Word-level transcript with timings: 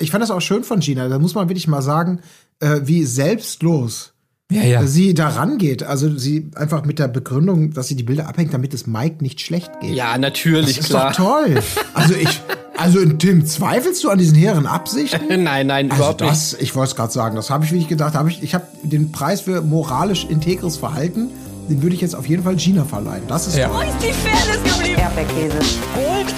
ich 0.00 0.10
fand 0.10 0.22
das 0.22 0.30
auch 0.30 0.40
schön 0.40 0.64
von 0.64 0.80
Gina. 0.80 1.08
Da 1.08 1.18
muss 1.18 1.34
man 1.34 1.48
wirklich 1.48 1.68
mal 1.68 1.82
sagen, 1.82 2.20
äh, 2.60 2.80
wie 2.84 3.04
selbstlos 3.04 4.12
ja, 4.50 4.62
ja. 4.62 4.86
sie 4.86 5.12
da 5.12 5.28
rangeht. 5.28 5.82
Also 5.82 6.16
sie 6.16 6.50
einfach 6.54 6.84
mit 6.84 6.98
der 6.98 7.08
Begründung, 7.08 7.72
dass 7.72 7.88
sie 7.88 7.96
die 7.96 8.02
Bilder 8.02 8.28
abhängt, 8.28 8.54
damit 8.54 8.72
es 8.72 8.86
Mike 8.86 9.16
nicht 9.20 9.40
schlecht 9.40 9.80
geht. 9.80 9.94
Ja, 9.94 10.16
natürlich, 10.16 10.76
das 10.76 10.84
ist 10.86 10.90
klar. 10.90 11.10
Doch 11.10 11.16
toll. 11.16 11.62
Also 11.92 12.14
ich, 12.14 12.40
also 12.76 13.04
Tim, 13.04 13.44
zweifelst 13.44 14.04
du 14.04 14.08
an 14.08 14.18
diesen 14.18 14.36
hehren 14.36 14.66
Absichten? 14.66 15.26
nein, 15.42 15.66
nein, 15.66 15.90
also 15.90 16.02
überhaupt 16.02 16.20
das, 16.22 16.52
nicht. 16.52 16.62
Ich 16.62 16.74
wollte 16.76 16.90
es 16.90 16.96
gerade 16.96 17.12
sagen. 17.12 17.36
Das 17.36 17.50
habe 17.50 17.64
ich 17.64 17.72
wirklich 17.72 17.88
gedacht. 17.88 18.14
Hab 18.14 18.26
ich 18.28 18.42
ich 18.42 18.54
habe 18.54 18.66
den 18.82 19.12
Preis 19.12 19.42
für 19.42 19.60
moralisch 19.60 20.24
integres 20.24 20.76
Verhalten. 20.76 21.28
Den 21.68 21.82
würde 21.82 21.94
ich 21.94 22.00
jetzt 22.00 22.14
auf 22.14 22.26
jeden 22.26 22.42
Fall 22.44 22.56
Gina 22.56 22.84
verleihen. 22.86 23.24
Das 23.28 23.46
ist 23.46 23.56
Ja. 23.58 23.68
toll. 23.68 23.84
Wo 23.84 23.90
ist 23.90 24.02
die 24.02 24.12
Fairness 24.12 24.62
geblieben? 24.64 24.98
Erdbeerkäse. 24.98 25.58
Gold, 25.94 26.34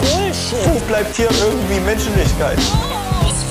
Bullshit. 0.00 0.74
Wo 0.74 0.80
bleibt 0.88 1.14
hier 1.14 1.28
irgendwie 1.30 1.80
Menschlichkeit? 1.86 2.58
Was 2.58 3.01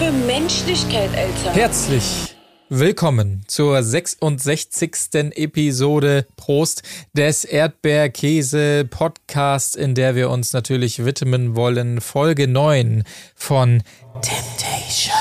für 0.02 0.12
Menschlichkeit, 0.12 1.12
Alter. 1.16 1.54
Herzlich 1.54 2.36
willkommen 2.70 3.44
zur 3.46 3.84
66. 3.84 5.32
Episode 5.36 6.26
Prost 6.38 6.82
des 7.14 7.46
Erdbeerkäse 7.46 8.88
Podcasts, 8.90 9.76
in 9.76 9.94
der 9.94 10.16
wir 10.16 10.32
uns 10.32 10.54
natürlich 10.54 11.06
widmen 11.06 11.56
wollen. 11.56 12.02
Folge 12.02 12.48
9 12.48 13.04
von 13.36 13.84
Temptation. 14.24 15.14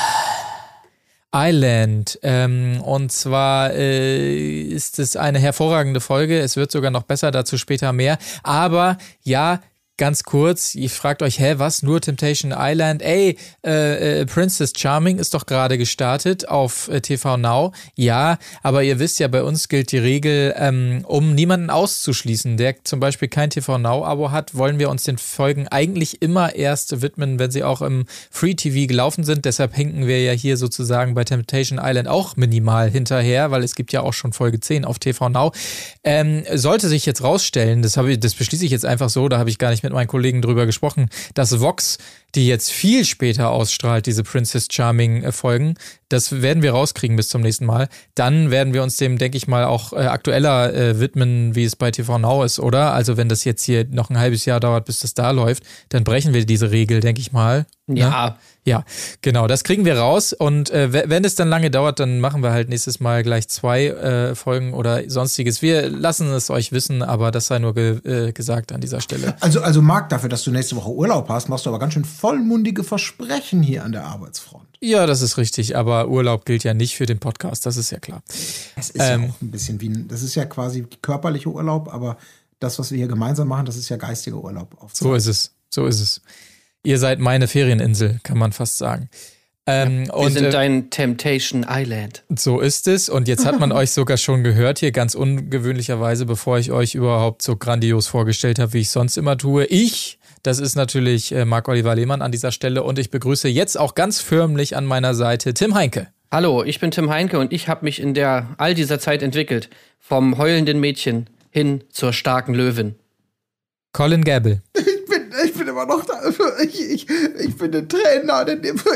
Island. 1.34 2.18
Ähm, 2.22 2.80
und 2.80 3.12
zwar 3.12 3.74
äh, 3.74 4.62
ist 4.62 4.98
es 4.98 5.14
eine 5.14 5.40
hervorragende 5.40 6.00
Folge. 6.00 6.40
Es 6.40 6.56
wird 6.56 6.72
sogar 6.72 6.90
noch 6.90 7.02
besser, 7.02 7.30
dazu 7.30 7.58
später 7.58 7.92
mehr. 7.92 8.16
Aber 8.42 8.96
ja, 9.24 9.60
ganz 10.00 10.24
kurz, 10.24 10.74
ihr 10.74 10.88
fragt 10.88 11.22
euch, 11.22 11.38
hä, 11.38 11.56
was? 11.58 11.82
Nur 11.82 12.00
Temptation 12.00 12.54
Island? 12.56 13.02
Ey, 13.02 13.36
äh, 13.62 14.20
äh, 14.22 14.26
Princess 14.26 14.72
Charming 14.74 15.18
ist 15.18 15.34
doch 15.34 15.44
gerade 15.44 15.76
gestartet 15.76 16.48
auf 16.48 16.88
äh, 16.88 17.02
TV 17.02 17.36
Now. 17.36 17.72
Ja, 17.96 18.38
aber 18.62 18.82
ihr 18.82 18.98
wisst 18.98 19.18
ja, 19.18 19.28
bei 19.28 19.42
uns 19.42 19.68
gilt 19.68 19.92
die 19.92 19.98
Regel, 19.98 20.54
ähm, 20.56 21.04
um 21.06 21.34
niemanden 21.34 21.68
auszuschließen, 21.68 22.56
der 22.56 22.82
zum 22.82 22.98
Beispiel 22.98 23.28
kein 23.28 23.50
TV 23.50 23.76
Now-Abo 23.76 24.30
hat, 24.30 24.54
wollen 24.54 24.78
wir 24.78 24.88
uns 24.88 25.04
den 25.04 25.18
Folgen 25.18 25.68
eigentlich 25.68 26.22
immer 26.22 26.54
erst 26.54 27.02
widmen, 27.02 27.38
wenn 27.38 27.50
sie 27.50 27.62
auch 27.62 27.82
im 27.82 28.06
Free 28.30 28.54
TV 28.54 28.86
gelaufen 28.86 29.24
sind. 29.24 29.44
Deshalb 29.44 29.74
hinken 29.74 30.06
wir 30.06 30.22
ja 30.22 30.32
hier 30.32 30.56
sozusagen 30.56 31.12
bei 31.12 31.24
Temptation 31.24 31.78
Island 31.78 32.08
auch 32.08 32.36
minimal 32.36 32.90
hinterher, 32.90 33.50
weil 33.50 33.62
es 33.62 33.74
gibt 33.74 33.92
ja 33.92 34.00
auch 34.00 34.14
schon 34.14 34.32
Folge 34.32 34.60
10 34.60 34.86
auf 34.86 34.98
TV 34.98 35.28
Now. 35.28 35.52
Ähm, 36.04 36.42
sollte 36.54 36.88
sich 36.88 37.04
jetzt 37.04 37.22
rausstellen, 37.22 37.82
das, 37.82 37.98
ich, 37.98 38.18
das 38.18 38.34
beschließe 38.34 38.64
ich 38.64 38.70
jetzt 38.70 38.86
einfach 38.86 39.10
so, 39.10 39.28
da 39.28 39.36
habe 39.36 39.50
ich 39.50 39.58
gar 39.58 39.68
nicht 39.68 39.82
mit 39.82 39.89
meinen 39.90 40.06
Kollegen 40.06 40.42
drüber 40.42 40.66
gesprochen, 40.66 41.08
dass 41.34 41.60
Vox, 41.60 41.98
die 42.34 42.46
jetzt 42.46 42.70
viel 42.70 43.04
später 43.04 43.50
ausstrahlt, 43.50 44.06
diese 44.06 44.22
Princess 44.22 44.68
Charming 44.70 45.22
äh, 45.22 45.32
Folgen, 45.32 45.74
das 46.08 46.42
werden 46.42 46.62
wir 46.62 46.72
rauskriegen 46.72 47.16
bis 47.16 47.28
zum 47.28 47.42
nächsten 47.42 47.66
Mal. 47.66 47.88
Dann 48.14 48.50
werden 48.50 48.74
wir 48.74 48.82
uns 48.82 48.96
dem, 48.96 49.18
denke 49.18 49.36
ich 49.36 49.46
mal, 49.48 49.64
auch 49.64 49.92
äh, 49.92 50.06
aktueller 50.06 50.74
äh, 50.74 51.00
widmen, 51.00 51.54
wie 51.54 51.64
es 51.64 51.76
bei 51.76 51.90
TV 51.90 52.18
Now 52.18 52.42
ist, 52.44 52.58
oder? 52.58 52.92
Also 52.92 53.16
wenn 53.16 53.28
das 53.28 53.44
jetzt 53.44 53.64
hier 53.64 53.86
noch 53.86 54.10
ein 54.10 54.18
halbes 54.18 54.44
Jahr 54.44 54.60
dauert, 54.60 54.86
bis 54.86 55.00
das 55.00 55.14
da 55.14 55.30
läuft, 55.30 55.64
dann 55.88 56.04
brechen 56.04 56.34
wir 56.34 56.44
diese 56.46 56.70
Regel, 56.70 57.00
denke 57.00 57.20
ich 57.20 57.32
mal. 57.32 57.66
Ne? 58.24 58.36
Ja, 58.70 58.84
genau, 59.20 59.46
das 59.46 59.64
kriegen 59.64 59.84
wir 59.84 59.98
raus. 59.98 60.32
Und 60.32 60.70
äh, 60.70 60.92
we- 60.92 61.04
wenn 61.08 61.24
es 61.24 61.34
dann 61.34 61.48
lange 61.48 61.70
dauert, 61.70 61.98
dann 62.00 62.20
machen 62.20 62.42
wir 62.42 62.52
halt 62.52 62.68
nächstes 62.68 63.00
Mal 63.00 63.22
gleich 63.22 63.48
zwei 63.48 63.86
äh, 63.86 64.34
Folgen 64.34 64.72
oder 64.74 65.08
sonstiges. 65.10 65.60
Wir 65.60 65.88
lassen 65.90 66.30
es 66.32 66.50
euch 66.50 66.72
wissen, 66.72 67.02
aber 67.02 67.30
das 67.30 67.46
sei 67.46 67.58
nur 67.58 67.74
ge 67.74 67.98
äh, 68.28 68.32
gesagt 68.32 68.72
an 68.72 68.80
dieser 68.80 69.00
Stelle. 69.00 69.34
Also, 69.40 69.60
also 69.60 69.82
Marc, 69.82 70.08
dafür, 70.08 70.28
dass 70.28 70.44
du 70.44 70.50
nächste 70.50 70.76
Woche 70.76 70.90
Urlaub 70.90 71.28
hast, 71.28 71.48
machst 71.48 71.66
du 71.66 71.70
aber 71.70 71.78
ganz 71.78 71.94
schön 71.94 72.04
vollmundige 72.04 72.84
Versprechen 72.84 73.62
hier 73.62 73.84
an 73.84 73.92
der 73.92 74.04
Arbeitsfront. 74.04 74.64
Ja, 74.80 75.04
das 75.06 75.20
ist 75.20 75.36
richtig, 75.36 75.76
aber 75.76 76.08
Urlaub 76.08 76.46
gilt 76.46 76.64
ja 76.64 76.72
nicht 76.72 76.96
für 76.96 77.04
den 77.06 77.18
Podcast, 77.18 77.66
das 77.66 77.76
ist 77.76 77.90
ja 77.90 77.98
klar. 77.98 78.22
Es 78.76 78.88
ist 78.90 78.94
Ähm. 79.00 79.22
ja 79.24 79.28
auch 79.28 79.42
ein 79.42 79.50
bisschen 79.50 79.80
wie 79.80 79.88
ein, 79.90 80.08
das 80.08 80.22
ist 80.22 80.34
ja 80.36 80.46
quasi 80.46 80.86
körperlicher 81.02 81.50
Urlaub, 81.50 81.92
aber 81.92 82.16
das, 82.60 82.78
was 82.78 82.90
wir 82.90 82.98
hier 82.98 83.08
gemeinsam 83.08 83.48
machen, 83.48 83.66
das 83.66 83.76
ist 83.76 83.88
ja 83.88 83.96
geistiger 83.96 84.36
Urlaub. 84.36 84.74
So 84.92 85.14
ist 85.14 85.26
es, 85.26 85.50
so 85.68 85.86
ist 85.86 86.00
es. 86.00 86.20
Ihr 86.82 86.98
seid 86.98 87.18
meine 87.18 87.46
Ferieninsel, 87.46 88.20
kann 88.22 88.38
man 88.38 88.52
fast 88.52 88.78
sagen. 88.78 89.10
Ähm, 89.66 90.06
wir 90.06 90.14
und 90.14 90.32
sind 90.32 90.46
äh, 90.46 90.50
dein 90.50 90.88
Temptation 90.88 91.66
Island. 91.68 92.24
So 92.34 92.60
ist 92.60 92.88
es. 92.88 93.08
Und 93.08 93.28
jetzt 93.28 93.44
hat 93.44 93.60
man 93.60 93.70
euch 93.80 93.90
sogar 93.90 94.16
schon 94.16 94.42
gehört 94.42 94.78
hier 94.78 94.90
ganz 94.90 95.14
ungewöhnlicherweise, 95.14 96.24
bevor 96.24 96.58
ich 96.58 96.72
euch 96.72 96.94
überhaupt 96.94 97.42
so 97.42 97.56
grandios 97.56 98.06
vorgestellt 98.06 98.58
habe, 98.58 98.72
wie 98.72 98.80
ich 98.80 98.90
sonst 98.90 99.18
immer 99.18 99.36
tue. 99.36 99.66
Ich, 99.66 100.18
das 100.42 100.58
ist 100.58 100.74
natürlich 100.74 101.32
äh, 101.32 101.44
Marc-Oliver 101.44 101.94
Lehmann 101.94 102.22
an 102.22 102.32
dieser 102.32 102.50
Stelle 102.50 102.82
und 102.82 102.98
ich 102.98 103.10
begrüße 103.10 103.48
jetzt 103.48 103.78
auch 103.78 103.94
ganz 103.94 104.20
förmlich 104.20 104.74
an 104.74 104.86
meiner 104.86 105.14
Seite 105.14 105.52
Tim 105.52 105.74
Heinke. 105.74 106.08
Hallo, 106.32 106.64
ich 106.64 106.80
bin 106.80 106.90
Tim 106.90 107.10
Heinke 107.10 107.38
und 107.38 107.52
ich 107.52 107.68
habe 107.68 107.84
mich 107.84 108.00
in 108.00 108.14
der 108.14 108.54
all 108.56 108.74
dieser 108.74 108.98
Zeit 108.98 109.22
entwickelt. 109.22 109.68
Vom 109.98 110.38
heulenden 110.38 110.80
Mädchen 110.80 111.28
hin 111.50 111.84
zur 111.90 112.14
starken 112.14 112.54
Löwin. 112.54 112.94
Colin 113.92 114.24
Gable. 114.24 114.62
Ich 115.10 115.18
bin, 115.18 115.32
ich 115.44 115.54
bin 115.54 115.59
immer 115.70 115.86
noch 115.86 116.04
da. 116.04 116.20
Ich, 116.62 116.80
ich, 116.80 117.06
ich 117.08 117.56
bin 117.56 117.74
ein 117.74 117.88
Trainer. 117.88 118.46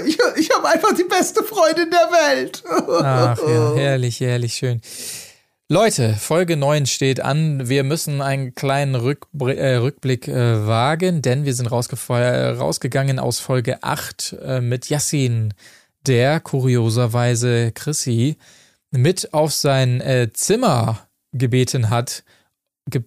Ich, 0.07 0.19
ich 0.37 0.51
habe 0.51 0.69
einfach 0.69 0.95
die 0.95 1.05
beste 1.05 1.43
Freundin 1.43 1.91
der 1.91 2.11
Welt. 2.11 2.63
Ach 2.69 3.39
ja, 3.39 3.75
herrlich, 3.75 4.21
herrlich 4.21 4.55
schön. 4.55 4.81
Leute, 5.71 6.13
Folge 6.13 6.59
9 6.59 6.85
steht 6.85 7.21
an. 7.21 7.69
Wir 7.69 7.85
müssen 7.85 8.21
einen 8.21 8.55
kleinen 8.55 8.95
Rückbr 8.95 9.57
äh, 9.57 9.77
Rückblick 9.77 10.29
äh, 10.29 10.67
wagen, 10.67 11.23
denn 11.23 11.47
wir 11.47 11.55
sind 11.55 11.69
rausgegangen 11.69 13.19
aus 13.19 13.41
Folge 13.41 13.83
8 13.83 14.37
äh, 14.43 14.61
mit 14.61 14.91
Yassin, 14.91 15.55
der 16.07 16.41
kurioserweise 16.41 17.73
Chrissy 17.73 18.37
mit 18.91 19.33
auf 19.33 19.55
sein 19.55 20.03
äh, 20.03 20.31
Zimmer 20.35 21.09
gebeten 21.33 21.89
hat. 21.89 22.25
Ge. 22.91 23.03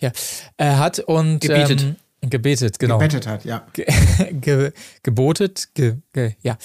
Ja, 0.00 0.10
er 0.56 0.78
hat 0.78 1.00
und 1.00 1.40
Gebietet. 1.40 1.82
Ähm, 1.82 1.96
gebetet, 2.22 2.78
genau 2.78 2.98
Gebettet 2.98 3.26
hat, 3.26 3.44
ja. 3.44 3.66
ge 3.72 3.86
ge 4.40 4.72
gebotet, 5.02 5.68
ge 5.74 5.96
ge 6.12 6.34
ja. 6.42 6.56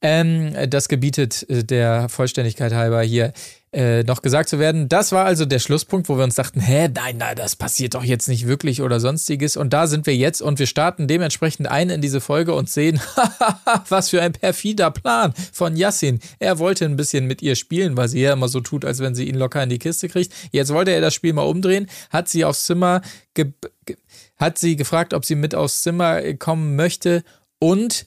Ähm, 0.00 0.54
das 0.68 0.88
gebietet 0.88 1.48
äh, 1.50 1.64
der 1.64 2.08
Vollständigkeit 2.08 2.72
halber 2.72 3.02
hier 3.02 3.32
äh, 3.72 4.02
noch 4.02 4.22
gesagt 4.22 4.48
zu 4.48 4.58
werden. 4.58 4.88
Das 4.88 5.12
war 5.12 5.26
also 5.26 5.44
der 5.44 5.58
Schlusspunkt, 5.58 6.08
wo 6.08 6.16
wir 6.16 6.24
uns 6.24 6.36
dachten, 6.36 6.60
hä, 6.60 6.88
nein, 6.94 7.18
nein, 7.18 7.36
das 7.36 7.56
passiert 7.56 7.94
doch 7.94 8.04
jetzt 8.04 8.28
nicht 8.28 8.46
wirklich 8.46 8.82
oder 8.82 9.00
sonstiges. 9.00 9.56
Und 9.56 9.72
da 9.72 9.86
sind 9.86 10.06
wir 10.06 10.16
jetzt 10.16 10.40
und 10.40 10.58
wir 10.58 10.66
starten 10.66 11.06
dementsprechend 11.06 11.68
ein 11.68 11.90
in 11.90 12.00
diese 12.00 12.20
Folge 12.20 12.54
und 12.54 12.70
sehen, 12.70 13.00
was 13.88 14.10
für 14.10 14.22
ein 14.22 14.32
perfider 14.32 14.90
Plan 14.90 15.34
von 15.52 15.76
Yassin. 15.76 16.20
Er 16.38 16.58
wollte 16.58 16.84
ein 16.84 16.96
bisschen 16.96 17.26
mit 17.26 17.42
ihr 17.42 17.56
spielen, 17.56 17.96
weil 17.96 18.08
sie 18.08 18.20
ja 18.20 18.32
immer 18.32 18.48
so 18.48 18.60
tut, 18.60 18.84
als 18.84 19.00
wenn 19.00 19.14
sie 19.14 19.28
ihn 19.28 19.36
locker 19.36 19.62
in 19.62 19.68
die 19.68 19.78
Kiste 19.78 20.08
kriegt. 20.08 20.32
Jetzt 20.50 20.72
wollte 20.72 20.92
er 20.92 21.00
das 21.00 21.14
Spiel 21.14 21.32
mal 21.32 21.42
umdrehen, 21.42 21.88
hat 22.10 22.28
sie 22.28 22.44
aufs 22.44 22.64
Zimmer, 22.64 23.02
ge 23.34 23.52
ge 23.84 23.96
hat 24.36 24.56
sie 24.56 24.76
gefragt, 24.76 25.14
ob 25.14 25.24
sie 25.24 25.34
mit 25.34 25.54
aufs 25.54 25.82
Zimmer 25.82 26.22
kommen 26.34 26.76
möchte 26.76 27.24
und 27.58 28.06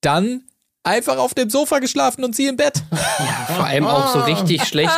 dann 0.00 0.42
einfach 0.86 1.18
auf 1.18 1.34
dem 1.34 1.50
Sofa 1.50 1.80
geschlafen 1.80 2.24
und 2.24 2.34
sie 2.34 2.46
im 2.46 2.56
Bett. 2.56 2.82
Vor 3.54 3.64
allem 3.64 3.86
auch 3.86 4.12
so 4.12 4.20
richtig 4.20 4.64
schlecht. 4.68 4.92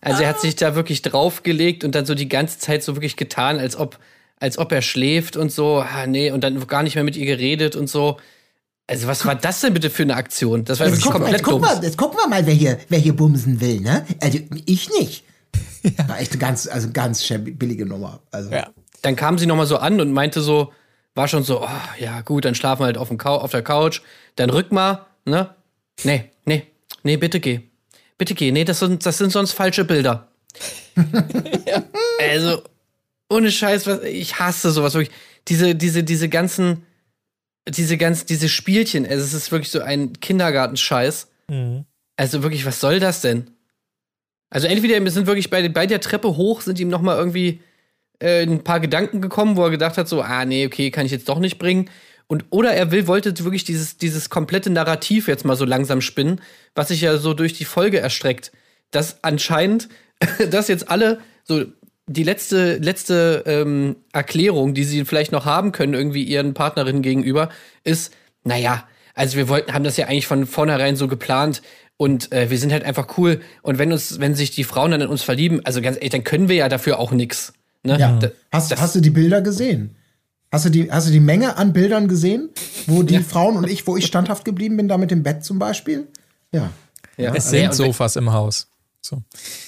Also 0.00 0.22
er 0.22 0.30
hat 0.30 0.40
sich 0.40 0.56
da 0.56 0.74
wirklich 0.74 1.02
draufgelegt 1.02 1.84
und 1.84 1.94
dann 1.94 2.06
so 2.06 2.14
die 2.14 2.28
ganze 2.28 2.58
Zeit 2.58 2.82
so 2.82 2.96
wirklich 2.96 3.16
getan, 3.16 3.58
als 3.58 3.76
ob, 3.76 3.98
als 4.38 4.56
ob 4.58 4.72
er 4.72 4.82
schläft 4.82 5.36
und 5.36 5.50
so. 5.50 5.78
Ah, 5.80 6.06
nee, 6.06 6.30
und 6.30 6.42
dann 6.44 6.66
gar 6.66 6.82
nicht 6.82 6.94
mehr 6.94 7.04
mit 7.04 7.16
ihr 7.16 7.26
geredet 7.26 7.76
und 7.76 7.88
so. 7.88 8.18
Also 8.86 9.06
was 9.06 9.24
war 9.26 9.34
das 9.34 9.60
denn 9.60 9.74
bitte 9.74 9.90
für 9.90 10.02
eine 10.02 10.16
Aktion? 10.16 10.64
Das 10.64 10.78
war 10.78 10.86
Jetzt, 10.86 10.96
wirklich 10.96 11.04
guck, 11.04 11.12
komplett 11.22 11.46
jetzt, 11.46 11.82
jetzt 11.82 11.96
gucken 11.98 12.18
wir 12.18 12.28
mal, 12.28 12.46
wer 12.46 12.54
hier, 12.54 12.78
wer 12.88 12.98
hier 12.98 13.14
bumsen 13.16 13.60
will, 13.60 13.80
ne? 13.80 14.04
Also 14.20 14.38
ich 14.66 14.90
nicht. 14.90 15.24
War 16.06 16.20
echt 16.20 16.32
eine 16.32 16.40
ganz, 16.40 16.66
also 16.68 16.90
ganz 16.92 17.26
billige 17.28 17.86
Nummer. 17.86 18.20
Also, 18.30 18.50
Ja. 18.50 18.68
Dann 19.02 19.16
kam 19.16 19.38
sie 19.38 19.46
nochmal 19.46 19.66
so 19.66 19.78
an 19.78 20.00
und 20.00 20.12
meinte 20.12 20.40
so, 20.40 20.72
war 21.14 21.26
schon 21.26 21.42
so, 21.42 21.62
oh, 21.62 21.68
ja 21.98 22.20
gut, 22.20 22.44
dann 22.44 22.54
schlafen 22.54 22.82
wir 22.82 22.86
halt 22.86 22.98
auf, 22.98 23.08
dem 23.08 23.20
auf 23.20 23.50
der 23.50 23.62
Couch. 23.62 24.00
Dann 24.36 24.50
rück 24.50 24.70
mal, 24.70 25.06
ne? 25.24 25.54
Nee, 26.04 26.30
nee, 26.44 26.66
nee, 27.02 27.16
bitte 27.16 27.40
geh. 27.40 27.60
Bitte 28.18 28.34
geh. 28.34 28.52
Nee, 28.52 28.64
das 28.64 28.78
sind, 28.78 29.04
das 29.04 29.18
sind 29.18 29.32
sonst 29.32 29.52
falsche 29.52 29.84
Bilder. 29.84 30.28
Also, 32.20 32.62
ohne 33.28 33.50
Scheiß, 33.50 33.86
was, 33.86 34.02
ich 34.04 34.38
hasse 34.38 34.70
sowas 34.70 34.94
wirklich. 34.94 35.14
Diese, 35.48 35.74
diese, 35.74 36.04
diese 36.04 36.28
ganzen, 36.28 36.86
diese 37.66 37.96
ganzen, 37.96 38.26
diese 38.26 38.48
Spielchen, 38.48 39.04
also 39.06 39.24
es 39.24 39.34
ist 39.34 39.50
wirklich 39.50 39.70
so 39.70 39.80
ein 39.80 40.12
Kindergartenscheiß. 40.20 41.28
Also 42.16 42.42
wirklich, 42.42 42.64
was 42.64 42.78
soll 42.78 43.00
das 43.00 43.20
denn? 43.22 43.50
Also 44.50 44.68
entweder 44.68 45.02
wir 45.02 45.10
sind 45.10 45.26
wirklich 45.26 45.50
bei, 45.50 45.68
bei 45.68 45.86
der 45.86 46.00
Treppe 46.00 46.36
hoch, 46.36 46.60
sind 46.60 46.78
ihm 46.78 46.88
noch 46.88 47.00
mal 47.00 47.16
irgendwie 47.16 47.60
äh, 48.20 48.42
ein 48.42 48.62
paar 48.62 48.80
Gedanken 48.80 49.20
gekommen, 49.20 49.56
wo 49.56 49.64
er 49.64 49.70
gedacht 49.70 49.96
hat, 49.96 50.08
so, 50.08 50.22
ah, 50.22 50.44
nee, 50.44 50.66
okay, 50.66 50.90
kann 50.90 51.06
ich 51.06 51.12
jetzt 51.12 51.28
doch 51.28 51.38
nicht 51.38 51.58
bringen. 51.58 51.90
Und, 52.32 52.46
oder 52.48 52.72
er 52.72 52.90
will, 52.92 53.06
wollte 53.06 53.38
wirklich 53.44 53.64
dieses, 53.64 53.98
dieses 53.98 54.30
komplette 54.30 54.70
Narrativ 54.70 55.28
jetzt 55.28 55.44
mal 55.44 55.54
so 55.54 55.66
langsam 55.66 56.00
spinnen, 56.00 56.40
was 56.74 56.88
sich 56.88 57.02
ja 57.02 57.18
so 57.18 57.34
durch 57.34 57.52
die 57.52 57.66
Folge 57.66 58.00
erstreckt. 58.00 58.52
Dass 58.90 59.22
anscheinend, 59.22 59.90
dass 60.50 60.68
jetzt 60.68 60.88
alle 60.90 61.18
so 61.44 61.64
die 62.06 62.22
letzte, 62.22 62.78
letzte 62.78 63.42
ähm, 63.44 63.96
Erklärung, 64.14 64.72
die 64.72 64.84
sie 64.84 65.04
vielleicht 65.04 65.30
noch 65.30 65.44
haben 65.44 65.72
können, 65.72 65.92
irgendwie 65.92 66.22
ihren 66.24 66.54
Partnerinnen 66.54 67.02
gegenüber, 67.02 67.50
ist, 67.84 68.14
naja, 68.44 68.88
also 69.14 69.36
wir 69.36 69.48
wollten, 69.48 69.74
haben 69.74 69.84
das 69.84 69.98
ja 69.98 70.06
eigentlich 70.06 70.26
von 70.26 70.46
vornherein 70.46 70.96
so 70.96 71.08
geplant 71.08 71.60
und 71.98 72.32
äh, 72.32 72.48
wir 72.48 72.56
sind 72.58 72.72
halt 72.72 72.84
einfach 72.84 73.18
cool. 73.18 73.42
Und 73.60 73.78
wenn 73.78 73.92
uns, 73.92 74.20
wenn 74.20 74.34
sich 74.34 74.52
die 74.52 74.64
Frauen 74.64 74.92
dann 74.92 75.02
in 75.02 75.08
uns 75.08 75.22
verlieben, 75.22 75.60
also 75.66 75.82
ganz 75.82 75.96
ehrlich, 75.98 76.12
dann 76.12 76.24
können 76.24 76.48
wir 76.48 76.56
ja 76.56 76.70
dafür 76.70 76.98
auch 76.98 77.12
nix. 77.12 77.52
Ne? 77.82 77.98
Ja. 77.98 78.18
Da- 78.18 78.30
Hast, 78.50 78.72
das- 78.72 78.80
hast 78.80 78.94
du 78.94 79.00
die 79.00 79.10
Bilder 79.10 79.42
gesehen? 79.42 79.96
Hast 80.52 80.66
du 80.66 80.68
die, 80.70 80.92
hast 80.92 81.08
du 81.08 81.12
die 81.12 81.20
Menge 81.20 81.56
an 81.56 81.72
Bildern 81.72 82.08
gesehen, 82.08 82.50
wo 82.86 83.02
die 83.02 83.14
Ja. 83.14 83.20
Frauen 83.22 83.56
und 83.56 83.68
ich, 83.68 83.86
wo 83.86 83.96
ich 83.96 84.04
standhaft 84.06 84.44
geblieben 84.44 84.76
bin, 84.76 84.86
da 84.86 84.98
mit 84.98 85.10
dem 85.10 85.22
Bett 85.22 85.44
zum 85.44 85.58
Beispiel? 85.58 86.06
Ja. 86.52 86.70
ja. 87.16 87.34
Es 87.34 87.50
Ja, 87.50 87.72
sind 87.72 87.74
Sofas 87.74 88.16
im 88.16 88.32
Haus. 88.32 88.68
So. 89.00 89.22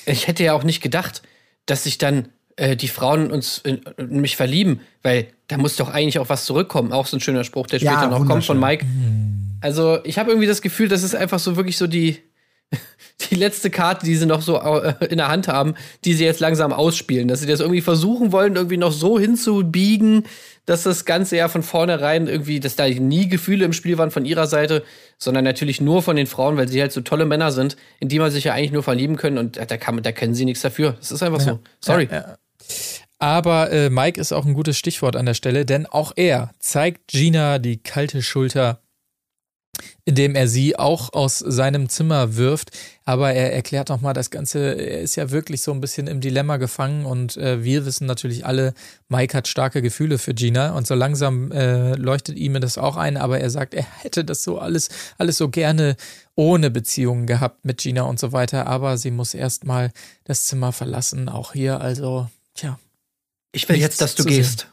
Ich 0.06 0.28
hätte 0.28 0.44
ja 0.44 0.52
auch 0.52 0.62
nicht 0.62 0.82
gedacht, 0.82 1.22
dass 1.66 1.84
sich 1.84 1.96
dann 1.98 2.28
äh, 2.56 2.76
die 2.76 2.88
Frauen 2.88 3.30
uns 3.32 3.58
in, 3.58 3.80
in 3.96 4.20
mich 4.20 4.36
verlieben, 4.36 4.80
weil 5.02 5.28
da 5.48 5.56
muss 5.56 5.76
doch 5.76 5.88
eigentlich 5.88 6.18
auch 6.18 6.28
was 6.28 6.44
zurückkommen. 6.44 6.92
Auch 6.92 7.06
so 7.06 7.16
ein 7.16 7.20
schöner 7.20 7.44
Spruch, 7.44 7.66
der 7.66 7.80
Ja, 7.80 7.92
später 7.92 8.10
noch 8.10 8.26
kommt 8.26 8.44
von. 8.44 8.60
Mike. 8.60 8.84
Also 9.62 9.98
ich 10.04 10.18
habe 10.18 10.30
irgendwie 10.30 10.46
das 10.46 10.60
Gefühl, 10.62 10.88
das 10.88 11.02
ist 11.02 11.14
einfach 11.16 11.38
so 11.38 11.56
wirklich 11.56 11.78
so 11.78 11.86
die 11.86 12.18
die 13.30 13.34
letzte 13.36 13.70
Karte, 13.70 14.04
die 14.04 14.16
sie 14.16 14.26
noch 14.26 14.42
so 14.42 14.58
äh, 14.60 14.94
in 15.08 15.16
der 15.18 15.28
Hand 15.28 15.48
haben, 15.48 15.74
die 16.04 16.14
sie 16.14 16.24
jetzt 16.24 16.40
langsam 16.40 16.72
ausspielen, 16.72 17.28
dass 17.28 17.40
sie 17.40 17.46
das 17.46 17.60
irgendwie 17.60 17.80
versuchen 17.80 18.32
wollen, 18.32 18.56
irgendwie 18.56 18.76
noch 18.76 18.92
so 18.92 19.18
hinzubiegen, 19.18 20.24
dass 20.66 20.82
das 20.82 21.04
Ganze 21.04 21.36
ja 21.36 21.48
von 21.48 21.62
vornherein 21.62 22.26
irgendwie, 22.26 22.60
dass 22.60 22.76
da 22.76 22.88
nie 22.88 23.28
Gefühle 23.28 23.64
im 23.64 23.72
Spiel 23.72 23.98
waren 23.98 24.10
von 24.10 24.24
ihrer 24.24 24.46
Seite, 24.46 24.82
sondern 25.18 25.44
natürlich 25.44 25.80
nur 25.80 26.02
von 26.02 26.16
den 26.16 26.26
Frauen, 26.26 26.56
weil 26.56 26.68
sie 26.68 26.80
halt 26.80 26.92
so 26.92 27.00
tolle 27.00 27.26
Männer 27.26 27.52
sind, 27.52 27.76
in 28.00 28.08
die 28.08 28.18
man 28.18 28.30
sich 28.30 28.44
ja 28.44 28.54
eigentlich 28.54 28.72
nur 28.72 28.82
verlieben 28.82 29.16
können 29.16 29.38
und 29.38 29.56
da, 29.56 29.76
kann, 29.76 30.02
da 30.02 30.12
können 30.12 30.34
sie 30.34 30.44
nichts 30.44 30.62
dafür. 30.62 30.92
Das 30.98 31.12
ist 31.12 31.22
einfach 31.22 31.40
so. 31.40 31.60
Sorry. 31.80 32.08
Ja, 32.10 32.16
ja. 32.16 32.36
Aber 33.18 33.70
äh, 33.70 33.90
Mike 33.90 34.20
ist 34.20 34.32
auch 34.32 34.44
ein 34.44 34.54
gutes 34.54 34.76
Stichwort 34.76 35.16
an 35.16 35.26
der 35.26 35.34
Stelle, 35.34 35.64
denn 35.64 35.86
auch 35.86 36.12
er 36.16 36.50
zeigt 36.58 37.08
Gina 37.08 37.58
die 37.58 37.82
kalte 37.82 38.22
Schulter, 38.22 38.80
indem 40.04 40.34
er 40.34 40.48
sie 40.48 40.78
auch 40.78 41.12
aus 41.12 41.38
seinem 41.38 41.88
Zimmer 41.88 42.36
wirft. 42.36 42.70
Aber 43.04 43.32
er 43.32 43.52
erklärt 43.52 43.90
nochmal 43.90 44.14
das 44.14 44.30
Ganze, 44.30 44.74
er 44.74 45.00
ist 45.00 45.16
ja 45.16 45.30
wirklich 45.30 45.60
so 45.62 45.72
ein 45.72 45.80
bisschen 45.80 46.06
im 46.06 46.20
Dilemma 46.20 46.56
gefangen 46.56 47.04
und 47.04 47.36
äh, 47.36 47.62
wir 47.62 47.84
wissen 47.86 48.06
natürlich 48.06 48.46
alle, 48.46 48.72
Mike 49.08 49.36
hat 49.36 49.46
starke 49.48 49.82
Gefühle 49.82 50.18
für 50.18 50.32
Gina 50.34 50.72
und 50.74 50.86
so 50.86 50.94
langsam 50.94 51.52
äh, 51.52 51.94
leuchtet 51.96 52.36
ihm 52.36 52.60
das 52.60 52.78
auch 52.78 52.96
ein, 52.96 53.16
aber 53.16 53.40
er 53.40 53.50
sagt, 53.50 53.74
er 53.74 53.84
hätte 54.02 54.24
das 54.24 54.42
so 54.42 54.58
alles, 54.58 54.88
alles 55.18 55.36
so 55.36 55.48
gerne 55.50 55.96
ohne 56.34 56.70
Beziehungen 56.70 57.26
gehabt 57.26 57.64
mit 57.64 57.78
Gina 57.78 58.02
und 58.02 58.18
so 58.18 58.32
weiter, 58.32 58.66
aber 58.66 58.96
sie 58.96 59.10
muss 59.10 59.34
erstmal 59.34 59.92
das 60.24 60.44
Zimmer 60.44 60.72
verlassen, 60.72 61.28
auch 61.28 61.52
hier, 61.52 61.80
also, 61.80 62.28
tja. 62.54 62.78
Ich 63.52 63.68
will 63.68 63.76
jetzt, 63.76 64.00
dass 64.00 64.14
du 64.16 64.24
gehst. 64.24 64.68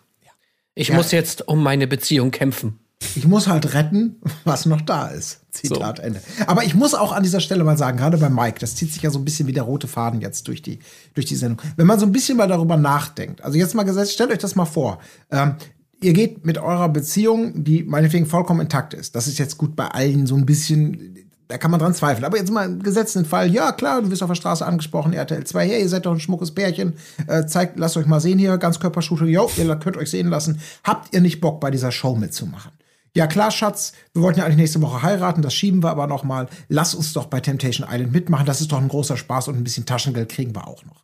Ich 0.74 0.88
Ja. 0.88 0.96
muss 0.96 1.12
jetzt 1.12 1.48
um 1.48 1.62
meine 1.62 1.86
Beziehung 1.86 2.32
kämpfen. 2.32 2.80
Ich 3.16 3.28
muss 3.28 3.48
halt 3.48 3.74
retten, 3.74 4.18
was 4.44 4.66
noch 4.66 4.82
da 4.82 5.08
ist. 5.08 5.42
Zitat 5.52 6.00
Ende. 6.00 6.22
Aber 6.48 6.64
ich 6.64 6.76
muss 6.76 6.94
auch 6.94 7.12
an 7.12 7.24
dieser 7.24 7.42
Stelle 7.42 7.64
mal 7.64 7.78
sagen, 7.78 7.98
gerade 7.98 8.18
bei 8.18 8.30
Mike, 8.30 8.60
das 8.60 8.76
zieht 8.76 8.94
sich 8.94 9.02
ja 9.02 9.10
so 9.10 9.20
ein 9.20 9.26
bisschen 9.26 9.48
wie 9.48 9.54
der 9.54 9.64
rote 9.64 9.88
Faden 9.88 10.22
jetzt 10.22 10.48
durch 10.48 10.62
die, 10.62 10.80
durch 11.14 11.26
die 11.26 11.36
Sendung. 11.36 11.62
Wenn 11.76 11.88
man 11.88 12.00
so 12.00 12.06
ein 12.06 12.12
bisschen 12.12 12.38
mal 12.38 12.48
darüber 12.48 12.78
nachdenkt, 12.78 13.44
also 13.44 13.58
jetzt 13.58 13.76
mal 13.76 13.84
gesagt, 13.84 14.10
stellt 14.10 14.32
euch 14.32 14.38
das 14.38 14.56
mal 14.56 14.66
vor. 14.66 15.00
Ähm, 15.30 15.56
ihr 16.02 16.14
geht 16.14 16.46
mit 16.46 16.58
eurer 16.58 16.90
Beziehung, 16.90 17.64
die 17.64 17.84
meinetwegen 17.84 18.26
vollkommen 18.26 18.62
intakt 18.62 18.94
ist. 18.94 19.16
Das 19.16 19.28
ist 19.28 19.40
jetzt 19.40 19.58
gut 19.58 19.76
bei 19.76 19.88
allen 19.88 20.26
so 20.26 20.36
ein 20.36 20.46
bisschen, 20.46 21.18
da 21.48 21.58
kann 21.58 21.70
man 21.70 21.80
dran 21.80 21.94
zweifeln. 21.94 22.24
Aber 22.26 22.38
jetzt 22.38 22.52
mal 22.52 22.66
im 22.66 22.82
gesetzten 22.82 23.26
Fall, 23.26 23.52
ja 23.52 23.72
klar, 23.72 24.02
du 24.02 24.10
wirst 24.10 24.24
auf 24.24 24.30
der 24.30 24.36
Straße 24.36 24.66
angesprochen, 24.66 25.14
RTL 25.14 25.44
2, 25.44 25.68
hey, 25.68 25.82
ihr 25.82 25.90
seid 25.90 26.06
doch 26.06 26.14
ein 26.14 26.20
schmuckes 26.20 26.52
Pärchen, 26.52 26.94
äh, 27.28 27.46
zeigt, 27.46 27.78
lasst 27.78 27.98
euch 27.98 28.06
mal 28.06 28.22
sehen 28.22 28.40
hier, 28.40 28.58
Ganzkörpershooting, 28.58 29.28
jo, 29.28 29.50
ihr 29.58 29.76
könnt 29.76 29.98
euch 29.98 30.10
sehen 30.10 30.30
lassen. 30.30 30.60
Habt 30.84 31.14
ihr 31.14 31.22
nicht 31.22 31.42
Bock, 31.42 31.60
bei 31.60 31.72
dieser 31.72 31.92
Show 31.92 32.16
mitzumachen? 32.16 32.72
Ja 33.16 33.28
klar, 33.28 33.52
Schatz, 33.52 33.92
wir 34.14 34.22
wollten 34.22 34.40
ja 34.40 34.46
eigentlich 34.46 34.58
nächste 34.58 34.82
Woche 34.82 35.02
heiraten, 35.02 35.42
das 35.42 35.54
schieben 35.54 35.84
wir 35.84 35.90
aber 35.90 36.08
noch 36.08 36.24
mal. 36.24 36.48
Lass 36.70 36.96
uns 36.96 37.12
doch 37.12 37.26
bei 37.26 37.42
Temptation 37.42 37.88
Island 37.90 38.14
mitmachen, 38.14 38.46
das 38.46 38.62
ist 38.62 38.72
doch 38.72 38.80
ein 38.80 38.88
großer 38.88 39.18
Spaß 39.18 39.50
und 39.50 39.58
ein 39.58 39.64
bisschen 39.64 39.86
Taschengeld 39.86 40.30
kriegen 40.30 40.56
wir 40.56 40.68
auch 40.68 40.86
noch. 40.86 41.04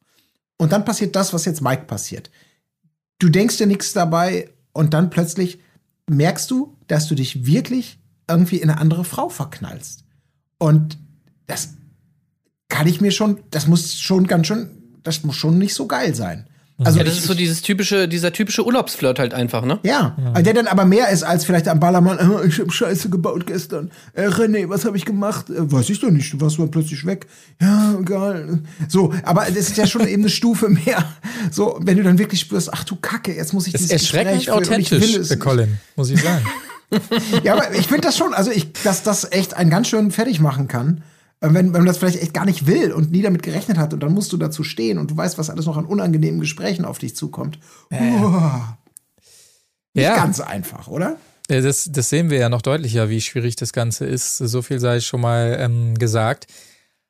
Und 0.58 0.72
dann 0.72 0.86
passiert 0.86 1.16
das, 1.16 1.34
was 1.34 1.46
jetzt 1.46 1.62
Mike 1.62 1.84
passiert. 1.84 2.32
Du 3.20 3.30
denkst 3.30 3.58
dir 3.58 3.68
nichts 3.68 3.94
dabei 3.94 4.50
und 4.72 4.94
dann 4.94 5.10
plötzlich 5.10 5.60
merkst 6.10 6.50
du, 6.50 6.78
dass 6.88 7.08
du 7.08 7.16
dich 7.16 7.46
wirklich 7.46 8.00
irgendwie 8.30 8.58
in 8.58 8.70
eine 8.70 8.80
andere 8.80 9.04
Frau 9.04 9.30
verknallst. 9.30 10.06
Und 10.60 10.98
das 11.46 11.74
kann 12.70 12.88
ich 12.88 13.02
mir 13.02 13.12
schon, 13.12 13.40
das 13.52 13.68
muss 13.68 13.96
schon 13.96 14.28
ganz 14.28 14.48
schön, 14.48 15.00
das 15.04 15.24
muss 15.24 15.36
schon 15.36 15.58
nicht 15.58 15.74
so 15.74 15.88
geil 15.88 16.16
sein. 16.16 16.48
Also 16.84 17.00
Ja, 17.00 17.04
das 17.06 17.14
ich- 17.16 17.22
ist 17.22 17.28
so 17.28 17.34
dieses 17.34 17.64
typische, 17.64 18.08
dieser 18.08 18.32
typische 18.32 18.64
Urlaubsflirt 18.64 19.18
halt 19.18 19.34
einfach, 19.34 19.66
ne? 19.66 19.80
ja, 19.84 20.16
also 20.34 20.44
der 20.44 20.54
dann 20.54 20.68
aber 20.68 20.86
mehr 20.86 21.10
ist 21.10 21.24
als 21.24 21.44
vielleicht 21.44 21.68
am 21.68 21.80
Ballermann, 21.80 22.20
äh, 22.20 22.48
ich 22.48 22.60
hab 22.60 22.72
Scheiße 22.72 23.10
gebaut 23.10 23.48
gestern. 23.48 23.90
Äh, 24.14 24.28
René, 24.28 24.70
was 24.70 24.86
habe 24.86 24.96
ich 24.96 25.04
gemacht? 25.04 25.50
Äh, 25.50 25.72
weiß 25.72 25.90
ich 25.90 26.00
doch 26.00 26.12
nicht, 26.12 26.32
du 26.34 26.40
warst 26.40 26.60
mal 26.60 26.68
plötzlich 26.68 27.04
weg. 27.08 27.26
Ja, 27.60 27.96
egal. 28.00 28.60
So, 28.88 29.12
aber 29.24 29.46
das 29.46 29.58
ist 29.70 29.78
ja 29.78 29.88
schon 29.88 30.08
eben 30.08 30.22
eine 30.22 30.30
Stufe 30.30 30.70
mehr. 30.86 31.04
So, 31.52 31.80
wenn 31.82 31.98
du 31.98 32.04
dann 32.04 32.20
wirklich 32.20 32.42
spürst, 32.42 32.72
ach 32.72 32.84
du 32.84 32.96
Kacke, 32.96 33.34
jetzt 33.36 33.54
muss 33.54 33.66
ich 33.66 33.74
Das 33.74 33.82
ist 33.82 33.92
dieses 33.92 34.04
erschreckend 34.04 34.46
Gespräch 34.46 34.56
und 34.56 34.62
ich 34.64 34.70
authentisch, 34.94 35.18
nicht. 35.30 35.40
Colin, 35.40 35.78
muss 35.96 36.10
ich 36.12 36.22
sagen. 36.22 36.46
Ja, 37.44 37.54
aber 37.56 37.74
ich 37.76 37.88
finde 37.88 38.04
das 38.04 38.16
schon, 38.18 38.34
also 38.34 38.50
ich, 38.50 38.72
dass 38.84 39.04
das 39.04 39.30
echt 39.34 39.56
einen 39.58 39.70
ganz 39.70 39.90
schön 39.90 40.10
fertig 40.12 40.40
machen 40.40 40.70
kann. 40.70 41.04
Äh, 41.42 41.48
Wenn, 41.52 41.74
wenn 41.74 41.82
man 41.82 41.86
das 41.86 41.98
vielleicht 41.98 42.22
echt 42.22 42.34
gar 42.34 42.46
nicht 42.46 42.66
will 42.68 42.92
und 42.92 43.12
nie 43.12 43.22
damit 43.22 43.44
gerechnet 43.44 43.78
hat 43.78 43.94
und 43.94 44.02
dann 44.02 44.14
musst 44.14 44.32
du 44.34 44.38
dazu 44.38 44.64
stehen 44.64 44.98
und 44.98 45.12
du 45.12 45.18
weißt, 45.18 45.38
was 45.38 45.50
alles 45.50 45.66
noch 45.66 45.78
an 45.78 45.86
unangenehmen 45.86 46.40
Gesprächen 46.40 46.86
auf 46.86 46.98
dich 47.00 47.16
zukommt. 47.16 47.60
Uah. 47.92 48.78
Nicht 49.94 50.04
Ja. 50.06 50.16
ganz 50.16 50.40
einfach, 50.40 50.88
oder? 50.88 51.18
Ja, 51.50 51.62
Das, 51.62 51.90
das 51.92 52.10
sehen 52.10 52.30
wir 52.30 52.38
ja 52.40 52.50
noch 52.50 52.62
deutlicher, 52.62 53.10
wie 53.10 53.22
schwierig 53.22 53.56
das 53.56 53.74
Ganze 53.74 54.06
ist. 54.06 54.38
So 54.38 54.62
viel 54.62 54.80
sei 54.80 55.00
schon 55.00 55.22
mal 55.22 55.58
ähm, 55.60 55.96
gesagt. 55.96 56.48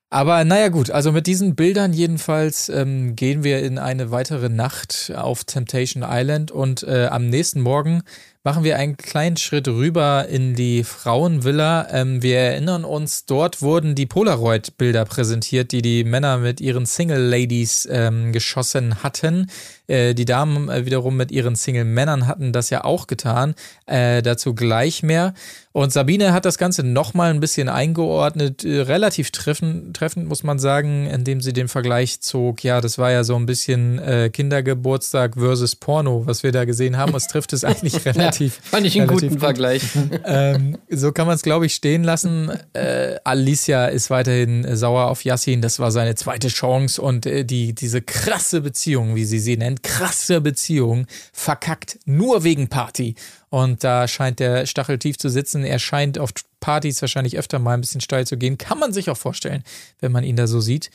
Aber 0.09 0.45
naja 0.45 0.69
gut, 0.69 0.89
also 0.89 1.11
mit 1.11 1.27
diesen 1.27 1.55
Bildern 1.55 1.91
jedenfalls 1.91 2.69
ähm, 2.69 3.17
gehen 3.17 3.43
wir 3.43 3.61
in 3.61 3.77
eine 3.77 4.09
weitere 4.09 4.47
Nacht 4.47 5.11
auf 5.13 5.43
Temptation 5.43 6.05
Island 6.07 6.49
und 6.49 6.83
äh, 6.83 7.07
am 7.07 7.27
nächsten 7.29 7.59
Morgen 7.59 8.03
machen 8.47 8.63
wir 8.63 8.77
einen 8.77 8.95
kleinen 8.95 9.35
Schritt 9.35 9.67
rüber 9.67 10.27
in 10.29 10.55
die 10.55 10.85
Frauenvilla. 10.85 11.89
Ähm, 11.91 12.23
wir 12.23 12.37
erinnern 12.37 12.85
uns, 12.85 13.25
dort 13.25 13.61
wurden 13.61 13.93
die 13.93 14.05
Polaroid-Bilder 14.05 15.03
präsentiert, 15.03 15.73
die 15.73 15.81
die 15.81 16.05
Männer 16.05 16.37
mit 16.37 16.61
ihren 16.61 16.85
Single-Ladies 16.85 17.89
ähm, 17.91 18.31
geschossen 18.31 19.03
hatten. 19.03 19.51
Äh, 19.87 20.13
die 20.13 20.23
Damen 20.23 20.69
äh, 20.69 20.85
wiederum 20.85 21.17
mit 21.17 21.29
ihren 21.29 21.57
Single-Männern 21.57 22.25
hatten 22.25 22.53
das 22.53 22.69
ja 22.69 22.85
auch 22.85 23.07
getan. 23.07 23.53
Äh, 23.85 24.21
dazu 24.21 24.55
gleich 24.55 25.03
mehr. 25.03 25.33
Und 25.77 25.93
Sabine 25.93 26.33
hat 26.33 26.45
das 26.45 26.57
Ganze 26.57 26.81
nochmal 26.81 27.29
ein 27.29 27.39
bisschen 27.39 27.69
eingeordnet, 27.69 28.65
äh, 28.65 28.81
relativ 28.81 29.29
treffen, 29.29 29.93
treffend, 29.93 30.27
muss 30.27 30.41
man 30.41 30.57
sagen, 30.57 31.05
indem 31.05 31.39
sie 31.39 31.53
den 31.53 31.67
Vergleich 31.67 32.19
zog. 32.19 32.63
Ja, 32.63 32.81
das 32.81 32.97
war 32.97 33.11
ja 33.11 33.23
so 33.23 33.35
ein 33.35 33.45
bisschen 33.45 33.99
äh, 33.99 34.31
Kindergeburtstag 34.33 35.35
versus 35.35 35.75
Porno, 35.75 36.25
was 36.25 36.41
wir 36.41 36.51
da 36.51 36.65
gesehen 36.65 36.97
haben. 36.97 37.13
Es 37.13 37.27
trifft 37.27 37.53
es 37.53 37.63
eigentlich 37.63 38.03
relativ. 38.07 38.59
Fand 38.63 38.87
ich 38.87 38.99
einen 38.99 39.07
guten 39.07 39.29
gut. 39.29 39.39
Vergleich. 39.39 39.83
ähm, 40.25 40.79
so 40.89 41.11
kann 41.11 41.27
man 41.27 41.35
es, 41.35 41.43
glaube 41.43 41.67
ich, 41.67 41.75
stehen 41.75 42.03
lassen. 42.03 42.49
Äh, 42.73 43.17
Alicia 43.23 43.85
ist 43.85 44.09
weiterhin 44.09 44.75
sauer 44.75 45.11
auf 45.11 45.25
Yassin. 45.25 45.61
Das 45.61 45.77
war 45.77 45.91
seine 45.91 46.15
zweite 46.15 46.47
Chance 46.47 46.99
und 46.99 47.27
äh, 47.27 47.45
die, 47.45 47.75
diese 47.75 48.01
krasse 48.01 48.61
Beziehung, 48.61 49.13
wie 49.13 49.25
sie 49.25 49.37
sie 49.37 49.57
nennt, 49.57 49.83
krasse 49.83 50.41
Beziehung, 50.41 51.05
verkackt 51.31 51.99
nur 52.05 52.43
wegen 52.43 52.67
Party. 52.67 53.13
Und 53.49 53.83
da 53.83 54.07
scheint 54.07 54.39
der 54.39 54.65
Stachel 54.65 54.99
tief 54.99 55.17
zu 55.17 55.29
sitzen. 55.29 55.63
Er 55.63 55.79
scheint 55.79 56.19
auf 56.19 56.31
Partys 56.59 57.01
wahrscheinlich 57.01 57.37
öfter 57.37 57.59
mal 57.59 57.73
ein 57.75 57.81
bisschen 57.81 58.01
steil 58.01 58.27
zu 58.27 58.37
gehen. 58.37 58.57
Kann 58.57 58.77
man 58.79 58.91
sich 58.91 59.09
auch 59.09 59.17
vorstellen, 59.17 59.63
wenn 60.01 60.11
man 60.11 60.23
ihn 60.23 60.35
da 60.35 60.47
so 60.47 60.59
sieht. 60.59 60.89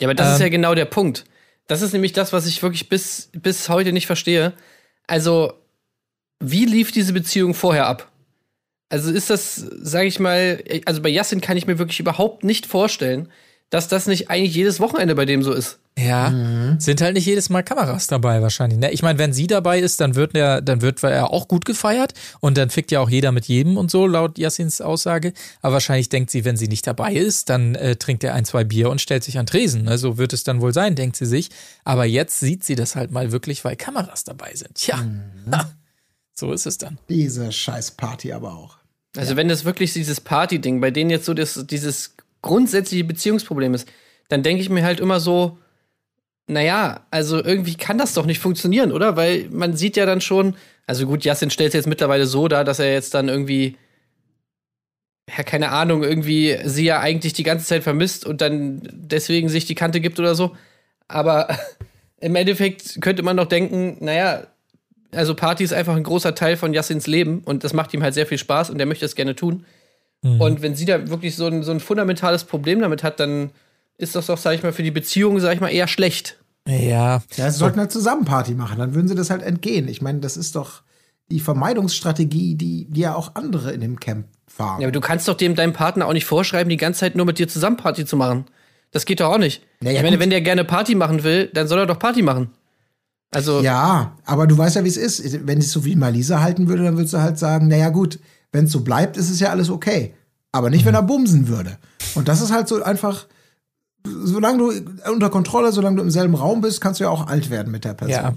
Ja, 0.00 0.08
aber 0.08 0.14
das 0.14 0.34
ist 0.34 0.40
Ähm, 0.40 0.46
ja 0.46 0.48
genau 0.50 0.74
der 0.74 0.84
Punkt. 0.84 1.24
Das 1.66 1.80
ist 1.80 1.92
nämlich 1.92 2.12
das, 2.12 2.32
was 2.32 2.46
ich 2.46 2.62
wirklich 2.62 2.88
bis, 2.90 3.30
bis 3.32 3.68
heute 3.70 3.92
nicht 3.92 4.06
verstehe. 4.06 4.52
Also, 5.06 5.54
wie 6.40 6.66
lief 6.66 6.92
diese 6.92 7.14
Beziehung 7.14 7.54
vorher 7.54 7.86
ab? 7.86 8.10
Also 8.90 9.10
ist 9.10 9.30
das, 9.30 9.54
sage 9.56 10.06
ich 10.06 10.20
mal, 10.20 10.62
also 10.84 11.00
bei 11.00 11.08
Yassin 11.08 11.40
kann 11.40 11.56
ich 11.56 11.66
mir 11.66 11.78
wirklich 11.78 12.00
überhaupt 12.00 12.44
nicht 12.44 12.66
vorstellen, 12.66 13.30
dass 13.74 13.88
das 13.88 14.06
nicht 14.06 14.30
eigentlich 14.30 14.54
jedes 14.54 14.78
Wochenende 14.78 15.16
bei 15.16 15.24
dem 15.24 15.42
so 15.42 15.52
ist. 15.52 15.80
Ja, 15.98 16.32
sind 16.78 17.00
halt 17.00 17.14
nicht 17.14 17.26
jedes 17.26 17.50
Mal 17.50 17.64
Kameras 17.64 18.06
dabei 18.06 18.40
wahrscheinlich. 18.40 18.78
Ne? 18.78 18.92
Ich 18.92 19.02
meine, 19.02 19.18
wenn 19.18 19.32
sie 19.32 19.48
dabei 19.48 19.80
ist, 19.80 20.00
dann 20.00 20.14
wird 20.14 20.36
er, 20.36 20.60
dann 20.60 20.80
wird 20.80 21.02
er 21.02 21.32
auch 21.32 21.48
gut 21.48 21.64
gefeiert 21.64 22.14
und 22.38 22.56
dann 22.56 22.70
fickt 22.70 22.92
ja 22.92 23.00
auch 23.00 23.10
jeder 23.10 23.32
mit 23.32 23.46
jedem 23.46 23.76
und 23.76 23.90
so, 23.90 24.06
laut 24.06 24.38
Yassins 24.38 24.80
Aussage. 24.80 25.32
Aber 25.60 25.72
wahrscheinlich 25.74 26.08
denkt 26.08 26.30
sie, 26.30 26.44
wenn 26.44 26.56
sie 26.56 26.68
nicht 26.68 26.86
dabei 26.86 27.14
ist, 27.14 27.50
dann 27.50 27.74
äh, 27.74 27.96
trinkt 27.96 28.22
er 28.22 28.34
ein, 28.34 28.44
zwei 28.44 28.62
Bier 28.62 28.90
und 28.90 29.00
stellt 29.00 29.24
sich 29.24 29.38
an 29.38 29.46
Tresen. 29.46 29.82
Ne? 29.82 29.98
So 29.98 30.18
wird 30.18 30.32
es 30.32 30.44
dann 30.44 30.60
wohl 30.60 30.72
sein, 30.72 30.94
denkt 30.94 31.16
sie 31.16 31.26
sich. 31.26 31.50
Aber 31.82 32.04
jetzt 32.04 32.38
sieht 32.38 32.62
sie 32.62 32.76
das 32.76 32.94
halt 32.94 33.10
mal 33.10 33.32
wirklich, 33.32 33.64
weil 33.64 33.74
Kameras 33.74 34.22
dabei 34.22 34.54
sind. 34.54 34.76
Tja, 34.76 35.04
ha, 35.50 35.70
so 36.32 36.52
ist 36.52 36.66
es 36.66 36.78
dann. 36.78 36.98
Diese 37.08 37.50
scheiß 37.50 37.92
Party 37.92 38.32
aber 38.32 38.54
auch. 38.54 38.76
Also 39.16 39.34
wenn 39.34 39.48
das 39.48 39.64
wirklich 39.64 39.92
dieses 39.92 40.20
Party-Ding, 40.20 40.80
bei 40.80 40.92
denen 40.92 41.10
jetzt 41.10 41.26
so 41.26 41.34
das, 41.34 41.64
dieses 41.68 42.14
grundsätzliche 42.44 43.04
Beziehungsproblem 43.04 43.74
ist, 43.74 43.88
dann 44.28 44.42
denke 44.42 44.62
ich 44.62 44.70
mir 44.70 44.84
halt 44.84 45.00
immer 45.00 45.18
so, 45.18 45.58
naja, 46.46 47.06
also 47.10 47.42
irgendwie 47.42 47.74
kann 47.74 47.98
das 47.98 48.14
doch 48.14 48.26
nicht 48.26 48.38
funktionieren, 48.38 48.92
oder? 48.92 49.16
Weil 49.16 49.48
man 49.50 49.76
sieht 49.76 49.96
ja 49.96 50.06
dann 50.06 50.20
schon, 50.20 50.56
also 50.86 51.06
gut, 51.06 51.24
Yassin 51.24 51.50
stellt 51.50 51.68
es 51.68 51.74
jetzt 51.74 51.86
mittlerweile 51.86 52.26
so 52.26 52.46
dar, 52.46 52.64
dass 52.64 52.78
er 52.78 52.92
jetzt 52.92 53.14
dann 53.14 53.28
irgendwie 53.28 53.76
ja, 55.28 55.42
keine 55.42 55.70
Ahnung, 55.70 56.02
irgendwie 56.02 56.58
sie 56.64 56.84
ja 56.84 57.00
eigentlich 57.00 57.32
die 57.32 57.44
ganze 57.44 57.64
Zeit 57.64 57.82
vermisst 57.82 58.26
und 58.26 58.40
dann 58.40 58.82
deswegen 58.92 59.48
sich 59.48 59.64
die 59.64 59.74
Kante 59.74 60.00
gibt 60.00 60.18
oder 60.20 60.34
so. 60.34 60.54
Aber 61.08 61.48
im 62.20 62.36
Endeffekt 62.36 63.00
könnte 63.00 63.22
man 63.22 63.36
doch 63.36 63.46
denken, 63.46 63.96
naja, 64.00 64.46
also 65.12 65.34
Party 65.34 65.64
ist 65.64 65.72
einfach 65.72 65.96
ein 65.96 66.02
großer 66.02 66.34
Teil 66.34 66.56
von 66.56 66.74
Yassins 66.74 67.06
Leben 67.06 67.42
und 67.44 67.64
das 67.64 67.72
macht 67.72 67.94
ihm 67.94 68.02
halt 68.02 68.14
sehr 68.14 68.26
viel 68.26 68.38
Spaß 68.38 68.70
und 68.70 68.80
er 68.80 68.86
möchte 68.86 69.06
es 69.06 69.14
gerne 69.14 69.34
tun. 69.34 69.64
Und 70.24 70.62
wenn 70.62 70.74
sie 70.74 70.86
da 70.86 71.08
wirklich 71.10 71.36
so 71.36 71.46
ein, 71.46 71.62
so 71.62 71.70
ein 71.70 71.80
fundamentales 71.80 72.44
Problem 72.44 72.80
damit 72.80 73.02
hat, 73.02 73.20
dann 73.20 73.50
ist 73.98 74.16
das 74.16 74.26
doch, 74.26 74.38
sag 74.38 74.54
ich 74.54 74.62
mal, 74.62 74.72
für 74.72 74.82
die 74.82 74.90
Beziehung, 74.90 75.38
sag 75.38 75.54
ich 75.54 75.60
mal, 75.60 75.68
eher 75.68 75.86
schlecht. 75.86 76.38
Ja. 76.66 77.22
Ja, 77.36 77.50
sie 77.50 77.58
sollten 77.58 77.78
halt 77.78 77.92
zusammen 77.92 78.24
Party 78.24 78.54
machen, 78.54 78.78
dann 78.78 78.94
würden 78.94 79.06
sie 79.06 79.14
das 79.14 79.30
halt 79.30 79.42
entgehen. 79.42 79.86
Ich 79.86 80.00
meine, 80.00 80.20
das 80.20 80.36
ist 80.36 80.56
doch 80.56 80.82
die 81.30 81.40
Vermeidungsstrategie, 81.40 82.54
die, 82.54 82.86
die 82.88 83.00
ja 83.00 83.14
auch 83.14 83.34
andere 83.34 83.72
in 83.72 83.80
dem 83.80 84.00
Camp 84.00 84.26
fahren. 84.46 84.80
Ja, 84.80 84.86
aber 84.86 84.92
du 84.92 85.00
kannst 85.00 85.28
doch 85.28 85.36
dem 85.36 85.54
deinem 85.54 85.72
Partner 85.72 86.06
auch 86.06 86.12
nicht 86.12 86.26
vorschreiben, 86.26 86.70
die 86.70 86.76
ganze 86.76 87.00
Zeit 87.00 87.16
nur 87.16 87.26
mit 87.26 87.38
dir 87.38 87.48
zusammen 87.48 87.76
Party 87.76 88.04
zu 88.04 88.16
machen. 88.16 88.46
Das 88.90 89.04
geht 89.04 89.20
doch 89.20 89.30
auch 89.30 89.38
nicht. 89.38 89.62
Naja, 89.80 89.98
ich 89.98 90.02
meine, 90.02 90.16
gut. 90.16 90.22
wenn 90.22 90.30
der 90.30 90.40
gerne 90.40 90.64
Party 90.64 90.94
machen 90.94 91.22
will, 91.22 91.50
dann 91.52 91.66
soll 91.66 91.80
er 91.80 91.86
doch 91.86 91.98
Party 91.98 92.22
machen. 92.22 92.50
Also, 93.30 93.60
Ja, 93.62 94.16
aber 94.24 94.46
du 94.46 94.56
weißt 94.56 94.76
ja, 94.76 94.84
wie 94.84 94.88
es 94.88 94.96
ist. 94.96 95.46
Wenn 95.46 95.58
es 95.58 95.72
so 95.72 95.84
wie 95.84 95.96
Malisa 95.96 96.40
halten 96.40 96.68
würde, 96.68 96.84
dann 96.84 96.96
würdest 96.96 97.14
du 97.14 97.18
halt 97.18 97.38
sagen, 97.38 97.68
naja 97.68 97.90
gut, 97.90 98.20
wenn 98.54 98.66
es 98.66 98.72
so 98.72 98.80
bleibt, 98.80 99.16
ist 99.16 99.30
es 99.30 99.40
ja 99.40 99.50
alles 99.50 99.68
okay. 99.68 100.14
Aber 100.52 100.70
nicht, 100.70 100.84
wenn 100.84 100.94
er 100.94 101.02
bumsen 101.02 101.48
würde. 101.48 101.76
Und 102.14 102.28
das 102.28 102.40
ist 102.40 102.52
halt 102.52 102.68
so 102.68 102.80
einfach, 102.80 103.26
solange 104.04 104.58
du 104.58 104.72
unter 105.10 105.28
Kontrolle, 105.28 105.72
solange 105.72 105.96
du 105.96 106.02
im 106.02 106.10
selben 106.10 106.36
Raum 106.36 106.60
bist, 106.60 106.80
kannst 106.80 107.00
du 107.00 107.04
ja 107.04 107.10
auch 107.10 107.26
alt 107.26 107.50
werden 107.50 107.72
mit 107.72 107.84
der 107.84 107.94
Person. 107.94 108.14
Ja. 108.14 108.34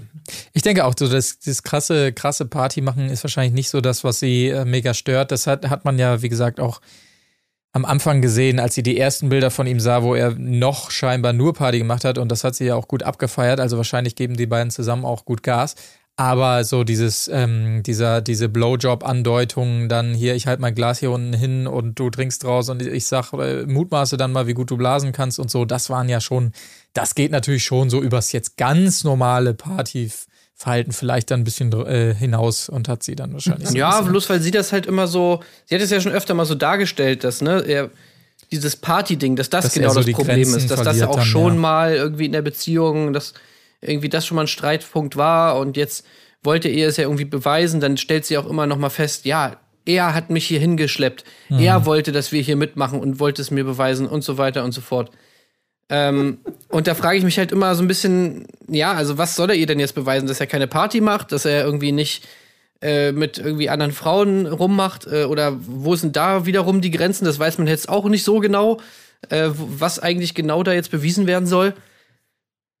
Ich 0.52 0.62
denke 0.62 0.84
auch, 0.84 0.94
so 0.98 1.08
das, 1.08 1.38
das 1.38 1.62
krasse, 1.62 2.12
krasse 2.12 2.46
Party 2.46 2.80
machen 2.80 3.08
ist 3.08 3.22
wahrscheinlich 3.22 3.54
nicht 3.54 3.70
so 3.70 3.80
das, 3.80 4.02
was 4.02 4.18
sie 4.18 4.48
äh, 4.48 4.64
mega 4.64 4.92
stört. 4.92 5.30
Das 5.30 5.46
hat, 5.46 5.70
hat 5.70 5.84
man 5.84 5.96
ja, 6.00 6.20
wie 6.20 6.28
gesagt, 6.28 6.58
auch 6.58 6.80
am 7.72 7.84
Anfang 7.84 8.20
gesehen, 8.20 8.58
als 8.58 8.74
sie 8.74 8.82
die 8.82 8.98
ersten 8.98 9.28
Bilder 9.28 9.52
von 9.52 9.68
ihm 9.68 9.78
sah, 9.78 10.02
wo 10.02 10.16
er 10.16 10.34
noch 10.36 10.90
scheinbar 10.90 11.32
nur 11.32 11.54
Party 11.54 11.78
gemacht 11.78 12.04
hat 12.04 12.18
und 12.18 12.32
das 12.32 12.42
hat 12.42 12.56
sie 12.56 12.64
ja 12.64 12.74
auch 12.74 12.88
gut 12.88 13.04
abgefeiert. 13.04 13.60
Also 13.60 13.76
wahrscheinlich 13.76 14.16
geben 14.16 14.36
die 14.36 14.46
beiden 14.46 14.72
zusammen 14.72 15.04
auch 15.04 15.24
gut 15.24 15.44
Gas. 15.44 15.76
Aber 16.18 16.64
so 16.64 16.82
dieses, 16.82 17.28
ähm, 17.32 17.84
dieser, 17.84 18.20
diese 18.20 18.48
Blowjob-Andeutung, 18.48 19.88
dann 19.88 20.14
hier, 20.14 20.34
ich 20.34 20.48
halte 20.48 20.60
mein 20.60 20.74
Glas 20.74 20.98
hier 20.98 21.12
unten 21.12 21.32
hin 21.32 21.68
und 21.68 21.96
du 22.00 22.10
trinkst 22.10 22.42
draus 22.42 22.68
und 22.70 22.82
ich 22.82 23.06
sag, 23.06 23.32
äh, 23.34 23.64
mutmaße 23.66 24.16
dann 24.16 24.32
mal, 24.32 24.48
wie 24.48 24.54
gut 24.54 24.68
du 24.68 24.76
blasen 24.76 25.12
kannst 25.12 25.38
und 25.38 25.48
so, 25.48 25.64
das 25.64 25.90
waren 25.90 26.08
ja 26.08 26.20
schon, 26.20 26.50
das 26.92 27.14
geht 27.14 27.30
natürlich 27.30 27.62
schon 27.62 27.88
so 27.88 28.02
übers 28.02 28.32
jetzt 28.32 28.56
ganz 28.56 29.04
normale 29.04 29.54
Partyverhalten 29.54 30.92
vielleicht 30.92 31.30
dann 31.30 31.42
ein 31.42 31.44
bisschen 31.44 31.72
äh, 31.86 32.16
hinaus 32.16 32.68
und 32.68 32.88
hat 32.88 33.04
sie 33.04 33.14
dann 33.14 33.32
wahrscheinlich. 33.32 33.68
so 33.68 33.76
ja, 33.76 34.00
bloß 34.00 34.28
weil 34.28 34.40
sie 34.40 34.50
das 34.50 34.72
halt 34.72 34.86
immer 34.86 35.06
so, 35.06 35.38
sie 35.66 35.76
hat 35.76 35.82
es 35.82 35.90
ja 35.90 36.00
schon 36.00 36.10
öfter 36.10 36.34
mal 36.34 36.46
so 36.46 36.56
dargestellt, 36.56 37.22
dass, 37.22 37.42
ne, 37.42 37.62
er, 37.64 37.90
dieses 38.50 38.74
Party-Ding, 38.74 39.36
dass 39.36 39.50
das 39.50 39.66
Dass 39.66 39.74
genau 39.74 39.90
so 39.90 40.00
das 40.02 40.10
Problem 40.10 40.42
Grenzen 40.42 40.56
ist, 40.56 40.70
dass 40.72 40.82
das 40.82 40.98
ja 40.98 41.06
auch 41.06 41.22
schon 41.22 41.54
ja. 41.54 41.60
mal 41.60 41.94
irgendwie 41.94 42.26
in 42.26 42.32
der 42.32 42.42
Beziehung, 42.42 43.12
dass 43.12 43.34
irgendwie 43.80 44.08
das 44.08 44.26
schon 44.26 44.36
mal 44.36 44.42
ein 44.42 44.48
Streitpunkt 44.48 45.16
war 45.16 45.58
und 45.58 45.76
jetzt 45.76 46.06
wollte 46.42 46.68
er 46.68 46.88
es 46.88 46.96
ja 46.96 47.04
irgendwie 47.04 47.24
beweisen, 47.24 47.80
dann 47.80 47.96
stellt 47.96 48.24
sie 48.24 48.38
auch 48.38 48.46
immer 48.48 48.66
noch 48.66 48.78
mal 48.78 48.90
fest, 48.90 49.24
ja, 49.24 49.56
er 49.84 50.14
hat 50.14 50.30
mich 50.30 50.46
hier 50.46 50.60
hingeschleppt, 50.60 51.24
Mhm. 51.48 51.60
er 51.60 51.86
wollte, 51.86 52.12
dass 52.12 52.30
wir 52.32 52.42
hier 52.42 52.56
mitmachen 52.56 53.00
und 53.00 53.20
wollte 53.20 53.40
es 53.42 53.50
mir 53.50 53.64
beweisen 53.64 54.06
und 54.06 54.22
so 54.22 54.36
weiter 54.38 54.62
und 54.64 54.72
so 54.72 54.80
fort. 54.80 55.10
Ähm, 55.88 56.38
und 56.68 56.86
da 56.86 56.94
frage 56.94 57.18
ich 57.18 57.24
mich 57.24 57.38
halt 57.38 57.52
immer 57.52 57.74
so 57.74 57.82
ein 57.82 57.88
bisschen, 57.88 58.46
ja, 58.68 58.92
also 58.92 59.16
was 59.18 59.34
soll 59.36 59.50
er 59.50 59.56
ihr 59.56 59.66
denn 59.66 59.80
jetzt 59.80 59.94
beweisen, 59.94 60.26
dass 60.28 60.40
er 60.40 60.46
keine 60.46 60.66
Party 60.66 61.00
macht, 61.00 61.32
dass 61.32 61.44
er 61.44 61.64
irgendwie 61.64 61.92
nicht 61.92 62.26
äh, 62.82 63.10
mit 63.12 63.38
irgendwie 63.38 63.70
anderen 63.70 63.92
Frauen 63.92 64.46
rummacht 64.46 65.06
äh, 65.06 65.24
oder 65.24 65.56
wo 65.58 65.96
sind 65.96 66.14
da 66.14 66.46
wiederum 66.46 66.80
die 66.80 66.90
Grenzen? 66.92 67.24
Das 67.24 67.38
weiß 67.38 67.58
man 67.58 67.66
jetzt 67.66 67.88
auch 67.88 68.04
nicht 68.08 68.22
so 68.22 68.38
genau, 68.38 68.78
äh, 69.30 69.48
was 69.52 69.98
eigentlich 69.98 70.34
genau 70.34 70.62
da 70.62 70.72
jetzt 70.72 70.90
bewiesen 70.90 71.26
werden 71.26 71.46
soll. 71.46 71.74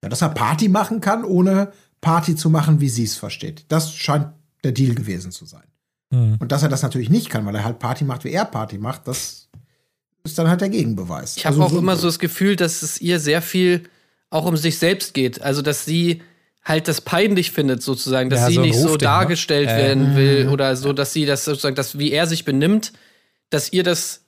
Ja, 0.02 0.08
dass 0.08 0.22
er 0.22 0.28
Party 0.30 0.68
machen 0.68 1.00
kann, 1.00 1.24
ohne 1.24 1.72
Party 2.00 2.36
zu 2.36 2.50
machen, 2.50 2.80
wie 2.80 2.88
sie 2.88 3.04
es 3.04 3.16
versteht. 3.16 3.64
Das 3.68 3.92
scheint 3.94 4.28
der 4.64 4.72
Deal 4.72 4.94
gewesen 4.94 5.32
zu 5.32 5.44
sein. 5.44 5.64
Hm. 6.12 6.36
Und 6.38 6.52
dass 6.52 6.62
er 6.62 6.68
das 6.68 6.82
natürlich 6.82 7.10
nicht 7.10 7.30
kann, 7.30 7.44
weil 7.46 7.54
er 7.54 7.64
halt 7.64 7.78
Party 7.78 8.04
macht, 8.04 8.24
wie 8.24 8.30
er 8.30 8.44
Party 8.44 8.78
macht, 8.78 9.08
das 9.08 9.48
ist 10.24 10.38
dann 10.38 10.48
halt 10.48 10.60
der 10.60 10.68
Gegenbeweis. 10.68 11.36
Ich 11.36 11.46
habe 11.46 11.60
Also 11.62 11.76
auch 11.76 11.78
immer 11.78 11.96
so 11.96 12.06
das 12.06 12.18
Gefühl, 12.18 12.56
dass 12.56 12.82
es 12.82 13.00
ihr 13.00 13.18
sehr 13.20 13.42
viel 13.42 13.84
auch 14.30 14.44
um 14.44 14.56
sich 14.56 14.78
selbst 14.78 15.14
geht. 15.14 15.40
Also, 15.42 15.62
dass 15.62 15.84
sie 15.84 16.22
halt 16.64 16.86
das 16.86 17.00
peinlich 17.00 17.50
findet, 17.50 17.82
sozusagen, 17.82 18.28
dass 18.28 18.40
Ja, 18.40 18.46
sie 18.48 18.54
so 18.56 18.60
nicht 18.60 18.78
so 18.78 18.92
ne? 18.92 18.98
dargestellt 18.98 19.68
Äh. 19.70 19.76
werden 19.76 20.16
will 20.16 20.48
oder 20.48 20.76
so, 20.76 20.92
dass 20.92 21.12
sie 21.14 21.24
das 21.24 21.44
sozusagen, 21.46 21.76
dass 21.76 21.98
wie 21.98 22.12
er 22.12 22.26
sich 22.26 22.44
benimmt, 22.44 22.92
dass 23.50 23.72
ihr 23.72 23.82
das, 23.84 24.24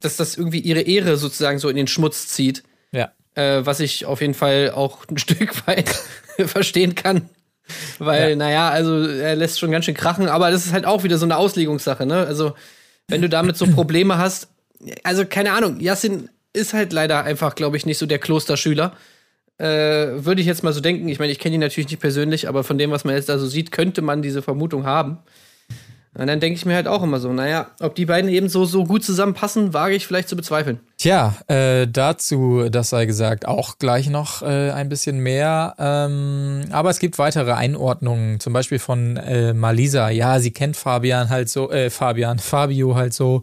dass 0.00 0.16
das 0.16 0.36
irgendwie 0.36 0.60
ihre 0.60 0.82
Ehre 0.82 1.16
sozusagen 1.16 1.58
so 1.58 1.68
in 1.68 1.76
den 1.76 1.88
Schmutz 1.88 2.28
zieht. 2.28 2.62
Ja. 2.92 3.10
Äh, 3.36 3.64
was 3.64 3.78
ich 3.80 4.04
auf 4.06 4.20
jeden 4.20 4.34
Fall 4.34 4.72
auch 4.74 5.06
ein 5.08 5.18
Stück 5.18 5.66
weit 5.68 5.88
verstehen 6.48 6.94
kann. 6.96 7.28
Weil, 7.98 8.30
Ja. 8.30 8.36
naja, 8.36 8.68
also 8.70 9.06
er 9.06 9.36
lässt 9.36 9.58
schon 9.58 9.70
ganz 9.70 9.84
schön 9.84 9.94
krachen, 9.94 10.28
aber 10.28 10.50
das 10.50 10.66
ist 10.66 10.72
halt 10.72 10.86
auch 10.86 11.02
wieder 11.04 11.18
so 11.18 11.26
eine 11.26 11.36
Auslegungssache, 11.36 12.06
ne? 12.06 12.26
Also, 12.26 12.54
wenn 13.08 13.22
du 13.22 13.28
damit 13.28 13.56
so 13.56 13.66
Probleme 13.74 14.18
hast, 14.18 14.48
also 15.02 15.24
keine 15.24 15.52
Ahnung, 15.52 15.80
Yassin 15.80 16.28
ist 16.52 16.74
halt 16.74 16.92
leider 16.92 17.24
einfach, 17.24 17.54
glaube 17.54 17.76
ich, 17.76 17.84
nicht 17.86 17.98
so 17.98 18.06
der 18.06 18.18
Klosterschüler. 18.18 18.96
Äh, 19.58 19.64
Würde 20.24 20.40
ich 20.40 20.46
jetzt 20.46 20.62
mal 20.62 20.72
so 20.72 20.80
denken. 20.80 21.08
Ich 21.08 21.18
meine, 21.18 21.32
ich 21.32 21.38
kenne 21.38 21.54
ihn 21.54 21.60
natürlich 21.60 21.90
nicht 21.90 22.00
persönlich, 22.00 22.48
aber 22.48 22.62
von 22.62 22.78
dem, 22.78 22.90
was 22.90 23.04
man 23.04 23.14
jetzt 23.14 23.28
da 23.28 23.38
so 23.38 23.46
sieht, 23.46 23.72
könnte 23.72 24.02
man 24.02 24.22
diese 24.22 24.42
Vermutung 24.42 24.84
haben. 24.86 25.18
Und 26.18 26.28
dann 26.28 26.40
denke 26.40 26.56
ich 26.56 26.64
mir 26.64 26.74
halt 26.74 26.88
auch 26.88 27.02
immer 27.02 27.20
so, 27.20 27.32
naja, 27.32 27.66
ob 27.80 27.94
die 27.94 28.06
beiden 28.06 28.30
eben 28.30 28.48
so, 28.48 28.64
so 28.64 28.84
gut 28.84 29.04
zusammenpassen, 29.04 29.74
wage 29.74 29.94
ich 29.94 30.06
vielleicht 30.06 30.28
zu 30.28 30.36
bezweifeln. 30.36 30.80
Tja, 30.96 31.34
äh, 31.48 31.86
dazu, 31.86 32.68
das 32.70 32.88
sei 32.88 33.04
gesagt, 33.04 33.46
auch 33.46 33.78
gleich 33.78 34.08
noch 34.08 34.42
äh, 34.42 34.70
ein 34.70 34.88
bisschen 34.88 35.18
mehr. 35.18 35.74
Ähm, 35.78 36.62
aber 36.70 36.88
es 36.88 37.00
gibt 37.00 37.18
weitere 37.18 37.52
Einordnungen, 37.52 38.40
zum 38.40 38.54
Beispiel 38.54 38.78
von 38.78 39.18
äh, 39.18 39.52
Malisa. 39.52 40.08
Ja, 40.08 40.40
sie 40.40 40.52
kennt 40.52 40.76
Fabian 40.76 41.28
halt 41.28 41.50
so, 41.50 41.70
äh, 41.70 41.90
Fabian, 41.90 42.38
Fabio 42.40 42.94
halt 42.94 43.12
so. 43.12 43.42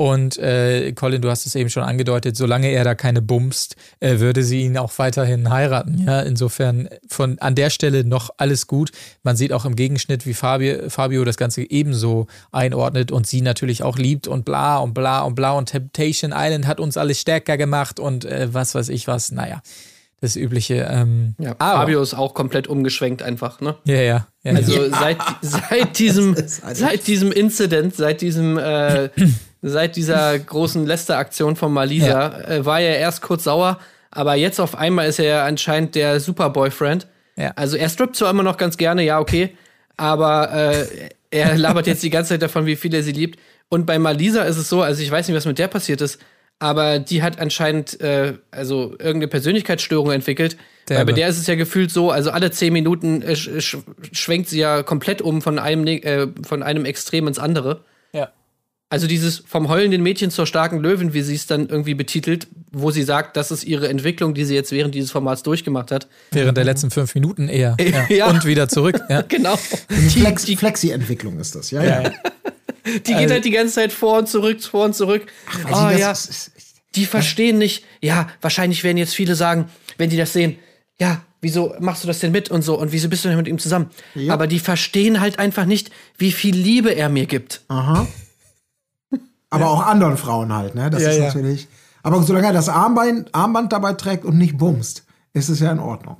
Und 0.00 0.38
äh, 0.38 0.92
Colin, 0.92 1.20
du 1.20 1.28
hast 1.28 1.44
es 1.44 1.56
eben 1.56 1.70
schon 1.70 1.82
angedeutet, 1.82 2.36
solange 2.36 2.68
er 2.68 2.84
da 2.84 2.94
keine 2.94 3.20
bumst, 3.20 3.74
äh, 3.98 4.20
würde 4.20 4.44
sie 4.44 4.62
ihn 4.62 4.78
auch 4.78 4.92
weiterhin 4.98 5.50
heiraten. 5.50 6.04
Ja, 6.06 6.20
insofern 6.20 6.88
von 7.08 7.40
an 7.40 7.56
der 7.56 7.68
Stelle 7.68 8.04
noch 8.04 8.30
alles 8.36 8.68
gut. 8.68 8.92
Man 9.24 9.34
sieht 9.34 9.52
auch 9.52 9.64
im 9.64 9.74
Gegenschnitt, 9.74 10.24
wie 10.24 10.34
Fabio, 10.34 10.88
Fabio 10.88 11.24
das 11.24 11.36
Ganze 11.36 11.68
ebenso 11.68 12.28
einordnet 12.52 13.10
und 13.10 13.26
sie 13.26 13.40
natürlich 13.40 13.82
auch 13.82 13.98
liebt 13.98 14.28
und 14.28 14.44
bla 14.44 14.78
und 14.78 14.94
bla 14.94 15.22
und 15.22 15.34
bla 15.34 15.50
und 15.54 15.66
Temptation 15.66 16.32
Island 16.32 16.68
hat 16.68 16.78
uns 16.78 16.96
alles 16.96 17.20
stärker 17.20 17.56
gemacht 17.56 17.98
und 17.98 18.24
äh, 18.24 18.54
was 18.54 18.76
weiß 18.76 18.90
ich 18.90 19.08
was. 19.08 19.32
Naja, 19.32 19.62
das 20.20 20.36
übliche. 20.36 20.88
Ähm, 20.88 21.34
Ja, 21.40 21.56
aber, 21.58 21.80
Fabio 21.80 22.02
ist 22.02 22.14
auch 22.14 22.34
komplett 22.34 22.68
umgeschwenkt 22.68 23.22
einfach, 23.22 23.60
ne? 23.60 23.74
Ja, 23.84 23.96
ja. 24.00 24.28
ja 24.44 24.52
Also 24.52 24.84
Ja. 24.84 24.96
seit, 24.96 25.18
seit 25.42 25.98
diesem 25.98 26.36
seit 26.46 27.08
diesem 27.08 27.32
Incident, 27.32 27.96
seit 27.96 28.20
diesem 28.20 28.58
äh, 28.58 29.08
seit 29.62 29.96
dieser 29.96 30.38
großen 30.38 30.86
Lester-Aktion 30.86 31.56
von 31.56 31.72
Malisa 31.72 32.40
äh, 32.42 32.64
war 32.64 32.80
er 32.80 32.98
erst 32.98 33.22
kurz 33.22 33.44
sauer, 33.44 33.78
aber 34.10 34.34
jetzt 34.34 34.60
auf 34.60 34.76
einmal 34.76 35.08
ist 35.08 35.18
er 35.18 35.24
ja 35.24 35.44
anscheinend 35.44 35.94
der 35.94 36.20
Superboyfriend. 36.20 37.06
Ja. 37.36 37.52
Also 37.56 37.76
er 37.76 37.88
strippt 37.88 38.16
zwar 38.16 38.30
immer 38.30 38.42
noch 38.42 38.56
ganz 38.56 38.76
gerne, 38.76 39.02
ja 39.04 39.20
okay, 39.20 39.56
aber 39.96 40.52
äh, 40.52 40.86
er 41.30 41.56
labert 41.56 41.86
jetzt 41.86 42.02
die 42.02 42.10
ganze 42.10 42.30
Zeit 42.30 42.42
davon, 42.42 42.66
wie 42.66 42.76
viel 42.76 42.94
er 42.94 43.02
sie 43.02 43.12
liebt. 43.12 43.38
Und 43.68 43.84
bei 43.84 43.98
Malisa 43.98 44.42
ist 44.44 44.56
es 44.56 44.68
so, 44.68 44.82
also 44.82 45.02
ich 45.02 45.10
weiß 45.10 45.28
nicht, 45.28 45.36
was 45.36 45.44
mit 45.44 45.58
der 45.58 45.68
passiert 45.68 46.00
ist, 46.00 46.18
aber 46.58 46.98
die 46.98 47.22
hat 47.22 47.38
anscheinend 47.38 48.00
äh, 48.00 48.34
also 48.50 48.92
irgendeine 48.92 49.28
Persönlichkeitsstörung 49.28 50.10
entwickelt. 50.10 50.56
Weil 50.88 50.96
bei 50.98 51.04
Derbe. 51.04 51.14
der 51.14 51.28
ist 51.28 51.38
es 51.38 51.46
ja 51.46 51.54
gefühlt 51.54 51.90
so, 51.90 52.10
also 52.10 52.30
alle 52.30 52.50
zehn 52.50 52.72
Minuten 52.72 53.20
äh, 53.22 53.36
sch 53.36 53.50
sch 53.60 53.76
schwenkt 54.12 54.48
sie 54.48 54.58
ja 54.58 54.82
komplett 54.82 55.20
um 55.20 55.42
von 55.42 55.58
einem, 55.58 55.84
ne- 55.84 56.02
äh, 56.02 56.28
von 56.46 56.62
einem 56.62 56.86
Extrem 56.86 57.28
ins 57.28 57.38
andere. 57.38 57.84
Ja. 58.90 58.94
Also 58.94 59.06
dieses 59.06 59.42
vom 59.46 59.68
heulenden 59.68 60.02
Mädchen 60.02 60.30
zur 60.30 60.46
starken 60.46 60.78
Löwin, 60.80 61.12
wie 61.12 61.20
sie 61.22 61.34
es 61.34 61.46
dann 61.46 61.68
irgendwie 61.68 61.94
betitelt, 61.94 62.46
wo 62.72 62.90
sie 62.90 63.02
sagt, 63.02 63.36
das 63.36 63.50
ist 63.50 63.64
ihre 63.64 63.88
Entwicklung, 63.88 64.32
die 64.34 64.44
sie 64.44 64.54
jetzt 64.54 64.72
während 64.72 64.94
dieses 64.94 65.10
Formats 65.10 65.42
durchgemacht 65.42 65.90
hat. 65.90 66.08
Während 66.32 66.56
der 66.56 66.64
letzten 66.64 66.90
fünf 66.90 67.14
Minuten 67.14 67.48
eher. 67.48 67.76
Ja. 67.80 68.06
Ja. 68.08 68.26
Und 68.30 68.44
wieder 68.46 68.68
zurück. 68.68 68.98
Ja. 69.08 69.22
Genau. 69.28 69.56
Flex, 69.56 70.44
Flexi-Entwicklung 70.46 71.38
ist 71.38 71.54
das, 71.54 71.70
ja, 71.70 71.82
ja. 71.82 72.12
Die 73.06 73.12
geht 73.14 73.30
halt 73.30 73.44
die 73.44 73.50
ganze 73.50 73.74
Zeit 73.74 73.92
vor 73.92 74.18
und 74.18 74.28
zurück, 74.28 74.62
vor 74.62 74.86
und 74.86 74.94
zurück. 74.94 75.26
Weil 75.64 75.72
oh 75.74 75.76
sie 75.76 75.92
das- 75.92 76.00
ja, 76.00 76.10
ist- 76.12 76.30
ist- 76.30 76.48
ist- 76.56 76.76
die 76.94 77.04
verstehen 77.04 77.58
nicht. 77.58 77.84
Ja, 78.00 78.28
wahrscheinlich 78.40 78.82
werden 78.82 78.96
jetzt 78.96 79.14
viele 79.14 79.34
sagen, 79.34 79.68
wenn 79.98 80.08
die 80.08 80.16
das 80.16 80.32
sehen, 80.32 80.56
ja, 80.98 81.22
wieso 81.42 81.74
machst 81.80 82.02
du 82.02 82.06
das 82.08 82.18
denn 82.20 82.32
mit 82.32 82.50
und 82.50 82.62
so 82.62 82.78
und 82.78 82.90
wieso 82.92 83.10
bist 83.10 83.24
du 83.24 83.28
denn 83.28 83.36
mit 83.36 83.46
ihm 83.46 83.58
zusammen? 83.58 83.90
Ja. 84.14 84.32
Aber 84.32 84.46
die 84.46 84.58
verstehen 84.58 85.20
halt 85.20 85.38
einfach 85.38 85.66
nicht, 85.66 85.90
wie 86.16 86.32
viel 86.32 86.56
Liebe 86.56 86.90
er 86.96 87.10
mir 87.10 87.26
gibt. 87.26 87.60
Aha. 87.68 88.06
Aber 89.50 89.70
auch 89.70 89.86
anderen 89.86 90.16
Frauen 90.16 90.52
halt, 90.52 90.74
ne? 90.74 90.90
Das 90.90 91.02
Ja, 91.02 91.10
ist 91.10 91.18
ja. 91.18 91.24
natürlich. 91.26 91.68
Aber 92.02 92.22
solange 92.22 92.46
er 92.46 92.52
das 92.52 92.68
Armband, 92.68 93.34
Armband 93.34 93.72
dabei 93.72 93.94
trägt 93.94 94.24
und 94.24 94.38
nicht 94.38 94.56
bumst, 94.58 95.04
ist 95.32 95.48
es 95.48 95.60
ja 95.60 95.72
in 95.72 95.78
Ordnung. 95.78 96.18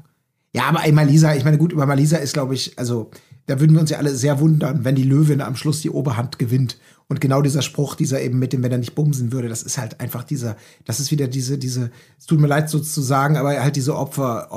Ja, 0.54 0.64
aber 0.64 0.84
ey, 0.84 0.92
Malisa, 0.92 1.34
ich 1.34 1.44
meine, 1.44 1.58
gut, 1.58 1.72
über 1.72 1.86
Malisa 1.86 2.16
ist, 2.16 2.32
glaube 2.32 2.54
ich, 2.54 2.78
also, 2.78 3.10
da 3.46 3.60
würden 3.60 3.74
wir 3.74 3.80
uns 3.80 3.90
ja 3.90 3.98
alle 3.98 4.14
sehr 4.14 4.40
wundern, 4.40 4.84
wenn 4.84 4.94
die 4.94 5.02
Löwin 5.04 5.40
am 5.40 5.56
Schluss 5.56 5.82
die 5.82 5.90
Oberhand 5.90 6.38
gewinnt 6.38 6.78
Und 7.10 7.22
genau 7.22 7.40
dieser 7.40 7.62
Spruch, 7.62 7.94
dieser 7.94 8.20
eben 8.20 8.38
mit 8.38 8.52
dem, 8.52 8.62
wenn 8.62 8.70
er 8.70 8.76
nicht 8.76 8.94
bumsen 8.94 9.32
würde, 9.32 9.48
das 9.48 9.62
ist 9.62 9.78
halt 9.78 9.98
einfach 9.98 10.24
dieser, 10.24 10.56
das 10.84 11.00
ist 11.00 11.10
wieder 11.10 11.26
diese, 11.26 11.56
diese, 11.56 11.90
es 12.18 12.26
tut 12.26 12.38
mir 12.38 12.46
leid 12.48 12.68
so 12.68 12.78
zu 12.80 13.00
sagen, 13.00 13.38
aber 13.38 13.58
halt 13.62 13.76
diese 13.76 13.96
Opfer, 13.96 14.48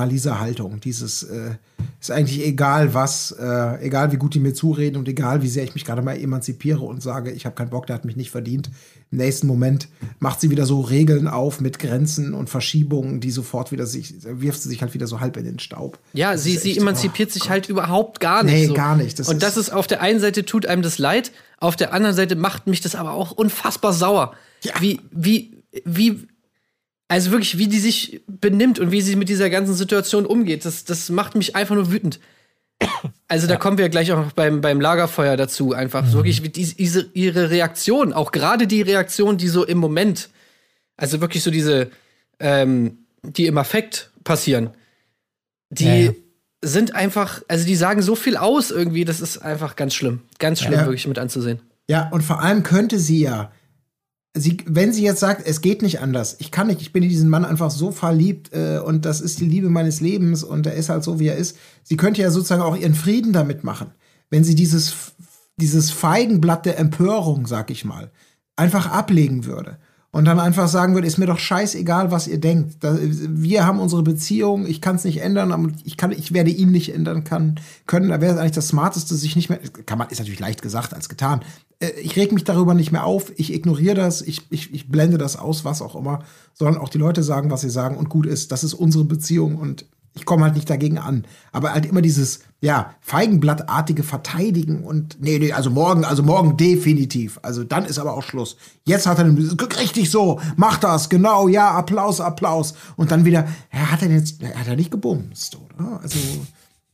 Opfer-Maliser-Haltung. 0.00 0.80
Dieses, 0.80 1.22
äh, 1.22 1.52
ist 2.00 2.10
eigentlich 2.10 2.44
egal 2.44 2.94
was, 2.94 3.30
äh, 3.38 3.84
egal 3.86 4.10
wie 4.12 4.16
gut 4.16 4.34
die 4.34 4.40
mir 4.40 4.54
zureden 4.54 4.96
und 4.96 5.08
egal 5.08 5.42
wie 5.42 5.48
sehr 5.48 5.62
ich 5.64 5.74
mich 5.74 5.84
gerade 5.84 6.02
mal 6.02 6.18
emanzipiere 6.18 6.80
und 6.84 7.00
sage, 7.02 7.30
ich 7.30 7.46
habe 7.46 7.54
keinen 7.54 7.70
Bock, 7.70 7.86
der 7.86 7.94
hat 7.94 8.04
mich 8.04 8.16
nicht 8.16 8.30
verdient. 8.32 8.70
Im 9.12 9.18
nächsten 9.18 9.46
Moment 9.46 9.88
macht 10.18 10.40
sie 10.40 10.50
wieder 10.50 10.66
so 10.66 10.80
Regeln 10.80 11.28
auf 11.28 11.60
mit 11.60 11.78
Grenzen 11.78 12.34
und 12.34 12.50
Verschiebungen, 12.50 13.20
die 13.20 13.30
sofort 13.30 13.70
wieder 13.72 13.86
sich, 13.86 14.14
wirft 14.24 14.62
sie 14.62 14.68
sich 14.68 14.82
halt 14.82 14.94
wieder 14.94 15.06
so 15.06 15.20
halb 15.20 15.36
in 15.36 15.44
den 15.44 15.58
Staub. 15.58 15.98
Ja, 16.12 16.32
Das 16.32 16.42
sie, 16.44 16.56
sie 16.56 16.70
echt- 16.72 16.80
emanzipiert 16.80 17.30
oh 17.30 17.32
sich 17.34 17.42
Gott. 17.42 17.50
halt 17.50 17.68
überhaupt 17.68 18.18
gar 18.20 18.42
nicht. 18.42 18.52
Nee, 18.54 18.66
so. 18.66 18.74
gar 18.74 18.96
nicht. 18.96 19.18
Das 19.18 19.28
und 19.28 19.42
das 19.42 19.56
ist 19.56 19.70
auf 19.72 19.86
der 19.86 20.00
einen 20.00 20.20
Seite 20.20 20.44
tut 20.44 20.66
einem 20.66 20.82
das 20.82 20.98
leid, 20.98 21.32
auf 21.60 21.76
der 21.76 21.92
anderen 21.92 22.16
Seite 22.16 22.34
macht 22.36 22.66
mich 22.66 22.80
das 22.80 22.94
aber 22.94 23.12
auch 23.12 23.30
unfassbar 23.30 23.92
sauer. 23.92 24.34
Ja. 24.64 24.72
Wie, 24.80 25.00
wie, 25.12 25.62
wie, 25.84 26.26
also 27.06 27.30
wirklich, 27.30 27.58
wie 27.58 27.68
die 27.68 27.78
sich 27.78 28.22
benimmt 28.26 28.78
und 28.78 28.90
wie 28.90 29.02
sie 29.02 29.14
mit 29.16 29.28
dieser 29.28 29.50
ganzen 29.50 29.74
Situation 29.74 30.26
umgeht, 30.26 30.64
das, 30.64 30.84
das 30.84 31.10
macht 31.10 31.34
mich 31.36 31.54
einfach 31.56 31.74
nur 31.74 31.92
wütend. 31.92 32.18
Also 33.28 33.46
da 33.46 33.56
kommen 33.56 33.76
wir 33.76 33.90
gleich 33.90 34.10
auch 34.10 34.24
noch 34.24 34.32
beim, 34.32 34.62
beim 34.62 34.80
Lagerfeuer 34.80 35.36
dazu, 35.36 35.74
einfach 35.74 36.02
Mhm. 36.04 36.12
wirklich 36.14 36.40
diese, 36.50 37.10
ihre 37.12 37.50
Reaktion, 37.50 38.12
auch 38.14 38.32
gerade 38.32 38.66
die 38.66 38.80
Reaktion, 38.80 39.36
die 39.36 39.48
so 39.48 39.64
im 39.64 39.78
Moment, 39.78 40.30
also 40.96 41.20
wirklich 41.20 41.42
so 41.42 41.50
diese, 41.50 41.90
ähm, 42.38 42.98
die 43.22 43.46
im 43.46 43.58
Affekt 43.58 44.10
passieren, 44.24 44.70
die 45.68 45.84
Ja, 45.84 45.94
ja. 45.94 46.12
Sind 46.62 46.94
einfach, 46.94 47.42
also 47.48 47.66
die 47.66 47.76
sagen 47.76 48.02
so 48.02 48.14
viel 48.14 48.36
aus 48.36 48.70
irgendwie, 48.70 49.04
das 49.04 49.20
ist 49.20 49.38
einfach 49.38 49.76
ganz 49.76 49.94
schlimm. 49.94 50.20
Ganz 50.38 50.60
schlimm, 50.60 50.74
Ja. 50.74 50.84
wirklich 50.86 51.06
mit 51.06 51.18
anzusehen. 51.18 51.60
Ja, 51.88 52.08
und 52.10 52.22
vor 52.22 52.40
allem 52.42 52.62
könnte 52.62 52.98
sie 52.98 53.20
ja, 53.20 53.50
sie, 54.34 54.58
wenn 54.66 54.92
sie 54.92 55.02
jetzt 55.02 55.20
sagt, 55.20 55.46
es 55.46 55.60
geht 55.60 55.82
nicht 55.82 56.00
anders, 56.00 56.36
ich 56.38 56.50
kann 56.50 56.66
nicht, 56.68 56.80
ich 56.82 56.92
bin 56.92 57.02
in 57.02 57.08
diesen 57.08 57.30
Mann 57.30 57.44
einfach 57.44 57.70
so 57.70 57.90
verliebt 57.90 58.52
äh, 58.52 58.78
und 58.78 59.04
das 59.04 59.20
ist 59.20 59.40
die 59.40 59.46
Liebe 59.46 59.70
meines 59.70 60.00
Lebens 60.00 60.44
und 60.44 60.66
er 60.66 60.74
ist 60.74 60.88
halt 60.88 61.02
so, 61.02 61.18
wie 61.18 61.28
er 61.28 61.36
ist, 61.36 61.56
sie 61.82 61.96
könnte 61.96 62.20
ja 62.22 62.30
sozusagen 62.30 62.62
auch 62.62 62.76
ihren 62.76 62.94
Frieden 62.94 63.32
damit 63.32 63.64
machen, 63.64 63.92
wenn 64.28 64.44
sie 64.44 64.54
dieses, 64.54 64.94
dieses 65.56 65.90
Feigenblatt 65.90 66.66
der 66.66 66.78
Empörung, 66.78 67.46
sag 67.46 67.70
ich 67.70 67.84
mal, 67.84 68.12
einfach 68.56 68.90
ablegen 68.90 69.46
würde. 69.46 69.78
Und 70.12 70.24
dann 70.24 70.40
einfach 70.40 70.66
sagen 70.66 70.94
würde, 70.94 71.06
ist 71.06 71.18
mir 71.18 71.26
doch 71.26 71.38
scheißegal, 71.38 72.10
was 72.10 72.26
ihr 72.26 72.40
denkt. 72.40 72.78
Wir 72.82 73.64
haben 73.64 73.78
unsere 73.78 74.02
Beziehung, 74.02 74.66
ich 74.66 74.80
kann 74.80 74.96
es 74.96 75.04
nicht 75.04 75.18
ändern, 75.18 75.76
ich, 75.84 75.96
kann, 75.96 76.10
ich 76.10 76.32
werde 76.32 76.50
ihn 76.50 76.72
nicht 76.72 76.92
ändern 76.92 77.22
kann, 77.22 77.60
können. 77.86 78.08
Da 78.08 78.20
wäre 78.20 78.34
es 78.34 78.38
eigentlich 78.40 78.50
das 78.52 78.66
Smarteste, 78.68 79.14
sich 79.14 79.36
nicht 79.36 79.50
mehr, 79.50 79.60
kann 79.86 79.98
man, 79.98 80.08
ist 80.08 80.18
natürlich 80.18 80.40
leicht 80.40 80.62
gesagt 80.62 80.94
als 80.94 81.08
getan. 81.08 81.42
Äh, 81.78 81.90
Ich 82.02 82.16
reg 82.16 82.32
mich 82.32 82.42
darüber 82.42 82.74
nicht 82.74 82.90
mehr 82.90 83.04
auf, 83.04 83.32
ich 83.36 83.54
ignoriere 83.54 83.94
das, 83.94 84.20
ich, 84.20 84.50
ich, 84.50 84.74
ich 84.74 84.88
blende 84.88 85.16
das 85.16 85.36
aus, 85.36 85.64
was 85.64 85.80
auch 85.80 85.94
immer, 85.94 86.24
sondern 86.54 86.82
auch 86.82 86.88
die 86.88 86.98
Leute 86.98 87.22
sagen, 87.22 87.52
was 87.52 87.60
sie 87.60 87.70
sagen 87.70 87.96
und 87.96 88.08
gut 88.08 88.26
ist. 88.26 88.50
Das 88.50 88.64
ist 88.64 88.74
unsere 88.74 89.04
Beziehung 89.04 89.58
und 89.58 89.84
ich 90.14 90.24
komme 90.24 90.42
halt 90.44 90.54
nicht 90.54 90.68
dagegen 90.68 90.98
an. 90.98 91.24
Aber 91.52 91.72
halt 91.72 91.86
immer 91.86 92.02
dieses, 92.02 92.40
ja, 92.60 92.94
Feigenblattartige 93.00 94.02
Verteidigen 94.02 94.82
und, 94.84 95.18
nee, 95.20 95.38
nee, 95.38 95.52
also 95.52 95.70
morgen, 95.70 96.04
also 96.04 96.22
morgen 96.22 96.56
definitiv. 96.56 97.38
Also 97.42 97.62
dann 97.64 97.84
ist 97.84 97.98
aber 97.98 98.14
auch 98.14 98.22
Schluss. 98.24 98.56
Jetzt 98.84 99.06
hat 99.06 99.18
er 99.18 99.24
den, 99.24 99.38
richtig 99.78 100.10
so, 100.10 100.40
mach 100.56 100.78
das, 100.78 101.08
genau, 101.08 101.46
ja, 101.48 101.70
Applaus, 101.70 102.20
Applaus. 102.20 102.74
Und 102.96 103.10
dann 103.12 103.24
wieder, 103.24 103.46
ja, 103.72 103.92
hat 103.92 104.02
er 104.02 104.10
jetzt, 104.10 104.42
hat 104.42 104.66
er 104.66 104.76
nicht 104.76 104.90
gebumst, 104.90 105.56
oder? 105.56 106.00
Also, 106.02 106.18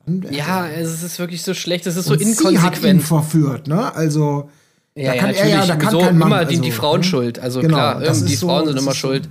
dann, 0.05 0.27
Ja, 0.31 0.69
es 0.69 1.03
ist 1.03 1.19
wirklich 1.19 1.43
so 1.43 1.55
schlecht, 1.55 1.87
es 1.87 1.97
ist 1.97 2.05
so 2.07 2.13
und 2.13 2.19
sie 2.21 2.27
hat 2.35 2.41
ihn 2.43 2.49
inkonsequent. 2.57 3.03
verführt, 3.03 3.67
ne? 3.67 3.95
Also, 3.95 4.51
Ja, 4.95 5.15
ja, 5.15 5.21
kann 5.21 5.31
er 5.31 5.35
natürlich. 5.35 5.53
ja, 5.55 5.67
da 5.67 5.77
kann 5.77 5.91
Sowieso 5.91 6.07
kein 6.07 6.19
Mann, 6.19 6.29
immer 6.29 6.45
die, 6.45 6.59
die 6.61 6.69
also, 6.69 6.81
Frauen 6.81 7.01
ne? 7.01 7.05
schuld. 7.07 7.39
Also 7.39 7.61
Genau, 7.61 7.77
klar, 7.77 8.01
die 8.01 8.35
so- 8.37 8.47
Frauen 8.47 8.67
sind 8.69 8.79
immer 8.79 8.91
ist 8.93 9.01
so- 9.01 9.09
schuld. 9.09 9.29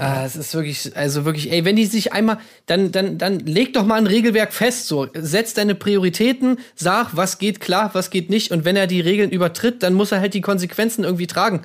Ah, 0.00 0.24
es 0.24 0.36
ist 0.36 0.54
wirklich, 0.54 0.96
also 0.96 1.24
wirklich, 1.24 1.50
ey, 1.50 1.64
wenn 1.64 1.76
die 1.76 1.86
sich 1.86 2.12
einmal, 2.12 2.38
dann, 2.66 2.92
dann, 2.92 3.18
dann 3.18 3.40
leg 3.40 3.74
doch 3.74 3.84
mal 3.84 3.96
ein 3.96 4.06
Regelwerk 4.06 4.52
fest, 4.52 4.86
so. 4.86 5.08
Setz 5.14 5.54
deine 5.54 5.74
Prioritäten, 5.74 6.58
sag, 6.74 7.16
was 7.16 7.38
geht 7.38 7.60
klar, 7.60 7.90
was 7.92 8.10
geht 8.10 8.30
nicht. 8.30 8.52
Und 8.52 8.64
wenn 8.64 8.76
er 8.76 8.86
die 8.86 9.00
Regeln 9.00 9.30
übertritt, 9.30 9.82
dann 9.82 9.94
muss 9.94 10.12
er 10.12 10.20
halt 10.20 10.34
die 10.34 10.40
Konsequenzen 10.40 11.04
irgendwie 11.04 11.26
tragen. 11.26 11.62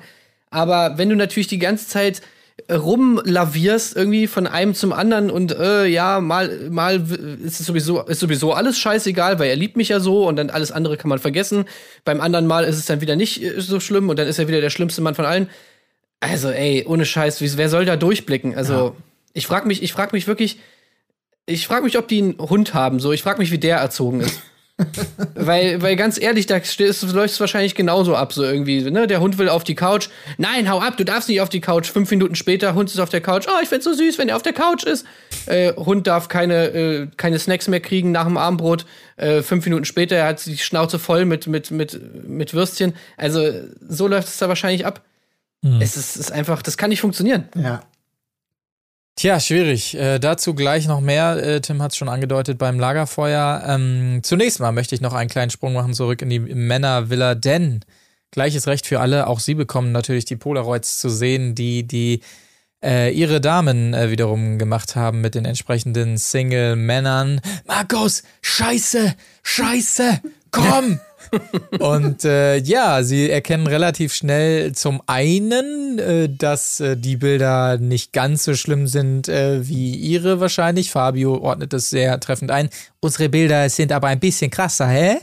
Aber 0.50 0.98
wenn 0.98 1.08
du 1.08 1.16
natürlich 1.16 1.46
die 1.46 1.58
ganze 1.58 1.86
Zeit 1.88 2.22
rumlavierst, 2.68 3.96
irgendwie 3.96 4.26
von 4.26 4.46
einem 4.46 4.74
zum 4.74 4.92
anderen 4.92 5.30
und 5.30 5.56
äh, 5.56 5.86
ja, 5.86 6.20
mal, 6.20 6.68
mal 6.70 7.02
ist 7.42 7.60
es 7.60 7.66
sowieso, 7.66 8.02
ist 8.02 8.20
sowieso 8.20 8.52
alles 8.52 8.78
scheißegal, 8.78 9.38
weil 9.38 9.48
er 9.48 9.56
liebt 9.56 9.76
mich 9.76 9.88
ja 9.88 10.00
so 10.00 10.26
und 10.26 10.36
dann 10.36 10.50
alles 10.50 10.72
andere 10.72 10.96
kann 10.96 11.08
man 11.08 11.18
vergessen. 11.18 11.64
Beim 12.04 12.20
anderen 12.20 12.46
Mal 12.46 12.64
ist 12.64 12.76
es 12.76 12.86
dann 12.86 13.00
wieder 13.00 13.16
nicht 13.16 13.42
äh, 13.42 13.60
so 13.60 13.80
schlimm 13.80 14.08
und 14.08 14.18
dann 14.18 14.28
ist 14.28 14.38
er 14.38 14.48
wieder 14.48 14.60
der 14.60 14.70
schlimmste 14.70 15.00
Mann 15.00 15.14
von 15.14 15.24
allen. 15.24 15.48
Also, 16.20 16.50
ey, 16.50 16.84
ohne 16.86 17.06
Scheiß, 17.06 17.40
wer 17.56 17.68
soll 17.68 17.86
da 17.86 17.96
durchblicken? 17.96 18.54
Also, 18.54 18.94
ich 19.32 19.46
frag 19.46 19.66
mich, 19.66 19.82
ich 19.82 19.92
frag 19.92 20.12
mich 20.12 20.26
wirklich, 20.26 20.58
ich 21.46 21.66
frag 21.66 21.82
mich, 21.82 21.98
ob 21.98 22.08
die 22.08 22.18
einen 22.18 22.38
Hund 22.38 22.74
haben. 22.74 23.00
So, 23.00 23.12
ich 23.12 23.22
frag 23.22 23.38
mich, 23.38 23.50
wie 23.50 23.58
der 23.58 23.78
erzogen 23.78 24.20
ist. 24.20 24.40
weil, 25.34 25.82
weil 25.82 25.96
ganz 25.96 26.20
ehrlich, 26.20 26.46
da 26.46 26.54
läuft 26.56 27.34
es 27.34 27.40
wahrscheinlich 27.40 27.74
genauso 27.74 28.14
ab, 28.16 28.32
so 28.32 28.42
irgendwie. 28.42 28.82
Ne? 28.90 29.06
Der 29.06 29.20
Hund 29.20 29.38
will 29.38 29.48
auf 29.48 29.64
die 29.64 29.74
Couch. 29.74 30.08
Nein, 30.38 30.70
hau 30.70 30.80
ab, 30.80 30.96
du 30.96 31.04
darfst 31.04 31.28
nicht 31.28 31.40
auf 31.40 31.48
die 31.48 31.60
Couch. 31.60 31.90
Fünf 31.90 32.10
Minuten 32.10 32.34
später, 32.34 32.74
Hund 32.74 32.90
ist 32.90 32.98
auf 32.98 33.10
der 33.10 33.20
Couch. 33.20 33.46
Oh, 33.48 33.60
ich 33.62 33.68
find's 33.68 33.84
so 33.84 33.92
süß, 33.92 34.18
wenn 34.18 34.28
er 34.28 34.36
auf 34.36 34.42
der 34.42 34.52
Couch 34.52 34.84
ist. 34.84 35.06
Äh, 35.46 35.74
Hund 35.74 36.06
darf 36.06 36.28
keine, 36.28 36.66
äh, 36.68 37.06
keine 37.16 37.38
Snacks 37.38 37.68
mehr 37.68 37.80
kriegen 37.80 38.12
nach 38.12 38.24
dem 38.24 38.36
Abendbrot. 38.36 38.86
Äh, 39.16 39.42
fünf 39.42 39.64
Minuten 39.64 39.84
später, 39.84 40.16
er 40.16 40.28
hat 40.28 40.46
die 40.46 40.56
Schnauze 40.56 40.98
voll 40.98 41.24
mit, 41.24 41.46
mit, 41.46 41.70
mit, 41.70 42.00
mit 42.26 42.54
Würstchen. 42.54 42.94
Also, 43.16 43.50
so 43.88 44.06
läuft 44.06 44.28
es 44.28 44.38
da 44.38 44.48
wahrscheinlich 44.48 44.86
ab. 44.86 45.02
Es 45.62 45.96
ist, 45.96 46.16
ist 46.16 46.32
einfach, 46.32 46.62
das 46.62 46.76
kann 46.76 46.90
nicht 46.90 47.00
funktionieren. 47.00 47.48
ja. 47.54 47.82
Tja, 49.16 49.38
schwierig. 49.38 49.94
Äh, 49.96 50.18
dazu 50.18 50.54
gleich 50.54 50.86
noch 50.86 51.02
mehr. 51.02 51.36
Äh, 51.36 51.60
Tim 51.60 51.82
hat 51.82 51.90
es 51.92 51.98
schon 51.98 52.08
angedeutet 52.08 52.56
beim 52.56 52.80
Lagerfeuer. 52.80 53.62
Ähm, 53.66 54.20
zunächst 54.22 54.60
mal 54.60 54.72
möchte 54.72 54.94
ich 54.94 55.02
noch 55.02 55.12
einen 55.12 55.28
kleinen 55.28 55.50
Sprung 55.50 55.74
machen 55.74 55.92
zurück 55.92 56.22
in 56.22 56.30
die 56.30 56.38
Männervilla, 56.38 57.34
denn 57.34 57.80
gleiches 58.30 58.66
Recht 58.66 58.86
für 58.86 58.98
alle. 58.98 59.26
Auch 59.26 59.40
sie 59.40 59.54
bekommen 59.54 59.92
natürlich 59.92 60.24
die 60.24 60.36
Polaroids 60.36 60.98
zu 60.98 61.10
sehen, 61.10 61.54
die 61.54 61.86
die 61.86 62.22
äh, 62.82 63.12
ihre 63.12 63.42
Damen 63.42 63.92
äh, 63.92 64.10
wiederum 64.10 64.58
gemacht 64.58 64.96
haben 64.96 65.20
mit 65.20 65.34
den 65.34 65.44
entsprechenden 65.44 66.16
Single-Männern. 66.16 67.42
Markus, 67.66 68.22
scheiße, 68.40 69.14
scheiße, 69.42 70.20
komm! 70.50 71.00
Und 71.78 72.24
äh, 72.24 72.56
ja, 72.56 73.02
sie 73.02 73.30
erkennen 73.30 73.66
relativ 73.66 74.14
schnell 74.14 74.72
zum 74.72 75.02
einen, 75.06 75.98
äh, 75.98 76.28
dass 76.28 76.80
äh, 76.80 76.96
die 76.96 77.16
Bilder 77.16 77.78
nicht 77.78 78.12
ganz 78.12 78.44
so 78.44 78.54
schlimm 78.54 78.86
sind 78.86 79.28
äh, 79.28 79.66
wie 79.68 79.94
ihre 79.94 80.40
wahrscheinlich. 80.40 80.90
Fabio 80.90 81.38
ordnet 81.38 81.72
es 81.72 81.90
sehr 81.90 82.18
treffend 82.20 82.50
ein. 82.50 82.68
Unsere 83.02 83.30
Bilder 83.30 83.70
sind 83.70 83.92
aber 83.92 84.08
ein 84.08 84.20
bisschen 84.20 84.50
krasser, 84.50 84.86
hä? 84.86 85.16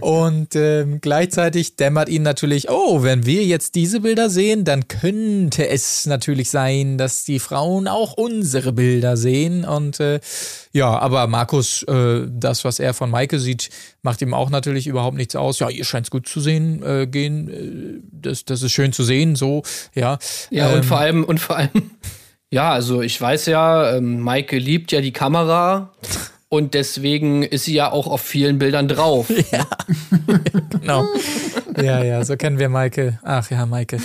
Und 0.00 0.54
ähm, 0.54 1.00
gleichzeitig 1.00 1.74
dämmert 1.74 2.08
ihnen 2.08 2.22
natürlich, 2.22 2.70
oh, 2.70 3.02
wenn 3.02 3.26
wir 3.26 3.42
jetzt 3.44 3.74
diese 3.74 3.98
Bilder 3.98 4.30
sehen, 4.30 4.64
dann 4.64 4.86
könnte 4.86 5.68
es 5.68 6.06
natürlich 6.06 6.50
sein, 6.50 6.98
dass 6.98 7.24
die 7.24 7.40
Frauen 7.40 7.88
auch 7.88 8.12
unsere 8.12 8.72
Bilder 8.72 9.16
sehen. 9.16 9.64
Und 9.64 9.98
äh, 9.98 10.20
ja, 10.72 10.96
aber 10.96 11.26
Markus, 11.26 11.82
äh, 11.82 12.28
das, 12.30 12.64
was 12.64 12.78
er 12.78 12.94
von 12.94 13.10
Maike 13.10 13.40
sieht, 13.40 13.70
macht 14.02 14.22
ihm 14.22 14.32
auch 14.32 14.50
natürlich 14.50 14.86
überhaupt 14.86 15.16
nichts 15.16 15.34
aus. 15.34 15.58
Ja, 15.58 15.68
ihr 15.68 15.84
scheint 15.84 16.06
es 16.06 16.12
gut 16.12 16.28
zu 16.28 16.40
sehen, 16.40 16.80
äh, 16.84 17.08
gehen. 17.08 17.48
Äh, 17.48 18.02
das, 18.12 18.44
das 18.44 18.62
ist 18.62 18.70
schön 18.70 18.92
zu 18.92 19.02
sehen, 19.02 19.34
so, 19.34 19.64
ja. 19.94 20.18
Ja, 20.50 20.70
Ähm, 20.70 20.76
und 20.76 20.84
vor 20.84 20.98
allem, 20.98 21.24
und 21.24 21.40
vor 21.40 21.56
allem, 21.56 21.90
ja, 22.50 22.70
also 22.70 23.02
ich 23.02 23.20
weiß 23.20 23.46
ja, 23.46 23.96
ähm, 23.96 24.20
Maike 24.20 24.58
liebt 24.58 24.92
ja 24.92 25.00
die 25.00 25.12
Kamera 25.12 25.92
und 26.56 26.74
deswegen 26.74 27.42
ist 27.42 27.64
sie 27.64 27.74
ja 27.74 27.92
auch 27.92 28.06
auf 28.06 28.22
vielen 28.22 28.58
Bildern 28.58 28.88
drauf. 28.88 29.28
Genau. 30.80 31.04
ja, 31.76 32.04
ja, 32.04 32.24
so 32.24 32.36
kennen 32.36 32.58
wir 32.58 32.68
Maike. 32.68 33.18
Ach 33.22 33.50
ja, 33.50 33.66
Maike. 33.66 33.98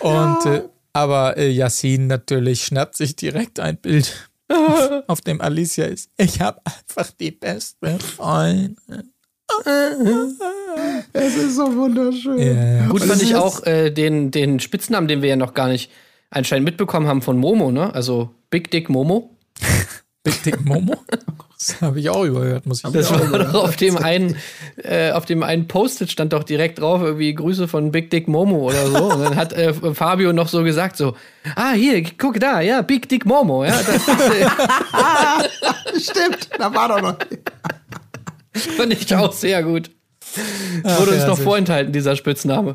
Und 0.00 0.46
äh, 0.46 0.62
aber 0.94 1.36
äh, 1.36 1.50
Yassin 1.50 2.06
natürlich 2.06 2.64
schnappt 2.64 2.96
sich 2.96 3.16
direkt 3.16 3.60
ein 3.60 3.76
Bild, 3.76 4.30
auf 5.06 5.20
dem 5.20 5.40
Alicia 5.40 5.84
ist. 5.86 6.10
Ich 6.16 6.40
habe 6.40 6.60
einfach 6.64 7.10
die 7.12 7.30
beste 7.30 7.98
Freundin. 7.98 8.76
Es 11.12 11.36
ist 11.36 11.56
so 11.56 11.74
wunderschön. 11.76 12.38
Ja, 12.38 12.76
ja. 12.76 12.86
Gut 12.86 13.04
fand 13.04 13.22
ich 13.22 13.34
auch 13.34 13.64
äh, 13.66 13.90
den, 13.90 14.30
den 14.30 14.58
Spitznamen, 14.60 15.08
den 15.08 15.20
wir 15.20 15.28
ja 15.28 15.36
noch 15.36 15.52
gar 15.52 15.68
nicht 15.68 15.90
anscheinend 16.30 16.64
mitbekommen 16.64 17.06
haben 17.06 17.20
von 17.20 17.36
Momo, 17.36 17.70
ne? 17.70 17.94
Also 17.94 18.30
Big 18.48 18.70
Dick 18.70 18.88
Momo. 18.88 19.36
Big 20.24 20.42
Dick 20.44 20.64
Momo? 20.64 20.96
Das 21.58 21.80
habe 21.80 22.00
ich 22.00 22.10
auch 22.10 22.24
überhört, 22.24 22.66
muss 22.66 22.82
ich 22.84 22.90
Das 22.92 23.08
sagen. 23.08 23.30
war 23.32 23.38
doch 23.40 23.54
auf 23.54 23.76
dem 23.76 23.96
einen, 23.96 24.36
äh, 24.82 25.12
auf 25.12 25.26
dem 25.26 25.42
einen 25.42 25.68
Post-it 25.68 26.10
stand 26.10 26.32
doch 26.32 26.42
direkt 26.44 26.80
drauf, 26.80 27.00
irgendwie 27.02 27.34
Grüße 27.34 27.68
von 27.68 27.90
Big 27.92 28.10
Dick 28.10 28.26
Momo 28.28 28.58
oder 28.68 28.86
so. 28.88 29.12
Und 29.12 29.22
dann 29.22 29.36
hat 29.36 29.52
äh, 29.52 29.72
Fabio 29.94 30.32
noch 30.32 30.48
so 30.48 30.62
gesagt, 30.64 30.96
so, 30.96 31.16
ah, 31.56 31.72
hier, 31.72 32.02
guck 32.18 32.40
da, 32.40 32.60
ja, 32.60 32.82
Big 32.82 33.08
Dick 33.08 33.26
Momo, 33.26 33.64
ja. 33.64 33.72
Das, 33.80 34.08
äh, 34.08 36.00
Stimmt, 36.00 36.48
da 36.58 36.72
war 36.74 36.88
doch 36.88 37.00
noch. 37.00 37.16
fand 38.76 38.92
ich 38.92 39.14
auch 39.14 39.32
sehr 39.32 39.62
gut. 39.62 39.90
Wurde 40.82 41.12
uns 41.12 41.26
noch 41.26 41.38
vorenthalten, 41.38 41.92
dieser 41.92 42.16
Spitzname. 42.16 42.74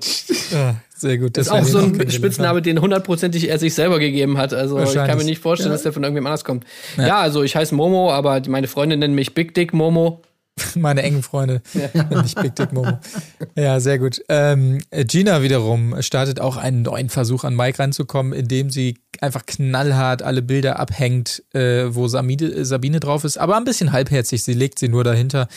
Ja, 0.51 0.75
sehr 0.97 1.17
gut. 1.17 1.38
Das 1.38 1.47
ist 1.47 1.53
auch 1.53 1.63
so 1.63 1.79
ein 1.79 2.12
Spitzname, 2.12 2.62
den 2.62 2.81
hundertprozentig 2.81 3.49
er 3.49 3.60
sich 3.60 3.73
selber 3.73 3.99
gegeben 3.99 4.38
hat. 4.38 4.53
Also 4.53 4.79
ich 4.81 4.93
kann 4.93 5.17
mir 5.17 5.23
nicht 5.23 5.41
vorstellen, 5.41 5.71
dass 5.71 5.83
der 5.83 5.93
von 5.93 6.03
irgendwem 6.03 6.25
anders 6.25 6.43
kommt. 6.43 6.65
Ja. 6.97 7.19
also 7.19 7.43
ich 7.43 7.55
heiße 7.55 7.75
Momo, 7.75 8.12
aber 8.12 8.41
meine 8.47 8.67
Freunde 8.67 8.97
nennen 8.97 9.15
mich 9.15 9.33
Big 9.33 9.53
Dick 9.53 9.73
Momo. 9.73 10.21
Meine 10.75 11.03
engen 11.03 11.21
Freunde. 11.21 11.62
Nicht 12.23 12.41
Big 12.41 12.55
Dick 12.55 12.73
Momo. 12.73 12.99
Ja, 13.55 13.79
sehr 13.79 13.99
gut. 13.99 14.21
Ähm, 14.27 14.79
Gina 14.91 15.43
wiederum 15.43 16.01
startet 16.01 16.39
auch 16.39 16.57
einen 16.57 16.81
neuen 16.81 17.10
Versuch 17.10 17.43
an 17.43 17.55
Mike 17.55 17.79
ranzukommen, 17.79 18.33
indem 18.33 18.69
sie 18.69 18.97
einfach 19.21 19.45
knallhart 19.45 20.23
alle 20.23 20.41
Bilder 20.41 20.79
abhängt, 20.79 21.43
äh, 21.53 21.86
wo 21.89 22.07
Samide, 22.07 22.65
Sabine 22.65 22.99
drauf 22.99 23.23
ist, 23.23 23.38
aber 23.38 23.55
ein 23.57 23.65
bisschen 23.65 23.91
halbherzig. 23.91 24.43
Sie 24.43 24.53
legt 24.53 24.79
sie 24.79 24.89
nur 24.89 25.03
dahinter. 25.03 25.47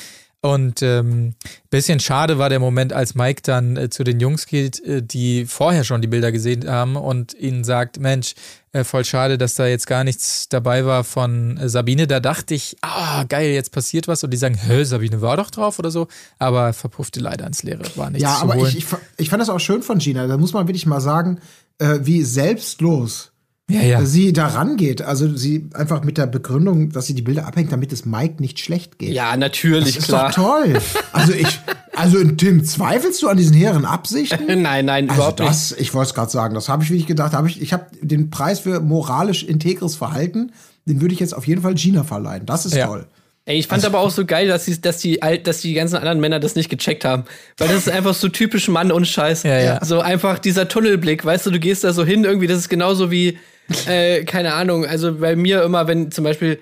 Und 0.42 0.80
ähm, 0.80 1.34
bisschen 1.68 2.00
schade 2.00 2.38
war 2.38 2.48
der 2.48 2.60
Moment, 2.60 2.94
als 2.94 3.14
Mike 3.14 3.42
dann 3.44 3.76
äh, 3.76 3.90
zu 3.90 4.04
den 4.04 4.20
Jungs 4.20 4.46
geht, 4.46 4.82
äh, 4.84 5.02
die 5.02 5.44
vorher 5.44 5.84
schon 5.84 6.00
die 6.00 6.08
Bilder 6.08 6.32
gesehen 6.32 6.66
haben 6.66 6.96
und 6.96 7.34
ihnen 7.34 7.62
sagt, 7.62 8.00
Mensch, 8.00 8.34
äh, 8.72 8.82
voll 8.84 9.04
schade, 9.04 9.36
dass 9.36 9.54
da 9.56 9.66
jetzt 9.66 9.86
gar 9.86 10.02
nichts 10.02 10.48
dabei 10.48 10.86
war 10.86 11.04
von 11.04 11.58
äh, 11.58 11.68
Sabine. 11.68 12.06
Da 12.06 12.20
dachte 12.20 12.54
ich, 12.54 12.76
ah, 12.80 13.24
geil, 13.24 13.50
jetzt 13.50 13.70
passiert 13.72 14.08
was. 14.08 14.24
Und 14.24 14.30
die 14.30 14.38
sagen, 14.38 14.54
hä, 14.54 14.82
Sabine 14.84 15.20
war 15.20 15.36
doch 15.36 15.50
drauf 15.50 15.78
oder 15.78 15.90
so. 15.90 16.08
Aber 16.38 16.72
verpuffte 16.72 17.20
leider 17.20 17.46
ins 17.46 17.62
Leere. 17.62 17.82
War 17.96 18.08
nichts 18.08 18.22
Ja, 18.22 18.36
zu 18.36 18.42
aber 18.42 18.54
holen. 18.54 18.68
ich, 18.70 18.78
ich, 18.78 18.86
ich 19.18 19.28
fand 19.28 19.42
das 19.42 19.50
auch 19.50 19.60
schön 19.60 19.82
von 19.82 19.98
Gina. 19.98 20.26
Da 20.26 20.38
muss 20.38 20.54
man 20.54 20.66
wirklich 20.66 20.86
mal 20.86 21.00
sagen, 21.00 21.38
äh, 21.78 21.98
wie 22.00 22.22
selbstlos 22.22 23.29
ja, 23.70 23.82
ja. 23.82 24.04
sie 24.04 24.32
da 24.32 24.46
rangeht. 24.48 25.02
Also 25.02 25.34
sie 25.36 25.68
einfach 25.74 26.02
mit 26.04 26.18
der 26.18 26.26
Begründung, 26.26 26.90
dass 26.90 27.06
sie 27.06 27.14
die 27.14 27.22
Bilder 27.22 27.46
abhängt, 27.46 27.72
damit 27.72 27.92
es 27.92 28.04
Mike 28.04 28.34
nicht 28.40 28.58
schlecht 28.58 28.98
geht. 28.98 29.12
Ja, 29.14 29.36
natürlich, 29.36 29.94
das 29.94 30.04
ist 30.04 30.08
klar. 30.08 30.28
doch 30.28 30.34
toll. 30.34 30.74
Also 31.12 31.32
ich, 31.32 31.60
also 31.94 32.22
Tim, 32.24 32.64
zweifelst 32.64 33.22
du 33.22 33.28
an 33.28 33.36
diesen 33.36 33.54
hehren 33.54 33.84
Absichten? 33.84 34.46
Nein, 34.62 34.84
nein, 34.86 35.08
Also 35.08 35.20
überhaupt 35.20 35.40
nicht. 35.40 35.50
das, 35.50 35.72
ich 35.72 35.92
wollte 35.94 36.08
es 36.10 36.14
gerade 36.14 36.30
sagen, 36.30 36.54
das 36.54 36.68
habe 36.68 36.82
ich 36.82 36.90
wirklich 36.90 37.06
gedacht. 37.06 37.32
Hab 37.32 37.46
ich 37.46 37.60
ich 37.60 37.72
habe 37.72 37.86
den 38.00 38.30
Preis 38.30 38.60
für 38.60 38.80
moralisch 38.80 39.42
integres 39.42 39.96
Verhalten, 39.96 40.52
den 40.86 41.00
würde 41.00 41.14
ich 41.14 41.20
jetzt 41.20 41.34
auf 41.34 41.46
jeden 41.46 41.62
Fall 41.62 41.74
Gina 41.74 42.04
verleihen. 42.04 42.46
Das 42.46 42.66
ist 42.66 42.74
Ja. 42.74 42.86
toll. 42.86 43.06
Ey, 43.46 43.58
ich 43.58 43.66
fand 43.66 43.84
aber 43.84 43.98
auch 44.00 44.10
so 44.10 44.26
geil, 44.26 44.46
dass, 44.46 44.66
die, 44.66 44.80
dass, 44.80 44.98
die, 44.98 45.18
dass 45.42 45.60
die 45.60 45.72
ganzen 45.72 45.96
anderen 45.96 46.20
Männer 46.20 46.38
das 46.38 46.54
nicht 46.54 46.68
gecheckt 46.68 47.04
haben. 47.04 47.24
Weil 47.58 47.68
das 47.68 47.78
ist 47.78 47.88
einfach 47.90 48.14
so 48.14 48.28
typisch 48.28 48.68
Mann 48.68 48.92
und 48.92 49.06
Scheiß. 49.08 49.42
Ja, 49.42 49.58
ja. 49.58 49.84
So 49.84 50.00
einfach 50.00 50.38
dieser 50.38 50.68
Tunnelblick, 50.68 51.24
weißt 51.24 51.46
du, 51.46 51.50
du 51.50 51.58
gehst 51.58 51.82
da 51.82 51.92
so 51.92 52.04
hin, 52.04 52.22
irgendwie, 52.24 52.46
das 52.46 52.58
ist 52.58 52.68
genauso 52.68 53.10
wie, 53.10 53.38
äh, 53.86 54.24
keine 54.24 54.54
Ahnung, 54.54 54.84
also 54.86 55.14
bei 55.14 55.36
mir 55.36 55.62
immer, 55.62 55.86
wenn 55.86 56.10
zum 56.10 56.24
Beispiel, 56.24 56.60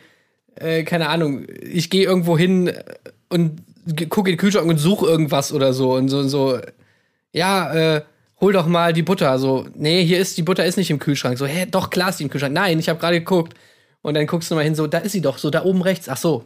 äh, 0.56 0.82
keine 0.84 1.08
Ahnung, 1.08 1.46
ich 1.62 1.90
gehe 1.90 2.04
irgendwo 2.04 2.36
hin 2.38 2.72
und 3.28 3.62
ge- 3.86 4.06
gucke 4.08 4.30
in 4.30 4.36
den 4.36 4.40
Kühlschrank 4.40 4.68
und 4.68 4.78
suche 4.78 5.06
irgendwas 5.06 5.52
oder 5.52 5.72
so 5.72 5.94
und 5.94 6.08
so, 6.08 6.22
so 6.28 6.58
ja, 7.32 7.72
äh, 7.96 8.02
hol 8.40 8.52
doch 8.52 8.66
mal 8.66 8.92
die 8.92 9.02
Butter. 9.02 9.38
So, 9.38 9.66
nee, 9.74 10.04
hier 10.04 10.18
ist, 10.18 10.38
die 10.38 10.42
Butter 10.42 10.64
ist 10.64 10.76
nicht 10.76 10.90
im 10.90 10.98
Kühlschrank. 10.98 11.38
So, 11.38 11.46
hä, 11.46 11.66
doch, 11.70 11.90
klar 11.90 12.10
ist 12.10 12.18
die 12.20 12.24
im 12.24 12.30
Kühlschrank. 12.30 12.54
Nein, 12.54 12.78
ich 12.78 12.88
habe 12.88 12.98
gerade 12.98 13.18
geguckt. 13.18 13.54
Und 14.00 14.14
dann 14.14 14.26
guckst 14.26 14.50
du 14.50 14.54
mal 14.54 14.64
hin, 14.64 14.74
so, 14.74 14.86
da 14.86 14.98
ist 14.98 15.12
sie 15.12 15.20
doch, 15.20 15.38
so 15.38 15.50
da 15.50 15.64
oben 15.64 15.82
rechts. 15.82 16.08
Ach 16.08 16.16
so. 16.16 16.44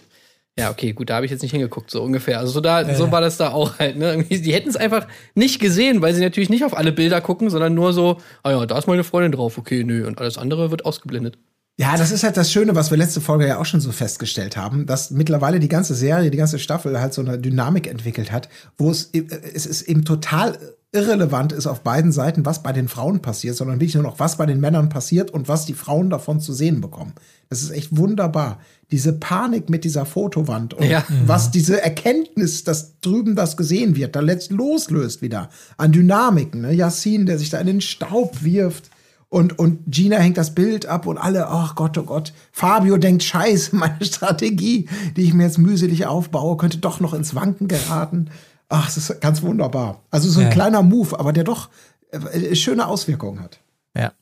Ja, 0.58 0.70
okay, 0.70 0.92
gut, 0.92 1.08
da 1.08 1.14
habe 1.14 1.24
ich 1.24 1.32
jetzt 1.32 1.40
nicht 1.40 1.52
hingeguckt, 1.52 1.90
so 1.90 2.02
ungefähr. 2.02 2.38
Also 2.38 2.52
so 2.52 2.60
da, 2.60 2.94
so 2.94 3.10
war 3.10 3.22
das 3.22 3.38
da 3.38 3.52
auch 3.52 3.78
halt, 3.78 3.96
ne? 3.96 4.22
Die 4.24 4.52
hätten 4.52 4.68
es 4.68 4.76
einfach 4.76 5.08
nicht 5.34 5.60
gesehen, 5.60 6.02
weil 6.02 6.12
sie 6.12 6.20
natürlich 6.20 6.50
nicht 6.50 6.64
auf 6.64 6.76
alle 6.76 6.92
Bilder 6.92 7.22
gucken, 7.22 7.48
sondern 7.48 7.72
nur 7.74 7.94
so, 7.94 8.18
ah 8.42 8.50
ja, 8.50 8.66
da 8.66 8.76
ist 8.76 8.86
meine 8.86 9.02
Freundin 9.02 9.32
drauf, 9.32 9.56
okay, 9.56 9.82
nö, 9.82 10.06
und 10.06 10.20
alles 10.20 10.36
andere 10.36 10.70
wird 10.70 10.84
ausgeblendet. 10.84 11.38
Ja, 11.78 11.96
das 11.96 12.10
ist 12.10 12.22
halt 12.22 12.36
das 12.36 12.52
Schöne, 12.52 12.74
was 12.74 12.90
wir 12.90 12.98
letzte 12.98 13.22
Folge 13.22 13.46
ja 13.46 13.58
auch 13.58 13.64
schon 13.64 13.80
so 13.80 13.92
festgestellt 13.92 14.58
haben, 14.58 14.84
dass 14.84 15.10
mittlerweile 15.10 15.58
die 15.58 15.68
ganze 15.68 15.94
Serie, 15.94 16.30
die 16.30 16.36
ganze 16.36 16.58
Staffel 16.58 17.00
halt 17.00 17.14
so 17.14 17.22
eine 17.22 17.38
Dynamik 17.38 17.86
entwickelt 17.86 18.30
hat, 18.30 18.50
wo 18.76 18.90
es, 18.90 19.06
äh, 19.14 19.24
es 19.54 19.64
ist 19.64 19.82
eben 19.82 20.04
total 20.04 20.58
irrelevant 20.92 21.52
ist 21.52 21.66
auf 21.66 21.80
beiden 21.80 22.12
Seiten, 22.12 22.44
was 22.44 22.62
bei 22.62 22.72
den 22.72 22.86
Frauen 22.86 23.20
passiert, 23.22 23.56
sondern 23.56 23.80
wirklich 23.80 23.94
nur 23.94 24.02
noch, 24.02 24.18
was 24.20 24.36
bei 24.36 24.44
den 24.44 24.60
Männern 24.60 24.90
passiert 24.90 25.30
und 25.30 25.48
was 25.48 25.64
die 25.64 25.72
Frauen 25.72 26.10
davon 26.10 26.38
zu 26.40 26.52
sehen 26.52 26.82
bekommen. 26.82 27.14
Das 27.48 27.62
ist 27.62 27.70
echt 27.70 27.96
wunderbar. 27.96 28.58
Diese 28.90 29.14
Panik 29.14 29.70
mit 29.70 29.84
dieser 29.84 30.04
Fotowand 30.04 30.74
und 30.74 30.84
Ja. 30.84 31.02
was 31.26 31.50
diese 31.50 31.82
Erkenntnis, 31.82 32.64
dass 32.64 33.00
drüben 33.00 33.34
das 33.36 33.56
gesehen 33.56 33.96
wird, 33.96 34.14
da 34.14 34.20
letzt 34.20 34.50
loslöst 34.50 35.22
wieder 35.22 35.48
an 35.78 35.92
Dynamiken. 35.92 36.60
Ne? 36.60 36.74
Yassin, 36.74 37.24
der 37.24 37.38
sich 37.38 37.48
da 37.48 37.58
in 37.58 37.66
den 37.66 37.80
Staub 37.80 38.42
wirft. 38.42 38.90
Und, 39.30 39.58
und 39.58 39.78
Gina 39.86 40.18
hängt 40.18 40.36
das 40.36 40.54
Bild 40.54 40.84
ab 40.84 41.06
und 41.06 41.16
alle, 41.16 41.48
ach 41.48 41.74
Gott, 41.74 41.96
oh 41.96 42.02
Gott. 42.02 42.34
Fabio 42.52 42.98
denkt, 42.98 43.22
scheiße, 43.22 43.74
meine 43.76 44.04
Strategie, 44.04 44.90
die 45.16 45.22
ich 45.22 45.32
mir 45.32 45.44
jetzt 45.44 45.56
mühselig 45.56 46.04
aufbaue, 46.04 46.58
könnte 46.58 46.76
doch 46.76 47.00
noch 47.00 47.14
ins 47.14 47.34
Wanken 47.34 47.66
geraten. 47.66 48.28
Ach, 48.74 48.86
das 48.86 48.96
ist 48.96 49.20
ganz 49.20 49.42
wunderbar. 49.42 50.02
Also 50.10 50.30
so 50.30 50.40
ein 50.40 50.46
Ja. 50.46 50.52
kleiner 50.52 50.82
Move, 50.82 51.18
aber 51.20 51.32
der 51.34 51.44
doch 51.44 51.68
äh, 52.10 52.54
schöne 52.54 52.86
Auswirkungen 52.86 53.40
hat. 53.40 53.58
Ja. 53.96 54.12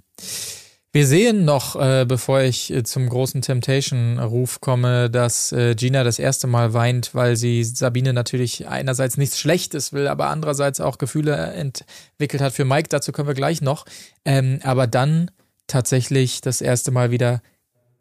Wir 0.92 1.06
sehen 1.06 1.44
noch, 1.44 1.76
äh, 1.76 2.04
bevor 2.04 2.40
ich 2.40 2.72
äh, 2.72 2.82
zum 2.82 3.08
großen 3.08 3.42
Temptation-Ruf 3.42 4.60
komme, 4.60 5.08
dass 5.08 5.52
äh, 5.52 5.76
Gina 5.76 6.02
das 6.02 6.18
erste 6.18 6.48
Mal 6.48 6.72
weint, 6.74 7.14
weil 7.14 7.36
sie 7.36 7.62
Sabine 7.62 8.12
natürlich 8.12 8.66
einerseits 8.66 9.16
nichts 9.16 9.38
Schlechtes 9.38 9.92
will, 9.92 10.08
aber 10.08 10.30
andererseits 10.30 10.80
auch 10.80 10.98
Gefühle 10.98 11.36
entwickelt 11.36 12.42
hat 12.42 12.52
für 12.52 12.64
Mike. 12.64 12.88
Dazu 12.88 13.12
kommen 13.12 13.28
wir 13.28 13.34
gleich 13.34 13.60
noch. 13.62 13.84
Ähm, 14.24 14.58
aber 14.64 14.88
dann 14.88 15.30
tatsächlich 15.68 16.40
das 16.40 16.60
erste 16.60 16.90
Mal 16.90 17.12
wieder 17.12 17.40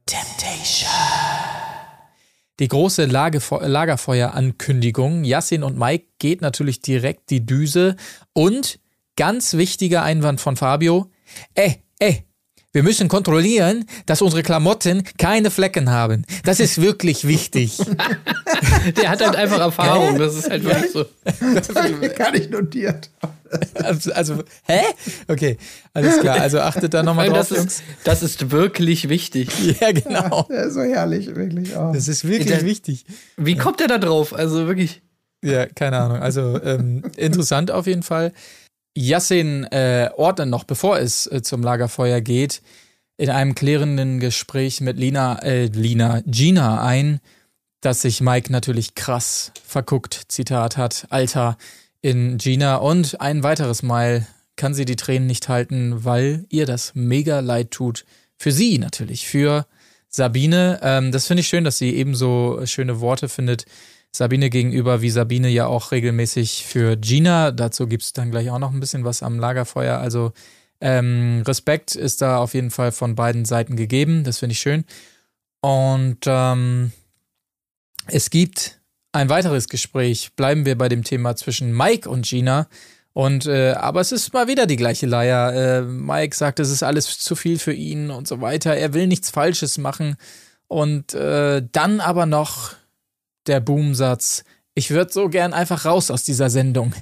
Temptation. 0.08 0.90
Die 2.60 2.68
große 2.68 3.06
Lagerfeuer-Ankündigung. 3.06 5.24
Yassin 5.24 5.64
und 5.64 5.80
Mike 5.80 6.08
geht 6.20 6.42
natürlich 6.42 6.82
direkt 6.82 7.30
die 7.30 7.46
Düse. 7.46 7.96
Und 8.34 8.80
ganz 9.16 9.54
wichtiger 9.56 10.04
Einwand 10.04 10.42
von 10.42 10.58
Fabio. 10.58 11.10
Ey, 11.56 11.82
ey, 12.00 12.26
wir 12.72 12.84
müssen 12.84 13.08
kontrollieren, 13.08 13.86
dass 14.06 14.22
unsere 14.22 14.44
Klamotten 14.44 15.04
keine 15.18 15.50
Flecken 15.50 15.90
haben. 15.90 16.24
Das 16.44 16.60
ist 16.60 16.80
wirklich 16.82 17.28
wichtig. 17.28 17.78
Der 19.02 19.10
hat 19.10 19.26
halt 19.26 19.36
einfach 19.36 19.60
Erfahrung, 19.60 20.20
das 20.20 20.36
ist 20.36 20.48
halt 20.50 20.64
wirklich 20.64 20.92
so. 20.92 21.06
Das 21.56 21.70
habe 21.70 21.90
ich 21.90 21.98
mir 21.98 22.10
gar 22.10 22.32
nicht 22.32 22.52
notiert. 22.52 23.10
Also, 23.84 24.12
also, 24.14 24.44
hä? 24.66 24.82
Okay, 25.28 25.58
alles 25.94 26.20
klar. 26.20 26.40
Also 26.40 26.60
achtet 26.60 26.94
da 26.94 27.02
nochmal 27.04 27.30
drauf, 27.30 27.50
das, 27.50 27.52
ist, 27.52 27.84
das 28.04 28.24
ist 28.24 28.52
wirklich 28.52 29.10
wichtig. 29.10 29.50
Ja, 29.80 29.92
genau. 29.92 30.48
Ja, 30.50 30.70
so 30.70 30.82
herrlich, 30.82 31.36
wirklich. 31.36 31.76
Oh. 31.76 31.92
Das 31.94 32.08
ist 32.08 32.26
wirklich 32.28 32.48
Der- 32.48 32.66
wichtig. 32.66 33.06
Wie 33.38 33.56
kommt 33.56 33.80
der 33.80 33.88
da 33.88 33.98
drauf? 33.98 34.34
Also 34.34 34.68
wirklich. 34.68 35.02
Ja, 35.44 35.66
keine 35.66 35.98
Ahnung. 35.98 36.20
Also 36.20 36.62
ähm, 36.62 37.04
interessant 37.16 37.72
auf 37.72 37.88
jeden 37.88 38.04
Fall. 38.04 38.34
Yassin 38.98 39.64
äh, 39.66 40.10
ordnet 40.16 40.50
noch, 40.50 40.66
bevor 40.66 41.00
es 41.00 41.28
äh, 41.28 41.42
zum 41.42 41.64
Lagerfeuer 41.64 42.20
geht, 42.22 42.62
in 43.18 43.30
einem 43.30 43.56
klärenden 43.56 44.20
Gespräch 44.20 44.82
mit 44.82 44.98
Lina, 44.98 45.40
äh, 45.44 45.66
Lina, 45.68 46.22
Gina 46.26 46.84
ein, 46.84 47.20
dass 47.82 48.02
sich 48.02 48.20
Mike 48.20 48.52
natürlich 48.52 48.96
krass 48.96 49.52
verguckt, 49.66 50.24
Zitat 50.28 50.76
hat, 50.76 51.08
Alter, 51.10 51.58
in 52.02 52.38
Gina. 52.38 52.76
Und 52.78 53.20
ein 53.22 53.44
weiteres 53.44 53.84
Mal 53.84 54.28
kann 54.56 54.74
sie 54.74 54.86
die 54.86 54.96
Tränen 54.96 55.28
nicht 55.28 55.50
halten, 55.50 56.04
weil 56.04 56.46
ihr 56.50 56.66
das 56.66 56.94
mega 56.96 57.40
leid 57.40 57.72
tut. 57.72 58.06
Für 58.38 58.52
sie 58.52 58.78
natürlich, 58.78 59.28
für 59.28 59.66
Sabine. 60.10 60.80
Ähm, 60.82 61.12
das 61.12 61.28
finde 61.28 61.42
ich 61.42 61.48
schön, 61.48 61.64
dass 61.64 61.78
sie 61.78 61.96
ebenso 61.96 62.62
schöne 62.66 63.00
Worte 63.00 63.30
findet. 63.30 63.66
Sabine 64.12 64.50
gegenüber, 64.50 65.02
wie 65.02 65.10
Sabine 65.10 65.50
ja 65.50 65.68
auch 65.68 65.92
regelmäßig 65.92 66.66
für 66.66 66.98
Gina. 66.98 67.52
Dazu 67.52 67.88
gibt 67.88 68.04
es 68.04 68.14
dann 68.14 68.32
gleich 68.32 68.50
auch 68.50 68.60
noch 68.60 68.72
ein 68.72 68.80
bisschen 68.80 69.04
was 69.04 69.22
am 69.22 69.40
Lagerfeuer. 69.40 70.00
Also 70.00 70.34
ähm, 70.82 71.44
Respekt 71.46 71.96
ist 71.96 72.22
da 72.22 72.38
auf 72.38 72.54
jeden 72.54 72.72
Fall 72.72 72.92
von 72.92 73.16
beiden 73.16 73.46
Seiten 73.46 73.76
gegeben. 73.76 74.24
Das 74.24 74.40
finde 74.40 74.54
ich 74.54 74.60
schön. 74.60 74.84
Und 75.62 76.20
ähm, 76.26 76.92
es 78.08 78.30
gibt 78.30 78.79
ein 79.12 79.30
weiteres 79.30 79.68
Gespräch. 79.68 80.32
Bleiben 80.36 80.66
wir 80.66 80.78
bei 80.78 80.90
dem 80.90 81.04
Thema 81.04 81.36
zwischen 81.36 81.76
Mike 81.76 82.10
und 82.10 82.26
Gina. 82.26 82.68
Und 83.14 83.48
äh, 83.48 83.72
aber 83.72 84.02
es 84.02 84.12
ist 84.12 84.34
mal 84.34 84.48
wieder 84.48 84.66
die 84.68 84.76
gleiche 84.76 85.08
Leier. 85.08 85.54
Äh, 85.54 85.82
Mike 85.82 86.36
sagt, 86.36 86.60
es 86.60 86.70
ist 86.70 86.84
alles 86.84 87.20
zu 87.20 87.36
viel 87.36 87.58
für 87.60 87.74
ihn 87.74 88.12
und 88.12 88.28
so 88.28 88.40
weiter. 88.42 88.76
Er 88.76 88.94
will 88.94 89.08
nichts 89.08 89.30
Falsches 89.32 89.78
machen. 89.78 90.16
Und 90.68 91.14
äh, 91.16 91.64
dann 91.72 92.00
aber 92.00 92.26
noch 92.28 92.74
der 93.48 93.60
Boomsatz. 93.60 94.44
Ich 94.76 94.92
würde 94.92 95.12
so 95.12 95.28
gern 95.28 95.54
einfach 95.54 95.86
raus 95.86 96.12
aus 96.12 96.24
dieser 96.24 96.50
Sendung. 96.50 96.94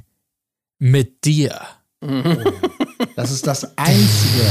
Mit 0.79 1.25
dir. 1.25 1.59
Das 3.15 3.31
ist 3.31 3.45
das 3.45 3.77
Einzige. 3.77 4.45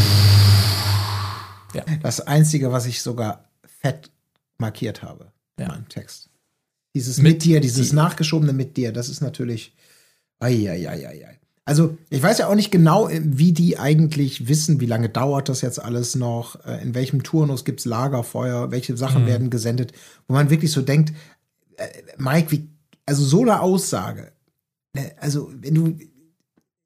Ja. 1.74 1.84
Das 2.02 2.20
Einzige, 2.20 2.72
was 2.72 2.86
ich 2.86 3.02
sogar 3.02 3.44
fett 3.80 4.10
markiert 4.58 5.02
habe 5.02 5.32
in 5.56 5.64
Ja. 5.64 5.68
meinem 5.70 5.88
Text. 5.88 6.25
Dieses 6.96 7.18
Mit 7.18 7.34
mit, 7.34 7.44
dir, 7.44 7.60
dieses 7.60 7.90
dir. 7.90 7.94
nachgeschobene 7.96 8.52
mit 8.52 8.76
dir, 8.76 8.90
das 8.92 9.08
ist 9.08 9.20
natürlich. 9.20 9.74
Eieieiei. 10.40 11.38
Also, 11.64 11.96
ich 12.10 12.22
weiß 12.22 12.38
ja 12.38 12.48
auch 12.48 12.54
nicht 12.54 12.70
genau, 12.70 13.08
wie 13.12 13.52
die 13.52 13.78
eigentlich 13.78 14.48
wissen, 14.48 14.80
wie 14.80 14.86
lange 14.86 15.08
dauert 15.08 15.48
das 15.48 15.60
jetzt 15.62 15.82
alles 15.82 16.14
noch, 16.14 16.64
äh, 16.64 16.80
in 16.82 16.94
welchem 16.94 17.22
Turnus 17.22 17.64
gibt's 17.64 17.84
Lagerfeuer, 17.84 18.70
welche 18.70 18.96
Sachen 18.96 19.22
Mhm. 19.22 19.26
werden 19.26 19.50
gesendet, 19.50 19.92
wo 20.28 20.34
man 20.34 20.50
wirklich 20.50 20.70
so 20.72 20.82
denkt, 20.82 21.12
äh, 21.76 21.86
Mike, 22.18 22.50
wie, 22.52 22.68
also 23.04 23.24
so 23.24 23.42
eine 23.42 23.60
Aussage 23.60 24.32
ne, 24.94 25.12
also 25.20 25.50
wenn 25.60 25.74
du, 25.74 25.98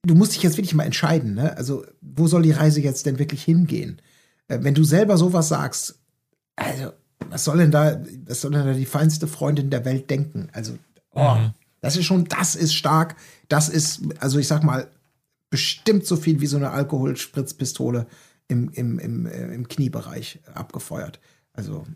du 0.07 0.15
musst 0.15 0.35
dich 0.35 0.43
jetzt 0.43 0.57
wirklich 0.57 0.75
mal 0.75 0.85
entscheiden, 0.85 1.35
ne? 1.35 1.57
Also 1.57 1.85
wo 2.01 2.27
soll 2.27 2.43
die 2.43 2.51
Reise 2.53 2.81
jetzt 2.81 3.07
denn 3.07 3.19
wirklich 3.19 3.43
hingehen? 3.45 4.01
Äh, 4.49 4.59
wenn 4.63 4.75
du 4.75 4.85
selber 4.85 5.17
sowas 5.17 5.49
sagst, 5.49 5.99
also 6.57 6.93
was 7.31 7.45
soll 7.45 7.59
denn 7.59 7.71
da, 7.71 8.01
was 8.27 8.41
soll 8.41 8.51
denn 8.51 8.67
da 8.67 8.73
die 8.73 8.87
feinste 8.87 9.27
Freundin 9.27 9.71
der 9.71 9.85
Welt 9.85 10.11
denken? 10.11 10.49
Also, 10.53 10.79
oh, 11.13 11.37
das 11.81 11.97
ist 11.97 12.05
schon, 12.05 12.27
das 12.27 12.55
ist 12.57 12.75
stark. 12.75 13.17
Das 13.49 13.69
ist, 13.69 14.03
also 14.19 14.39
ich 14.39 14.49
sag 14.49 14.63
mal, 14.63 14.89
bestimmt 15.49 16.07
so 16.07 16.17
viel 16.17 16.41
wie 16.41 16.47
so 16.47 16.57
eine 16.57 16.71
Alkoholspritzpistole 16.71 18.07
im, 18.49 18.71
im, 18.71 18.99
im, 18.99 19.27
äh, 19.27 19.55
im 19.55 19.69
Kniebereich 19.69 20.41
abgefeuert. 20.55 21.21
Also, 21.53 21.87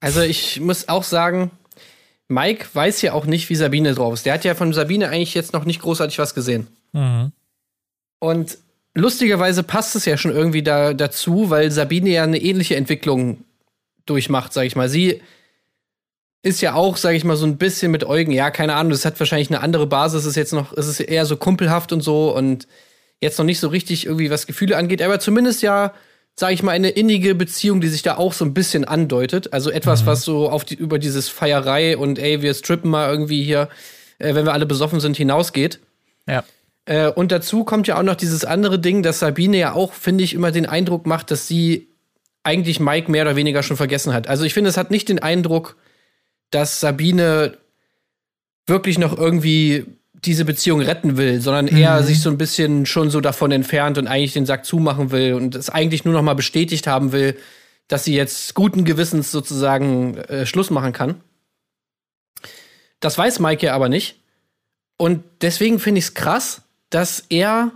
Also 0.00 0.20
ich 0.20 0.60
muss 0.60 0.88
auch 0.88 1.04
sagen, 1.04 1.50
Mike 2.28 2.66
weiß 2.72 3.02
ja 3.02 3.12
auch 3.12 3.26
nicht, 3.26 3.48
wie 3.48 3.56
Sabine 3.56 3.94
drauf 3.94 4.14
ist. 4.14 4.26
Der 4.26 4.34
hat 4.34 4.44
ja 4.44 4.54
von 4.54 4.72
Sabine 4.72 5.08
eigentlich 5.08 5.34
jetzt 5.34 5.52
noch 5.52 5.64
nicht 5.64 5.80
großartig 5.80 6.18
was 6.18 6.34
gesehen. 6.34 6.66
Und 8.18 8.58
lustigerweise 8.94 9.62
passt 9.62 9.94
es 9.96 10.04
ja 10.04 10.16
schon 10.16 10.32
irgendwie 10.32 10.62
da, 10.62 10.94
dazu, 10.94 11.50
weil 11.50 11.70
Sabine 11.70 12.10
ja 12.10 12.24
eine 12.24 12.40
ähnliche 12.40 12.76
Entwicklung 12.76 13.44
durchmacht, 14.06 14.52
sag 14.52 14.64
ich 14.64 14.76
mal. 14.76 14.88
Sie 14.88 15.20
ist 16.42 16.60
ja 16.60 16.74
auch, 16.74 16.96
sag 16.96 17.14
ich 17.14 17.24
mal, 17.24 17.36
so 17.36 17.46
ein 17.46 17.58
bisschen 17.58 17.90
mit 17.90 18.04
Eugen, 18.04 18.30
ja, 18.30 18.50
keine 18.50 18.74
Ahnung, 18.74 18.90
das 18.90 19.04
hat 19.04 19.18
wahrscheinlich 19.18 19.50
eine 19.50 19.60
andere 19.60 19.86
Basis, 19.86 20.24
ist 20.24 20.36
jetzt 20.36 20.52
noch, 20.52 20.72
ist 20.72 20.86
es 20.86 21.00
eher 21.00 21.26
so 21.26 21.36
kumpelhaft 21.36 21.92
und 21.92 22.02
so 22.02 22.34
und 22.34 22.68
jetzt 23.20 23.38
noch 23.38 23.44
nicht 23.44 23.58
so 23.58 23.68
richtig 23.68 24.06
irgendwie, 24.06 24.30
was 24.30 24.46
Gefühle 24.46 24.76
angeht, 24.76 25.02
aber 25.02 25.18
zumindest 25.18 25.62
ja, 25.62 25.92
sag 26.38 26.52
ich 26.52 26.62
mal, 26.62 26.72
eine 26.72 26.90
innige 26.90 27.34
Beziehung, 27.34 27.80
die 27.80 27.88
sich 27.88 28.02
da 28.02 28.16
auch 28.16 28.34
so 28.34 28.44
ein 28.44 28.52
bisschen 28.52 28.84
andeutet. 28.84 29.54
Also 29.54 29.70
etwas, 29.70 30.04
was 30.04 30.22
so 30.22 30.50
auf 30.50 30.64
die, 30.64 30.74
über 30.74 30.98
dieses 30.98 31.30
Feierei 31.30 31.96
und 31.96 32.18
ey, 32.18 32.42
wir 32.42 32.52
strippen 32.52 32.90
mal 32.90 33.10
irgendwie 33.10 33.42
hier, 33.42 33.70
äh, 34.18 34.34
wenn 34.34 34.44
wir 34.44 34.52
alle 34.52 34.66
besoffen 34.66 35.00
sind, 35.00 35.16
hinausgeht. 35.16 35.80
Ja. 36.28 36.44
Äh, 36.84 37.08
und 37.08 37.32
dazu 37.32 37.64
kommt 37.64 37.86
ja 37.86 37.98
auch 37.98 38.02
noch 38.02 38.16
dieses 38.16 38.44
andere 38.44 38.78
Ding, 38.78 39.02
dass 39.02 39.20
Sabine 39.20 39.56
ja 39.56 39.72
auch, 39.72 39.94
finde 39.94 40.24
ich, 40.24 40.34
immer 40.34 40.52
den 40.52 40.66
Eindruck 40.66 41.06
macht, 41.06 41.30
dass 41.30 41.48
sie 41.48 41.88
eigentlich 42.46 42.80
Mike 42.80 43.10
mehr 43.10 43.22
oder 43.22 43.36
weniger 43.36 43.62
schon 43.62 43.76
vergessen 43.76 44.14
hat. 44.14 44.28
Also 44.28 44.44
ich 44.44 44.54
finde, 44.54 44.70
es 44.70 44.76
hat 44.76 44.90
nicht 44.90 45.08
den 45.08 45.18
Eindruck, 45.18 45.76
dass 46.50 46.80
Sabine 46.80 47.58
wirklich 48.66 48.98
noch 48.98 49.16
irgendwie 49.16 49.84
diese 50.14 50.44
Beziehung 50.44 50.80
retten 50.80 51.16
will, 51.16 51.40
sondern 51.40 51.68
eher 51.68 52.02
sich 52.02 52.20
so 52.20 52.30
ein 52.30 52.38
bisschen 52.38 52.86
schon 52.86 53.10
so 53.10 53.20
davon 53.20 53.52
entfernt 53.52 53.98
und 53.98 54.06
eigentlich 54.06 54.32
den 54.32 54.46
Sack 54.46 54.64
zumachen 54.64 55.10
will 55.10 55.34
und 55.34 55.54
es 55.54 55.70
eigentlich 55.70 56.04
nur 56.04 56.14
noch 56.14 56.22
mal 56.22 56.34
bestätigt 56.34 56.86
haben 56.86 57.12
will, 57.12 57.36
dass 57.88 58.04
sie 58.04 58.14
jetzt 58.14 58.54
guten 58.54 58.84
Gewissens 58.84 59.30
sozusagen 59.30 60.16
äh, 60.16 60.46
Schluss 60.46 60.70
machen 60.70 60.92
kann. 60.92 61.20
Das 63.00 63.16
weiß 63.16 63.38
Mike 63.40 63.66
ja 63.66 63.74
aber 63.74 63.88
nicht. 63.88 64.16
Und 64.96 65.22
deswegen 65.42 65.78
finde 65.78 65.98
ich 65.98 66.06
es 66.06 66.14
krass, 66.14 66.62
dass 66.90 67.24
er. 67.28 67.72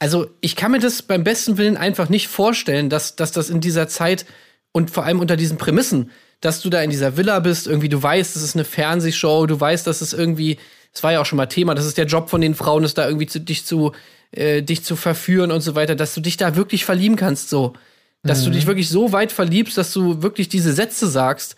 Also, 0.00 0.28
ich 0.40 0.56
kann 0.56 0.72
mir 0.72 0.80
das 0.80 1.02
beim 1.02 1.24
besten 1.24 1.58
Willen 1.58 1.76
einfach 1.76 2.08
nicht 2.08 2.26
vorstellen, 2.26 2.88
dass, 2.88 3.16
dass 3.16 3.32
das 3.32 3.50
in 3.50 3.60
dieser 3.60 3.86
Zeit 3.86 4.24
und 4.72 4.90
vor 4.90 5.04
allem 5.04 5.20
unter 5.20 5.36
diesen 5.36 5.58
Prämissen, 5.58 6.10
dass 6.40 6.62
du 6.62 6.70
da 6.70 6.82
in 6.82 6.90
dieser 6.90 7.18
Villa 7.18 7.38
bist, 7.40 7.66
irgendwie, 7.66 7.90
du 7.90 8.02
weißt, 8.02 8.34
es 8.34 8.42
ist 8.42 8.56
eine 8.56 8.64
Fernsehshow, 8.64 9.46
du 9.46 9.60
weißt, 9.60 9.86
dass 9.86 10.00
es 10.00 10.14
irgendwie, 10.14 10.56
es 10.94 11.02
war 11.02 11.12
ja 11.12 11.20
auch 11.20 11.26
schon 11.26 11.36
mal 11.36 11.46
Thema, 11.46 11.74
das 11.74 11.84
ist 11.84 11.98
der 11.98 12.06
Job 12.06 12.30
von 12.30 12.40
den 12.40 12.54
Frauen, 12.54 12.82
ist 12.82 12.96
da 12.96 13.06
irgendwie 13.06 13.26
zu, 13.26 13.40
dich 13.40 13.66
zu, 13.66 13.92
äh, 14.32 14.62
dich 14.62 14.84
zu 14.84 14.96
verführen 14.96 15.52
und 15.52 15.60
so 15.60 15.74
weiter, 15.74 15.94
dass 15.94 16.14
du 16.14 16.22
dich 16.22 16.38
da 16.38 16.56
wirklich 16.56 16.84
verlieben 16.86 17.16
kannst, 17.16 17.50
so. 17.50 17.74
Dass 18.22 18.44
du 18.44 18.50
dich 18.50 18.66
wirklich 18.66 18.90
so 18.90 19.12
weit 19.12 19.32
verliebst, 19.32 19.78
dass 19.78 19.94
du 19.94 20.22
wirklich 20.22 20.50
diese 20.50 20.74
Sätze 20.74 21.06
sagst 21.06 21.56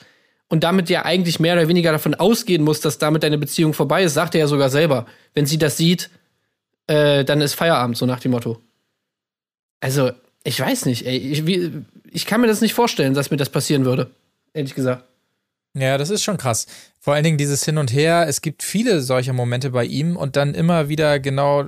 und 0.49 0.63
damit 0.63 0.91
ja 0.91 1.05
eigentlich 1.05 1.41
mehr 1.41 1.55
oder 1.55 1.67
weniger 1.67 1.91
davon 1.91 2.15
ausgehen 2.15 2.63
musst, 2.63 2.85
dass 2.85 2.99
damit 2.99 3.25
deine 3.25 3.39
Beziehung 3.39 3.75
vorbei 3.75 4.05
ist, 4.05 4.15
sagt 4.15 4.37
er 4.37 4.43
ja 4.43 4.47
sogar 4.47 4.71
selber. 4.71 5.07
Wenn 5.35 5.45
sie 5.45 5.59
das 5.59 5.77
sieht, 5.77 6.09
äh, 6.87 7.25
dann 7.25 7.41
ist 7.41 7.55
Feierabend, 7.55 7.97
so 7.97 8.07
nach 8.07 8.21
dem 8.21 8.33
Motto. 8.33 8.61
Also, 9.81 10.13
ich 10.45 10.59
weiß 10.59 10.87
nicht, 10.87 11.07
ey. 11.07 11.17
Ich, 11.17 11.47
wie, 11.47 11.85
ich 12.11 12.27
kann 12.27 12.41
mir 12.41 12.47
das 12.47 12.61
nicht 12.61 12.75
vorstellen, 12.75 13.15
dass 13.15 13.31
mir 13.31 13.37
das 13.37 13.51
passieren 13.51 13.85
würde. 13.85 14.11
Ehrlich 14.55 14.75
gesagt. 14.75 15.05
Ja, 15.75 15.97
das 15.97 16.11
ist 16.11 16.23
schon 16.23 16.37
krass. 16.37 16.67
Vor 17.01 17.15
allen 17.15 17.25
Dingen 17.25 17.39
dieses 17.39 17.65
Hin 17.65 17.79
und 17.79 17.93
Her. 17.93 18.27
Es 18.29 18.43
gibt 18.43 18.63
viele 18.63 19.01
solcher 19.01 19.33
Momente 19.33 19.71
bei 19.71 19.85
ihm 19.85 20.17
und 20.17 20.37
dann 20.37 20.55
immer 20.55 20.89
wieder 20.89 21.19
genau, 21.19 21.65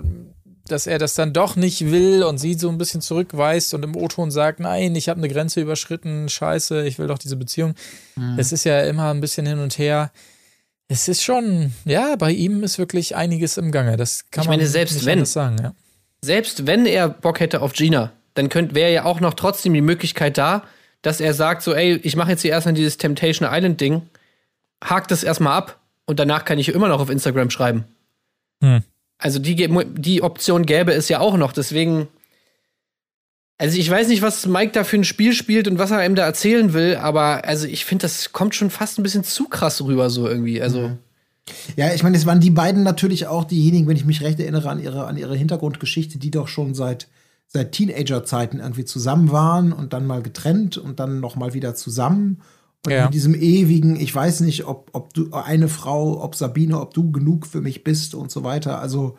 dass 0.68 0.86
er 0.86 0.98
das 0.98 1.14
dann 1.14 1.32
doch 1.32 1.56
nicht 1.56 1.90
will 1.90 2.22
und 2.22 2.38
sie 2.38 2.54
so 2.54 2.68
ein 2.68 2.78
bisschen 2.78 3.00
zurückweist 3.00 3.74
und 3.74 3.82
im 3.82 3.96
O-Ton 3.96 4.30
sagt, 4.30 4.60
nein, 4.60 4.94
ich 4.94 5.08
habe 5.08 5.18
eine 5.18 5.28
Grenze 5.28 5.60
überschritten, 5.60 6.28
scheiße, 6.28 6.86
ich 6.86 6.98
will 6.98 7.06
doch 7.06 7.18
diese 7.18 7.36
Beziehung. 7.36 7.74
Es 8.36 8.52
ist 8.52 8.64
ja 8.64 8.82
immer 8.82 9.10
ein 9.10 9.20
bisschen 9.20 9.46
hin 9.46 9.58
und 9.58 9.78
her. 9.78 10.10
Es 10.88 11.08
ist 11.08 11.22
schon, 11.22 11.72
ja, 11.84 12.14
bei 12.16 12.30
ihm 12.30 12.62
ist 12.62 12.78
wirklich 12.78 13.16
einiges 13.16 13.56
im 13.56 13.72
Gange. 13.72 13.96
Das 13.96 14.30
kann 14.30 14.42
Ich 14.42 14.48
man 14.48 14.58
meine, 14.58 14.68
selbst 14.68 14.94
nicht 14.96 15.06
wenn- 15.06 15.24
sagen, 15.24 15.56
ja. 15.62 15.74
Selbst 16.20 16.66
wenn 16.66 16.86
er 16.86 17.08
Bock 17.08 17.40
hätte 17.40 17.60
auf 17.60 17.72
Gina, 17.74 18.12
dann 18.34 18.48
könnte 18.48 18.74
wäre 18.74 18.92
ja 18.92 19.04
auch 19.04 19.20
noch 19.20 19.34
trotzdem 19.34 19.74
die 19.74 19.80
Möglichkeit 19.82 20.38
da, 20.38 20.64
dass 21.02 21.20
er 21.20 21.34
sagt 21.34 21.62
so, 21.62 21.74
ey, 21.74 21.96
ich 22.02 22.16
mache 22.16 22.30
jetzt 22.30 22.42
hier 22.42 22.50
erstmal 22.52 22.74
dieses 22.74 22.96
Temptation 22.96 23.46
Island 23.50 23.80
Ding, 23.80 24.02
hakt 24.82 25.10
das 25.10 25.22
erstmal 25.22 25.56
ab 25.56 25.78
und 26.06 26.18
danach 26.18 26.44
kann 26.46 26.58
ich 26.58 26.68
immer 26.70 26.88
noch 26.88 27.00
auf 27.00 27.10
Instagram 27.10 27.50
schreiben. 27.50 27.84
Hm. 28.62 28.82
Also 29.18 29.38
die, 29.38 29.54
die 29.98 30.22
Option 30.22 30.64
gäbe 30.66 30.92
es 30.92 31.08
ja 31.10 31.20
auch 31.20 31.36
noch, 31.36 31.52
deswegen 31.52 32.08
also 33.58 33.78
ich 33.78 33.88
weiß 33.88 34.08
nicht, 34.08 34.22
was 34.22 34.46
Mike 34.46 34.72
da 34.72 34.84
für 34.84 34.96
ein 34.96 35.04
Spiel 35.04 35.32
spielt 35.32 35.68
und 35.68 35.78
was 35.78 35.90
er 35.90 36.04
ihm 36.04 36.14
da 36.14 36.24
erzählen 36.24 36.72
will, 36.72 36.96
aber 36.96 37.44
also 37.44 37.66
ich 37.66 37.84
finde, 37.84 38.02
das 38.02 38.32
kommt 38.32 38.54
schon 38.54 38.70
fast 38.70 38.98
ein 38.98 39.02
bisschen 39.02 39.24
zu 39.24 39.44
krass 39.48 39.80
rüber 39.82 40.10
so 40.10 40.28
irgendwie. 40.28 40.60
Also 40.60 40.92
Ja, 41.76 41.92
ich 41.94 42.02
meine, 42.02 42.16
es 42.16 42.26
waren 42.26 42.40
die 42.40 42.50
beiden 42.50 42.82
natürlich 42.82 43.26
auch 43.26 43.44
diejenigen, 43.44 43.86
wenn 43.86 43.96
ich 43.96 44.04
mich 44.06 44.22
recht 44.22 44.40
erinnere 44.40 44.70
an 44.70 44.80
ihre, 44.80 45.06
an 45.06 45.16
ihre 45.16 45.36
Hintergrundgeschichte, 45.36 46.18
die 46.18 46.30
doch 46.30 46.48
schon 46.48 46.74
seit, 46.74 47.08
seit 47.46 47.72
Teenager-Zeiten 47.72 48.60
irgendwie 48.60 48.84
zusammen 48.84 49.30
waren 49.30 49.72
und 49.72 49.92
dann 49.92 50.06
mal 50.06 50.22
getrennt 50.22 50.76
und 50.78 50.98
dann 51.00 51.20
noch 51.20 51.36
mal 51.36 51.54
wieder 51.54 51.74
zusammen. 51.74 52.40
Und 52.86 52.92
Ja. 52.92 53.04
mit 53.04 53.14
diesem 53.14 53.34
ewigen, 53.34 53.96
ich 54.00 54.14
weiß 54.14 54.40
nicht, 54.40 54.64
ob, 54.64 54.90
ob 54.92 55.14
du 55.14 55.32
eine 55.32 55.68
Frau, 55.68 56.22
ob 56.22 56.34
Sabine, 56.34 56.80
ob 56.80 56.92
du 56.92 57.12
genug 57.12 57.46
für 57.46 57.60
mich 57.60 57.84
bist 57.84 58.14
und 58.14 58.30
so 58.30 58.42
weiter. 58.42 58.80
Also 58.80 59.16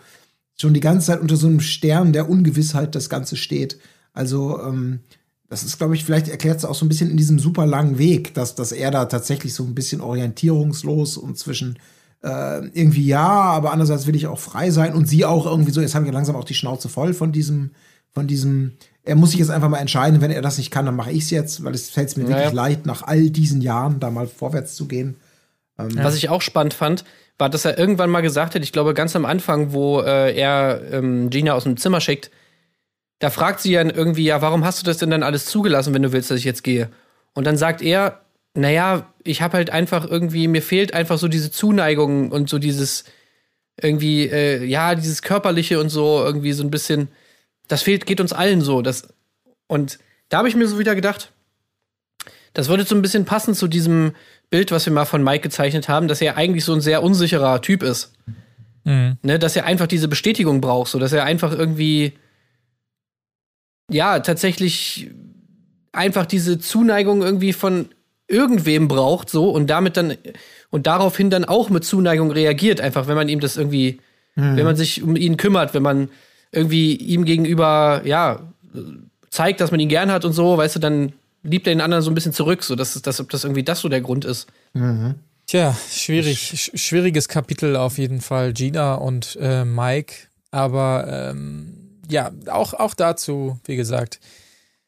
schon 0.59 0.73
die 0.73 0.79
ganze 0.81 1.07
Zeit 1.07 1.21
unter 1.21 1.35
so 1.35 1.47
einem 1.47 1.59
Stern 1.61 2.11
der 2.13 2.29
Ungewissheit 2.29 2.95
das 2.95 3.09
Ganze 3.09 3.35
steht. 3.37 3.77
Also, 4.15 4.59
ähm, 4.61 5.01
das 5.47 5.63
ist, 5.63 5.77
glaube 5.77 5.93
ich, 5.95 6.03
vielleicht 6.03 6.27
erklärt 6.27 6.57
es 6.57 6.65
auch 6.65 6.73
so 6.73 6.85
ein 6.85 6.89
bisschen 6.89 7.11
in 7.11 7.17
diesem 7.17 7.37
super 7.37 7.67
langen 7.67 7.99
Weg, 7.99 8.33
dass, 8.33 8.55
dass 8.55 8.71
er 8.71 8.89
da 8.89 9.05
tatsächlich 9.05 9.53
so 9.53 9.63
ein 9.63 9.75
bisschen 9.75 10.01
orientierungslos 10.01 11.17
und 11.17 11.37
zwischen 11.37 11.77
äh, 12.23 12.65
irgendwie 12.73 13.05
ja, 13.05 13.27
aber 13.27 13.71
andererseits 13.71 14.07
will 14.07 14.15
ich 14.15 14.25
auch 14.25 14.39
frei 14.39 14.71
sein 14.71 14.95
und 14.95 15.07
sie 15.07 15.25
auch 15.25 15.45
irgendwie 15.45 15.71
so, 15.71 15.81
jetzt 15.81 15.93
haben 15.93 16.05
wir 16.05 16.11
langsam 16.11 16.35
auch 16.35 16.43
die 16.43 16.55
Schnauze 16.55 16.89
voll 16.89 17.13
von 17.13 17.31
diesem, 17.31 17.71
von 18.11 18.25
diesem, 18.25 18.73
er 19.03 19.15
muss 19.15 19.31
sich 19.31 19.39
jetzt 19.39 19.51
einfach 19.51 19.69
mal 19.69 19.77
entscheiden, 19.77 20.21
wenn 20.21 20.31
er 20.31 20.41
das 20.41 20.57
nicht 20.57 20.71
kann, 20.71 20.85
dann 20.87 20.95
mache 20.95 21.11
ich 21.11 21.23
es 21.23 21.29
jetzt, 21.29 21.63
weil 21.63 21.75
es 21.75 21.89
fällt 21.89 22.17
mir 22.17 22.23
Ja, 22.23 22.29
wirklich 22.29 22.53
leicht, 22.53 22.85
nach 22.87 23.03
all 23.03 23.29
diesen 23.29 23.61
Jahren 23.61 23.99
da 23.99 24.09
mal 24.09 24.25
vorwärts 24.25 24.75
zu 24.75 24.87
gehen. 24.87 25.17
Was 25.77 26.15
ich 26.15 26.29
auch 26.29 26.41
spannend 26.41 26.73
fand, 26.73 27.03
war, 27.37 27.49
dass 27.49 27.65
er 27.65 27.77
irgendwann 27.77 28.09
mal 28.09 28.21
gesagt 28.21 28.55
hat, 28.55 28.63
ich 28.63 28.71
glaube 28.71 28.93
ganz 28.93 29.15
am 29.15 29.25
Anfang, 29.25 29.73
wo 29.73 29.99
äh, 29.99 30.33
er 30.35 30.81
ähm, 30.91 31.29
Gina 31.29 31.53
aus 31.53 31.65
dem 31.65 31.77
Zimmer 31.77 31.99
schickt, 31.99 32.31
da 33.19 33.29
fragt 33.29 33.61
sie 33.61 33.71
ja 33.71 33.81
irgendwie, 33.81 34.25
ja, 34.25 34.41
warum 34.41 34.65
hast 34.65 34.81
du 34.81 34.85
das 34.85 34.97
denn 34.97 35.09
dann 35.09 35.23
alles 35.23 35.45
zugelassen, 35.45 35.93
wenn 35.93 36.01
du 36.01 36.11
willst, 36.11 36.31
dass 36.31 36.39
ich 36.39 36.45
jetzt 36.45 36.63
gehe? 36.63 36.89
Und 37.33 37.45
dann 37.45 37.57
sagt 37.57 37.81
er, 37.81 38.21
naja, 38.53 39.13
ich 39.23 39.41
habe 39.41 39.57
halt 39.57 39.69
einfach 39.69 40.09
irgendwie, 40.09 40.47
mir 40.47 40.61
fehlt 40.61 40.93
einfach 40.93 41.17
so 41.17 41.27
diese 41.27 41.51
Zuneigung 41.51 42.31
und 42.31 42.49
so 42.49 42.59
dieses 42.59 43.05
irgendwie, 43.81 44.27
äh, 44.27 44.63
ja, 44.63 44.95
dieses 44.95 45.21
körperliche 45.21 45.79
und 45.79 45.89
so 45.89 46.23
irgendwie 46.23 46.53
so 46.53 46.63
ein 46.63 46.71
bisschen, 46.71 47.09
das 47.67 47.81
fehlt, 47.81 48.05
geht 48.05 48.21
uns 48.21 48.31
allen 48.31 48.61
so. 48.61 48.81
Das, 48.81 49.07
und 49.67 49.99
da 50.29 50.37
habe 50.37 50.47
ich 50.47 50.55
mir 50.55 50.67
so 50.67 50.79
wieder 50.79 50.95
gedacht, 50.95 51.31
das 52.53 52.69
würde 52.69 52.85
so 52.85 52.95
ein 52.95 53.01
bisschen 53.01 53.25
passen 53.25 53.53
zu 53.53 53.67
diesem 53.67 54.13
Bild, 54.49 54.71
was 54.71 54.85
wir 54.85 54.93
mal 54.93 55.05
von 55.05 55.23
Mike 55.23 55.43
gezeichnet 55.43 55.89
haben, 55.89 56.07
dass 56.07 56.21
er 56.21 56.37
eigentlich 56.37 56.63
so 56.63 56.73
ein 56.73 56.81
sehr 56.81 57.03
unsicherer 57.03 57.61
Typ 57.61 57.83
ist. 57.83 58.13
Mhm. 58.85 59.17
Ne, 59.23 59.39
dass 59.39 59.55
er 59.55 59.65
einfach 59.65 59.87
diese 59.87 60.07
Bestätigung 60.07 60.61
braucht, 60.61 60.91
so 60.91 60.99
dass 60.99 61.11
er 61.11 61.25
einfach 61.25 61.51
irgendwie 61.51 62.13
ja 63.91 64.19
tatsächlich 64.19 65.11
einfach 65.91 66.25
diese 66.25 66.59
Zuneigung 66.59 67.21
irgendwie 67.21 67.53
von 67.53 67.89
irgendwem 68.27 68.87
braucht, 68.87 69.29
so 69.29 69.49
und 69.51 69.69
damit 69.69 69.97
dann 69.97 70.15
und 70.71 70.87
daraufhin 70.87 71.29
dann 71.29 71.45
auch 71.45 71.69
mit 71.69 71.85
Zuneigung 71.85 72.31
reagiert, 72.31 72.81
einfach 72.81 73.07
wenn 73.07 73.15
man 73.15 73.29
ihm 73.29 73.39
das 73.39 73.55
irgendwie, 73.57 73.99
wenn 74.57 74.65
man 74.65 74.75
sich 74.75 75.01
um 75.03 75.15
ihn 75.15 75.37
kümmert, 75.37 75.73
wenn 75.73 75.83
man 75.83 76.09
irgendwie 76.51 76.95
ihm 76.95 77.23
gegenüber 77.25 78.01
ja 78.05 78.41
zeigt, 79.29 79.61
dass 79.61 79.71
man 79.71 79.79
ihn 79.79 79.89
gern 79.89 80.11
hat 80.11 80.25
und 80.25 80.33
so, 80.33 80.57
weißt 80.57 80.75
du, 80.77 80.79
dann 80.79 81.13
liebt 81.43 81.67
er 81.67 81.73
den 81.73 81.81
anderen 81.81 82.01
so 82.03 82.09
ein 82.09 82.15
bisschen 82.15 82.33
zurück, 82.33 82.63
so 82.63 82.75
dass, 82.75 82.99
dass 83.01 83.19
ob 83.21 83.29
das 83.29 83.43
irgendwie 83.43 83.63
das 83.63 83.79
so 83.81 83.89
der 83.89 84.01
Grund 84.01 84.25
ist. 84.25 84.47
Tja, 85.47 85.77
schwierig, 85.91 86.39
sch- 86.39 86.75
schwieriges 86.77 87.27
Kapitel 87.29 87.75
auf 87.75 87.99
jeden 87.99 88.19
Fall, 88.19 88.51
Gina 88.53 88.95
und 88.95 89.37
äh, 89.39 89.63
Mike. 89.63 90.15
Aber 90.49 91.05
ähm, 91.31 91.84
ja, 92.09 92.31
auch, 92.47 92.73
auch 92.73 92.93
dazu, 92.93 93.59
wie 93.65 93.75
gesagt, 93.75 94.19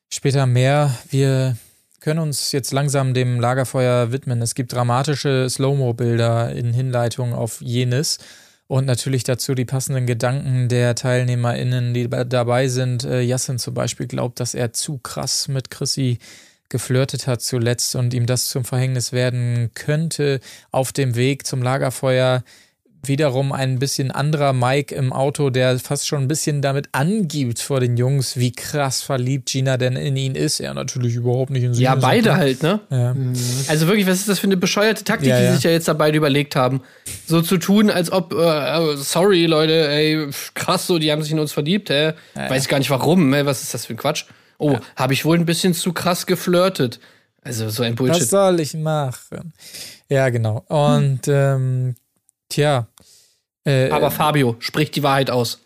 später 0.09 0.45
mehr. 0.45 0.93
Wir 1.09 1.57
können 1.99 2.19
uns 2.19 2.51
jetzt 2.51 2.71
langsam 2.71 3.13
dem 3.13 3.39
Lagerfeuer 3.39 4.11
widmen. 4.11 4.41
Es 4.41 4.55
gibt 4.55 4.73
dramatische 4.73 5.49
Slow-Mo-Bilder 5.49 6.53
in 6.53 6.73
Hinleitung 6.73 7.33
auf 7.33 7.61
jenes. 7.61 8.19
Und 8.67 8.85
natürlich 8.85 9.23
dazu 9.23 9.55
die 9.55 9.65
passenden 9.65 10.05
Gedanken 10.05 10.67
der 10.67 10.93
TeilnehmerInnen, 10.95 11.93
die 11.93 12.09
dabei 12.09 12.67
sind. 12.67 13.05
Äh, 13.05 13.21
Yassin 13.21 13.59
zum 13.59 13.73
Beispiel 13.73 14.07
glaubt, 14.07 14.41
dass 14.41 14.53
er 14.53 14.73
zu 14.73 14.97
krass 14.97 15.47
mit 15.47 15.71
Chrissy 15.71 16.19
geflirtet 16.69 17.27
hat 17.27 17.41
zuletzt 17.41 17.95
und 17.95 18.13
ihm 18.13 18.25
das 18.25 18.47
zum 18.49 18.65
Verhängnis 18.65 19.13
werden 19.13 19.71
könnte. 19.73 20.41
Auf 20.69 20.91
dem 20.91 21.15
Weg 21.15 21.47
zum 21.47 21.61
Lagerfeuer 21.61 22.43
wiederum 23.03 23.51
ein 23.51 23.79
bisschen 23.79 24.11
anderer 24.11 24.53
Mike 24.53 24.93
im 24.93 25.13
Auto, 25.13 25.49
der 25.49 25.79
fast 25.79 26.07
schon 26.07 26.23
ein 26.23 26.27
bisschen 26.27 26.61
damit 26.61 26.89
angibt 26.91 27.59
vor 27.59 27.79
den 27.79 27.95
Jungs, 27.97 28.37
wie 28.37 28.51
krass 28.51 29.01
verliebt 29.01 29.49
Gina 29.49 29.77
denn 29.77 29.95
in 29.95 30.15
ihn 30.17 30.35
ist. 30.35 30.59
Er 30.59 30.73
natürlich 30.73 31.15
überhaupt 31.15 31.51
nicht 31.51 31.63
in 31.63 31.73
sie. 31.73 31.83
Ja, 31.83 31.95
beide 31.95 32.23
klar. 32.23 32.37
halt, 32.37 32.63
ne? 32.63 32.79
Ja. 32.89 33.15
Also 33.67 33.87
wirklich, 33.87 34.07
was 34.07 34.17
ist 34.19 34.29
das 34.29 34.39
für 34.39 34.47
eine 34.47 34.57
bescheuerte 34.57 35.03
Taktik, 35.03 35.29
Ja, 35.29 35.39
die 35.39 35.45
ja. 35.45 35.53
sich 35.55 35.63
ja 35.63 35.71
jetzt 35.71 35.87
da 35.87 35.93
beide 35.93 36.17
überlegt 36.17 36.55
haben? 36.55 36.81
So 37.27 37.41
zu 37.41 37.57
tun, 37.57 37.89
als 37.89 38.11
ob, 38.11 38.33
äh, 38.33 38.37
äh, 38.93 38.97
sorry 38.97 39.45
Leute, 39.45 39.87
ey, 39.89 40.27
krass, 40.53 40.87
so, 40.87 40.99
die 40.99 41.11
haben 41.11 41.21
sich 41.21 41.31
in 41.31 41.39
uns 41.39 41.53
verliebt, 41.53 41.89
hä? 41.89 42.13
Weiß 42.35 42.67
gar 42.67 42.79
nicht 42.79 42.89
warum, 42.89 43.33
hä? 43.33 43.45
Was 43.45 43.61
ist 43.63 43.73
das 43.73 43.85
für 43.85 43.93
ein 43.93 43.97
Quatsch? 43.97 44.25
Oh, 44.57 44.77
habe 44.95 45.13
ich 45.13 45.23
wohl 45.23 45.37
ein 45.37 45.45
bisschen 45.45 45.73
zu 45.73 45.93
krass 45.93 46.25
geflirtet. 46.25 46.99
Also 47.43 47.69
so 47.69 47.83
ein 47.83 47.91
Was 47.93 47.97
Bullshit. 47.97 48.27
soll 48.29 48.59
ich 48.59 48.73
machen? 48.73 49.53
Ja, 50.09 50.27
genau. 50.29 50.65
Und 50.67 51.21
ähm, 51.27 51.95
tja. 52.49 52.87
Äh, 53.65 53.89
Aber 53.89 54.11
Fabio 54.11 54.55
spricht 54.59 54.95
die 54.95 55.03
Wahrheit 55.03 55.29
aus. 55.29 55.59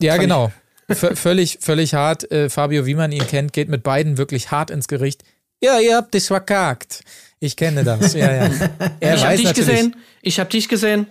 ja, 0.00 0.16
genau. 0.16 0.52
V 0.90 1.14
völlig, 1.14 1.58
völlig 1.62 1.94
hart. 1.94 2.30
Äh, 2.30 2.50
Fabio, 2.50 2.84
wie 2.84 2.94
man 2.94 3.10
ihn 3.10 3.26
kennt, 3.26 3.54
geht 3.54 3.70
mit 3.70 3.82
beiden 3.82 4.18
wirklich 4.18 4.50
hart 4.50 4.70
ins 4.70 4.86
Gericht. 4.86 5.24
Ja, 5.62 5.80
ihr 5.80 5.96
habt 5.96 6.14
es 6.14 6.26
verkackt. 6.26 7.02
Ich 7.40 7.56
kenne 7.56 7.84
das. 7.84 8.12
Ja, 8.12 8.32
ja. 8.34 8.50
Er 9.00 9.14
ich 9.14 9.24
habe 9.24 9.36
dich 9.36 9.54
gesehen, 9.54 9.96
ich 10.20 10.38
habe 10.38 10.50
dich 10.50 10.68
gesehen. 10.68 11.06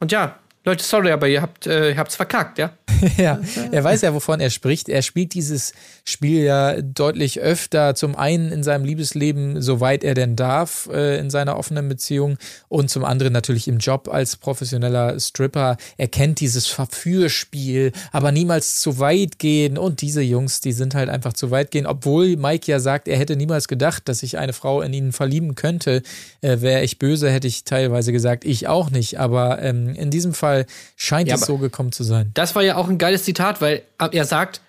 Und 0.00 0.10
ja, 0.12 0.38
Leute, 0.64 0.82
sorry, 0.84 1.12
aber 1.12 1.28
ihr 1.28 1.40
habt 1.40 1.66
äh, 1.66 1.90
ihr 1.90 1.96
habt's 1.96 2.16
verkackt, 2.16 2.58
ja? 2.58 2.72
ja, 3.16 3.40
er 3.70 3.84
weiß 3.84 4.02
ja, 4.02 4.12
wovon 4.12 4.40
er 4.40 4.50
spricht. 4.50 4.88
Er 4.88 5.02
spielt 5.02 5.34
dieses 5.34 5.72
Spiel 6.04 6.42
ja 6.42 6.80
deutlich 6.82 7.40
öfter. 7.40 7.94
Zum 7.94 8.16
einen 8.16 8.50
in 8.50 8.64
seinem 8.64 8.84
Liebesleben, 8.84 9.62
soweit 9.62 10.02
er 10.02 10.14
denn 10.14 10.34
darf, 10.34 10.88
äh, 10.92 11.18
in 11.18 11.30
seiner 11.30 11.56
offenen 11.56 11.88
Beziehung. 11.88 12.38
Und 12.68 12.90
zum 12.90 13.04
anderen 13.04 13.32
natürlich 13.32 13.68
im 13.68 13.78
Job 13.78 14.08
als 14.08 14.36
professioneller 14.36 15.18
Stripper. 15.20 15.76
Er 15.96 16.08
kennt 16.08 16.40
dieses 16.40 16.66
Verführspiel, 16.66 17.92
aber 18.10 18.32
niemals 18.32 18.80
zu 18.80 18.98
weit 18.98 19.38
gehen. 19.38 19.78
Und 19.78 20.00
diese 20.00 20.22
Jungs, 20.22 20.60
die 20.60 20.72
sind 20.72 20.96
halt 20.96 21.08
einfach 21.08 21.34
zu 21.34 21.52
weit 21.52 21.70
gehen. 21.70 21.86
Obwohl 21.86 22.36
Mike 22.36 22.70
ja 22.70 22.80
sagt, 22.80 23.06
er 23.06 23.18
hätte 23.18 23.36
niemals 23.36 23.68
gedacht, 23.68 24.08
dass 24.08 24.20
sich 24.20 24.38
eine 24.38 24.52
Frau 24.52 24.82
in 24.82 24.92
ihn 24.92 25.12
verlieben 25.12 25.54
könnte. 25.54 26.02
Äh, 26.40 26.60
Wäre 26.62 26.82
ich 26.82 26.98
böse, 26.98 27.30
hätte 27.30 27.46
ich 27.46 27.62
teilweise 27.62 28.10
gesagt, 28.12 28.44
ich 28.44 28.66
auch 28.66 28.90
nicht. 28.90 29.20
Aber 29.20 29.62
ähm, 29.62 29.94
in 29.94 30.10
diesem 30.10 30.34
Fall 30.34 30.47
scheint 30.96 31.28
Ja, 31.28 31.34
es 31.34 31.42
so 31.42 31.58
gekommen 31.58 31.92
zu 31.92 32.04
sein. 32.04 32.30
Das 32.34 32.54
war 32.54 32.62
ja 32.62 32.76
auch 32.76 32.88
ein 32.88 32.98
geiles 32.98 33.24
Zitat, 33.24 33.60
weil 33.60 33.82
er 33.98 34.24
sagt, 34.24 34.60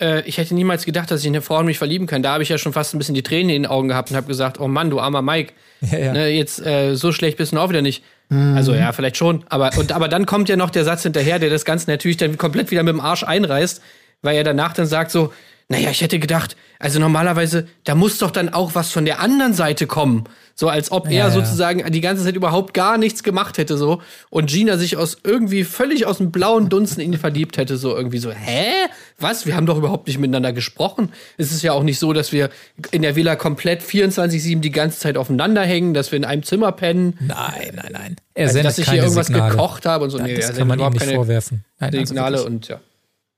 äh, 0.00 0.22
ich 0.22 0.38
hätte 0.38 0.54
niemals 0.54 0.84
gedacht, 0.84 1.10
dass 1.10 1.20
ich 1.20 1.26
in 1.26 1.34
eine 1.34 1.42
Frau 1.42 1.60
in 1.60 1.66
mich 1.66 1.78
verlieben 1.78 2.06
kann. 2.06 2.22
Da 2.22 2.32
habe 2.32 2.42
ich 2.42 2.48
ja 2.48 2.58
schon 2.58 2.72
fast 2.72 2.94
ein 2.94 2.98
bisschen 2.98 3.14
die 3.14 3.22
Tränen 3.22 3.50
in 3.50 3.62
den 3.62 3.70
Augen 3.70 3.88
gehabt 3.88 4.10
und 4.10 4.16
habe 4.16 4.26
gesagt, 4.26 4.60
oh 4.60 4.68
Mann, 4.68 4.90
du 4.90 5.00
armer 5.00 5.22
Mike. 5.22 5.52
Ja, 5.90 5.98
ja. 5.98 6.12
Ne, 6.14 6.28
jetzt 6.28 6.64
äh, 6.64 6.94
so 6.94 7.12
schlecht 7.12 7.36
bist 7.36 7.52
du 7.52 7.58
auch 7.58 7.68
wieder 7.68 7.82
nicht. 7.82 8.02
Also 8.30 8.74
ja, 8.74 8.92
vielleicht 8.92 9.18
schon. 9.18 9.44
Aber, 9.50 9.70
und, 9.76 9.92
aber 9.92 10.08
dann 10.08 10.24
kommt 10.24 10.48
ja 10.48 10.56
noch 10.56 10.70
der 10.70 10.84
Satz 10.84 11.02
hinterher, 11.02 11.38
der 11.38 11.50
das 11.50 11.66
Ganze 11.66 11.90
natürlich 11.90 12.16
dann 12.16 12.38
komplett 12.38 12.70
wieder 12.70 12.82
mit 12.82 12.94
dem 12.94 13.00
Arsch 13.00 13.22
einreißt, 13.22 13.82
weil 14.22 14.36
er 14.36 14.44
danach 14.44 14.72
dann 14.72 14.86
sagt 14.86 15.10
so, 15.10 15.32
naja, 15.68 15.90
ich 15.90 16.02
hätte 16.02 16.18
gedacht, 16.18 16.56
also 16.78 17.00
normalerweise, 17.00 17.66
da 17.84 17.94
muss 17.94 18.18
doch 18.18 18.30
dann 18.30 18.50
auch 18.50 18.74
was 18.74 18.90
von 18.90 19.04
der 19.04 19.20
anderen 19.20 19.54
Seite 19.54 19.86
kommen. 19.86 20.24
So 20.56 20.68
als 20.68 20.92
ob 20.92 21.06
er 21.06 21.12
ja. 21.12 21.30
sozusagen 21.30 21.90
die 21.90 22.00
ganze 22.00 22.22
Zeit 22.22 22.36
überhaupt 22.36 22.74
gar 22.74 22.96
nichts 22.96 23.24
gemacht 23.24 23.58
hätte 23.58 23.76
so 23.76 24.00
und 24.30 24.48
Gina 24.50 24.76
sich 24.76 24.96
aus 24.96 25.18
irgendwie 25.24 25.64
völlig 25.64 26.06
aus 26.06 26.18
dem 26.18 26.30
blauen 26.30 26.68
Dunsten 26.68 27.00
in 27.00 27.12
ihn 27.12 27.18
verliebt 27.18 27.56
hätte 27.56 27.76
so 27.76 27.96
irgendwie 27.96 28.18
so 28.18 28.30
hä 28.30 28.70
was 29.18 29.46
wir 29.46 29.56
haben 29.56 29.66
doch 29.66 29.76
überhaupt 29.76 30.06
nicht 30.06 30.18
miteinander 30.18 30.52
gesprochen 30.52 31.10
es 31.38 31.50
ist 31.50 31.62
ja 31.62 31.72
auch 31.72 31.82
nicht 31.82 31.98
so 31.98 32.12
dass 32.12 32.30
wir 32.30 32.50
in 32.92 33.02
der 33.02 33.16
Villa 33.16 33.34
komplett 33.34 33.82
24/7 33.82 34.60
die 34.60 34.70
ganze 34.70 35.00
Zeit 35.00 35.16
aufeinander 35.16 35.62
hängen 35.62 35.92
dass 35.92 36.12
wir 36.12 36.18
in 36.18 36.24
einem 36.24 36.44
Zimmer 36.44 36.70
pennen 36.70 37.18
Nein, 37.18 37.72
nein, 37.74 37.90
nein. 37.92 38.16
Er 38.34 38.44
also, 38.44 38.52
sendet 38.52 38.70
dass 38.70 38.78
ich 38.78 38.88
hier 38.88 39.02
irgendwas 39.02 39.26
Signale. 39.26 39.50
gekocht 39.50 39.86
habe 39.86 40.04
und 40.04 40.10
so 40.10 40.18
Ja, 40.18 40.24
nee, 40.24 40.36
das 40.36 40.56
kann 40.56 40.68
man 40.68 40.78
ihm 40.78 40.88
nicht 40.90 41.00
keine 41.00 41.14
vorwerfen. 41.14 41.64
Nein, 41.80 41.94
also 41.94 42.04
Signale 42.06 42.36
wirklich. 42.36 42.54
und 42.54 42.68
ja 42.68 42.80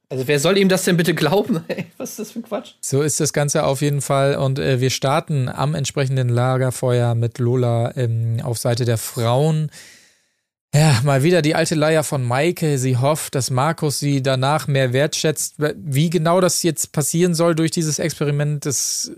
also 0.09 0.29
wer 0.29 0.39
soll 0.39 0.57
ihm 0.57 0.69
das 0.69 0.85
denn 0.85 0.97
bitte 0.97 1.15
glauben 1.15 1.65
Ey, 1.69 1.87
was 1.97 2.11
ist 2.11 2.19
das 2.19 2.31
für 2.33 2.41
ein 2.41 2.43
Quatsch 2.43 2.75
So 2.81 3.03
ist 3.03 3.19
das 3.21 3.33
Ganze 3.33 3.65
auf 3.65 3.83
jeden 3.83 4.01
Fall. 4.01 4.37
Und 4.37 4.59
äh, 4.59 4.81
wir 4.81 4.91
starten 4.91 5.49
am 5.49 5.75
entsprechenden 5.75 6.29
Lagerfeuer 6.29 7.15
mit 7.15 7.39
Lola 7.39 7.97
ähm, 7.97 8.39
auf 8.43 8.59
Seite 8.59 8.85
der 8.85 8.99
Frauen. 8.99 9.71
Ja, 10.75 11.01
mal 11.05 11.23
wieder 11.23 11.43
die 11.43 11.55
alte 11.55 11.75
Leier 11.75 12.05
von 12.05 12.23
Maike. 12.23 12.79
Sie 12.79 12.99
hofft, 12.99 13.35
dass 13.35 13.51
Markus 13.51 13.99
sie 13.99 14.23
danach 14.23 14.69
mehr 14.69 14.93
wertschätzt. 14.93 15.55
Wie 15.77 16.11
genau 16.11 16.41
das 16.41 16.63
jetzt 16.63 16.93
passieren 16.93 17.35
soll 17.35 17.55
durch 17.55 17.71
dieses 17.71 17.99
Experiment, 17.99 18.67
das 18.67 19.11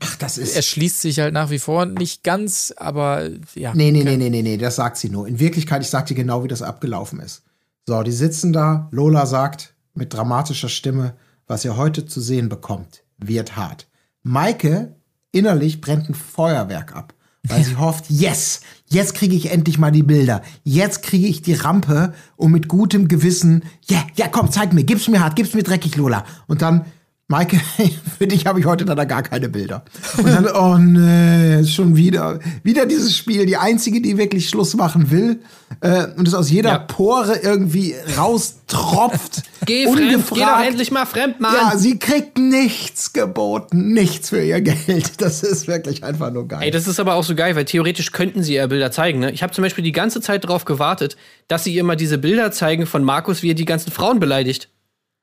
Ach, 0.00 0.16
das 0.16 0.38
ist. 0.38 0.56
erschließt 0.56 1.00
sich 1.00 1.20
halt 1.20 1.34
nach 1.34 1.50
wie 1.50 1.58
vor 1.58 1.86
nicht 1.86 2.24
ganz, 2.24 2.72
aber 2.76 3.28
ja. 3.54 3.74
Nee, 3.74 3.90
nee, 3.90 4.02
nee, 4.02 4.16
nee, 4.16 4.30
nee, 4.30 4.42
nee, 4.42 4.56
das 4.56 4.76
sagt 4.76 4.96
sie 4.96 5.10
nur. 5.10 5.28
In 5.28 5.38
Wirklichkeit, 5.38 5.82
ich 5.82 5.90
sag 5.90 6.06
dir 6.06 6.14
genau, 6.14 6.42
wie 6.42 6.48
das 6.48 6.62
abgelaufen 6.62 7.20
ist. 7.20 7.42
So, 7.86 8.02
die 8.02 8.12
sitzen 8.12 8.52
da, 8.52 8.88
Lola 8.90 9.26
sagt 9.26 9.73
mit 9.94 10.12
dramatischer 10.12 10.68
Stimme, 10.68 11.14
was 11.46 11.64
ihr 11.64 11.76
heute 11.76 12.06
zu 12.06 12.20
sehen 12.20 12.48
bekommt, 12.48 13.04
wird 13.18 13.56
hart. 13.56 13.88
Maike 14.22 14.96
innerlich 15.32 15.80
brennt 15.80 16.08
ein 16.08 16.14
Feuerwerk 16.14 16.94
ab, 16.94 17.14
weil 17.42 17.62
sie 17.64 17.76
hofft, 17.78 18.06
yes, 18.08 18.60
jetzt 18.86 19.14
kriege 19.14 19.36
ich 19.36 19.50
endlich 19.50 19.78
mal 19.78 19.90
die 19.92 20.02
Bilder. 20.02 20.42
Jetzt 20.62 21.02
kriege 21.02 21.26
ich 21.26 21.42
die 21.42 21.54
Rampe 21.54 22.14
und 22.36 22.52
mit 22.52 22.68
gutem 22.68 23.08
Gewissen, 23.08 23.64
ja, 23.88 24.04
ja, 24.16 24.28
komm, 24.28 24.50
zeig 24.50 24.72
mir, 24.72 24.84
gib's 24.84 25.08
mir 25.08 25.20
hart, 25.20 25.36
gib's 25.36 25.54
mir 25.54 25.62
dreckig, 25.62 25.96
Lola. 25.96 26.24
Und 26.46 26.62
dann 26.62 26.86
Maike, 27.26 27.58
für 28.18 28.26
dich 28.26 28.44
habe 28.44 28.60
ich 28.60 28.66
heute 28.66 28.84
leider 28.84 29.06
gar 29.06 29.22
keine 29.22 29.48
Bilder. 29.48 29.82
Und 30.18 30.26
dann, 30.26 30.46
oh 30.46 30.76
nee, 30.76 31.64
schon 31.64 31.96
wieder. 31.96 32.38
Wieder 32.62 32.84
dieses 32.84 33.16
Spiel, 33.16 33.46
die 33.46 33.56
einzige, 33.56 34.02
die 34.02 34.18
wirklich 34.18 34.46
Schluss 34.46 34.74
machen 34.74 35.10
will 35.10 35.40
äh, 35.80 36.06
und 36.18 36.28
es 36.28 36.34
aus 36.34 36.50
jeder 36.50 36.68
Ja. 36.68 36.78
Pore 36.80 37.36
irgendwie 37.42 37.94
raustropft. 38.18 39.42
geh 39.64 39.84
fremd 39.84 39.96
geh 39.98 40.12
doch 40.12 40.16
ungefragt. 40.16 40.66
endlich 40.68 40.90
mal 40.90 41.06
fremd 41.06 41.40
Mann 41.40 41.54
Ja, 41.54 41.78
sie 41.78 41.98
kriegt 41.98 42.36
nichts 42.36 43.14
geboten, 43.14 43.94
nichts 43.94 44.28
für 44.28 44.44
ihr 44.44 44.60
Geld. 44.60 45.22
Das 45.22 45.42
ist 45.42 45.66
wirklich 45.66 46.04
einfach 46.04 46.30
nur 46.30 46.46
geil. 46.46 46.60
Ey, 46.64 46.70
das 46.70 46.86
ist 46.86 47.00
aber 47.00 47.14
auch 47.14 47.24
so 47.24 47.34
geil, 47.34 47.56
weil 47.56 47.64
theoretisch 47.64 48.12
könnten 48.12 48.42
sie 48.42 48.56
ihr 48.56 48.68
Bilder 48.68 48.90
zeigen. 48.90 49.20
Ne? 49.20 49.30
Ich 49.30 49.42
habe 49.42 49.52
zum 49.54 49.62
Beispiel 49.62 49.82
die 49.82 49.92
ganze 49.92 50.20
Zeit 50.20 50.44
darauf 50.44 50.66
gewartet, 50.66 51.16
dass 51.48 51.64
sie 51.64 51.74
ihr 51.74 51.84
mal 51.84 51.96
diese 51.96 52.18
Bilder 52.18 52.52
zeigen 52.52 52.84
von 52.84 53.02
Markus, 53.02 53.42
wie 53.42 53.50
er 53.50 53.54
die 53.54 53.64
ganzen 53.64 53.90
Frauen 53.92 54.20
beleidigt. 54.20 54.68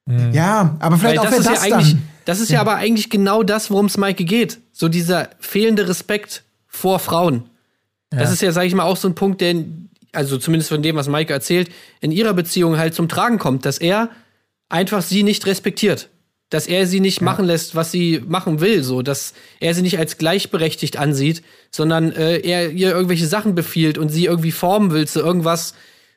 Ja, 0.08 0.76
aber 0.80 0.96
Weil 0.96 1.00
vielleicht 1.00 1.20
auch 1.20 1.26
das 1.26 1.36
das 1.38 1.46
ja 1.46 1.62
eigentlich, 1.78 1.94
dann. 1.94 2.10
das 2.26 2.40
ist 2.40 2.50
ja. 2.52 2.60
aber 2.62 2.76
eigentlich 2.76 3.10
genau 3.10 3.44
das, 3.44 3.70
worum 3.72 3.86
es 3.86 3.98
Maike 3.98 4.26
geht. 4.26 4.60
So 4.72 4.90
dieser 4.90 5.30
fehlende 5.40 5.88
Respekt 5.88 6.44
vor 6.68 7.00
Frauen. 7.00 7.44
Das 8.10 8.32
ist 8.32 8.42
ja, 8.42 8.52
sage 8.52 8.68
ich 8.68 8.76
mal, 8.76 8.84
auch 8.84 8.98
so 8.98 9.08
ein 9.08 9.16
Punkt, 9.16 9.40
der, 9.40 9.52
in- 9.52 9.90
also 10.12 10.38
zumindest 10.38 10.70
von 10.70 10.82
dem, 10.82 10.98
was 10.98 11.08
Maike 11.08 11.32
erzählt, 11.32 11.70
in 12.02 12.12
ihrer 12.12 12.34
Beziehung 12.34 12.78
halt 12.78 12.94
zum 12.94 13.08
Tragen 13.08 13.38
kommt, 13.38 13.66
dass 13.66 13.78
er 13.78 14.10
einfach 14.68 15.02
sie 15.02 15.24
nicht 15.24 15.46
respektiert. 15.46 16.10
Dass 16.50 16.68
er 16.68 16.86
sie 16.88 17.00
nicht 17.00 17.22
machen 17.22 17.46
lässt, 17.46 17.76
was 17.76 17.92
sie 17.94 18.22
machen 18.28 18.60
will, 18.60 18.84
so, 18.84 19.02
dass 19.02 19.34
er 19.62 19.74
sie 19.74 19.82
nicht 19.82 19.98
als 20.00 20.18
gleichberechtigt 20.18 20.98
ansieht, 20.98 21.44
sondern 21.72 22.12
äh, 22.12 22.40
er 22.40 22.72
ihr 22.72 22.92
irgendwelche 22.92 23.28
Sachen 23.28 23.56
befiehlt 23.56 23.98
und 23.98 24.10
sie 24.10 24.26
irgendwie 24.26 24.52
formen 24.52 24.92
will 24.92 25.08
zu 25.08 25.22
irgendwas, 25.22 25.74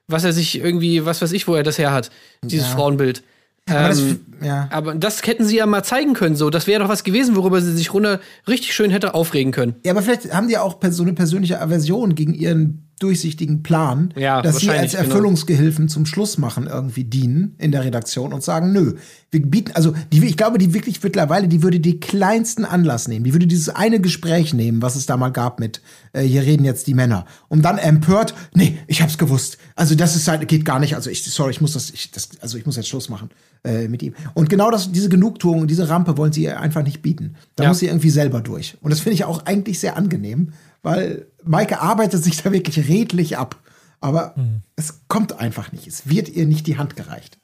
was 0.09 0.25
er 0.25 0.33
sich 0.33 0.59
irgendwie, 0.59 1.05
was 1.07 1.23
weiß 1.23 1.31
ich, 1.31 1.47
wo 1.47 1.55
er 1.55 1.63
das 1.63 1.79
her 1.79 1.93
hat, 1.93 2.11
dieses 2.43 2.67
Frauenbild. 2.67 3.23
Aber 3.69 3.89
das, 3.89 3.99
Ähm, 4.01 4.21
ja. 4.43 4.69
aber 4.71 4.95
das 4.95 5.27
hätten 5.27 5.45
sie 5.45 5.57
ja 5.57 5.67
mal 5.67 5.83
zeigen 5.83 6.13
können, 6.13 6.37
so. 6.37 6.51
Das 6.51 6.67
wäre 6.67 6.83
doch 6.83 6.89
was 6.91 7.03
gewesen, 7.03 7.35
worüber 7.35 7.63
sie 7.63 7.73
sich 7.75 7.95
runter 7.95 8.21
richtig 8.47 8.75
schön 8.75 8.91
hätte 8.91 9.15
aufregen 9.15 9.53
können. 9.53 9.75
Ja, 9.85 9.93
aber 9.93 10.03
vielleicht 10.03 10.35
haben 10.35 10.49
die 10.49 10.59
auch 10.59 10.81
pers- 10.81 10.93
so 10.93 11.03
eine 11.03 11.15
persönliche 11.15 11.61
Aversion 11.61 12.15
gegen 12.15 12.35
ihren 12.35 12.81
durchsichtigen 13.01 13.63
Plan, 13.65 14.15
Ja, 14.17 14.41
dass 14.41 14.59
sie 14.59 14.71
als 14.71 14.93
genau. 14.93 15.05
Erfüllungsgehilfen 15.05 15.89
zum 15.89 16.07
Schluss 16.07 16.39
machen 16.39 16.69
irgendwie 16.69 17.03
dienen 17.05 17.55
in 17.59 17.73
der 17.73 17.85
Redaktion 17.85 18.33
und 18.33 18.43
sagen, 18.45 18.73
nö, 18.73 18.95
wir 19.33 19.43
bieten, 19.43 19.73
also 19.75 19.95
die, 20.13 20.25
ich 20.25 20.37
glaube, 20.37 20.59
die 20.59 20.75
wirklich 20.75 21.03
mittlerweile, 21.03 21.49
die 21.49 21.63
würde 21.65 21.81
die 21.81 21.99
kleinsten 21.99 22.65
Anlass 22.65 23.09
nehmen, 23.09 23.25
die 23.25 23.33
würde 23.35 23.49
dieses 23.49 23.69
eine 23.69 23.99
Gespräch 24.01 24.55
nehmen, 24.55 24.81
was 24.81 24.95
es 24.95 25.07
da 25.07 25.17
mal 25.17 25.31
gab 25.31 25.59
mit, 25.59 25.81
äh, 26.13 26.23
hier 26.23 26.43
reden 26.43 26.65
jetzt 26.65 26.87
die 26.87 26.95
Männer, 26.95 27.27
und 27.49 27.63
dann 27.63 27.79
empört, 27.79 28.33
nee, 28.55 28.79
ich 28.87 29.03
hab's 29.03 29.19
gewusst, 29.19 29.59
also 29.75 29.97
das 29.97 30.15
ist 30.15 30.29
halt, 30.29 30.47
geht 30.47 30.65
gar 30.65 30.79
nicht, 30.79 30.95
also 30.95 31.11
ich, 31.11 31.25
sorry, 31.25 31.51
ich 31.51 31.61
muss 31.61 31.73
das, 31.73 31.91
ich, 31.91 32.13
das 32.13 32.29
also 32.41 32.57
ich 32.59 32.65
muss 32.65 32.77
jetzt 32.77 32.89
Schluss 32.89 33.09
machen 33.09 33.29
äh, 33.65 33.89
mit 33.89 34.03
ihm. 34.03 34.15
Und 34.35 34.49
genau 34.51 34.71
das, 34.71 34.93
diese 34.93 35.09
Genugtuung, 35.09 35.67
diese 35.67 35.89
Rampe 35.89 36.17
wollen 36.17 36.33
sie 36.33 36.43
ihr 36.45 36.61
einfach 36.61 36.83
nicht 36.83 37.03
bieten. 37.03 37.35
Da 37.57 37.65
Ja. 37.65 37.69
muss 37.71 37.79
sie 37.81 37.87
irgendwie 37.87 38.11
selber 38.11 38.41
durch. 38.41 38.77
Und 38.81 38.91
das 38.91 39.01
finde 39.01 39.15
ich 39.15 39.25
auch 39.25 39.45
eigentlich 39.47 39.81
sehr 39.81 39.97
angenehm, 39.97 40.53
weil 40.83 41.27
Maike 41.43 41.81
arbeitet 41.81 42.23
sich 42.23 42.43
da 42.43 42.53
wirklich 42.53 42.89
redlich 42.89 43.37
ab. 43.39 43.57
Aber 44.01 44.35
es 44.77 45.01
kommt 45.09 45.39
einfach 45.41 45.73
nicht. 45.73 45.87
Es 45.87 46.09
wird 46.11 46.29
ihr 46.29 46.47
nicht 46.47 46.67
die 46.67 46.77
Hand 46.77 46.95
gereicht. 46.95 47.39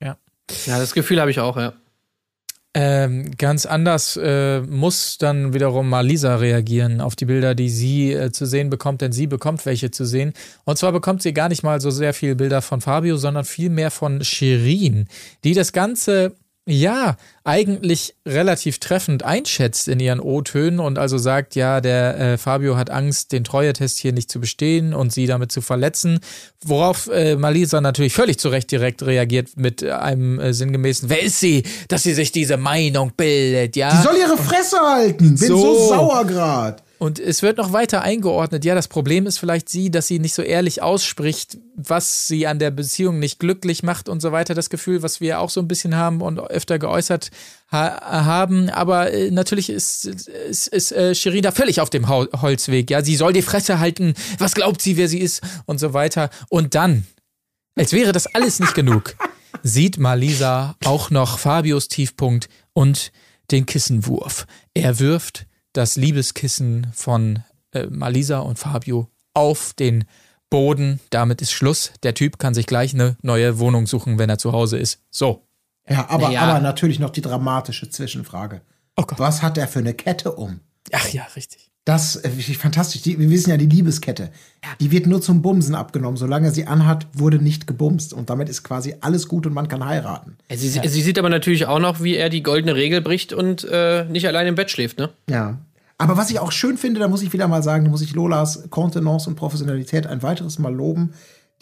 Ja. 0.00 0.16
Ja, 0.66 0.78
das 0.78 0.94
Gefühl 0.94 1.20
habe 1.20 1.30
ich 1.32 1.40
auch, 1.40 1.56
ja. 1.56 1.72
Ähm, 2.76 3.30
ganz 3.38 3.66
anders 3.66 4.16
äh, 4.20 4.60
muss 4.62 5.16
dann 5.18 5.54
wiederum 5.54 5.88
mal 5.88 6.04
Lisa 6.04 6.34
reagieren 6.34 7.00
auf 7.00 7.14
die 7.14 7.24
Bilder, 7.24 7.54
die 7.54 7.68
sie 7.68 8.12
äh, 8.12 8.32
zu 8.32 8.46
sehen 8.46 8.68
bekommt, 8.68 9.00
denn 9.00 9.12
sie 9.12 9.28
bekommt 9.28 9.64
welche 9.64 9.92
zu 9.92 10.04
sehen. 10.04 10.32
Und 10.64 10.76
zwar 10.76 10.90
bekommt 10.90 11.22
sie 11.22 11.32
gar 11.32 11.48
nicht 11.48 11.62
mal 11.62 11.80
so 11.80 11.90
sehr 11.90 12.12
viele 12.12 12.34
Bilder 12.34 12.62
von 12.62 12.80
Fabio, 12.80 13.16
sondern 13.16 13.44
viel 13.44 13.70
mehr 13.70 13.92
von 13.92 14.24
Shirin, 14.24 15.06
die 15.44 15.54
das 15.54 15.72
Ganze 15.72 16.34
ja, 16.66 17.16
eigentlich 17.44 18.14
relativ 18.26 18.78
treffend 18.78 19.22
einschätzt 19.22 19.86
in 19.86 20.00
ihren 20.00 20.20
O-Tönen 20.20 20.80
und 20.80 20.98
also 20.98 21.18
sagt, 21.18 21.56
ja, 21.56 21.82
der 21.82 22.18
äh, 22.18 22.38
Fabio 22.38 22.76
hat 22.76 22.88
Angst, 22.90 23.32
den 23.32 23.44
Treuetest 23.44 23.98
hier 23.98 24.12
nicht 24.12 24.30
zu 24.30 24.40
bestehen 24.40 24.94
und 24.94 25.12
sie 25.12 25.26
damit 25.26 25.52
zu 25.52 25.60
verletzen. 25.60 26.20
Worauf 26.64 27.08
äh, 27.08 27.36
Malisa 27.36 27.82
natürlich 27.82 28.14
völlig 28.14 28.38
zu 28.38 28.48
Recht 28.48 28.70
direkt 28.70 29.02
reagiert 29.04 29.56
mit 29.56 29.84
einem 29.84 30.40
äh, 30.40 30.54
sinngemäßen, 30.54 31.10
wer 31.10 31.22
ist 31.22 31.40
sie, 31.40 31.64
dass 31.88 32.02
sie 32.02 32.14
sich 32.14 32.32
diese 32.32 32.56
Meinung 32.56 33.12
bildet, 33.16 33.76
ja? 33.76 33.90
Die 33.90 34.02
soll 34.02 34.16
ihre 34.16 34.38
Fresse 34.38 34.78
halten. 34.78 35.34
Bin 35.34 35.48
so, 35.48 35.56
So. 35.58 35.88
sauer 35.88 36.24
grad. 36.26 36.83
Und 36.98 37.18
es 37.18 37.42
wird 37.42 37.58
noch 37.58 37.72
weiter 37.72 38.02
eingeordnet. 38.02 38.64
Ja, 38.64 38.74
das 38.74 38.88
Problem 38.88 39.26
ist 39.26 39.38
vielleicht 39.38 39.68
sie, 39.68 39.90
dass 39.90 40.06
sie 40.06 40.18
nicht 40.18 40.34
so 40.34 40.42
ehrlich 40.42 40.80
ausspricht, 40.80 41.58
was 41.74 42.28
sie 42.28 42.46
an 42.46 42.58
der 42.58 42.70
Beziehung 42.70 43.18
nicht 43.18 43.38
glücklich 43.38 43.82
macht 43.82 44.08
und 44.08 44.20
so 44.20 44.32
weiter. 44.32 44.54
Das 44.54 44.70
Gefühl, 44.70 45.02
was 45.02 45.20
wir 45.20 45.40
auch 45.40 45.50
so 45.50 45.60
ein 45.60 45.68
bisschen 45.68 45.96
haben 45.96 46.20
und 46.20 46.38
öfter 46.38 46.78
geäußert 46.78 47.30
ha 47.70 48.24
haben. 48.24 48.70
Aber 48.70 49.12
äh, 49.12 49.30
natürlich 49.30 49.70
ist, 49.70 50.04
ist, 50.04 50.68
ist 50.68 50.92
äh, 50.92 51.14
Shirin 51.14 51.42
da 51.42 51.50
völlig 51.50 51.80
auf 51.80 51.90
dem 51.90 52.08
Hol 52.08 52.28
Holzweg. 52.40 52.90
Ja, 52.90 53.02
sie 53.02 53.16
soll 53.16 53.32
die 53.32 53.42
Fresse 53.42 53.80
halten. 53.80 54.14
Was 54.38 54.54
glaubt 54.54 54.80
sie, 54.80 54.96
wer 54.96 55.08
sie 55.08 55.20
ist 55.20 55.42
und 55.66 55.78
so 55.78 55.94
weiter. 55.94 56.30
Und 56.48 56.74
dann, 56.74 57.06
als 57.76 57.92
wäre 57.92 58.12
das 58.12 58.26
alles 58.28 58.60
nicht 58.60 58.74
genug, 58.74 59.16
sieht 59.62 59.98
Malisa 59.98 60.76
auch 60.84 61.10
noch 61.10 61.38
Fabios 61.38 61.88
Tiefpunkt 61.88 62.48
und 62.72 63.10
den 63.50 63.66
Kissenwurf. 63.66 64.46
Er 64.74 65.00
wirft 65.00 65.46
das 65.74 65.96
Liebeskissen 65.96 66.86
von 66.94 67.44
äh, 67.72 67.86
Malisa 67.86 68.38
und 68.38 68.58
Fabio 68.58 69.08
auf 69.34 69.74
den 69.74 70.04
Boden. 70.48 71.00
Damit 71.10 71.42
ist 71.42 71.52
Schluss. 71.52 71.92
Der 72.02 72.14
Typ 72.14 72.38
kann 72.38 72.54
sich 72.54 72.66
gleich 72.66 72.94
eine 72.94 73.16
neue 73.22 73.58
Wohnung 73.58 73.86
suchen, 73.86 74.18
wenn 74.18 74.30
er 74.30 74.38
zu 74.38 74.52
Hause 74.52 74.78
ist. 74.78 75.00
So. 75.10 75.46
Ja, 75.88 76.08
aber, 76.08 76.30
Ja. 76.30 76.42
aber 76.42 76.60
natürlich 76.60 76.98
noch 76.98 77.10
die 77.10 77.20
dramatische 77.20 77.90
Zwischenfrage. 77.90 78.62
Oh 78.96 79.02
Gott. 79.02 79.18
Was 79.18 79.42
hat 79.42 79.58
er 79.58 79.68
für 79.68 79.80
eine 79.80 79.92
Kette 79.94 80.32
um? 80.32 80.60
Ach 80.92 81.08
ja, 81.08 81.24
richtig. 81.36 81.70
Das 81.84 82.16
ist 82.16 82.24
wirklich 82.24 82.56
fantastisch. 82.56 83.02
Die, 83.02 83.18
wir 83.18 83.28
wissen 83.28 83.50
ja, 83.50 83.58
die 83.58 83.66
Liebeskette, 83.66 84.30
die 84.80 84.90
wird 84.90 85.06
nur 85.06 85.20
zum 85.20 85.42
Bumsen 85.42 85.74
abgenommen. 85.74 86.16
Solange 86.16 86.46
er 86.46 86.52
sie 86.52 86.66
anhat, 86.66 87.06
wurde 87.12 87.38
nicht 87.38 87.66
gebumst. 87.66 88.14
Und 88.14 88.30
damit 88.30 88.48
ist 88.48 88.62
quasi 88.62 88.94
alles 89.00 89.28
gut 89.28 89.46
und 89.46 89.52
man 89.52 89.68
kann 89.68 89.84
heiraten. 89.84 90.38
Sie, 90.50 90.68
sie 90.68 91.02
sieht 91.02 91.18
aber 91.18 91.28
natürlich 91.28 91.66
auch 91.66 91.78
noch, 91.78 92.02
wie 92.02 92.16
er 92.16 92.30
die 92.30 92.42
goldene 92.42 92.74
Regel 92.74 93.02
bricht 93.02 93.34
und 93.34 93.64
äh, 93.70 94.06
nicht 94.06 94.26
allein 94.26 94.46
im 94.46 94.54
Bett 94.54 94.70
schläft, 94.70 94.98
ne? 94.98 95.10
Ja. 95.28 95.58
Aber 95.98 96.16
was 96.16 96.30
ich 96.30 96.40
auch 96.40 96.52
schön 96.52 96.78
finde, 96.78 97.00
da 97.00 97.08
muss 97.08 97.22
ich 97.22 97.32
wieder 97.32 97.48
mal 97.48 97.62
sagen, 97.62 97.84
da 97.84 97.90
muss 97.90 98.02
ich 98.02 98.14
Lolas 98.14 98.64
Kontenance 98.70 99.28
und 99.28 99.36
Professionalität 99.36 100.06
ein 100.06 100.22
weiteres 100.22 100.58
Mal 100.58 100.74
loben, 100.74 101.12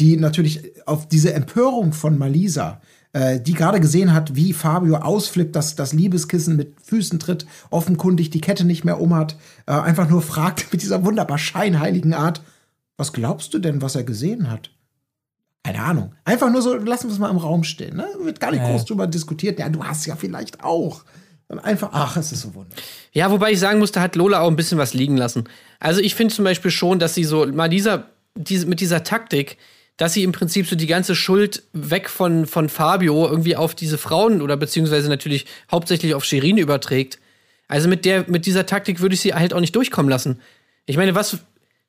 die 0.00 0.16
natürlich 0.16 0.72
auf 0.86 1.06
diese 1.08 1.34
Empörung 1.34 1.92
von 1.92 2.16
Malisa, 2.16 2.80
äh, 3.12 3.40
die 3.40 3.54
gerade 3.54 3.80
gesehen 3.80 4.14
hat, 4.14 4.34
wie 4.34 4.52
Fabio 4.52 4.96
ausflippt, 4.96 5.54
dass 5.54 5.74
das 5.76 5.92
Liebeskissen 5.92 6.56
mit 6.56 6.80
Füßen 6.82 7.18
tritt, 7.18 7.46
offenkundig 7.70 8.30
die 8.30 8.40
Kette 8.40 8.64
nicht 8.64 8.84
mehr 8.84 9.00
um 9.00 9.14
hat, 9.14 9.36
äh, 9.66 9.72
einfach 9.72 10.08
nur 10.08 10.22
fragt 10.22 10.68
mit 10.72 10.82
dieser 10.82 11.04
wunderbar 11.04 11.38
scheinheiligen 11.38 12.14
Art, 12.14 12.42
was 12.96 13.12
glaubst 13.12 13.52
du 13.54 13.58
denn, 13.58 13.82
was 13.82 13.96
er 13.96 14.04
gesehen 14.04 14.50
hat? 14.50 14.70
Keine 15.64 15.80
Ahnung. 15.80 16.14
Einfach 16.24 16.50
nur 16.50 16.60
so, 16.60 16.74
lassen 16.74 17.08
wir 17.08 17.12
es 17.12 17.18
mal 17.18 17.30
im 17.30 17.36
Raum 17.36 17.64
stehen. 17.64 17.96
Ne? 17.96 18.06
Wird 18.20 18.40
gar 18.40 18.50
nicht 18.50 18.60
Ja, 18.60 18.70
groß 18.70 18.84
drüber 18.84 19.06
diskutiert. 19.06 19.58
Ja, 19.58 19.68
du 19.68 19.84
hast 19.84 20.06
ja 20.06 20.16
vielleicht 20.16 20.62
auch. 20.64 21.04
Dann 21.48 21.60
einfach, 21.60 21.90
ach, 21.92 22.16
es 22.16 22.32
ist 22.32 22.40
so 22.40 22.54
wunderbar. 22.54 22.82
Ja, 23.12 23.30
wobei 23.30 23.52
ich 23.52 23.60
sagen 23.60 23.78
musste, 23.78 24.00
hat 24.00 24.16
Lola 24.16 24.40
auch 24.40 24.48
ein 24.48 24.56
bisschen 24.56 24.78
was 24.78 24.94
liegen 24.94 25.16
lassen. 25.16 25.44
Also 25.78 26.00
ich 26.00 26.14
finde 26.14 26.34
zum 26.34 26.44
Beispiel 26.44 26.70
schon, 26.70 26.98
dass 26.98 27.14
sie 27.14 27.24
so 27.24 27.46
mal 27.46 27.68
dieser, 27.68 28.08
diese, 28.34 28.66
mit 28.66 28.80
dieser 28.80 29.04
Taktik, 29.04 29.58
dass 29.96 30.14
sie 30.14 30.22
im 30.22 30.32
Prinzip 30.32 30.66
so 30.66 30.76
die 30.76 30.86
ganze 30.86 31.14
Schuld 31.14 31.62
weg 31.72 32.08
von, 32.08 32.46
von 32.46 32.68
Fabio 32.68 33.26
irgendwie 33.28 33.56
auf 33.56 33.74
diese 33.74 33.98
Frauen 33.98 34.42
oder 34.42 34.56
beziehungsweise 34.56 35.08
natürlich 35.08 35.46
hauptsächlich 35.70 36.14
auf 36.14 36.24
Shirin 36.24 36.58
überträgt. 36.58 37.18
Also 37.68 37.88
mit 37.88 38.04
der, 38.04 38.28
mit 38.28 38.46
dieser 38.46 38.66
Taktik 38.66 39.00
würde 39.00 39.14
ich 39.14 39.20
sie 39.20 39.34
halt 39.34 39.54
auch 39.54 39.60
nicht 39.60 39.76
durchkommen 39.76 40.10
lassen. 40.10 40.40
Ich 40.86 40.96
meine, 40.96 41.14
was, 41.14 41.38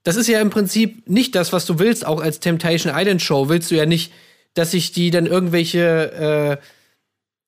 das 0.04 0.16
ist 0.16 0.28
ja 0.28 0.42
im 0.42 0.50
Prinzip 0.50 1.10
nicht 1.10 1.34
das, 1.36 1.54
was 1.54 1.66
du 1.66 1.80
willst, 1.80 2.06
auch 2.06 2.22
als 2.22 2.40
Temptation 2.40 2.94
Island 2.96 3.22
Show 3.22 3.50
willst 3.50 3.72
du 3.72 3.76
ja 3.76 3.86
nicht, 3.86 4.12
dass 4.54 4.72
sich 4.72 4.92
die 4.92 5.10
dann 5.10 5.26
irgendwelche, 5.26 6.60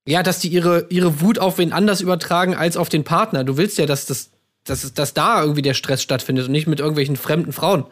äh, 0.06 0.12
ja, 0.12 0.24
dass 0.24 0.39
die 0.39 0.47
ihre, 0.47 0.88
ihre 0.89 1.22
Wut 1.22 1.38
auf 1.38 1.58
wen 1.58 1.74
anders 1.74 2.01
übertragen 2.01 2.56
als 2.56 2.78
auf 2.78 2.89
den 2.89 3.03
Partner. 3.03 3.43
Du 3.43 3.58
willst 3.58 3.78
ja, 3.78 3.86
dass, 3.86 4.06
das, 4.06 4.32
dass, 4.64 4.93
dass 4.93 5.14
da 5.14 5.41
irgendwie 5.41 5.62
der 5.62 5.74
Stress 5.74 6.01
stattfindet 6.01 6.47
und 6.47 6.51
nicht 6.51 6.68
mit 6.68 6.80
irgendwelchen 6.80 7.18
fremden 7.18 7.53
Frauen. 7.53 7.86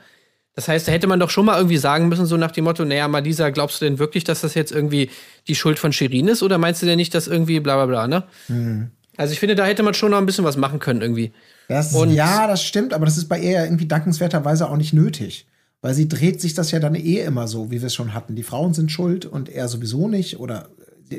Das 0.55 0.67
heißt, 0.67 0.87
da 0.87 0.91
hätte 0.91 1.07
man 1.07 1.19
doch 1.19 1.29
schon 1.31 1.45
mal 1.45 1.57
irgendwie 1.57 1.77
sagen 1.77 2.09
müssen, 2.09 2.25
so 2.27 2.37
nach 2.37 2.51
dem 2.51 2.65
Motto, 2.65 2.85
naja, 2.85 3.07
Malisa, 3.07 3.49
glaubst 3.49 3.81
du 3.81 3.85
denn 3.85 3.97
wirklich, 3.97 4.23
dass 4.23 4.41
das 4.41 4.53
jetzt 4.53 4.71
irgendwie 4.71 5.09
die 5.47 5.55
Schuld 5.55 5.79
von 5.79 5.91
Shirin 5.91 6.27
ist? 6.27 6.43
Oder 6.43 6.57
meinst 6.59 6.81
du 6.81 6.85
denn 6.85 6.97
nicht, 6.97 7.15
dass 7.15 7.27
irgendwie 7.27 7.59
bla 7.59 7.83
bla 7.83 8.07
bla, 8.07 8.07
ne? 8.07 8.89
Also 9.17 9.33
ich 9.33 9.39
finde, 9.39 9.55
da 9.55 9.65
hätte 9.65 9.83
man 9.83 9.93
schon 9.93 10.11
noch 10.11 10.17
ein 10.19 10.25
bisschen 10.25 10.43
was 10.43 10.57
machen 10.57 10.79
können 10.79 11.01
irgendwie. 11.01 11.33
Das, 11.67 11.93
Und- 11.93 12.11
ja, 12.13 12.45
das 12.47 12.63
stimmt, 12.63 12.93
aber 12.93 13.05
das 13.05 13.17
ist 13.17 13.29
bei 13.29 13.39
ihr 13.39 13.51
ja 13.51 13.63
irgendwie 13.63 13.87
dankenswerterweise 13.87 14.69
auch 14.69 14.77
nicht 14.77 14.93
nötig. 14.93 15.47
Weil 15.81 15.93
sie 15.95 16.07
dreht 16.07 16.39
sich 16.39 16.53
das 16.53 16.71
ja 16.71 16.79
dann 16.79 16.95
eh 16.95 17.19
immer 17.21 17.47
so, 17.47 17.69
wie 17.69 17.81
wir 17.81 17.87
es 17.87 17.93
schon 17.93 18.13
hatten. 18.13 18.35
Die 18.35 18.43
Frauen 18.43 18.73
sind 18.73 18.89
schuld 18.91 19.25
und 19.25 19.49
er 19.49 19.67
sowieso 19.67 20.07
nicht 20.07 20.39
oder 20.39 20.69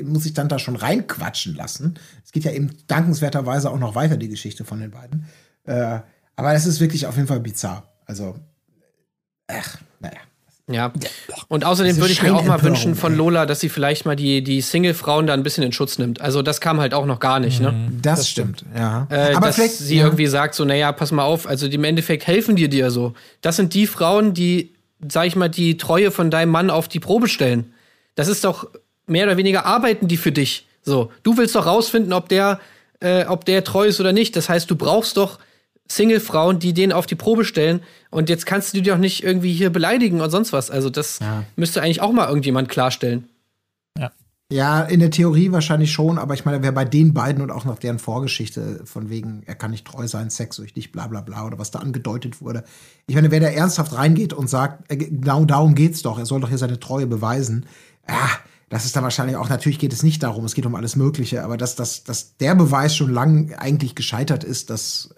muss 0.03 0.23
sich 0.23 0.33
dann 0.33 0.49
da 0.49 0.57
schon 0.59 0.75
reinquatschen 0.75 1.55
lassen. 1.55 1.95
Es 2.23 2.31
geht 2.31 2.45
ja 2.45 2.51
eben 2.51 2.71
dankenswerterweise 2.87 3.69
auch 3.69 3.79
noch 3.79 3.95
weiter, 3.95 4.17
die 4.17 4.27
Geschichte 4.27 4.65
von 4.65 4.79
den 4.79 4.91
beiden. 4.91 5.25
Äh, 5.65 5.99
aber 6.35 6.53
es 6.53 6.65
ist 6.65 6.79
wirklich 6.79 7.05
auf 7.05 7.15
jeden 7.15 7.27
Fall 7.27 7.39
bizarr. 7.39 7.93
Also, 8.05 8.35
ach, 9.47 9.77
naja. 9.99 10.19
Ja. 10.67 10.91
Und 11.47 11.63
außerdem 11.63 11.97
würde 11.97 12.11
ich 12.11 12.23
mir 12.23 12.33
auch 12.33 12.43
mal 12.43 12.63
wünschen 12.63 12.95
von. 12.95 13.15
Lola, 13.15 13.45
dass 13.45 13.59
sie 13.59 13.69
vielleicht 13.69 14.05
mal 14.05 14.15
die, 14.15 14.43
die 14.43 14.61
Single-Frauen 14.61 15.27
da 15.27 15.33
ein 15.35 15.43
bisschen 15.43 15.63
in 15.63 15.71
Schutz 15.71 15.99
nimmt. 15.99 16.21
Also 16.21 16.41
das 16.41 16.59
kam 16.59 16.79
halt 16.79 16.95
auch 16.95 17.05
noch 17.05 17.19
gar 17.19 17.39
nicht, 17.39 17.61
ne? 17.61 17.91
Das, 18.01 18.27
stimmt, 18.27 18.65
ja. 18.75 19.07
Äh, 19.11 19.35
aber 19.35 19.47
dass 19.47 19.55
vielleicht 19.55 19.75
sie 19.75 19.97
ja. 19.97 20.05
irgendwie 20.05 20.25
sagt, 20.25 20.55
so, 20.55 20.65
naja, 20.65 20.91
pass 20.91 21.11
mal 21.11 21.23
auf, 21.23 21.45
also 21.45 21.67
die 21.67 21.75
im 21.75 21.83
Endeffekt 21.83 22.25
helfen 22.25 22.55
dir 22.55 22.67
dir 22.67 22.89
so. 22.89 23.13
Das 23.41 23.57
sind 23.57 23.75
die 23.75 23.85
Frauen, 23.85 24.33
die, 24.33 24.73
sag 25.07 25.27
ich 25.27 25.35
mal, 25.35 25.49
die 25.49 25.77
Treue 25.77 26.09
von 26.09 26.31
deinem 26.31 26.49
Mann 26.49 26.71
auf 26.71 26.87
die 26.87 26.99
Probe 26.99 27.27
stellen. 27.27 27.71
Das 28.15 28.27
ist 28.27 28.43
doch 28.43 28.67
mehr 29.05 29.25
oder 29.25 29.37
weniger 29.37 29.67
arbeiten 29.67 30.07
die 30.07 30.17
für 30.17 30.31
dich. 30.31 30.65
So, 30.81 31.11
du 31.21 31.37
willst 31.37 31.55
doch 31.55 31.67
rausfinden, 31.67 32.11
ob 32.11 32.27
der, 32.27 32.59
äh, 33.01 33.25
ob 33.25 33.45
der 33.45 33.63
treu 33.63 33.85
ist 33.85 33.99
oder 33.99 34.13
nicht. 34.13 34.35
Das 34.35 34.49
heißt, 34.49 34.69
du 34.69 34.75
brauchst 34.75 35.17
doch 35.17 35.37
Single-Frauen, 35.87 36.59
die 36.59 36.73
den 36.73 36.91
auf 36.91 37.05
die 37.05 37.15
Probe 37.15 37.45
stellen. 37.45 37.81
Und 38.09 38.29
jetzt 38.29 38.45
kannst 38.45 38.73
du 38.73 38.81
die 38.81 38.89
doch 38.89 38.97
nicht 38.97 39.23
irgendwie 39.23 39.53
hier 39.53 39.69
beleidigen 39.69 40.21
und 40.21 40.29
sonst 40.29 40.53
was. 40.53 40.71
Also 40.71 40.89
das 40.89 41.19
müsste 41.55 41.81
eigentlich 41.81 42.01
auch 42.01 42.11
mal 42.11 42.27
irgendjemand 42.27 42.69
klarstellen. 42.69 43.29
Ja, 44.51 44.83
in 44.83 44.99
der 44.99 45.09
Theorie 45.09 45.51
wahrscheinlich 45.51 45.91
schon, 45.91 46.19
aber 46.19 46.35
ich 46.35 46.45
meine, 46.45 46.61
wer 46.61 46.71
bei 46.71 46.85
den 46.85 47.15
beiden 47.15 47.41
und 47.41 47.49
auch 47.49 47.65
nach 47.65 47.79
deren 47.79 47.97
Vorgeschichte 47.97 48.81
von 48.85 49.09
wegen, 49.09 49.41
er 49.47 49.55
kann 49.55 49.71
nicht 49.71 49.87
treu 49.87 50.07
sein, 50.07 50.29
sexsüchtig, 50.29 50.91
bla 50.91 51.07
bla 51.07 51.21
bla, 51.21 51.47
oder 51.47 51.57
was 51.57 51.71
da 51.71 51.79
angedeutet 51.79 52.41
wurde. 52.41 52.63
Ich 53.07 53.15
meine, 53.15 53.31
wer 53.31 53.39
da 53.39 53.47
ernsthaft 53.47 53.93
reingeht 53.93 54.33
und 54.33 54.47
sagt, 54.47 54.91
äh, 54.91 54.97
genau 54.97 55.45
darum 55.45 55.73
geht's 55.73 56.03
doch, 56.03 56.19
er 56.19 56.27
soll 56.27 56.41
doch 56.41 56.49
hier 56.49 56.59
seine 56.59 56.79
Treue 56.79 57.07
beweisen, 57.07 57.65
ja, 58.07 58.29
das 58.69 58.85
ist 58.85 58.95
dann 58.95 59.03
wahrscheinlich 59.03 59.35
auch, 59.35 59.49
natürlich 59.49 59.79
geht 59.79 59.93
es 59.93 60.03
nicht 60.03 60.21
darum, 60.21 60.45
es 60.45 60.53
geht 60.53 60.67
um 60.67 60.75
alles 60.75 60.95
Mögliche, 60.95 61.43
aber 61.43 61.57
dass, 61.57 61.75
dass, 61.75 62.03
dass 62.03 62.37
der 62.37 62.53
Beweis 62.53 62.95
schon 62.95 63.11
lang 63.11 63.51
eigentlich 63.53 63.95
gescheitert 63.95 64.43
ist, 64.43 64.69
das, 64.69 65.14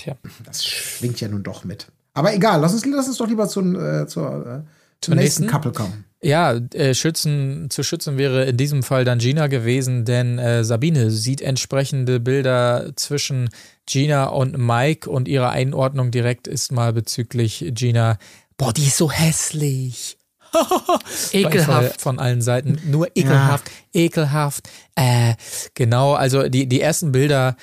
Tja. 0.00 0.16
das 0.44 0.64
schwingt 0.64 1.20
ja 1.20 1.28
nun 1.28 1.42
doch 1.42 1.64
mit. 1.64 1.88
Aber 2.14 2.34
egal, 2.34 2.60
lass 2.60 2.72
uns, 2.72 2.86
lass 2.86 3.06
uns 3.06 3.18
doch 3.18 3.28
lieber 3.28 3.48
zum, 3.48 3.74
äh, 3.76 4.06
zur, 4.06 4.64
äh, 4.64 4.70
zum 5.00 5.14
nächsten 5.14 5.44
nächsten? 5.44 5.46
Couple 5.46 5.72
kommen. 5.72 6.04
Ja, 6.22 6.52
äh, 6.52 6.94
schützen, 6.94 7.68
zu 7.70 7.82
schützen 7.82 8.18
wäre 8.18 8.44
in 8.44 8.56
diesem 8.56 8.82
Fall 8.82 9.04
dann 9.04 9.18
Gina 9.18 9.46
gewesen, 9.46 10.04
denn 10.04 10.38
äh, 10.38 10.64
Sabine 10.64 11.10
sieht 11.10 11.40
entsprechende 11.40 12.18
Bilder 12.20 12.92
zwischen 12.96 13.50
Gina 13.86 14.26
und 14.26 14.58
Mike 14.58 15.08
und 15.08 15.28
ihre 15.28 15.50
Einordnung 15.50 16.10
direkt 16.10 16.46
ist 16.46 16.72
mal 16.72 16.92
bezüglich 16.92 17.64
Gina, 17.74 18.18
boah, 18.56 18.72
die 18.72 18.86
ist 18.86 18.96
so 18.96 19.10
hässlich. 19.10 20.18
Ekelhaft. 21.32 22.00
Von 22.00 22.18
allen 22.18 22.42
Seiten. 22.42 22.78
Nur 22.84 23.08
ekelhaft, 23.14 23.70
ekelhaft. 23.92 24.68
Äh, 24.96 25.34
genau, 25.74 26.14
also 26.14 26.48
die, 26.48 26.66
die 26.66 26.80
ersten 26.80 27.12
Bilder 27.12 27.56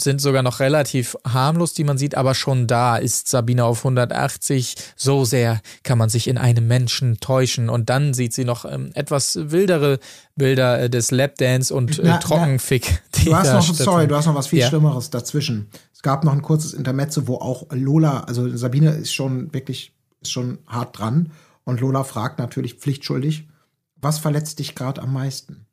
sind 0.00 0.20
sogar 0.20 0.42
noch 0.42 0.60
relativ 0.60 1.16
harmlos, 1.26 1.74
die 1.74 1.84
man 1.84 1.98
sieht, 1.98 2.14
aber 2.14 2.34
schon 2.34 2.66
da 2.66 2.96
ist 2.96 3.28
Sabine 3.28 3.64
auf 3.64 3.78
180. 3.78 4.74
So 4.96 5.24
sehr 5.24 5.60
kann 5.82 5.98
man 5.98 6.08
sich 6.08 6.28
in 6.28 6.38
einem 6.38 6.66
Menschen 6.66 7.18
täuschen. 7.20 7.68
Und 7.68 7.90
dann 7.90 8.14
sieht 8.14 8.32
sie 8.32 8.44
noch 8.44 8.64
ähm, 8.64 8.90
etwas 8.94 9.38
wildere 9.50 9.98
Bilder 10.36 10.80
äh, 10.80 10.90
des 10.90 11.10
Lapdance 11.10 11.74
und 11.74 11.98
äh, 11.98 12.02
Na, 12.04 12.10
na, 12.12 12.18
Trockenfick. 12.18 13.02
die 13.16 13.26
Du 13.26 13.34
hast 13.34 13.52
noch, 13.52 13.74
sorry, 13.74 14.06
du 14.06 14.16
hast 14.16 14.26
noch 14.26 14.34
was 14.34 14.48
viel 14.48 14.60
Ja. 14.60 14.68
Schlimmeres 14.68 15.10
dazwischen. 15.10 15.68
Es 15.92 16.02
gab 16.02 16.24
noch 16.24 16.32
ein 16.32 16.42
kurzes 16.42 16.74
Intermezzo, 16.74 17.26
wo 17.26 17.36
auch 17.36 17.66
Lola, 17.70 18.20
also 18.20 18.56
Sabine 18.56 18.90
ist 18.90 19.12
schon 19.12 19.52
wirklich, 19.52 19.92
ist 20.20 20.30
schon 20.30 20.58
hart 20.66 20.98
dran. 20.98 21.32
Und 21.64 21.80
Lola 21.80 22.04
fragt 22.04 22.38
natürlich 22.38 22.74
pflichtschuldig, 22.74 23.48
was 23.96 24.18
verletzt 24.18 24.60
dich 24.60 24.74
gerade 24.74 25.02
am 25.02 25.12
meisten? 25.12 25.66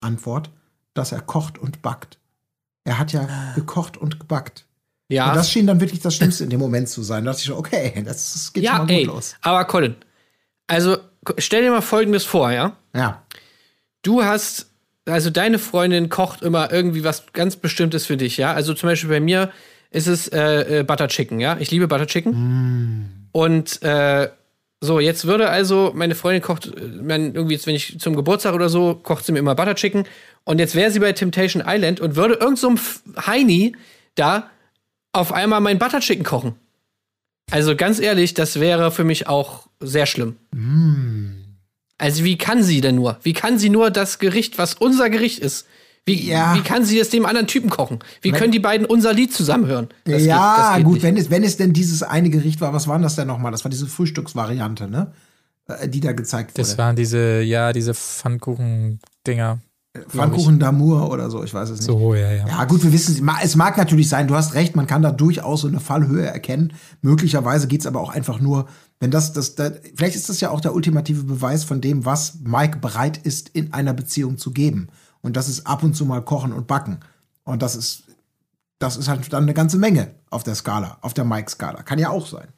Antwort, 0.00 0.50
dass 0.94 1.12
er 1.12 1.20
kocht 1.20 1.58
und 1.58 1.80
backt. 1.80 2.18
Er 2.84 2.98
hat 2.98 3.12
ja 3.12 3.28
gekocht 3.54 3.96
und 3.96 4.18
gebackt. 4.20 4.66
Ja, 5.08 5.28
Und 5.30 5.36
das 5.36 5.50
schien 5.50 5.66
dann 5.66 5.80
wirklich 5.80 6.00
das 6.00 6.14
Schlimmste 6.16 6.44
in 6.44 6.50
dem 6.50 6.60
Moment 6.60 6.88
zu 6.88 7.02
sein. 7.02 7.24
Da 7.24 7.32
dachte 7.32 7.40
ich 7.40 7.46
schon, 7.46 7.58
okay, 7.58 8.02
das, 8.04 8.32
das 8.32 8.52
geht 8.52 8.64
schon 8.64 8.72
ja 8.72 8.78
mal 8.78 8.86
gut 8.86 8.96
ey, 8.96 9.04
los. 9.04 9.36
aber 9.42 9.64
Colin, 9.66 9.94
also 10.66 10.96
stell 11.38 11.62
dir 11.62 11.70
mal 11.70 11.82
Folgendes 11.82 12.24
vor, 12.24 12.50
ja? 12.50 12.76
Ja. 12.94 13.22
Du 14.02 14.24
hast, 14.24 14.70
also 15.06 15.30
deine 15.30 15.58
Freundin 15.58 16.08
kocht 16.08 16.42
immer 16.42 16.72
irgendwie 16.72 17.04
was 17.04 17.24
ganz 17.32 17.56
Bestimmtes 17.56 18.06
für 18.06 18.16
dich, 18.16 18.36
ja? 18.38 18.52
Also 18.54 18.74
zum 18.74 18.88
Beispiel 18.88 19.10
bei 19.10 19.20
mir 19.20 19.50
ist 19.90 20.06
es 20.06 20.28
äh, 20.28 20.80
äh, 20.80 20.82
Butter 20.82 21.08
Chicken, 21.08 21.40
ja? 21.40 21.58
Ich 21.60 21.70
liebe 21.70 21.88
Butter 21.88 22.06
Chicken. 22.06 23.28
Und 23.32 23.82
äh, 23.82 24.30
so, 24.84 24.98
jetzt 24.98 25.28
würde 25.28 25.48
also, 25.48 25.92
meine 25.94 26.16
Freundin 26.16 26.42
kocht, 26.42 26.66
äh, 26.66 26.86
mein, 27.00 27.36
irgendwie 27.36 27.54
jetzt, 27.54 27.68
wenn 27.68 27.76
ich 27.76 28.00
zum 28.00 28.16
Geburtstag 28.16 28.52
oder 28.52 28.68
so, 28.68 28.96
kocht 28.96 29.24
sie 29.24 29.30
mir 29.30 29.38
immer 29.38 29.54
Butter 29.54 29.76
Chicken. 29.76 30.08
Und 30.42 30.58
jetzt 30.58 30.74
wäre 30.74 30.90
sie 30.90 30.98
bei 30.98 31.12
Temptation 31.12 31.62
Island 31.64 32.00
und 32.00 32.16
würde 32.16 32.34
irgend 32.34 32.58
so 32.58 32.74
Heini 33.24 33.76
da 34.16 34.50
auf 35.12 35.30
einmal 35.32 35.60
mein 35.60 35.78
Butter 35.78 36.00
Chicken 36.00 36.24
kochen. 36.24 36.56
Also 37.52 37.76
ganz 37.76 38.00
ehrlich, 38.00 38.34
das 38.34 38.58
wäre 38.58 38.90
für 38.90 39.04
mich 39.04 39.28
auch 39.28 39.68
sehr 39.78 40.06
schlimm. 40.06 40.34
Also 41.98 42.24
wie 42.24 42.36
kann 42.36 42.64
sie 42.64 42.80
denn 42.80 42.96
nur? 42.96 43.18
Wie 43.22 43.34
kann 43.34 43.60
sie 43.60 43.70
nur 43.70 43.92
das 43.92 44.18
Gericht, 44.18 44.58
was 44.58 44.74
unser 44.74 45.10
Gericht 45.10 45.38
ist? 45.38 45.68
Wie, 46.04 46.28
Ja. 46.28 46.54
wie 46.56 46.62
kann 46.62 46.84
sie 46.84 46.98
es 46.98 47.10
dem 47.10 47.24
anderen 47.26 47.46
Typen 47.46 47.70
kochen? 47.70 48.00
Wie 48.22 48.32
können 48.32 48.50
die 48.50 48.58
beiden 48.58 48.86
unser 48.86 49.12
Lied 49.12 49.32
zusammen 49.32 49.66
hören? 49.66 49.88
Das 50.04 50.16
geht- 50.18 50.26
ja, 50.26 50.56
das 50.70 50.76
geht 50.78 50.84
gut, 50.84 50.94
nicht. 50.94 51.02
wenn 51.04 51.16
es, 51.16 51.30
wenn 51.30 51.44
es 51.44 51.56
denn 51.56 51.72
dieses 51.72 52.02
eine 52.02 52.28
Gericht 52.28 52.60
war, 52.60 52.72
was 52.72 52.88
war 52.88 52.96
denn 52.96 53.02
das 53.04 53.14
denn 53.14 53.28
nochmal? 53.28 53.52
Das 53.52 53.64
war 53.64 53.70
diese 53.70 53.86
Frühstücksvariante, 53.86 54.88
ne? 54.88 55.12
Äh, 55.68 55.88
Die 55.88 56.00
da 56.00 56.10
gezeigt 56.12 56.50
wurde. 56.52 56.62
Das 56.62 56.76
waren 56.76 56.96
diese, 56.96 57.42
ja, 57.42 57.72
diese 57.72 57.94
Pfannkuchen-Dinger. 57.94 59.58
Pfannkuchen 60.08 60.58
d'Amour 60.58 61.10
oder 61.10 61.28
so, 61.30 61.44
ich 61.44 61.52
weiß 61.52 61.68
es 61.68 61.80
nicht. 61.80 61.86
So, 61.86 62.14
ja, 62.14 62.32
ja. 62.32 62.46
Ja, 62.48 62.64
gut, 62.64 62.82
wir 62.82 62.92
wissen, 62.94 63.28
es 63.42 63.56
mag 63.56 63.76
natürlich 63.76 64.08
sein, 64.08 64.26
du 64.26 64.34
hast 64.34 64.54
recht, 64.54 64.74
man 64.74 64.86
kann 64.86 65.02
da 65.02 65.12
durchaus 65.12 65.60
so 65.60 65.68
eine 65.68 65.80
Fallhöhe 65.80 66.24
erkennen. 66.26 66.72
Möglicherweise 67.02 67.66
geht's 67.66 67.84
aber 67.86 68.00
auch 68.00 68.08
einfach 68.08 68.40
nur, 68.40 68.68
wenn 69.00 69.10
das, 69.10 69.34
das, 69.34 69.54
da, 69.54 69.70
vielleicht 69.94 70.16
ist 70.16 70.30
das 70.30 70.40
ja 70.40 70.48
auch 70.50 70.62
der 70.62 70.74
ultimative 70.74 71.24
Beweis 71.24 71.64
von 71.64 71.82
dem, 71.82 72.06
was 72.06 72.38
Mike 72.42 72.78
bereit 72.78 73.18
ist, 73.18 73.50
in 73.50 73.74
einer 73.74 73.92
Beziehung 73.92 74.38
zu 74.38 74.50
geben. 74.52 74.88
Und 75.22 75.36
das 75.36 75.48
ist 75.48 75.66
ab 75.66 75.82
und 75.82 75.94
zu 75.94 76.04
mal 76.04 76.22
kochen 76.22 76.52
und 76.52 76.66
backen. 76.66 77.00
Und 77.44 77.62
das 77.62 77.76
ist, 77.76 78.04
das 78.78 78.96
ist 78.96 79.08
halt 79.08 79.32
dann 79.32 79.44
eine 79.44 79.54
ganze 79.54 79.78
Menge 79.78 80.14
auf 80.30 80.42
der 80.42 80.54
Skala, 80.54 80.98
auf 81.00 81.14
der 81.14 81.24
Mike-Skala. 81.24 81.82
Kann 81.82 81.98
ja 81.98 82.10
auch 82.10 82.26
sein. 82.26 82.48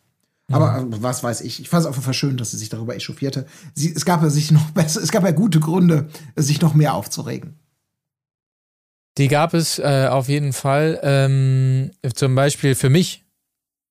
Aber 0.53 0.79
äh, 0.79 1.03
was 1.03 1.23
weiß 1.23 1.41
ich. 1.43 1.61
Ich 1.61 1.69
fand 1.69 1.83
es 1.83 1.87
auf 1.87 1.95
jeden 1.95 2.05
Fall 2.05 2.15
schön, 2.15 2.37
dass 2.37 2.51
sie 2.51 2.59
sich 2.59 2.69
darüber 2.69 2.95
echauffierte. 2.95 3.47
Sie, 3.75 3.93
es 3.95 4.05
gab 4.05 4.23
ja 4.23 4.31
sich 4.31 4.51
noch 4.51 4.71
besser, 4.73 5.03
es 5.03 5.11
gab 5.11 5.25
ja 5.25 5.31
gute 5.31 5.61
Gründe, 5.61 6.09
sich 6.37 6.61
noch 6.61 6.75
mehr 6.75 6.95
aufzuregen. 6.95 7.59
Die 9.17 9.29
gab 9.29 9.55
es 9.55 9.79
äh, 9.79 10.09
auf 10.11 10.29
jeden 10.29 10.53
Fall. 10.53 10.99
Ähm, 11.03 11.93
zum 12.15 12.35
Beispiel 12.35 12.75
für 12.75 12.91
mich 12.91 13.24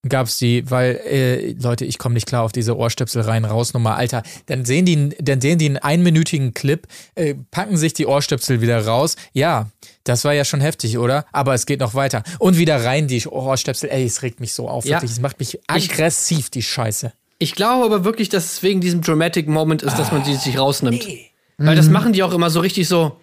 gab 0.08 0.28
es 0.28 0.38
die, 0.38 0.70
weil, 0.70 0.96
äh, 1.10 1.52
Leute, 1.54 1.86
ich 1.86 1.98
komme 1.98 2.14
nicht 2.16 2.28
klar 2.28 2.44
auf 2.44 2.52
diese 2.52 2.76
Ohrstöpsel 2.78 3.22
rein, 3.22 3.46
raus 3.46 3.74
Nummer, 3.74 3.96
Alter. 3.96 4.24
Dann 4.48 4.66
sehen 4.66 4.86
die, 4.86 5.10
dann 5.20 5.40
sehen 5.40 5.60
die 5.60 5.66
einen 5.68 5.78
einminütigen 5.78 6.54
Clip, 6.54 6.86
äh, 7.16 7.36
packen 7.52 7.78
sich 7.78 7.94
die 7.94 8.06
Ohrstöpsel 8.06 8.60
wieder 8.62 8.86
raus. 8.86 9.16
Ja, 9.32 9.70
das 10.04 10.26
war 10.26 10.34
ja 10.34 10.44
schon 10.44 10.60
heftig, 10.62 10.98
oder? 10.98 11.26
Aber 11.32 11.54
es 11.54 11.66
geht 11.66 11.80
noch 11.80 11.94
weiter. 11.96 12.24
Und 12.40 12.58
wieder 12.58 12.84
rein 12.84 13.08
die 13.08 13.26
Ohrstöpsel. 13.26 13.90
Ey, 13.90 14.06
es 14.06 14.22
regt 14.24 14.40
mich 14.42 14.54
so 14.54 14.68
auf, 14.68 14.84
Ja. 14.86 14.98
wirklich. 14.98 15.12
Es 15.12 15.22
macht 15.22 15.40
mich 15.40 15.60
aggressiv, 15.68 16.50
die 16.50 16.64
Scheiße. 16.64 17.14
Ich 17.40 17.56
glaube 17.56 17.86
aber 17.86 18.04
wirklich, 18.04 18.30
dass 18.30 18.46
es 18.46 18.64
wegen 18.64 18.82
diesem 18.82 19.02
Dramatic 19.02 19.48
Moment 19.48 19.84
ist, 19.84 19.98
dass 19.98 20.12
man 20.12 20.24
die 20.24 20.36
sich 20.36 20.58
rausnimmt. 20.58 21.06
Weil 21.58 21.74
Mhm. 21.74 21.78
das 21.78 21.88
machen 21.90 22.12
die 22.14 22.24
auch 22.24 22.34
immer 22.34 22.50
so 22.50 22.60
richtig 22.60 22.88
so. 22.88 23.18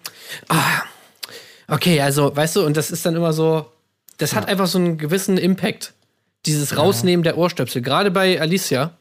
Ah, 0.47 0.81
okay, 1.67 2.01
also, 2.01 2.35
weißt 2.35 2.55
du, 2.55 2.65
und 2.65 2.77
das 2.77 2.89
ist 2.91 3.05
dann 3.05 3.15
immer 3.15 3.33
so. 3.33 3.65
Das 4.17 4.33
hat 4.35 4.47
einfach 4.47 4.67
so 4.67 4.77
einen 4.77 4.97
gewissen 4.97 5.37
Impact. 5.37 5.93
Dieses 6.45 6.77
Rausnehmen 6.77 7.23
der 7.23 7.37
Ohrstöpsel. 7.37 7.81
Gerade 7.81 8.09
bei 8.11 8.39
Alicia 8.41 8.91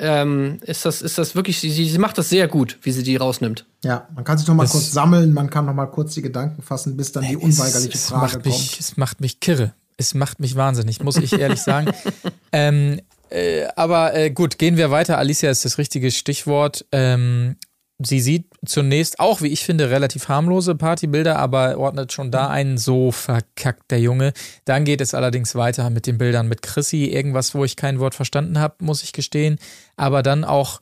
ähm, 0.00 0.58
ist, 0.62 0.84
das, 0.84 1.02
ist 1.02 1.18
das 1.18 1.34
wirklich, 1.34 1.60
sie, 1.60 1.70
sie 1.70 1.98
macht 1.98 2.16
das 2.18 2.28
sehr 2.30 2.48
gut, 2.48 2.78
wie 2.82 2.90
sie 2.90 3.02
die 3.02 3.16
rausnimmt. 3.16 3.66
Ja, 3.84 4.08
man 4.14 4.24
kann 4.24 4.38
sich 4.38 4.48
noch 4.48 4.54
mal 4.54 4.64
Das- 4.64 4.72
kurz 4.72 4.90
sammeln, 4.90 5.32
man 5.32 5.50
kann 5.50 5.66
noch 5.66 5.74
mal 5.74 5.86
kurz 5.86 6.14
die 6.14 6.22
Gedanken 6.22 6.62
fassen, 6.62 6.96
bis 6.96 7.12
dann 7.12 7.24
die 7.26 7.36
unweigerliche 7.36 7.94
es, 7.94 8.04
es 8.04 8.08
Frage 8.08 8.36
macht 8.36 8.44
mich, 8.46 8.54
kommt. 8.54 8.80
Es 8.80 8.96
macht 8.96 9.20
mich 9.20 9.40
kirre. 9.40 9.74
Es 9.96 10.14
macht 10.14 10.40
mich 10.40 10.56
wahnsinnig, 10.56 11.02
muss 11.02 11.18
ich 11.18 11.34
ehrlich 11.34 11.60
sagen. 11.60 11.92
ähm, 12.52 13.00
äh, 13.28 13.66
aber 13.76 14.14
äh, 14.14 14.30
gut, 14.30 14.58
gehen 14.58 14.78
wir 14.78 14.90
weiter. 14.90 15.18
Alicia 15.18 15.50
ist 15.50 15.64
das 15.66 15.76
richtige 15.76 16.10
Stichwort. 16.10 16.86
Ähm, 16.90 17.56
sie 18.02 18.20
sieht 18.20 18.46
zunächst 18.64 19.20
auch, 19.20 19.42
wie 19.42 19.48
ich 19.48 19.64
finde, 19.64 19.90
relativ 19.90 20.28
harmlose 20.28 20.74
Partybilder, 20.74 21.38
aber 21.38 21.78
ordnet 21.78 22.12
schon 22.12 22.30
da 22.30 22.48
ein, 22.48 22.78
so 22.78 23.12
verkackt 23.12 23.90
der 23.90 24.00
Junge. 24.00 24.32
Dann 24.64 24.84
geht 24.84 25.00
es 25.00 25.14
allerdings 25.14 25.54
weiter 25.54 25.90
mit 25.90 26.06
den 26.06 26.18
Bildern 26.18 26.48
mit 26.48 26.62
Chrissy. 26.62 27.06
Irgendwas, 27.06 27.54
wo 27.54 27.64
ich 27.64 27.76
kein 27.76 28.00
Wort 28.00 28.14
verstanden 28.14 28.58
habe, 28.58 28.76
muss 28.80 29.02
ich 29.02 29.12
gestehen. 29.12 29.58
Aber 29.96 30.22
dann 30.22 30.44
auch 30.44 30.80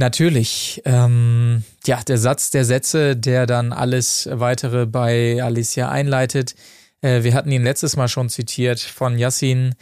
Natürlich. 0.00 0.80
Ähm, 0.84 1.64
ja, 1.84 2.00
der 2.06 2.18
Satz 2.18 2.50
der 2.50 2.64
Sätze, 2.64 3.16
der 3.16 3.46
dann 3.46 3.72
alles 3.72 4.28
weitere 4.30 4.86
bei 4.86 5.42
Alicia 5.42 5.88
einleitet. 5.88 6.54
Äh, 7.00 7.24
wir 7.24 7.34
hatten 7.34 7.50
ihn 7.50 7.64
letztes 7.64 7.96
Mal 7.96 8.06
schon 8.06 8.28
zitiert 8.28 8.78
von 8.78 9.18
Yassin. 9.18 9.74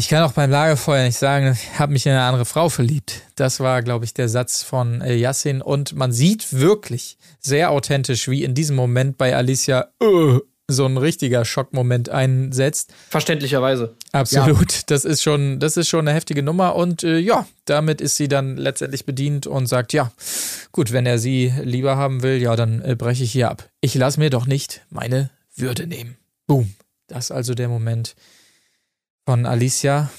Ich 0.00 0.08
kann 0.08 0.22
auch 0.22 0.32
beim 0.32 0.50
Lagerfeuer 0.50 1.04
nicht 1.04 1.18
sagen, 1.18 1.52
ich 1.52 1.78
habe 1.78 1.92
mich 1.92 2.06
in 2.06 2.12
eine 2.12 2.22
andere 2.22 2.46
Frau 2.46 2.70
verliebt. 2.70 3.20
Das 3.36 3.60
war, 3.60 3.82
glaube 3.82 4.06
ich, 4.06 4.14
der 4.14 4.30
Satz 4.30 4.62
von 4.62 5.02
äh, 5.02 5.14
Yassin. 5.14 5.60
Und 5.60 5.94
man 5.94 6.10
sieht 6.10 6.54
wirklich 6.54 7.18
sehr 7.38 7.70
authentisch, 7.70 8.26
wie 8.26 8.42
in 8.42 8.54
diesem 8.54 8.76
Moment 8.76 9.18
bei 9.18 9.36
Alicia 9.36 9.88
äh, 10.00 10.38
so 10.68 10.86
ein 10.86 10.96
richtiger 10.96 11.44
Schockmoment 11.44 12.08
einsetzt. 12.08 12.94
Verständlicherweise. 13.10 13.94
Absolut. 14.12 14.90
Das 14.90 15.04
ist 15.04 15.22
schon, 15.22 15.60
das 15.60 15.76
ist 15.76 15.90
schon 15.90 16.08
eine 16.08 16.16
heftige 16.16 16.42
Nummer 16.42 16.76
und 16.76 17.04
äh, 17.04 17.18
ja, 17.18 17.46
damit 17.66 18.00
ist 18.00 18.16
sie 18.16 18.28
dann 18.28 18.56
letztendlich 18.56 19.04
bedient 19.04 19.46
und 19.46 19.66
sagt, 19.66 19.92
ja, 19.92 20.10
gut, 20.72 20.92
wenn 20.92 21.04
er 21.04 21.18
sie 21.18 21.52
lieber 21.62 21.98
haben 21.98 22.22
will, 22.22 22.40
ja, 22.40 22.56
dann 22.56 22.80
äh, 22.80 22.96
breche 22.96 23.24
ich 23.24 23.32
hier 23.32 23.50
ab. 23.50 23.68
Ich 23.82 23.94
lasse 23.94 24.18
mir 24.18 24.30
doch 24.30 24.46
nicht 24.46 24.80
meine 24.88 25.28
Würde 25.56 25.86
nehmen. 25.86 26.16
Boom. 26.46 26.72
Das 27.06 27.26
ist 27.26 27.32
also 27.32 27.52
der 27.52 27.68
Moment 27.68 28.14
von 29.30 29.46
Alicia. 29.46 30.10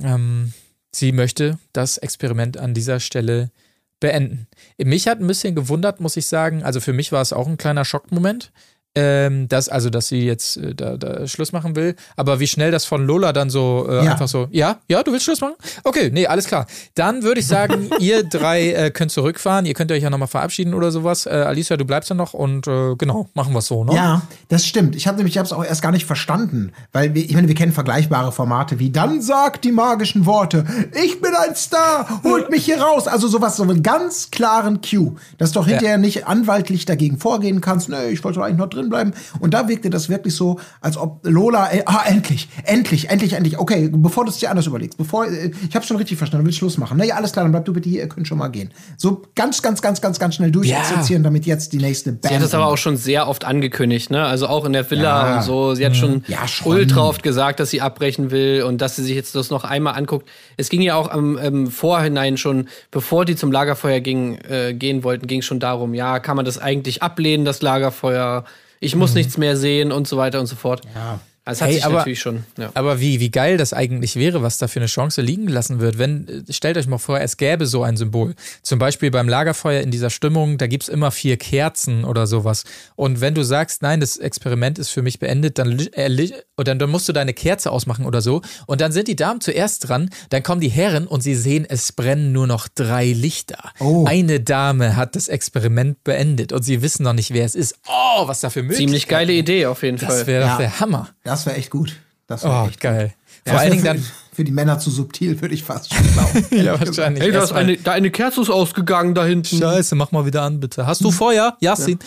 Ähm, 0.00 0.52
sie 0.90 1.12
möchte 1.12 1.56
das 1.72 1.98
Experiment 1.98 2.58
an 2.58 2.74
dieser 2.74 2.98
Stelle 2.98 3.52
beenden. 4.00 4.48
Mich 4.76 5.06
hat 5.06 5.20
ein 5.20 5.26
bisschen 5.28 5.54
gewundert, 5.54 6.00
muss 6.00 6.16
ich 6.16 6.26
sagen. 6.26 6.64
Also 6.64 6.80
für 6.80 6.92
mich 6.92 7.12
war 7.12 7.22
es 7.22 7.32
auch 7.32 7.46
ein 7.46 7.58
kleiner 7.58 7.84
Schockmoment. 7.84 8.50
Ähm, 8.96 9.46
dass, 9.48 9.68
also, 9.68 9.90
dass 9.90 10.08
sie 10.08 10.24
jetzt 10.24 10.56
äh, 10.56 10.74
da, 10.74 10.96
da 10.96 11.26
Schluss 11.26 11.52
machen 11.52 11.76
will. 11.76 11.94
Aber 12.16 12.40
wie 12.40 12.46
schnell 12.46 12.70
das 12.70 12.86
von 12.86 13.06
Lola 13.06 13.32
dann 13.32 13.50
so 13.50 13.86
äh, 13.88 14.04
Ja. 14.04 14.12
einfach 14.12 14.26
so, 14.28 14.48
ja, 14.50 14.78
ja, 14.88 15.02
du 15.02 15.12
willst 15.12 15.24
Schluss 15.26 15.40
machen? 15.40 15.54
Okay, 15.84 16.10
nee, 16.12 16.26
alles 16.26 16.46
klar. 16.46 16.66
Dann 16.94 17.22
würde 17.22 17.40
ich 17.40 17.46
sagen, 17.46 17.90
ihr 18.00 18.22
drei 18.24 18.72
äh, 18.72 18.90
könnt 18.90 19.10
zurückfahren. 19.12 19.66
Ihr 19.66 19.74
könnt 19.74 19.92
euch 19.92 20.02
ja 20.02 20.08
nochmal 20.10 20.28
verabschieden 20.28 20.72
oder 20.74 20.90
sowas. 20.90 21.26
Äh, 21.26 21.30
Alicia, 21.30 21.76
du 21.76 21.84
bleibst 21.84 22.10
dann 22.10 22.16
noch 22.16 22.32
und 22.34 22.66
äh, 22.66 22.94
genau, 22.96 23.28
machen 23.34 23.52
wir 23.52 23.58
es 23.58 23.66
so, 23.66 23.84
ne? 23.84 23.94
Ja, 23.94 24.22
das 24.48 24.64
stimmt. 24.66 24.96
Ich 24.96 25.06
habe 25.06 25.18
nämlich, 25.18 25.34
ich 25.34 25.38
habe 25.38 25.46
es 25.46 25.52
auch 25.52 25.64
erst 25.64 25.82
gar 25.82 25.92
nicht 25.92 26.06
verstanden, 26.06 26.72
weil 26.92 27.14
wir, 27.14 27.22
ich 27.24 27.34
meine, 27.34 27.48
wir 27.48 27.54
kennen 27.54 27.72
vergleichbare 27.72 28.32
Formate 28.32 28.78
wie 28.78 28.90
dann 28.90 29.20
sagt 29.20 29.64
die 29.64 29.72
magischen 29.72 30.24
Worte, 30.26 30.64
ich 31.04 31.20
bin 31.20 31.32
ein 31.34 31.54
Star, 31.54 32.22
holt 32.24 32.50
mich 32.50 32.64
hier 32.64 32.80
raus. 32.80 33.06
Also 33.08 33.28
sowas, 33.28 33.56
so 33.56 33.62
einen 33.62 33.82
ganz 33.82 34.30
klaren 34.30 34.80
Cue, 34.80 35.16
dass 35.38 35.52
du 35.52 35.60
doch 35.60 35.66
hinterher 35.66 35.98
nicht 35.98 36.26
anwaltlich 36.26 36.84
dagegen 36.86 37.18
vorgehen 37.18 37.60
kannst. 37.60 37.88
Nee, 37.88 38.08
ich 38.08 38.24
wollte 38.24 38.42
eigentlich 38.42 38.56
noch 38.58 38.68
drin 38.68 38.85
bleiben. 38.88 39.12
Und 39.40 39.54
da 39.54 39.68
wirkte 39.68 39.90
das 39.90 40.08
wirklich 40.08 40.34
so, 40.34 40.58
als 40.80 40.96
ob 40.96 41.20
Lola, 41.24 41.72
äh, 41.72 41.82
ah, 41.86 42.02
endlich, 42.06 42.48
endlich, 42.64 43.08
endlich, 43.10 43.32
endlich. 43.32 43.58
Okay, 43.58 43.88
bevor 43.92 44.24
du 44.24 44.30
es 44.30 44.38
dir 44.38 44.50
anders 44.50 44.66
überlegst, 44.66 44.98
bevor, 44.98 45.26
äh, 45.26 45.50
ich 45.68 45.74
habe 45.74 45.84
schon 45.84 45.96
richtig 45.96 46.18
verstanden, 46.18 46.44
du 46.44 46.48
willst 46.48 46.58
Schluss 46.58 46.78
machen. 46.78 46.96
Naja, 46.98 47.16
alles 47.16 47.32
klar, 47.32 47.44
dann 47.44 47.52
bleib 47.52 47.64
du 47.64 47.72
bitte 47.72 47.88
hier, 47.88 48.02
ihr 48.02 48.08
könnt 48.08 48.26
schon 48.28 48.38
mal 48.38 48.48
gehen. 48.48 48.70
So 48.96 49.22
ganz, 49.34 49.62
ganz, 49.62 49.82
ganz, 49.82 50.00
ganz, 50.00 50.18
ganz 50.18 50.34
schnell 50.36 50.50
durchexerzieren, 50.50 51.22
damit 51.22 51.46
jetzt 51.46 51.72
die 51.72 51.78
nächste 51.78 52.12
Band. 52.12 52.28
Sie 52.28 52.34
hat 52.34 52.42
es 52.42 52.54
aber 52.54 52.66
auch 52.66 52.78
schon 52.78 52.96
sehr 52.96 53.28
oft 53.28 53.44
angekündigt, 53.44 54.10
ne? 54.10 54.24
Also 54.24 54.46
auch 54.48 54.64
in 54.64 54.72
der 54.72 54.88
Villa 54.90 55.28
Ja. 55.30 55.36
und 55.36 55.42
so. 55.42 55.74
Sie 55.74 55.84
hat 55.84 55.96
schon, 55.96 56.24
Ja, 56.28 56.46
schon. 56.48 56.72
ultra 56.72 57.02
oft 57.02 57.22
gesagt, 57.22 57.60
dass 57.60 57.70
sie 57.70 57.80
abbrechen 57.80 58.30
will 58.30 58.62
und 58.62 58.80
dass 58.80 58.96
sie 58.96 59.02
sich 59.02 59.14
jetzt 59.14 59.34
das 59.34 59.50
noch 59.50 59.64
einmal 59.64 59.94
anguckt. 59.94 60.28
Es 60.56 60.68
ging 60.68 60.80
ja 60.82 60.94
auch 60.96 61.10
am 61.10 61.38
ähm, 61.38 61.66
Vorhinein 61.70 62.36
schon, 62.36 62.68
bevor 62.90 63.24
die 63.24 63.36
zum 63.36 63.52
Lagerfeuer 63.52 64.00
ging, 64.00 64.38
äh, 64.48 64.74
gehen 64.74 65.04
wollten, 65.04 65.26
ging 65.26 65.42
schon 65.42 65.60
darum, 65.60 65.94
ja, 65.94 66.18
kann 66.18 66.36
man 66.36 66.44
das 66.44 66.58
eigentlich 66.58 67.02
ablehnen, 67.02 67.44
das 67.44 67.62
Lagerfeuer? 67.62 68.44
Ich 68.80 68.94
muss 68.94 69.14
nichts 69.14 69.38
mehr 69.38 69.56
sehen 69.56 69.92
und 69.92 70.06
so 70.06 70.16
weiter 70.16 70.40
und 70.40 70.46
so 70.46 70.56
fort. 70.56 70.82
Ja. 70.94 71.20
Das 71.46 71.60
hat 71.60 71.68
Hey, 71.68 71.76
sich 71.76 71.84
aber- 71.86 71.98
natürlich 71.98 72.20
schon. 72.20 72.44
Ja. 72.58 72.70
Aber 72.74 73.00
wie, 73.00 73.20
wie 73.20 73.30
geil 73.30 73.56
das 73.56 73.72
eigentlich 73.72 74.16
wäre, 74.16 74.42
was 74.42 74.58
da 74.58 74.66
für 74.68 74.80
eine 74.80 74.86
Chance 74.88 75.22
liegen 75.22 75.46
gelassen 75.46 75.78
wird. 75.80 75.96
Wenn, 75.96 76.44
stellt 76.50 76.76
euch 76.76 76.86
mal 76.88 76.98
vor, 76.98 77.20
es 77.20 77.36
gäbe 77.36 77.66
so 77.66 77.82
ein 77.84 77.96
Symbol. 77.96 78.34
Zum 78.62 78.78
Beispiel 78.80 79.10
beim 79.12 79.28
Lagerfeuer 79.28 79.80
in 79.80 79.90
dieser 79.92 80.10
Stimmung, 80.10 80.58
da 80.58 80.66
gibt's 80.66 80.88
immer 80.88 81.10
vier 81.12 81.36
Kerzen 81.36 82.04
oder 82.04 82.26
sowas. 82.26 82.64
Und 82.96 83.20
wenn 83.20 83.34
du 83.34 83.44
sagst, 83.44 83.80
nein, 83.82 84.00
das 84.00 84.16
Experiment 84.16 84.78
ist 84.80 84.90
für 84.90 85.02
mich 85.02 85.20
beendet, 85.20 85.58
dann, 85.58 85.78
äh, 85.92 86.30
oder 86.58 86.74
dann 86.74 86.90
musst 86.90 87.08
du 87.08 87.12
deine 87.12 87.32
Kerze 87.32 87.70
ausmachen 87.70 88.06
oder 88.06 88.20
so. 88.20 88.42
Und 88.66 88.80
dann 88.80 88.90
sind 88.90 89.06
die 89.06 89.14
Damen 89.16 89.40
zuerst 89.40 89.88
dran, 89.88 90.10
dann 90.30 90.42
kommen 90.42 90.60
die 90.60 90.68
Herren 90.68 91.06
und 91.06 91.20
sie 91.22 91.36
sehen, 91.36 91.64
es 91.68 91.92
brennen 91.92 92.32
nur 92.32 92.48
noch 92.48 92.66
drei 92.66 93.12
Lichter. 93.12 93.70
Oh. 93.78 94.04
Eine 94.06 94.40
Dame 94.40 94.96
hat 94.96 95.14
das 95.14 95.28
Experiment 95.28 96.02
beendet 96.02 96.52
und 96.52 96.62
sie 96.64 96.82
wissen 96.82 97.04
noch 97.04 97.12
nicht, 97.12 97.32
wer 97.32 97.44
es 97.44 97.54
ist. 97.54 97.76
Oh, 97.86 98.26
was 98.26 98.40
da 98.40 98.50
für 98.50 98.62
Möglichkeiten. 98.62 98.88
Ziemlich 98.88 99.06
geile 99.08 99.32
Idee 99.32 99.66
auf 99.66 99.84
jeden 99.84 99.98
Das 99.98 100.08
Fall. 100.08 100.26
wäre 100.26 100.44
Ja. 100.44 100.50
doch 100.52 100.58
der 100.58 100.80
Hammer. 100.80 101.08
Das 101.22 101.35
wäre 101.44 101.56
echt 101.56 101.70
gut. 101.70 101.96
Das 102.28 102.44
wär 102.44 102.62
Oh, 102.64 102.68
echt 102.68 102.80
geil. 102.80 103.12
Ja, 103.44 103.52
Vor 103.52 103.60
allen 103.60 103.70
das 103.70 103.82
Dingen 103.82 103.96
dann. 103.96 104.06
für, 104.32 104.44
die 104.44 104.50
Männer 104.52 104.78
zu 104.78 104.90
subtil, 104.90 105.40
würde 105.40 105.54
ich 105.54 105.62
fast 105.62 105.92
schon 105.92 106.06
glauben. 106.12 106.46
Ja, 106.64 106.80
wahrscheinlich. 106.80 107.22
Hey, 107.22 107.30
da 107.32 107.44
ist 107.44 107.52
eine, 107.52 107.76
da 107.76 107.92
eine 107.92 108.10
Kerze 108.10 108.40
ist 108.40 108.50
ausgegangen 108.50 109.14
da 109.14 109.24
hinten. 109.26 109.58
Scheiße, 109.58 109.94
mach 109.94 110.12
mal 110.12 110.24
wieder 110.24 110.42
an, 110.42 110.58
bitte. 110.60 110.86
Hast 110.86 111.02
du 111.04 111.10
Feuer? 111.10 111.56
Yasin. 111.60 111.98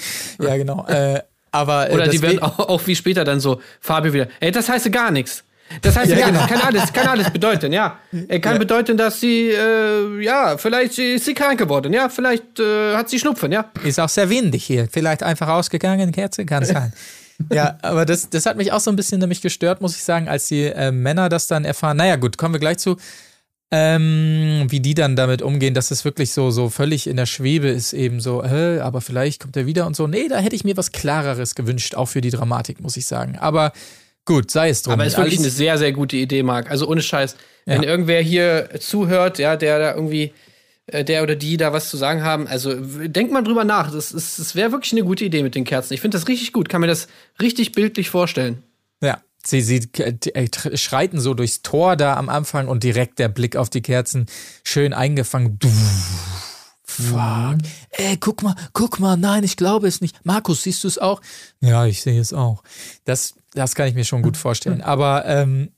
Ja, 0.42 0.58
genau. 0.58 0.86
Äh, 0.88 1.22
aber 1.52 1.90
äh, 1.90 1.94
Oder 1.94 2.08
die 2.08 2.18
das 2.18 2.22
werden 2.24 2.38
we- 2.38 2.44
auch, 2.44 2.60
auch 2.60 2.82
wie 2.88 2.96
später 2.96 3.24
dann 3.24 3.40
so, 3.40 3.62
Fabio 3.80 4.14
wieder, 4.14 4.28
ey, 4.40 4.52
das 4.52 4.68
heißt 4.70 4.92
gar 4.92 5.12
nichts. 5.12 5.44
Das 5.84 5.96
heißt, 5.96 6.10
Ja, 6.12 6.18
ja, 6.18 6.26
genau. 6.28 6.40
das 6.40 6.50
kann 6.50 6.62
alles, 6.62 6.94
kann 6.94 7.08
alles 7.08 7.30
bedeuten, 7.30 7.72
ja. 7.72 8.00
Er 8.28 8.40
kann 8.40 8.58
bedeuten, 8.58 8.98
dass 8.98 9.20
sie, 9.22 9.50
äh, 9.52 10.20
ja, 10.22 10.58
vielleicht 10.58 10.98
ist 10.98 11.26
sie 11.26 11.36
krank 11.36 11.60
geworden, 11.60 11.94
ja, 11.94 12.10
vielleicht 12.10 12.60
äh, 12.60 12.96
hat 12.96 13.08
sie 13.10 13.20
Schnupfen, 13.20 13.52
ja. 13.52 13.66
ist 13.84 14.00
auch 14.00 14.10
sehr 14.10 14.30
windig 14.32 14.64
hier. 14.66 14.88
Vielleicht 14.92 15.22
einfach 15.24 15.48
ausgegangen, 15.48 16.12
Kerze, 16.12 16.46
kann 16.46 16.66
sein. 16.66 16.92
ja, 17.52 17.78
aber 17.82 18.06
das, 18.06 18.30
das 18.30 18.46
hat 18.46 18.58
mich 18.58 18.72
auch 18.72 18.80
so 18.80 18.92
ein 18.92 18.96
bisschen 18.96 19.20
nämlich 19.20 19.42
gestört, 19.42 19.82
muss 19.82 19.96
ich 19.96 20.04
sagen, 20.04 20.28
als 20.28 20.48
die 20.48 20.64
äh, 20.66 20.92
Männer 20.92 21.30
das 21.30 21.48
dann 21.48 21.66
erfahren. 21.66 21.98
Naja, 21.98 22.16
gut, 22.18 22.38
kommen 22.38 22.54
wir 22.54 22.60
gleich 22.60 22.78
zu. 22.80 22.98
Ähm, 23.72 24.66
wie 24.70 24.80
die 24.80 24.96
dann 24.96 25.16
damit 25.16 25.44
umgehen, 25.44 25.76
dass 25.76 25.92
es 25.92 26.04
wirklich 26.04 26.32
so, 26.32 26.50
so 26.50 26.70
völlig 26.70 27.06
in 27.06 27.18
der 27.18 27.28
Schwebe 27.28 27.68
ist, 27.68 27.94
eben 27.94 28.20
so, 28.20 28.44
äh, 28.44 28.80
aber 28.80 29.00
vielleicht 29.00 29.44
kommt 29.44 29.56
er 29.58 29.68
wieder 29.68 29.86
und 29.86 29.96
so. 29.96 30.08
Nee, 30.08 30.28
da 30.28 30.40
hätte 30.40 30.56
ich 30.56 30.64
mir 30.64 30.76
was 30.76 30.92
Klareres 30.92 31.54
gewünscht, 31.54 31.94
auch 31.94 32.08
für 32.08 32.22
die 32.22 32.32
Dramatik, 32.32 32.82
muss 32.82 32.98
ich 32.98 33.06
sagen. 33.06 33.38
Aber 33.38 33.72
gut, 34.26 34.50
sei 34.50 34.70
es 34.70 34.82
drum. 34.82 34.94
Aber 34.94 35.06
ist 35.06 35.18
wirklich 35.18 35.38
eine 35.38 35.52
sehr, 35.52 35.78
sehr 35.78 35.92
gute 35.92 36.18
Idee, 36.18 36.42
Marc. 36.42 36.72
Also 36.72 36.88
ohne 36.88 37.04
Scheiß. 37.04 37.36
Wenn 37.66 37.84
Ja. 37.84 37.90
irgendwer 37.90 38.22
hier 38.22 38.70
zuhört, 38.80 39.38
ja, 39.38 39.56
der 39.56 39.78
da 39.78 39.94
irgendwie, 39.94 40.34
der 40.92 41.24
oder 41.24 41.36
die 41.36 41.58
da 41.58 41.72
was 41.74 41.90
zu 41.90 41.98
sagen 41.98 42.24
haben, 42.24 42.48
also 42.48 42.74
denkt 43.08 43.32
mal 43.32 43.44
drüber 43.44 43.64
nach. 43.64 43.92
Das, 43.92 44.12
ist- 44.12 44.40
das 44.40 44.56
wäre 44.56 44.72
wirklich 44.72 44.92
eine 44.94 45.04
gute 45.04 45.26
Idee 45.26 45.44
mit 45.44 45.56
den 45.56 45.64
Kerzen. 45.66 45.94
Ich 45.94 46.02
finde 46.02 46.18
das 46.18 46.28
richtig 46.28 46.54
gut, 46.54 46.70
kann 46.70 46.82
mir 46.82 46.88
das 46.88 47.08
richtig 47.42 47.72
bildlich 47.74 48.10
vorstellen. 48.10 48.64
Ja, 49.02 49.22
sie, 49.46 49.62
sie 49.62 49.78
äh, 49.98 50.14
tr- 50.48 50.76
schreiten 50.78 51.20
so 51.20 51.34
durchs 51.34 51.62
Tor 51.62 51.96
da 51.96 52.16
am 52.18 52.30
Anfang 52.30 52.68
und 52.68 52.84
direkt 52.84 53.20
der 53.20 53.30
Blick 53.30 53.56
auf 53.56 53.70
die 53.70 53.82
Kerzen 53.82 54.26
schön 54.64 54.94
eingefangen. 54.94 55.58
Du, 55.60 55.70
fuck. 56.84 57.58
Ey, 57.92 58.18
guck 58.18 58.44
mal, 58.44 58.56
guck 58.74 59.00
mal, 59.00 59.16
nein, 59.18 59.44
ich 59.44 59.58
glaube 59.58 59.88
es 59.88 60.02
nicht. 60.02 60.24
Markus, 60.26 60.64
siehst 60.64 60.84
du 60.84 60.88
es 60.88 60.98
auch? 60.98 61.22
Ja, 61.62 61.86
ich 61.86 62.02
sehe 62.02 62.20
es 62.20 62.34
auch. 62.34 62.64
Das, 63.06 63.36
das 63.54 63.76
kann 63.76 63.88
ich 63.88 63.96
mir 63.96 64.06
schon 64.06 64.22
gut 64.22 64.38
vorstellen. 64.38 64.82
Aber 64.82 65.26
ähm, 65.26 65.72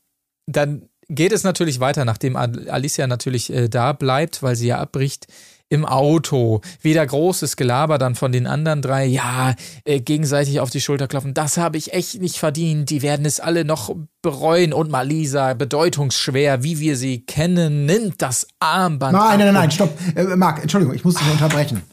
dann 0.48 0.90
geht 1.14 1.32
es 1.32 1.44
natürlich 1.44 1.80
weiter, 1.80 2.06
nachdem 2.06 2.36
Al- 2.36 2.70
Alicia 2.70 3.08
natürlich 3.08 3.52
äh, 3.54 3.70
da 3.70 3.94
bleibt, 3.94 4.42
weil 4.44 4.56
sie 4.56 4.68
ja 4.68 4.80
abbricht. 4.80 5.28
Im 5.70 5.86
Auto. 5.86 6.60
Wieder 6.82 7.06
großes 7.08 7.56
Gelaber 7.56 7.98
dann 7.98 8.16
von 8.16 8.34
den 8.34 8.46
anderen 8.46 8.82
drei. 8.82 9.06
Ja, 9.06 9.56
äh, 9.86 10.02
gegenseitig 10.02 10.60
auf 10.60 10.70
die 10.70 10.82
Schulter 10.82 11.08
klopfen. 11.08 11.34
Das 11.34 11.56
habe 11.56 11.78
ich 11.78 11.94
echt 11.94 12.20
nicht 12.20 12.40
verdient. 12.40 12.90
Die 12.90 13.02
werden 13.02 13.26
es 13.26 13.40
alle 13.40 13.64
noch 13.64 13.96
bereuen. 14.22 14.74
Und 14.74 14.92
Malisa, 14.92 15.54
bedeutungsschwer, 15.54 16.62
wie 16.64 16.80
wir 16.82 16.98
sie 16.98 17.22
kennen, 17.22 17.86
nimmt 17.86 18.22
das 18.22 18.48
Armband. 18.60 19.14
Nein, 19.14 19.40
nein, 19.40 19.40
nein, 19.40 19.54
nein, 19.54 19.72
stopp. 19.72 19.98
Äh, 20.14 20.36
Marc, 20.36 20.62
Entschuldigung, 20.62 20.94
ich 20.94 21.06
muss 21.06 21.16
dich 21.16 21.32
unterbrechen. 21.32 21.84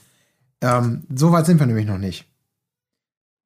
Ähm, 0.60 1.04
so 1.14 1.30
weit 1.30 1.46
sind 1.46 1.60
wir 1.60 1.66
nämlich 1.66 1.86
noch 1.86 1.98
nicht. 1.98 2.24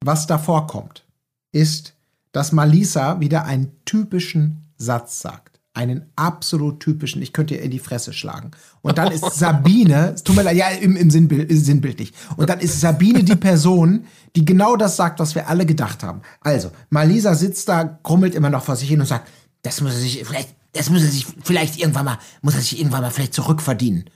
Was 0.03 0.27
da 0.27 0.39
vorkommt, 0.39 1.05
ist, 1.53 1.93
dass 2.33 2.53
Malisa 2.53 3.21
wieder 3.21 3.45
einen 3.45 3.71
typischen 3.85 4.63
Satz 4.79 5.21
sagt. 5.21 5.52
Einen 5.75 6.11
absolut 6.17 6.81
typischen, 6.81 7.23
ich 7.23 7.33
könnte 7.33 7.55
ihr 7.55 7.63
in 7.63 7.71
die 7.71 7.79
Fresse 7.79 8.13
schlagen. 8.13 8.51
Und 8.83 8.99
dann 8.99 9.11
ist 9.11 9.25
Sabine, 9.35 10.13
es 10.15 10.23
tut 10.23 10.37
mir 10.37 10.43
leid, 10.43 10.57
ja, 10.57 10.69
im, 10.69 10.97
im 10.97 11.11
Sinnbild, 11.11 11.49
sinnbildlich. 11.51 12.13
Und 12.37 12.51
dann 12.51 12.61
ist 12.61 12.81
Sabine 12.81 13.25
die 13.25 13.37
Person, 13.37 14.05
die 14.37 14.45
genau 14.45 14.77
das 14.77 14.97
sagt, 14.97 15.19
was 15.19 15.35
wir 15.35 15.49
alle 15.49 15.65
gedacht 15.65 16.03
haben. 16.03 16.21
Also, 16.41 16.71
Malisa 16.91 17.35
sitzt 17.35 17.69
da, 17.69 17.99
grummelt 18.03 18.35
immer 18.35 18.51
noch 18.51 18.65
vor 18.65 18.77
sich 18.77 18.89
hin 18.89 19.01
und 19.01 19.07
sagt, 19.07 19.31
Das 19.63 19.81
muss 19.81 19.95
er 19.95 20.01
sich 20.01 20.25
vielleicht, 20.27 20.55
das 20.73 20.91
muss 20.91 21.03
er 21.03 21.09
sich 21.09 21.27
vielleicht 21.43 21.79
irgendwann 21.79 22.05
mal, 22.05 22.19
muss 22.43 22.55
er 22.55 22.61
sich 22.61 22.79
irgendwann 22.79 23.03
mal 23.03 23.11
vielleicht 23.11 23.35
zurückverdienen. 23.35 24.11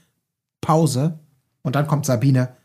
Pause. 0.61 1.19
Und 1.61 1.75
dann 1.75 1.87
kommt 1.87 2.05
Sabine. 2.05 2.55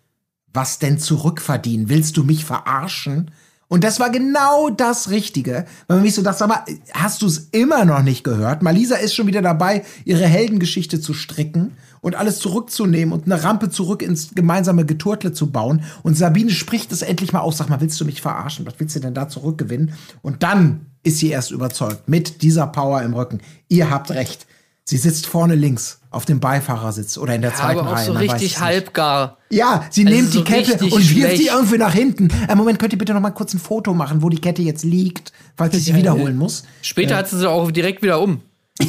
Was 0.52 0.78
denn 0.78 0.98
zurückverdienen? 0.98 1.88
Willst 1.88 2.16
du 2.16 2.24
mich 2.24 2.44
verarschen? 2.44 3.30
Und 3.72 3.84
das 3.84 4.00
war 4.00 4.10
genau 4.10 4.68
das 4.68 5.08
Richtige. 5.08 5.64
Weil 5.86 5.96
man 5.96 6.02
mich 6.02 6.14
so 6.14 6.20
dachte, 6.20 6.40
sag 6.40 6.66
hast 6.92 7.22
du 7.22 7.26
es 7.26 7.48
immer 7.52 7.86
noch 7.86 8.02
nicht 8.02 8.22
gehört? 8.22 8.62
Malisa 8.62 8.96
ist 8.96 9.14
schon 9.14 9.26
wieder 9.26 9.40
dabei, 9.40 9.82
ihre 10.04 10.26
Heldengeschichte 10.26 11.00
zu 11.00 11.14
stricken 11.14 11.72
und 12.02 12.14
alles 12.14 12.38
zurückzunehmen 12.38 13.14
und 13.14 13.24
eine 13.24 13.42
Rampe 13.42 13.70
zurück 13.70 14.02
ins 14.02 14.34
gemeinsame 14.34 14.84
Geturtle 14.84 15.32
zu 15.32 15.50
bauen. 15.50 15.84
Und 16.02 16.18
Sabine 16.18 16.50
spricht 16.50 16.92
es 16.92 17.00
endlich 17.00 17.32
mal 17.32 17.40
aus. 17.40 17.56
Sag 17.56 17.70
mal, 17.70 17.80
willst 17.80 17.98
du 17.98 18.04
mich 18.04 18.20
verarschen? 18.20 18.66
Was 18.66 18.74
willst 18.76 18.94
du 18.94 19.00
denn 19.00 19.14
da 19.14 19.30
zurückgewinnen? 19.30 19.94
Und 20.20 20.42
dann 20.42 20.88
ist 21.02 21.16
sie 21.16 21.30
erst 21.30 21.50
überzeugt 21.50 22.10
mit 22.10 22.42
dieser 22.42 22.66
Power 22.66 23.00
im 23.00 23.14
Rücken. 23.14 23.40
Ihr 23.68 23.88
habt 23.88 24.10
recht. 24.10 24.46
Sie 24.84 24.96
sitzt 24.96 25.26
vorne 25.26 25.54
links 25.54 26.00
auf 26.10 26.24
dem 26.24 26.40
Beifahrersitz 26.40 27.16
oder 27.16 27.34
in 27.34 27.42
der 27.42 27.54
zweiten 27.54 27.78
aber 27.80 27.90
auch 27.90 27.96
Reihe. 27.96 28.06
so 28.06 28.12
richtig 28.12 28.60
halbgar. 28.60 29.38
Ja, 29.48 29.84
sie 29.90 30.04
Also 30.04 30.16
nimmt 30.16 30.32
so 30.32 30.38
die 30.42 30.44
Kette 30.44 30.84
und 30.84 31.14
wirft 31.16 31.36
sie 31.36 31.46
irgendwie 31.46 31.78
nach 31.78 31.94
hinten. 31.94 32.28
Äh, 32.48 32.54
Moment, 32.56 32.78
könnt 32.78 32.92
ihr 32.92 32.98
bitte 32.98 33.14
noch 33.14 33.20
mal 33.20 33.30
kurz 33.30 33.54
ein 33.54 33.60
Foto 33.60 33.94
machen, 33.94 34.22
wo 34.22 34.28
die 34.28 34.40
Kette 34.40 34.60
jetzt 34.62 34.84
liegt, 34.84 35.32
falls 35.56 35.74
ich 35.76 35.84
sie 35.84 35.94
wiederholen 35.94 36.36
muss? 36.36 36.64
Später 36.82 37.16
hat 37.16 37.28
sie 37.28 37.38
sie 37.38 37.48
auch 37.48 37.70
direkt 37.70 38.02
wieder 38.02 38.20
um. 38.20 38.42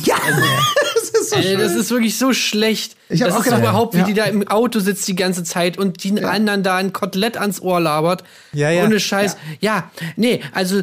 Ja, 0.04 0.16
das 0.28 0.38
ist 1.38 1.44
so 1.44 1.50
Ey, 1.50 1.56
schön. 1.56 1.60
das 1.60 1.74
ist 1.76 1.92
wirklich 1.92 2.18
so 2.18 2.34
schlecht. 2.34 2.96
Ich 3.10 3.22
hab 3.22 3.28
das 3.28 3.36
auch 3.36 3.40
ist 3.42 3.46
gedacht, 3.46 3.62
überhaupt, 3.62 3.94
wie 3.94 4.00
ja. 4.00 4.06
die 4.06 4.14
da 4.14 4.26
im 4.26 4.48
Auto 4.48 4.80
sitzt 4.80 5.08
die 5.08 5.16
ganze 5.16 5.44
Zeit 5.44 5.78
und 5.78 6.04
die 6.04 6.24
anderen 6.24 6.64
da 6.64 6.78
ein 6.78 6.94
Kotelett 6.94 7.38
ans 7.38 7.62
Ohr 7.62 7.80
labert. 7.80 8.24
Ja, 8.54 8.70
ja. 8.70 8.86
Ohne 8.86 9.00
Scheiß. 9.00 9.38
Ja, 9.60 9.92
nee, 10.16 10.42
also 10.52 10.82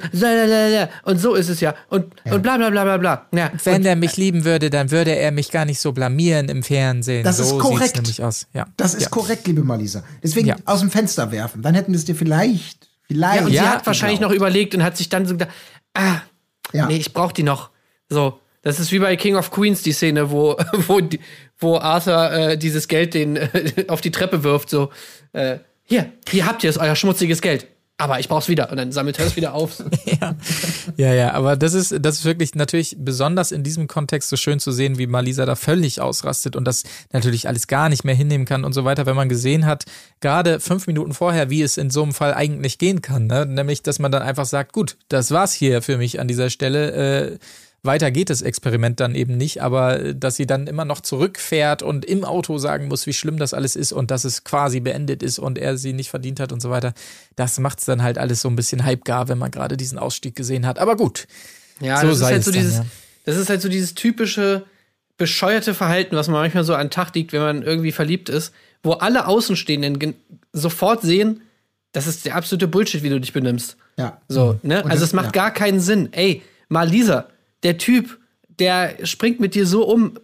und 1.05 1.19
so 1.21 1.35
ist 1.35 1.49
es 1.49 1.61
ja. 1.61 1.75
Und, 1.89 2.15
und 2.31 2.43
bla 2.43 2.57
bla 2.57 2.71
bla 2.71 2.85
bla 2.85 2.97
bla. 2.97 3.27
Ja. 3.33 3.51
Wenn 3.65 3.85
er 3.85 3.97
mich 3.97 4.17
lieben 4.17 4.45
würde, 4.45 4.71
dann 4.71 4.91
würde 4.91 5.17
er 5.17 5.33
mich 5.33 5.51
gar 5.51 5.65
nicht 5.65 5.81
so 5.81 5.93
blamieren 5.93 6.49
im 6.49 6.63
Fernsehen. 6.63 7.25
Das 7.25 7.39
ist 7.39 7.51
so 7.51 7.59
korrekt. 7.59 7.97
Sieht's 7.97 8.19
nämlich 8.19 8.23
aus. 8.23 8.47
Ja. 8.53 8.67
Das 8.77 8.95
ist 8.95 9.03
ja. 9.05 9.09
korrekt, 9.09 9.47
liebe 9.47 9.63
Malisa. 9.63 10.05
Deswegen 10.23 10.49
Ja. 10.49 10.57
aus 10.65 10.81
dem 10.81 10.91
Fenster 10.91 11.33
werfen. 11.33 11.63
Dann 11.63 11.75
hätten 11.75 11.93
wir 11.93 11.99
es 11.99 12.05
dir 12.05 12.15
vielleicht, 12.15 12.89
vielleicht. 13.07 13.37
Ja, 13.41 13.45
und 13.45 13.51
sie 13.51 13.57
Ja, 13.57 13.71
hat 13.71 13.87
wahrscheinlich 13.87 14.21
noch 14.21 14.31
überlegt 14.33 14.75
und 14.75 14.83
hat 14.83 14.97
sich 14.97 15.09
dann 15.09 15.27
so 15.27 15.35
gedacht, 15.35 15.51
ah, 15.95 16.19
Ja. 16.73 16.87
nee, 16.87 16.97
ich 16.97 17.13
brauch 17.13 17.33
die 17.33 17.43
noch. 17.43 17.71
So, 18.09 18.39
das 18.63 18.79
ist 18.79 18.93
wie 18.93 18.99
bei 18.99 19.17
King 19.17 19.37
of 19.37 19.51
Queens 19.51 19.83
die 19.83 19.93
Szene, 19.93 20.31
wo, 20.31 20.57
wo, 20.87 21.01
wo 21.59 21.79
Arthur 21.79 22.33
äh, 22.33 22.59
dieses 22.59 22.89
Geld 22.89 23.15
den 23.15 23.37
äh, 23.37 23.85
auf 23.89 24.01
die 24.01 24.11
Treppe 24.11 24.45
wirft, 24.45 24.71
so, 24.71 24.91
äh, 25.33 25.59
hier, 25.85 26.13
hier 26.29 26.47
habt 26.47 26.63
ihr 26.63 26.71
es, 26.71 26.79
euer 26.79 26.95
schmutziges 26.95 27.41
Geld. 27.41 27.67
Aber 28.01 28.19
ich 28.19 28.29
brauch's 28.29 28.49
wieder. 28.49 28.71
Und 28.71 28.79
dann 28.79 28.93
sammelt 28.93 29.19
er 29.19 29.27
es 29.27 29.37
wieder 29.37 29.53
auf. 29.53 29.83
ja. 30.07 30.35
ja, 30.97 31.13
ja, 31.13 31.35
aber 31.35 31.57
das 31.57 31.75
ist, 31.75 31.95
das 32.01 32.21
ist 32.21 32.25
wirklich 32.25 32.55
natürlich 32.55 32.97
besonders 32.99 33.53
in 33.53 33.63
diesem 33.63 33.89
Kontext 33.89 34.31
so 34.31 34.37
schön 34.37 34.59
zu 34.59 34.73
sehen, 34.73 34.97
wie 34.97 35.07
Malisa 35.07 35.45
da 35.45 35.55
völlig 35.55 36.01
ausrastet 36.01 36.57
und 36.57 36.65
das 36.65 36.85
natürlich 37.13 37.47
alles 37.47 37.67
gar 37.67 37.91
nicht 37.91 38.05
mehr 38.05 38.15
hinnehmen 38.15 38.47
kann 38.47 38.65
und 38.65 38.73
so 38.73 38.87
weiter, 38.87 39.05
wenn 39.05 39.17
man 39.17 39.29
gesehen 39.29 39.67
hat, 39.67 39.85
gerade 40.21 40.61
fünf 40.61 40.87
Minuten 40.87 41.13
vorher, 41.13 41.51
wie 41.51 41.61
es 41.61 41.77
in 41.77 41.91
so 41.91 42.03
einem 42.03 42.15
Fall 42.15 42.33
eigentlich 42.33 42.79
gehen 42.79 43.03
kann. 43.03 43.27
Ne? 43.27 43.45
Nämlich, 43.45 43.83
dass 43.83 43.99
man 43.99 44.11
dann 44.11 44.23
einfach 44.23 44.47
sagt, 44.47 44.73
gut, 44.73 44.97
das 45.09 45.31
war's 45.31 45.53
hier 45.53 45.83
für 45.83 45.99
mich 45.99 46.21
an 46.21 46.27
dieser 46.27 46.49
Stelle. 46.49 46.93
Äh, 46.93 47.39
weiter 47.83 48.11
geht 48.11 48.29
das 48.31 48.43
Experiment 48.43 49.01
dann 49.01 49.15
eben 49.15 49.37
nicht, 49.37 49.63
aber 49.63 50.01
äh, 50.01 50.15
dass 50.15 50.37
sie 50.37 50.47
dann 50.47 50.67
immer 50.67 50.85
noch 50.85 51.01
zurückfährt 51.01 51.83
und 51.83 52.05
im 52.05 52.25
Auto 52.25 52.59
sagen 52.59 52.89
muss, 52.89 53.07
wie 53.07 53.13
schlimm 53.13 53.39
das 53.39 53.55
alles 53.55 53.77
ist 53.77 53.93
und 53.93 54.11
dass 54.11 54.25
es 54.25 54.45
quasi 54.45 54.81
beendet 54.81 55.23
ist 55.23 55.39
und 55.39 55.57
er 55.59 55.77
sie 55.79 55.93
nicht 55.93 56.11
verdient 56.11 56.41
hat 56.41 56.53
und 56.53 56.61
so 56.61 56.71
weiter, 56.71 56.93
das 57.37 57.59
macht's 57.59 57.87
dann 57.87 58.03
halt 58.03 58.19
alles 58.19 58.43
so 58.43 58.49
ein 58.49 58.57
bisschen 58.57 58.85
halbgar, 58.85 59.29
wenn 59.29 59.39
man 59.39 59.51
gerade 59.51 59.77
diesen 59.77 59.99
Ausstieg 59.99 60.37
gesehen 60.37 60.67
hat. 60.67 60.79
Aber 60.79 60.97
gut. 60.97 61.27
Ja, 61.81 62.01
So 62.01 62.09
das 62.09 62.19
ist 62.19 62.25
halt 62.25 62.39
es 62.41 62.45
so 62.45 62.51
dann, 62.51 62.61
dieses, 62.61 62.77
ja. 62.79 62.85
das 63.25 63.37
ist 63.37 63.49
halt 63.49 63.63
so 63.63 63.69
dieses 63.71 63.95
typische 63.95 64.65
bescheuerte 65.17 65.75
Verhalten, 65.75 66.17
was 66.17 66.29
man 66.29 66.41
manchmal 66.41 66.65
so 66.65 66.75
an 66.75 66.87
den 66.87 66.91
Tag 66.91 67.15
liegt, 67.15 67.33
wenn 67.33 67.41
man 67.43 67.63
irgendwie 67.63 67.93
verliebt 67.93 68.29
ist, 68.29 68.53
wo 68.83 68.93
alle 68.93 69.27
Außenstehenden 69.27 70.15
sofort 70.53 71.03
sehen, 71.03 71.43
das 71.93 72.07
ist 72.07 72.25
der 72.25 72.37
absolute 72.37 72.69
Bullshit, 72.69 73.03
wie 73.03 73.09
du 73.11 73.21
dich 73.21 73.33
benimmst. 73.33 73.77
Ja. 73.99 74.21
So, 74.29 74.59
ne? 74.63 74.83
Und 74.83 74.91
Also 74.91 75.01
das- 75.03 75.11
es 75.11 75.13
macht 75.13 75.27
ja. 75.37 75.43
gar 75.43 75.51
keinen 75.53 75.81
Sinn. 75.81 76.09
Ey, 76.13 76.43
mal 76.69 76.89
Lisa, 76.89 77.29
der 77.63 77.79
Typ, 77.79 78.19
der 78.59 78.95
springt 79.05 79.41
mit 79.41 79.55
dir 79.55 79.67
so 79.67 79.85
um, 79.87 80.15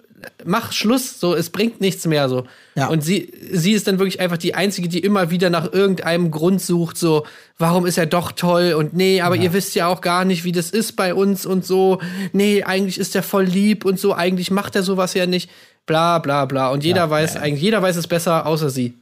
mach 0.45 0.73
Schluss, 0.73 1.21
so, 1.21 1.35
es 1.35 1.51
bringt 1.51 1.81
nichts 1.81 2.07
mehr, 2.07 2.29
so. 2.29 2.45
Ja. 2.75 2.89
Und 2.89 3.03
sie, 3.03 3.33
sie 3.53 3.73
ist 3.73 3.87
dann 3.87 3.99
wirklich 3.99 4.21
einfach 4.21 4.37
die 4.37 4.55
Einzige, 4.55 4.89
die 4.89 5.01
immer 5.01 5.31
wieder 5.31 5.51
nach 5.51 5.73
irgendeinem 5.73 6.31
Grund 6.31 6.61
sucht, 6.61 6.97
so, 6.97 7.27
warum 7.59 7.87
ist 7.87 7.99
er 7.99 8.07
doch 8.07 8.33
toll 8.33 8.75
und 8.75 8.95
nee, 8.95 9.21
aber 9.21 9.37
ihr 9.37 9.53
wisst 9.53 9.75
ja 9.75 9.89
auch 9.89 10.01
gar 10.01 10.25
nicht, 10.25 10.45
wie 10.45 10.53
das 10.53 10.71
ist 10.71 10.97
bei 10.97 11.15
uns 11.15 11.47
und 11.47 11.65
so, 11.65 12.01
nee, 12.33 12.63
eigentlich 12.63 12.99
ist 12.99 13.15
er 13.15 13.23
voll 13.23 13.45
lieb 13.45 13.85
und 13.85 13.99
so, 13.99 14.15
eigentlich 14.15 14.51
macht 14.51 14.77
er 14.77 14.83
sowas 14.83 15.15
ja 15.15 15.27
nicht, 15.27 15.51
bla, 15.87 16.19
bla, 16.19 16.45
bla. 16.45 16.71
Und 16.71 16.85
jeder 16.85 17.09
weiß, 17.11 17.37
eigentlich, 17.37 17.63
jeder 17.63 17.83
weiß 17.83 17.97
es 17.97 18.07
besser, 18.07 18.47
außer 18.47 18.71
sie. 18.71 18.95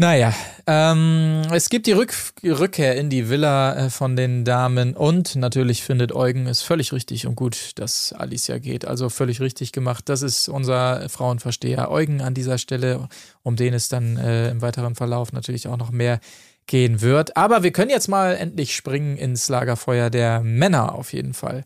Naja, 0.00 0.32
ähm, 0.68 1.42
es 1.50 1.68
gibt 1.70 1.88
die 1.88 1.92
Rück 1.92 2.14
Rückkehr 2.44 2.94
in 2.94 3.10
die 3.10 3.28
Villa 3.28 3.74
äh, 3.74 3.90
von 3.90 4.14
den 4.14 4.44
Damen 4.44 4.94
und 4.94 5.34
natürlich 5.34 5.82
findet 5.82 6.12
Eugen 6.12 6.46
es 6.46 6.62
völlig 6.62 6.92
richtig 6.92 7.26
und 7.26 7.34
gut, 7.34 7.72
dass 7.80 8.12
Alicia 8.12 8.58
geht. 8.58 8.84
Also 8.84 9.08
völlig 9.08 9.40
richtig 9.40 9.72
gemacht. 9.72 10.08
Das 10.08 10.22
ist 10.22 10.48
unser 10.48 11.08
Frauenversteher 11.08 11.90
Eugen 11.90 12.20
an 12.20 12.32
dieser 12.32 12.58
Stelle, 12.58 13.08
um 13.42 13.56
den 13.56 13.74
es 13.74 13.88
dann 13.88 14.16
äh, 14.18 14.50
im 14.50 14.62
weiteren 14.62 14.94
Verlauf 14.94 15.32
natürlich 15.32 15.66
auch 15.66 15.76
noch 15.76 15.90
mehr 15.90 16.20
gehen 16.66 17.00
wird. 17.00 17.36
Aber 17.36 17.64
wir 17.64 17.72
können 17.72 17.90
jetzt 17.90 18.06
mal 18.06 18.36
endlich 18.36 18.76
springen 18.76 19.16
ins 19.16 19.48
Lagerfeuer 19.48 20.10
der 20.10 20.42
Männer 20.42 20.94
auf 20.94 21.12
jeden 21.12 21.34
Fall. 21.34 21.64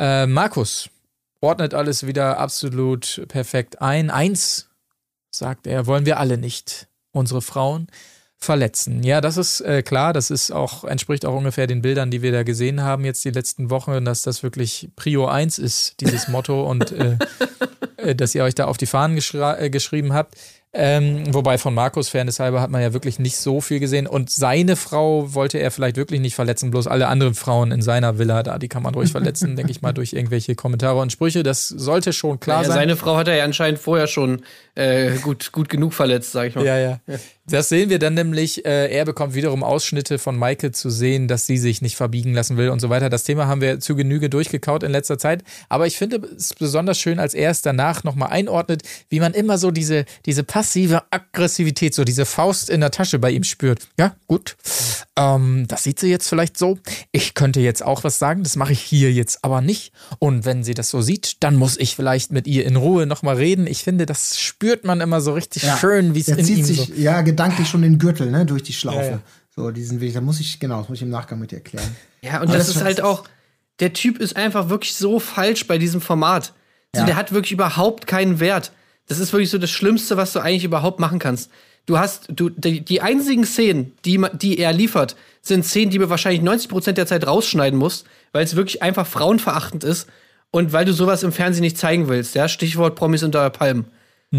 Äh, 0.00 0.26
Markus 0.26 0.90
ordnet 1.40 1.74
alles 1.74 2.08
wieder 2.08 2.40
absolut 2.40 3.24
perfekt 3.28 3.80
ein. 3.80 4.10
Eins, 4.10 4.68
sagt 5.30 5.68
er, 5.68 5.86
wollen 5.86 6.06
wir 6.06 6.18
alle 6.18 6.38
nicht 6.38 6.88
unsere 7.12 7.42
Frauen 7.42 7.86
verletzen. 8.42 9.02
Ja, 9.02 9.20
das 9.20 9.36
ist 9.36 9.60
äh, 9.60 9.82
klar, 9.82 10.12
das 10.12 10.30
ist 10.30 10.50
auch, 10.50 10.84
entspricht 10.84 11.24
auch 11.24 11.34
ungefähr 11.34 11.66
den 11.66 11.80
Bildern, 11.80 12.10
die 12.10 12.22
wir 12.22 12.32
da 12.32 12.42
gesehen 12.42 12.82
haben 12.82 13.04
jetzt 13.04 13.24
die 13.24 13.30
letzten 13.30 13.70
Wochen, 13.70 14.04
dass 14.04 14.22
das 14.22 14.42
wirklich 14.42 14.90
Prio 14.96 15.26
1 15.26 15.58
ist, 15.58 16.00
dieses 16.00 16.28
Motto, 16.28 16.68
und 16.68 16.90
äh, 16.92 17.18
äh, 17.96 18.14
dass 18.14 18.34
ihr 18.34 18.42
euch 18.42 18.54
da 18.54 18.66
auf 18.66 18.76
die 18.76 18.86
Fahnen 18.86 19.16
äh, 19.16 19.70
geschrieben 19.70 20.12
habt. 20.12 20.36
Ähm, 20.74 21.34
wobei 21.34 21.58
von 21.58 21.74
Markus 21.74 22.08
Fairness 22.08 22.40
halber 22.40 22.62
hat 22.62 22.70
man 22.70 22.80
ja 22.80 22.94
wirklich 22.94 23.18
nicht 23.18 23.36
so 23.36 23.60
viel 23.60 23.78
gesehen. 23.78 24.06
Und 24.06 24.30
seine 24.30 24.76
Frau 24.76 25.34
wollte 25.34 25.58
er 25.58 25.70
vielleicht 25.70 25.96
wirklich 25.96 26.20
nicht 26.20 26.34
verletzen, 26.34 26.70
bloß 26.70 26.86
alle 26.86 27.08
anderen 27.08 27.34
Frauen 27.34 27.72
in 27.72 27.82
seiner 27.82 28.18
Villa 28.18 28.42
da, 28.42 28.58
die 28.58 28.68
kann 28.68 28.82
man 28.82 28.94
ruhig 28.94 29.12
verletzen, 29.12 29.54
denke 29.56 29.70
ich 29.70 29.82
mal, 29.82 29.92
durch 29.92 30.14
irgendwelche 30.14 30.54
Kommentare 30.54 30.98
und 30.98 31.12
Sprüche. 31.12 31.42
Das 31.42 31.68
sollte 31.68 32.14
schon 32.14 32.40
klar 32.40 32.62
Ja, 32.62 32.68
sein. 32.68 32.74
seine 32.76 32.96
Frau 32.96 33.16
hat 33.16 33.28
er 33.28 33.36
ja 33.36 33.44
anscheinend 33.44 33.80
vorher 33.80 34.06
schon 34.06 34.42
äh, 34.74 35.16
gut, 35.18 35.52
gut 35.52 35.68
genug 35.68 35.92
verletzt, 35.92 36.32
sag 36.32 36.48
ich 36.48 36.54
mal. 36.54 36.64
Ja, 36.64 36.78
ja. 36.78 37.00
Das 37.46 37.68
sehen 37.68 37.90
wir 37.90 37.98
dann 37.98 38.14
nämlich. 38.14 38.64
Äh, 38.64 38.88
er 38.90 39.04
bekommt 39.04 39.34
wiederum 39.34 39.64
Ausschnitte 39.64 40.18
von 40.18 40.38
Maike 40.38 40.70
zu 40.70 40.88
sehen, 40.88 41.28
dass 41.28 41.44
sie 41.44 41.58
sich 41.58 41.82
nicht 41.82 41.96
verbiegen 41.96 42.32
lassen 42.32 42.56
will 42.56 42.70
und 42.70 42.80
so 42.80 42.88
weiter. 42.88 43.10
Das 43.10 43.24
Thema 43.24 43.46
haben 43.48 43.60
wir 43.60 43.80
zu 43.80 43.96
Genüge 43.96 44.30
durchgekaut 44.30 44.84
in 44.84 44.92
letzter 44.92 45.18
Zeit. 45.18 45.42
Aber 45.68 45.86
ich 45.86 45.98
finde 45.98 46.22
es 46.36 46.54
besonders 46.54 46.98
schön, 46.98 47.18
als 47.18 47.34
er 47.34 47.50
es 47.50 47.60
danach 47.60 48.04
nochmal 48.04 48.30
einordnet, 48.30 48.82
wie 49.10 49.20
man 49.20 49.34
immer 49.34 49.58
so 49.58 49.70
diese, 49.72 50.04
diese 50.24 50.44
passive 50.62 51.02
Aggressivität, 51.10 51.92
so 51.92 52.04
diese 52.04 52.24
Faust 52.24 52.70
in 52.70 52.80
der 52.80 52.92
Tasche 52.92 53.18
bei 53.18 53.32
ihm 53.32 53.42
spürt. 53.42 53.88
Ja, 53.98 54.14
gut. 54.28 54.56
Ähm, 55.16 55.66
das 55.66 55.82
sieht 55.82 55.98
sie 55.98 56.08
jetzt 56.08 56.28
vielleicht 56.28 56.56
so. 56.56 56.78
Ich 57.10 57.34
könnte 57.34 57.58
jetzt 57.58 57.82
auch 57.84 58.04
was 58.04 58.20
sagen, 58.20 58.44
das 58.44 58.54
mache 58.54 58.72
ich 58.72 58.80
hier 58.80 59.12
jetzt 59.12 59.42
aber 59.42 59.60
nicht. 59.60 59.92
Und 60.20 60.44
wenn 60.44 60.62
sie 60.62 60.74
das 60.74 60.88
so 60.88 61.02
sieht, 61.02 61.42
dann 61.42 61.56
muss 61.56 61.76
ich 61.78 61.96
vielleicht 61.96 62.30
mit 62.30 62.46
ihr 62.46 62.64
in 62.64 62.76
Ruhe 62.76 63.06
nochmal 63.06 63.34
reden. 63.36 63.66
Ich 63.66 63.82
finde, 63.82 64.06
das 64.06 64.38
spürt 64.38 64.84
man 64.84 65.00
immer 65.00 65.20
so 65.20 65.32
richtig 65.32 65.64
Ja. 65.64 65.76
schön, 65.78 66.14
wie 66.14 66.20
es 66.20 66.26
Der 66.26 66.38
in 66.38 66.44
zieht 66.44 66.58
ihm 66.58 66.64
sich, 66.64 66.78
so. 66.86 66.92
ja, 66.94 67.22
gedanklich 67.22 67.66
schon 67.68 67.82
den 67.82 67.98
Gürtel, 67.98 68.30
ne, 68.30 68.46
durch 68.46 68.62
die 68.62 68.72
Schlaufe. 68.72 68.98
Ja, 69.04 69.10
ja. 69.10 69.20
So, 69.56 69.70
diesen 69.72 70.00
Weg, 70.00 70.14
da 70.14 70.20
muss 70.20 70.38
ich, 70.38 70.60
genau, 70.60 70.78
das 70.78 70.88
muss 70.88 70.98
ich 70.98 71.02
im 71.02 71.10
Nachgang 71.10 71.40
mit 71.40 71.50
dir 71.50 71.56
erklären. 71.56 71.96
Ja, 72.22 72.40
und 72.40 72.48
das 72.50 72.68
das 72.68 72.76
ist 72.76 72.82
halt 72.84 73.00
auch, 73.00 73.24
der 73.80 73.92
Typ 73.94 74.18
ist 74.18 74.36
einfach 74.36 74.68
wirklich 74.68 74.94
so 74.94 75.18
falsch 75.18 75.66
bei 75.66 75.76
diesem 75.76 76.00
Format. 76.00 76.52
Also 76.94 77.02
Ja. 77.02 77.06
Der 77.06 77.16
hat 77.16 77.32
wirklich 77.32 77.50
überhaupt 77.52 78.06
keinen 78.06 78.38
Wert. 78.38 78.70
Das 79.08 79.18
ist 79.18 79.32
wirklich 79.32 79.50
so 79.50 79.58
das 79.58 79.70
Schlimmste, 79.70 80.16
was 80.16 80.32
du 80.32 80.40
eigentlich 80.40 80.64
überhaupt 80.64 81.00
machen 81.00 81.18
kannst. 81.18 81.50
Du 81.86 81.98
hast, 81.98 82.28
du, 82.28 82.48
die, 82.48 82.80
die 82.80 83.00
einzigen 83.00 83.44
Szenen, 83.44 83.92
die, 84.04 84.24
die 84.34 84.58
er 84.58 84.72
liefert, 84.72 85.16
sind 85.40 85.64
Szenen, 85.64 85.90
die 85.90 85.98
du 85.98 86.08
wahrscheinlich 86.08 86.42
90% 86.42 86.92
der 86.92 87.06
Zeit 87.06 87.26
rausschneiden 87.26 87.78
musst, 87.78 88.06
weil 88.30 88.44
es 88.44 88.54
wirklich 88.54 88.82
einfach 88.82 89.06
frauenverachtend 89.06 89.82
ist 89.82 90.08
und 90.52 90.72
weil 90.72 90.84
du 90.84 90.92
sowas 90.92 91.24
im 91.24 91.32
Fernsehen 91.32 91.62
nicht 91.62 91.78
zeigen 91.78 92.08
willst. 92.08 92.36
Ja, 92.36 92.46
Stichwort 92.48 92.94
Promis 92.94 93.24
unter 93.24 93.50
Palmen. 93.50 93.86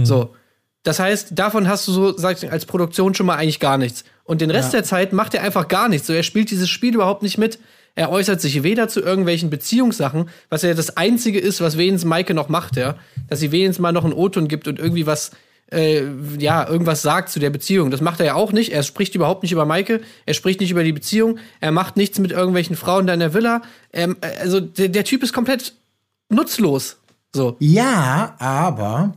So. 0.06 0.36
Das 0.84 1.00
heißt, 1.00 1.30
davon 1.32 1.68
hast 1.68 1.88
du 1.88 1.92
so, 1.92 2.18
sag 2.18 2.42
ich, 2.42 2.52
als 2.52 2.66
Produktion 2.66 3.14
schon 3.14 3.26
mal 3.26 3.36
eigentlich 3.36 3.60
gar 3.60 3.78
nichts. 3.78 4.04
Und 4.26 4.42
den 4.42 4.52
Rest 4.52 4.74
der 4.74 4.84
Zeit 4.84 5.14
macht 5.14 5.34
er 5.34 5.42
einfach 5.42 5.68
gar 5.68 5.90
nichts. 5.90 6.08
So, 6.08 6.14
er 6.14 6.24
spielt 6.24 6.52
dieses 6.52 6.70
Spiel 6.70 6.94
überhaupt 6.94 7.24
nicht 7.24 7.38
mit. 7.38 7.60
Er 7.96 8.10
äußert 8.10 8.42
sich 8.42 8.64
weder 8.64 8.88
zu 8.88 9.02
irgendwelchen 9.02 9.50
Beziehungssachen, 9.50 10.30
was 10.50 10.64
ja 10.64 10.74
das 10.74 10.98
Einzige 10.98 11.40
ist, 11.40 11.62
was 11.62 11.78
wenigstens 11.78 12.10
Maike 12.10 12.34
noch 12.34 12.50
macht, 12.50 12.76
ja. 12.76 12.96
Dass 13.30 13.40
sie 13.40 13.52
wenigstens 13.52 13.80
mal 13.80 13.92
noch 13.92 14.04
einen 14.04 14.14
O-Ton 14.14 14.48
gibt 14.48 14.68
und 14.68 14.80
irgendwie 14.80 15.06
was, 15.06 15.32
äh, 15.72 16.04
ja, 16.40 16.68
irgendwas 16.68 17.04
sagt 17.04 17.30
zu 17.30 17.40
der 17.40 17.52
Beziehung. 17.52 17.92
Das 17.92 18.02
macht 18.02 18.20
er 18.20 18.26
ja 18.26 18.34
auch 18.34 18.52
nicht. 18.52 18.72
Er 18.72 18.82
spricht 18.82 19.14
überhaupt 19.14 19.44
nicht 19.44 19.52
über 19.52 19.66
Maike. 19.66 20.02
Er 20.26 20.34
spricht 20.34 20.60
nicht 20.60 20.72
über 20.72 20.84
die 20.84 20.92
Beziehung. 20.92 21.38
Er 21.60 21.72
macht 21.72 21.96
nichts 21.96 22.18
mit 22.18 22.32
irgendwelchen 22.32 22.76
Frauen 22.76 23.06
da 23.06 23.14
in 23.14 23.20
der 23.20 23.36
Villa. 23.36 23.62
Ähm, 23.92 24.18
also, 24.40 24.60
der, 24.60 24.90
der 24.90 25.04
Typ 25.04 25.22
ist 25.22 25.34
komplett 25.34 25.76
nutzlos. 26.30 26.98
So. 27.36 27.58
Ja, 27.60 28.36
aber 28.40 29.14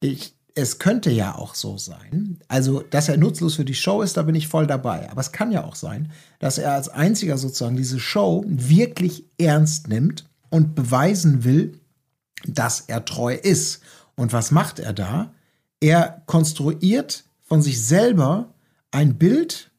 ich, 0.00 0.35
es 0.58 0.78
könnte 0.78 1.10
ja 1.10 1.34
auch 1.34 1.54
so 1.54 1.76
sein, 1.76 2.38
also 2.48 2.80
dass 2.80 3.10
er 3.10 3.18
nutzlos 3.18 3.56
für 3.56 3.64
die 3.64 3.74
Show 3.74 4.00
ist, 4.00 4.16
da 4.16 4.22
bin 4.22 4.34
ich 4.34 4.48
voll 4.48 4.66
dabei. 4.66 5.08
Aber 5.10 5.20
es 5.20 5.30
kann 5.30 5.52
ja 5.52 5.64
auch 5.64 5.74
sein, 5.74 6.10
dass 6.38 6.56
er 6.56 6.72
als 6.72 6.88
einziger 6.88 7.36
sozusagen 7.36 7.76
diese 7.76 8.00
Show 8.00 8.42
wirklich 8.48 9.26
ernst 9.38 9.88
nimmt 9.88 10.24
und 10.48 10.74
beweisen 10.74 11.44
will, 11.44 11.78
dass 12.46 12.80
er 12.80 13.04
treu 13.04 13.34
ist. 13.34 13.80
Und 14.14 14.32
was 14.32 14.50
macht 14.50 14.78
er 14.78 14.94
da? 14.94 15.30
Er 15.78 16.22
konstruiert 16.24 17.24
von 17.42 17.60
sich 17.60 17.84
selber 17.84 18.54
ein 18.90 19.18
Bild, 19.18 19.70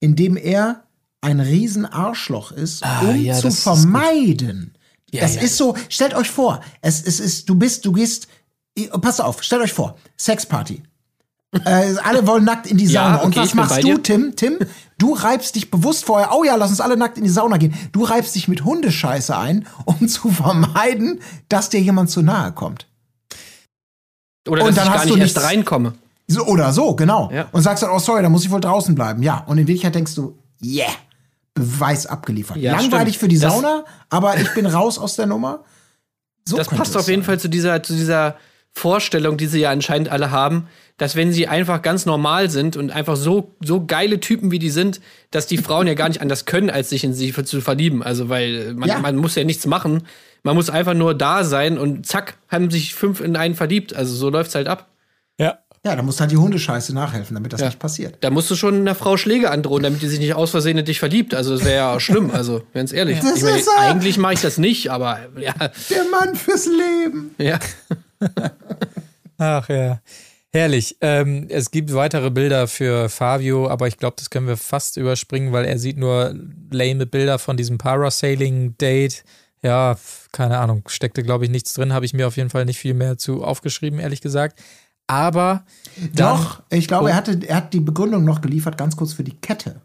in 0.00 0.16
dem 0.16 0.38
er 0.38 0.84
ein 1.20 1.40
riesen 1.40 1.84
Arschloch 1.84 2.52
ist, 2.52 2.82
um 2.82 2.88
Ah, 2.88 3.12
ja, 3.12 3.34
zu 3.34 3.42
das 3.42 3.54
ist 3.56 3.62
vermeiden. 3.64 4.78
Ja, 5.10 5.20
das 5.20 5.34
ja. 5.34 5.42
ist 5.42 5.58
so, 5.58 5.76
stellt 5.90 6.14
euch 6.14 6.30
vor, 6.30 6.62
es, 6.80 7.02
es 7.02 7.20
ist, 7.20 7.50
du 7.50 7.54
bist, 7.54 7.84
du 7.84 7.92
gehst, 7.92 8.28
pass 9.00 9.20
auf, 9.20 9.42
stellt 9.42 9.62
euch 9.62 9.72
vor, 9.72 9.96
Sexparty. 10.18 10.82
Äh, 11.64 11.94
alle 12.04 12.26
wollen 12.26 12.44
nackt 12.44 12.66
in 12.66 12.78
die 12.78 12.86
Ja, 12.86 13.04
Sauna. 13.04 13.16
okay, 13.18 13.24
Und 13.26 13.36
was 13.36 13.54
machst 13.54 13.84
du. 13.84 13.98
Tim? 13.98 14.34
Tim, 14.36 14.58
du 14.98 15.12
reibst 15.14 15.54
dich 15.54 15.70
bewusst 15.70 16.04
vorher, 16.06 16.30
oh 16.34 16.44
ja, 16.44 16.56
lass 16.56 16.70
uns 16.70 16.80
alle 16.80 16.96
nackt 16.96 17.18
in 17.18 17.24
die 17.24 17.30
Sauna 17.30 17.58
gehen. 17.58 17.74
Du 17.92 18.04
reibst 18.04 18.34
dich 18.34 18.48
mit 18.48 18.64
Hundescheiße 18.64 19.36
ein, 19.36 19.66
um 19.84 20.08
zu 20.08 20.30
vermeiden, 20.30 21.20
dass 21.48 21.68
dir 21.68 21.80
jemand 21.80 22.10
zu 22.10 22.22
nahe 22.22 22.52
kommt. 22.52 22.86
Oder 24.48 24.62
Und 24.64 24.68
dass 24.70 24.76
dann 24.76 24.86
ich 24.86 24.90
hast 24.92 24.98
gar 25.02 25.06
du 25.06 25.14
nicht 25.22 25.36
erst 25.36 25.46
reinkomme. 25.46 25.94
So, 26.26 26.46
oder 26.46 26.72
so, 26.72 26.94
genau. 26.96 27.30
Ja. 27.32 27.48
Und 27.52 27.62
sagst 27.62 27.82
dann, 27.82 27.90
oh 27.90 27.98
sorry, 27.98 28.22
da 28.22 28.28
muss 28.28 28.44
ich 28.44 28.50
wohl 28.50 28.60
draußen 28.60 28.94
bleiben. 28.94 29.22
Ja, 29.22 29.38
und 29.46 29.58
in 29.58 29.66
Wirklichkeit 29.66 29.94
denkst 29.94 30.14
du, 30.14 30.38
yeah, 30.64 30.88
Beweis 31.54 32.06
abgeliefert. 32.06 32.56
Ja, 32.56 32.72
Langweilig 32.72 33.16
stimmt. 33.16 33.20
für 33.20 33.28
die 33.28 33.38
Das- 33.38 33.52
Sauna, 33.52 33.84
aber 34.08 34.38
ich 34.38 34.52
bin 34.54 34.64
raus 34.66 34.98
aus 34.98 35.16
der 35.16 35.26
Nummer. 35.26 35.64
So 36.44 36.56
das 36.56 36.68
passt 36.68 36.96
auf 36.96 37.06
jeden 37.08 37.20
sein. 37.22 37.26
Fall 37.26 37.40
zu 37.40 37.48
dieser, 37.48 37.82
zu 37.82 37.92
dieser 37.94 38.36
Vorstellung, 38.74 39.36
die 39.36 39.46
sie 39.46 39.60
ja 39.60 39.70
anscheinend 39.70 40.08
alle 40.08 40.30
haben, 40.30 40.66
dass 40.96 41.14
wenn 41.16 41.32
sie 41.32 41.46
einfach 41.48 41.82
ganz 41.82 42.06
normal 42.06 42.48
sind 42.50 42.76
und 42.76 42.90
einfach 42.90 43.16
so, 43.16 43.54
so 43.62 43.84
geile 43.84 44.18
Typen 44.20 44.50
wie 44.50 44.58
die 44.58 44.70
sind, 44.70 45.00
dass 45.30 45.46
die 45.46 45.58
Frauen 45.58 45.86
ja 45.86 45.94
gar 45.94 46.08
nicht 46.08 46.20
anders 46.22 46.44
können, 46.46 46.70
als 46.70 46.90
sich 46.90 47.04
in 47.04 47.12
sie 47.12 47.32
zu 47.32 47.60
verlieben. 47.60 48.02
Also, 48.02 48.28
weil 48.28 48.74
man, 48.74 48.88
Ja. 48.88 48.98
man 48.98 49.16
muss 49.16 49.34
ja 49.34 49.44
nichts 49.44 49.66
machen. 49.66 50.04
Man 50.42 50.56
muss 50.56 50.70
einfach 50.70 50.94
nur 50.94 51.14
da 51.14 51.44
sein 51.44 51.78
und 51.78 52.06
zack, 52.06 52.34
haben 52.48 52.70
sich 52.70 52.94
fünf 52.94 53.20
in 53.20 53.36
einen 53.36 53.54
verliebt. 53.54 53.94
Also 53.94 54.14
so 54.14 54.30
läuft's 54.30 54.54
halt 54.54 54.68
ab. 54.68 54.88
Ja. 55.38 55.58
Ja, 55.84 55.96
da 55.96 56.02
muss 56.02 56.20
halt 56.20 56.30
die 56.30 56.36
Hundescheiße 56.36 56.94
nachhelfen, 56.94 57.34
damit 57.34 57.52
das 57.52 57.60
Ja. 57.60 57.66
nicht 57.66 57.78
passiert. 57.80 58.16
Da 58.20 58.30
musst 58.30 58.48
du 58.50 58.54
schon 58.54 58.76
einer 58.76 58.94
Frau 58.94 59.16
Schläge 59.16 59.50
androhen, 59.50 59.82
damit 59.82 60.00
die 60.00 60.06
sich 60.08 60.20
nicht 60.20 60.34
aus 60.34 60.50
Versehen 60.52 60.78
in 60.78 60.84
dich 60.84 61.00
verliebt. 61.00 61.34
Also 61.34 61.56
das 61.56 61.64
wäre 61.64 61.76
ja 61.76 62.00
schlimm, 62.00 62.30
also 62.30 62.62
ganz 62.72 62.92
ehrlich. 62.92 63.18
Das 63.18 63.36
ich 63.42 63.42
er. 63.44 63.80
eigentlich 63.80 64.16
mache 64.16 64.34
ich 64.34 64.40
das 64.40 64.58
nicht, 64.58 64.90
aber 64.90 65.18
ja, 65.40 65.52
Der 65.90 66.04
Mann 66.10 66.36
fürs 66.36 66.66
Leben. 66.66 67.34
ja. 67.38 67.58
Ach 69.38 69.68
ja. 69.68 70.00
Herrlich. 70.54 70.96
Ähm, 71.00 71.46
es 71.48 71.70
gibt 71.70 71.94
weitere 71.94 72.30
Bilder 72.30 72.68
für 72.68 73.08
Fabio, 73.08 73.68
aber 73.70 73.88
ich 73.88 73.96
glaube, 73.96 74.16
das 74.18 74.28
können 74.28 74.46
wir 74.46 74.58
fast 74.58 74.98
überspringen, 74.98 75.52
weil 75.52 75.64
er 75.64 75.78
sieht 75.78 75.96
nur 75.96 76.34
lame 76.70 77.06
Bilder 77.06 77.38
von 77.38 77.56
diesem 77.56 77.78
Parasailing-Date. 77.78 79.24
Ja, 79.62 79.96
keine 80.32 80.58
Ahnung, 80.58 80.82
steckte, 80.88 81.22
glaube 81.22 81.44
ich, 81.44 81.50
nichts 81.50 81.72
drin, 81.72 81.92
habe 81.92 82.04
ich 82.04 82.12
mir 82.12 82.26
auf 82.26 82.36
jeden 82.36 82.50
Fall 82.50 82.66
nicht 82.66 82.78
viel 82.78 82.94
mehr 82.94 83.16
zu 83.16 83.44
aufgeschrieben, 83.44 83.98
ehrlich 83.98 84.20
gesagt. 84.20 84.60
Aber 85.06 85.64
dann, 86.14 86.36
Doch, 86.36 86.62
ich 86.68 86.86
glaube, 86.86 87.04
Oh. 87.04 87.08
er, 87.08 87.16
hatte, 87.16 87.40
er 87.46 87.56
hat 87.56 87.72
die 87.72 87.80
Begründung 87.80 88.24
noch 88.24 88.40
geliefert, 88.40 88.76
ganz 88.76 88.96
kurz 88.96 89.12
für 89.14 89.24
die 89.24 89.36
Kette. 89.40 89.80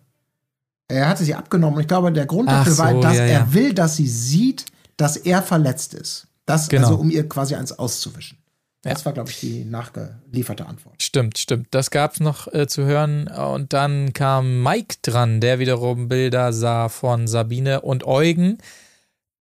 Er 0.89 1.07
hatte 1.09 1.23
sie 1.23 1.35
abgenommen 1.35 1.75
und 1.75 1.81
ich 1.81 1.87
glaube, 1.87 2.11
der 2.11 2.25
Grund 2.25 2.49
dafür 2.49 2.77
war, 2.77 2.91
so, 2.93 3.01
dass 3.01 3.17
ja, 3.17 3.23
er 3.23 3.39
ja. 3.39 3.53
will, 3.53 3.73
dass 3.73 3.97
sie 3.97 4.07
sieht, 4.07 4.65
dass 4.95 5.17
er 5.17 5.41
verletzt 5.43 5.93
ist. 5.93 6.26
Das, 6.47 6.69
Genau. 6.69 6.87
also 6.87 6.99
um 6.99 7.11
ihr 7.11 7.29
quasi 7.29 7.53
eins 7.53 7.71
auszuwischen. 7.77 8.39
Ja. 8.85 8.93
Das 8.93 9.05
war, 9.05 9.11
glaube 9.13 9.29
ich, 9.29 9.39
die 9.39 9.65
nachgelieferte 9.65 10.65
Antwort. 10.65 11.01
Stimmt, 11.01 11.37
stimmt. 11.37 11.67
Das 11.71 11.91
gab's 11.91 12.19
noch 12.19 12.51
äh, 12.53 12.67
zu 12.67 12.85
hören. 12.85 13.27
Und 13.27 13.73
dann 13.73 14.13
kam 14.13 14.63
Mike 14.63 14.95
dran, 15.01 15.41
der 15.41 15.59
wiederum 15.59 16.07
Bilder 16.07 16.53
sah 16.53 16.87
von 16.89 17.27
Sabine 17.27 17.81
und 17.81 18.05
Eugen. 18.07 18.59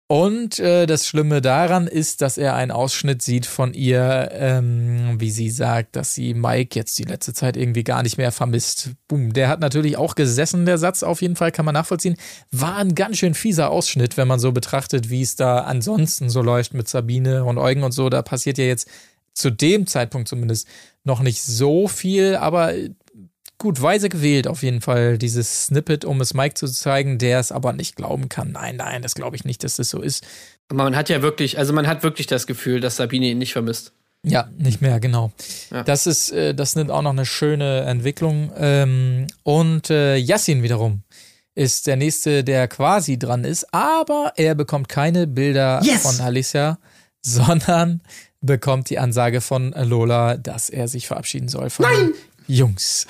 Und 0.08 0.60
äh, 0.60 0.86
das 0.86 1.08
Schlimme 1.08 1.42
daran 1.42 1.88
ist, 1.88 2.22
dass 2.22 2.38
er 2.38 2.54
einen 2.54 2.70
Ausschnitt 2.70 3.24
sieht 3.24 3.48
von 3.48 3.74
ihr, 3.74 4.30
ähm, 4.34 5.20
wie 5.20 5.32
sie 5.32 5.50
sagt, 5.50 5.96
dass 5.96 6.14
sie 6.14 6.36
Mike 6.36 6.78
jetzt 6.78 7.00
die 7.00 7.06
letzte 7.06 7.34
Zeit 7.34 7.58
irgendwie 7.58 7.84
gar 7.84 8.04
nicht 8.04 8.20
mehr 8.20 8.32
vermisst. 8.32 8.92
Boom, 9.08 9.34
der 9.34 9.50
hat 9.50 9.62
natürlich 9.62 9.98
auch 9.98 10.14
gesessen, 10.14 10.68
der 10.68 10.78
Satz 10.78 11.02
auf 11.02 11.24
jeden 11.24 11.36
Fall, 11.36 11.52
kann 11.52 11.66
man 11.66 11.74
nachvollziehen. 11.74 12.18
War 12.52 12.78
ein 12.78 12.94
ganz 12.94 13.18
schön 13.18 13.34
fieser 13.34 13.72
Ausschnitt, 13.72 14.16
wenn 14.16 14.28
man 14.28 14.40
so 14.40 14.52
betrachtet, 14.52 15.10
wie 15.10 15.24
es 15.24 15.38
da 15.38 15.62
ansonsten 15.62 16.30
so 16.30 16.44
läuft 16.44 16.76
mit 16.76 16.88
Sabine 16.88 17.44
und 17.44 17.58
Eugen 17.58 17.82
und 17.82 17.92
so. 17.92 18.10
Da 18.10 18.22
passiert 18.22 18.60
ja 18.60 18.66
jetzt 18.66 18.88
zu 19.34 19.50
dem 19.50 19.88
Zeitpunkt 19.88 20.28
zumindest 20.28 20.68
noch 21.04 21.22
nicht 21.22 21.42
so 21.42 21.88
viel, 21.88 22.36
aber 22.36 22.74
gut, 23.58 23.82
weise 23.82 24.10
gewählt 24.10 24.48
auf 24.48 24.64
jeden 24.64 24.82
Fall, 24.82 25.18
dieses 25.18 25.66
Snippet, 25.66 26.06
um 26.06 26.22
es 26.22 26.34
Mike 26.34 26.56
zu 26.56 26.68
zeigen, 26.68 27.18
der 27.18 27.40
es 27.40 27.52
aber 27.52 27.74
nicht 27.74 27.96
glauben 27.96 28.30
kann. 28.30 28.52
Nein, 28.52 28.78
nein, 28.78 29.02
das 29.02 29.16
glaube 29.16 29.36
ich 29.36 29.46
nicht, 29.46 29.64
dass 29.64 29.76
das 29.76 29.90
so 29.90 30.02
ist. 30.02 30.26
Aber 30.70 30.84
man 30.84 30.96
hat 30.96 31.10
ja 31.10 31.22
wirklich, 31.22 31.58
also 31.58 31.74
man 31.74 31.88
hat 31.88 32.04
wirklich 32.04 32.28
das 32.28 32.48
Gefühl, 32.48 32.80
dass 32.80 32.96
Sabine 32.98 33.28
ihn 33.28 33.38
nicht 33.38 33.54
vermisst. 33.54 33.94
Ja, 34.24 34.50
nicht 34.58 34.82
mehr, 34.82 35.00
genau. 35.00 35.32
Ja. 35.72 35.84
Das 35.84 36.08
ist, 36.08 36.32
äh, 36.32 36.56
das 36.56 36.76
nimmt 36.76 36.90
auch 36.90 37.04
noch 37.04 37.12
eine 37.12 37.28
schöne 37.28 37.82
Entwicklung. 37.82 38.52
Ähm, 38.58 39.28
und 39.44 39.90
äh, 39.92 40.16
Yassin 40.18 40.64
wiederum 40.64 41.04
ist 41.54 41.88
der 41.88 41.96
nächste, 41.96 42.44
der 42.44 42.68
quasi 42.68 43.18
dran 43.18 43.46
ist, 43.46 43.74
aber 43.74 44.34
er 44.36 44.56
bekommt 44.56 44.90
keine 44.90 45.26
Bilder 45.28 45.80
Yes! 45.84 46.02
von 46.02 46.20
Alicia, 46.20 46.80
sondern 47.22 48.02
bekommt 48.42 48.90
die 48.90 49.00
Ansage 49.00 49.42
von 49.42 49.72
Lola, 49.72 50.38
dass 50.38 50.70
er 50.70 50.88
sich 50.88 51.08
verabschieden 51.08 51.48
soll 51.48 51.70
von 51.70 51.86
den 51.86 52.14
Jungs. 52.48 53.08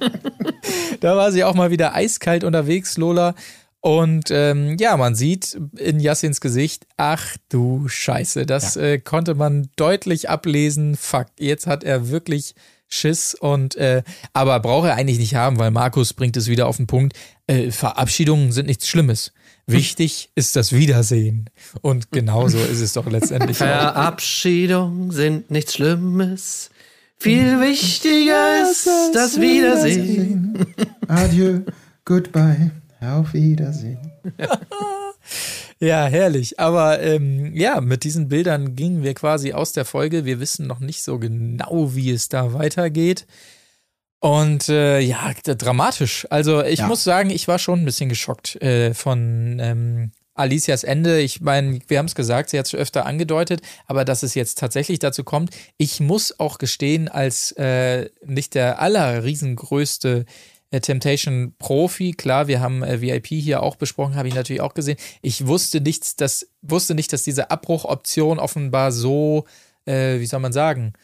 da 1.00 1.16
war 1.16 1.32
sie 1.32 1.44
auch 1.44 1.54
mal 1.54 1.70
wieder 1.70 1.94
eiskalt 1.94 2.44
unterwegs, 2.44 2.96
Lola. 2.96 3.34
Und 3.80 4.30
ähm, 4.30 4.78
ja, 4.78 4.96
man 4.96 5.14
sieht 5.14 5.58
in 5.76 6.00
Yassins 6.00 6.40
Gesicht, 6.40 6.86
ach 6.96 7.36
du 7.50 7.86
Scheiße, 7.86 8.46
das 8.46 8.76
äh, 8.76 8.98
konnte 8.98 9.34
man 9.34 9.68
deutlich 9.76 10.30
ablesen. 10.30 10.96
Fuck, 10.96 11.26
jetzt 11.38 11.66
hat 11.66 11.84
er 11.84 12.08
wirklich 12.08 12.54
Schiss 12.88 13.34
und 13.34 13.74
äh, 13.76 14.02
aber 14.32 14.58
braucht 14.60 14.88
er 14.88 14.94
eigentlich 14.94 15.18
nicht 15.18 15.34
haben, 15.34 15.58
weil 15.58 15.70
Markus 15.70 16.14
bringt 16.14 16.36
es 16.38 16.48
wieder 16.48 16.66
auf 16.66 16.78
den 16.78 16.86
Punkt. 16.86 17.14
Äh, 17.46 17.70
Verabschiedungen 17.70 18.52
sind 18.52 18.66
nichts 18.66 18.88
Schlimmes. 18.88 19.32
Wichtig 19.66 20.30
ist 20.34 20.56
das 20.56 20.72
Wiedersehen. 20.72 21.48
Und 21.80 22.10
genauso 22.12 22.58
ist 22.58 22.80
es 22.80 22.92
doch 22.92 23.06
letztendlich. 23.06 23.56
Verabschiedungen 23.58 25.10
sind 25.10 25.50
nichts 25.50 25.74
Schlimmes. 25.74 26.70
Viel 27.18 27.60
wichtiger 27.60 28.62
ist 28.70 28.88
das 29.14 29.40
Wiedersehen. 29.40 30.66
Adieu, 31.08 31.60
goodbye, 32.04 32.70
auf 33.00 33.32
Wiedersehen. 33.34 33.98
Ja, 35.80 36.06
herrlich. 36.06 36.60
Aber 36.60 37.00
ähm, 37.02 37.54
ja, 37.54 37.80
mit 37.80 38.04
diesen 38.04 38.28
Bildern 38.28 38.76
gingen 38.76 39.02
wir 39.02 39.12
quasi 39.14 39.52
aus 39.52 39.72
der 39.72 39.84
Folge. 39.84 40.24
Wir 40.24 40.38
wissen 40.38 40.66
noch 40.66 40.80
nicht 40.80 41.02
so 41.02 41.18
genau, 41.18 41.94
wie 41.94 42.10
es 42.10 42.28
da 42.28 42.52
weitergeht. 42.54 43.26
Und 44.20 44.68
äh, 44.68 45.00
ja, 45.00 45.32
dramatisch. 45.44 46.26
Also 46.30 46.62
ich 46.62 46.78
Ja. 46.78 46.86
muss 46.86 47.04
sagen, 47.04 47.28
ich 47.30 47.48
war 47.48 47.58
schon 47.58 47.80
ein 47.80 47.84
bisschen 47.84 48.08
geschockt 48.08 48.56
äh, 48.62 48.94
von 48.94 49.58
ähm, 49.60 50.12
Alicias 50.34 50.84
Ende. 50.84 51.20
Ich 51.20 51.40
meine, 51.40 51.78
wir 51.86 51.98
haben 51.98 52.06
es 52.06 52.14
gesagt, 52.14 52.50
sie 52.50 52.58
hat 52.58 52.66
es 52.66 52.74
öfter 52.74 53.06
angedeutet, 53.06 53.62
aber 53.86 54.04
dass 54.04 54.22
es 54.22 54.34
jetzt 54.34 54.58
tatsächlich 54.58 54.98
dazu 54.98 55.24
kommt, 55.24 55.50
ich 55.76 56.00
muss 56.00 56.38
auch 56.38 56.58
gestehen, 56.58 57.08
als 57.08 57.52
äh, 57.52 58.10
nicht 58.24 58.54
der 58.54 58.80
allerriesengrößte 58.80 60.24
äh, 60.70 60.80
Temptation-Profi, 60.80 62.12
klar, 62.12 62.48
wir 62.48 62.60
haben 62.60 62.82
äh, 62.82 63.00
VIP 63.00 63.28
hier 63.28 63.62
auch 63.62 63.76
besprochen, 63.76 64.16
habe 64.16 64.26
ich 64.28 64.34
natürlich 64.34 64.62
auch 64.62 64.74
gesehen. 64.74 64.96
Ich 65.22 65.46
wusste 65.46 65.80
nichts, 65.80 66.16
dass, 66.16 66.48
wusste 66.62 66.96
nicht, 66.96 67.12
dass 67.12 67.22
diese 67.22 67.50
Abbruchoption 67.52 68.40
offenbar 68.40 68.90
so, 68.90 69.44
äh, 69.86 70.18
wie 70.18 70.26
soll 70.26 70.40
man 70.40 70.52
sagen, 70.52 70.94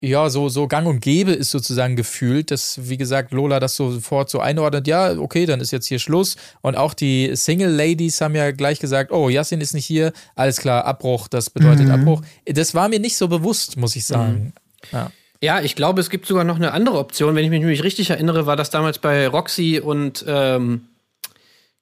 ja, 0.00 0.28
so, 0.28 0.48
so 0.48 0.68
gang 0.68 0.86
und 0.86 1.00
gäbe 1.00 1.32
ist 1.32 1.50
sozusagen 1.50 1.96
gefühlt, 1.96 2.50
dass, 2.50 2.88
wie 2.88 2.98
gesagt, 2.98 3.32
Lola 3.32 3.60
das 3.60 3.76
sofort 3.76 4.28
so 4.28 4.40
einordnet, 4.40 4.86
ja, 4.86 5.18
okay, 5.18 5.46
dann 5.46 5.60
ist 5.60 5.70
jetzt 5.70 5.86
hier 5.86 5.98
Schluss. 5.98 6.36
Und 6.60 6.76
auch 6.76 6.92
die 6.92 7.34
Single-Ladies 7.34 8.20
haben 8.20 8.34
ja 8.34 8.50
gleich 8.50 8.78
gesagt, 8.78 9.10
oh, 9.10 9.28
Yassin 9.28 9.60
ist 9.60 9.72
nicht 9.72 9.86
hier, 9.86 10.12
alles 10.34 10.58
klar, 10.58 10.84
Abbruch, 10.84 11.28
das 11.28 11.48
bedeutet 11.48 11.88
Abbruch. 11.88 12.22
Das 12.44 12.74
war 12.74 12.88
mir 12.88 13.00
nicht 13.00 13.16
so 13.16 13.28
bewusst, 13.28 13.76
muss 13.78 13.96
ich 13.96 14.04
sagen. 14.04 14.52
Ja. 14.92 15.10
Ja, 15.42 15.60
ich 15.60 15.76
glaube, 15.76 16.00
es 16.00 16.08
gibt 16.08 16.26
sogar 16.26 16.44
noch 16.44 16.56
eine 16.56 16.72
andere 16.72 16.98
Option. 16.98 17.34
Wenn 17.34 17.44
ich 17.44 17.50
mich 17.50 17.60
nämlich 17.60 17.82
richtig 17.82 18.08
erinnere, 18.08 18.46
war 18.46 18.56
das 18.56 18.70
damals 18.70 18.98
bei 18.98 19.28
Roxy 19.28 19.80
und 19.84 20.24
ähm, 20.26 20.88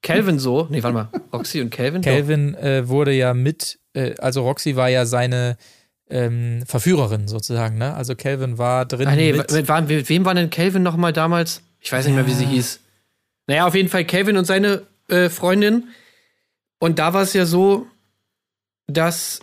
Calvin 0.03 0.39
so. 0.39 0.67
Nee, 0.71 0.83
warte 0.83 0.95
mal. 0.95 1.09
Roxy 1.33 1.61
und 1.61 1.71
Calvin? 1.71 2.03
Calvin 2.03 2.55
äh, 2.57 2.89
wurde 2.89 3.13
ja 3.13 3.33
mit, 3.33 3.79
äh, 3.95 4.15
also 4.19 4.43
Roxy 4.43 4.75
war 4.75 4.89
ja 4.89 5.07
seine 5.07 5.57
ähm, 6.11 6.63
Verführerin 6.67 7.29
sozusagen, 7.29 7.79
ne? 7.79 7.95
Also 7.95 8.15
Calvin 8.15 8.59
war 8.59 8.87
drin. 8.87 9.09
Ah, 9.09 9.17
nee, 9.17 9.33
mit, 9.33 9.51
mit, 9.51 9.69
war, 9.69 9.81
mit 9.83 10.09
wem 10.09 10.25
war 10.25 10.35
denn 10.35 10.51
Calvin 10.51 10.83
noch 10.83 10.97
mal 10.97 11.13
damals? 11.13 11.63
Ich 11.81 11.93
weiß 11.93 12.07
nicht 12.07 12.15
mehr, 12.15 12.27
wie 12.27 12.35
sie 12.35 12.47
hieß. 12.47 12.81
Naja, 13.47 13.67
auf 13.67 13.75
jeden 13.75 13.89
Fall 13.89 14.05
Calvin 14.05 14.37
und 14.37 14.45
seine 14.45 14.87
äh, 15.09 15.29
Freundin. 15.29 15.89
Und 16.79 16.99
da 16.99 17.15
war 17.15 17.23
es 17.23 17.33
ja 17.33 17.47
so, 17.47 17.87
dass. 18.87 19.41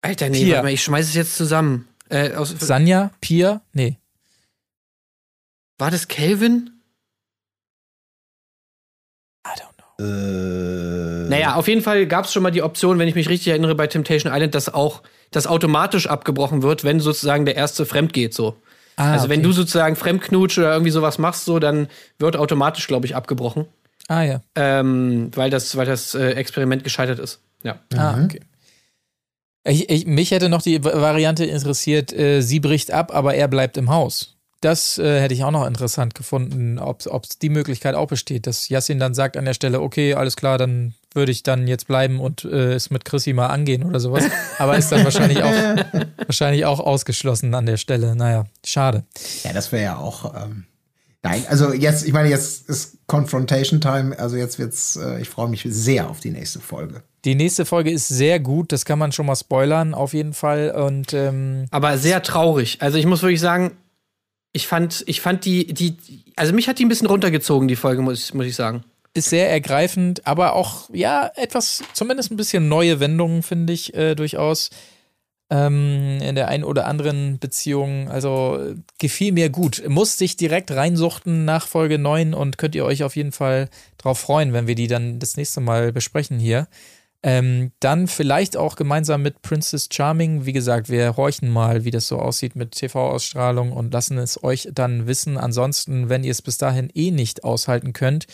Alter, 0.00 0.28
nee, 0.28 0.44
Pia. 0.44 0.54
warte 0.54 0.64
mal, 0.64 0.72
ich 0.72 0.82
schmeiß 0.82 1.06
es 1.06 1.14
jetzt 1.14 1.36
zusammen. 1.36 1.88
Äh, 2.08 2.34
aus, 2.34 2.54
Sanja, 2.58 3.10
Pia, 3.20 3.62
nee. 3.72 3.98
war 5.78 5.90
das 5.90 6.08
Calvin? 6.08 6.81
Know. 10.02 11.28
Naja, 11.28 11.54
auf 11.54 11.68
jeden 11.68 11.82
Fall 11.82 12.06
gab 12.06 12.24
es 12.26 12.32
schon 12.32 12.42
mal 12.42 12.50
die 12.50 12.62
Option, 12.62 12.98
wenn 12.98 13.08
ich 13.08 13.14
mich 13.14 13.28
richtig 13.28 13.48
erinnere, 13.48 13.74
bei 13.74 13.86
Temptation 13.86 14.32
Island, 14.32 14.54
dass 14.54 14.72
auch 14.72 15.02
das 15.30 15.46
automatisch 15.46 16.06
abgebrochen 16.06 16.62
wird, 16.62 16.84
wenn 16.84 17.00
sozusagen 17.00 17.46
der 17.46 17.56
erste 17.56 17.86
fremd 17.86 18.12
geht, 18.12 18.34
so. 18.34 18.56
Ah, 18.96 19.12
also 19.12 19.30
wenn 19.30 19.40
okay. 19.40 19.48
du 19.48 19.52
sozusagen 19.52 19.96
Fremdknutsch 19.96 20.58
oder 20.58 20.72
irgendwie 20.72 20.90
sowas 20.90 21.16
machst, 21.18 21.46
so, 21.46 21.58
dann 21.58 21.88
wird 22.18 22.36
automatisch, 22.36 22.86
glaube 22.86 23.06
ich, 23.06 23.16
abgebrochen. 23.16 23.64
Ah, 24.08 24.22
ja. 24.22 24.42
Ähm, 24.54 25.30
weil 25.34 25.48
das, 25.48 25.74
weil 25.76 25.86
das 25.86 26.14
äh, 26.14 26.32
Experiment 26.32 26.84
gescheitert 26.84 27.18
ist. 27.18 27.40
Ja. 27.62 27.78
Ah, 27.96 28.22
okay. 28.22 28.40
Ich, 29.64 29.88
ich, 29.88 30.06
mich 30.06 30.32
hätte 30.32 30.48
noch 30.48 30.60
die 30.60 30.84
Va- 30.84 31.00
Variante 31.00 31.44
interessiert, 31.46 32.12
äh, 32.12 32.42
sie 32.42 32.60
bricht 32.60 32.90
ab, 32.90 33.14
aber 33.14 33.34
er 33.34 33.48
bleibt 33.48 33.76
im 33.78 33.90
Haus. 33.90 34.36
Das 34.62 34.96
äh, 34.96 35.20
hätte 35.20 35.34
ich 35.34 35.42
auch 35.42 35.50
noch 35.50 35.66
interessant 35.66 36.14
gefunden, 36.14 36.78
ob 36.78 37.06
ob 37.06 37.26
die 37.40 37.48
Möglichkeit 37.48 37.96
auch 37.96 38.06
besteht, 38.06 38.46
dass 38.46 38.68
Yassin 38.68 39.00
dann 39.00 39.12
sagt 39.12 39.36
an 39.36 39.44
der 39.44 39.54
Stelle, 39.54 39.80
okay, 39.80 40.14
alles 40.14 40.36
klar, 40.36 40.56
dann 40.56 40.94
würde 41.14 41.32
ich 41.32 41.42
dann 41.42 41.66
jetzt 41.66 41.88
bleiben 41.88 42.20
und 42.20 42.44
äh, 42.44 42.74
es 42.74 42.88
mit 42.88 43.04
Chrissy 43.04 43.32
mal 43.32 43.48
angehen 43.48 43.82
oder 43.82 43.98
sowas. 43.98 44.24
Aber 44.58 44.78
ist 44.78 44.92
dann 44.92 45.02
wahrscheinlich 45.04 45.42
auch, 45.42 45.52
wahrscheinlich 46.26 46.64
auch 46.64 46.78
ausgeschlossen 46.78 47.52
an 47.54 47.66
der 47.66 47.76
Stelle. 47.76 48.14
Naja, 48.14 48.46
schade. 48.64 49.02
Ja, 49.42 49.52
das 49.52 49.72
wäre 49.72 49.82
ja 49.82 49.96
auch. 49.96 50.32
Ähm, 50.32 50.64
nein, 51.24 51.44
also 51.48 51.72
jetzt, 51.72 52.06
ich 52.06 52.12
meine, 52.12 52.28
jetzt 52.28 52.68
ist 52.68 52.98
Confrontation 53.08 53.80
Time. 53.80 54.16
Also 54.16 54.36
jetzt 54.36 54.60
wird's. 54.60 54.94
Äh, 54.94 55.20
ich 55.20 55.28
freue 55.28 55.48
mich 55.48 55.66
sehr 55.68 56.08
auf 56.08 56.20
die 56.20 56.30
nächste 56.30 56.60
Folge. 56.60 57.02
Die 57.24 57.34
nächste 57.34 57.64
Folge 57.64 57.90
ist 57.90 58.08
sehr 58.08 58.40
gut, 58.40 58.72
das 58.72 58.84
kann 58.84 58.98
man 58.98 59.12
schon 59.12 59.26
mal 59.26 59.36
spoilern, 59.36 59.94
auf 59.94 60.12
jeden 60.12 60.32
Fall. 60.32 60.72
Und 60.72 61.12
ähm, 61.12 61.66
Aber 61.70 61.96
sehr 61.98 62.22
traurig. 62.22 62.78
Also 62.80 62.98
ich 62.98 63.06
muss 63.06 63.22
wirklich 63.22 63.40
sagen, 63.40 63.76
ich 64.52 64.66
fand, 64.66 65.02
ich 65.06 65.20
fand 65.20 65.44
die, 65.44 65.66
die, 65.66 65.96
also 66.36 66.52
mich 66.52 66.68
hat 66.68 66.78
die 66.78 66.84
ein 66.84 66.88
bisschen 66.88 67.06
runtergezogen, 67.08 67.68
die 67.68 67.76
Folge, 67.76 68.02
muss, 68.02 68.22
ich- 68.28 68.34
muss 68.34 68.46
ich 68.46 68.54
sagen. 68.54 68.84
ist 69.14 69.28
sehr 69.30 69.50
ergreifend, 69.50 70.26
aber 70.26 70.54
auch, 70.54 70.88
ja, 70.92 71.30
etwas, 71.36 71.82
zumindest 71.92 72.30
ein 72.30 72.36
bisschen 72.36 72.68
neue 72.68 72.98
Wendungen, 73.00 73.42
finde 73.42 73.72
ich, 73.72 73.94
äh, 73.94 74.14
durchaus. 74.14 74.70
Ähm, 75.50 76.18
in 76.22 76.34
der 76.34 76.48
einen 76.48 76.64
oder 76.64 76.86
anderen 76.86 77.38
Beziehung. 77.38 78.08
Also 78.08 78.58
äh, 78.58 78.74
gefiel 78.98 79.32
mir 79.32 79.50
gut. 79.50 79.82
Muss 79.86 80.16
sich 80.16 80.38
direkt 80.38 80.70
reinsuchten 80.70 81.44
nach 81.44 81.66
Folge 81.66 81.98
9 81.98 82.32
und 82.32 82.56
könnt 82.56 82.74
ihr 82.74 82.86
euch 82.86 83.04
auf 83.04 83.16
jeden 83.16 83.32
Fall 83.32 83.68
drauf 83.98 84.18
freuen, 84.18 84.54
wenn 84.54 84.66
wir 84.66 84.74
die 84.76 84.86
dann 84.86 85.18
das 85.18 85.36
nächste 85.36 85.60
Mal 85.60 85.92
besprechen 85.92 86.38
hier. 86.38 86.68
Ähm, 87.24 87.70
dann 87.78 88.08
vielleicht 88.08 88.56
auch 88.56 88.74
gemeinsam 88.74 89.22
mit 89.22 89.42
Princess 89.42 89.88
Charming. 89.92 90.44
Wie 90.44 90.52
gesagt, 90.52 90.88
wir 90.88 91.16
horchen 91.16 91.50
mal, 91.50 91.84
wie 91.84 91.92
das 91.92 92.08
so 92.08 92.18
aussieht 92.18 92.56
mit 92.56 92.72
TV-Ausstrahlung 92.72 93.72
und 93.72 93.92
lassen 93.92 94.18
es 94.18 94.42
euch 94.42 94.68
dann 94.72 95.06
wissen. 95.06 95.38
Ansonsten, 95.38 96.08
wenn 96.08 96.24
ihr 96.24 96.32
es 96.32 96.42
bis 96.42 96.58
dahin 96.58 96.90
eh 96.94 97.12
nicht 97.12 97.44
aushalten 97.44 97.92
könnt, 97.92 98.26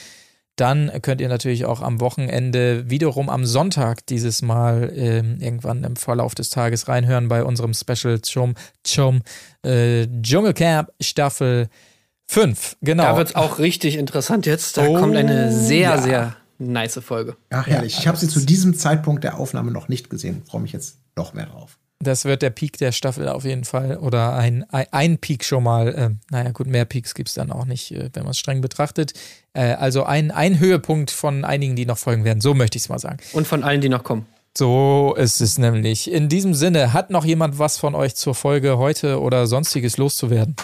dann 0.57 0.91
könnt 1.03 1.21
ihr 1.21 1.29
natürlich 1.29 1.67
auch 1.67 1.83
am 1.83 2.01
Wochenende 2.01 2.91
wiederum 2.91 3.29
am 3.29 3.45
Sonntag 3.47 4.07
dieses 4.07 4.43
Mal 4.43 4.91
ähm, 4.97 5.37
irgendwann 5.41 5.85
im 5.85 5.95
Verlauf 5.97 6.35
des 6.35 6.51
Tages 6.51 6.89
reinhören 6.89 7.29
bei 7.29 7.45
unserem 7.45 7.75
Special 7.75 8.21
zum, 8.23 8.55
zum 8.83 9.21
äh, 9.63 10.07
Dschungelcamp 10.23 10.91
Staffel 11.01 11.69
5. 12.27 12.77
Genau. 12.83 13.05
Da 13.05 13.17
wird's 13.17 13.35
auch 13.35 13.59
richtig 13.59 13.97
interessant 13.97 14.47
jetzt. 14.47 14.77
Da 14.77 14.87
Oh, 14.87 14.95
kommt 14.99 15.17
eine 15.17 15.53
sehr, 15.53 15.91
ja. 15.91 15.99
sehr 15.99 16.37
nice 16.59 17.01
Folge. 17.03 17.37
Ach, 17.51 17.67
herrlich. 17.67 17.99
ich 17.99 18.07
habe 18.07 18.19
sie 18.19 18.29
zu 18.29 18.41
diesem 18.41 18.77
Zeitpunkt 18.77 19.25
der 19.25 19.39
Aufnahme 19.39 19.71
noch 19.71 19.89
nicht 19.89 20.11
gesehen. 20.11 20.43
Freue 20.47 20.63
mich 20.63 20.73
jetzt 20.73 20.99
noch 21.17 21.35
mehr 21.35 21.47
drauf. 21.47 21.79
Das 22.01 22.25
wird 22.25 22.43
der 22.43 22.51
Peak 22.51 22.79
der 22.79 22.93
Staffel 22.93 23.29
auf 23.29 23.45
jeden 23.45 23.65
Fall. 23.65 23.97
Oder 23.97 24.35
ein, 24.35 24.65
ein, 24.71 24.87
ein 24.93 25.19
Peak 25.19 25.45
schon 25.45 25.65
mal. 25.65 25.89
Äh, 25.89 26.11
naja, 26.31 26.53
gut, 26.53 26.69
mehr 26.69 26.85
Peaks 26.85 27.15
gibt 27.15 27.29
es 27.29 27.35
dann 27.35 27.51
auch 27.51 27.65
nicht, 27.65 27.91
äh, 27.91 28.11
wenn 28.13 28.23
man 28.23 28.31
es 28.31 28.39
streng 28.39 28.61
betrachtet. 28.61 29.15
Äh, 29.53 29.73
also 29.73 30.05
ein, 30.05 30.31
ein 30.31 30.61
Höhepunkt 30.61 31.11
von 31.11 31.45
einigen, 31.45 31.75
die 31.75 31.87
noch 31.87 31.99
folgen 31.99 32.25
werden. 32.25 32.41
So 32.41 32.55
möchte 32.55 32.79
ich 32.79 32.85
es 32.85 32.89
mal 32.89 33.01
sagen. 33.01 33.19
Und 33.33 33.49
von 33.49 33.65
allen, 33.65 33.81
die 33.81 33.89
noch 33.89 34.05
kommen. 34.05 34.27
So 34.57 35.15
ist 35.19 35.41
es 35.41 35.59
nämlich. 35.59 36.11
In 36.11 36.29
diesem 36.29 36.55
Sinne, 36.55 36.93
hat 36.93 37.11
noch 37.11 37.25
jemand 37.25 37.59
was 37.59 37.79
von 37.79 37.97
euch 37.97 38.15
zur 38.15 38.35
Folge 38.35 38.79
heute 38.79 39.21
oder 39.21 39.47
sonstiges 39.47 39.97
loszuwerden? 39.97 40.55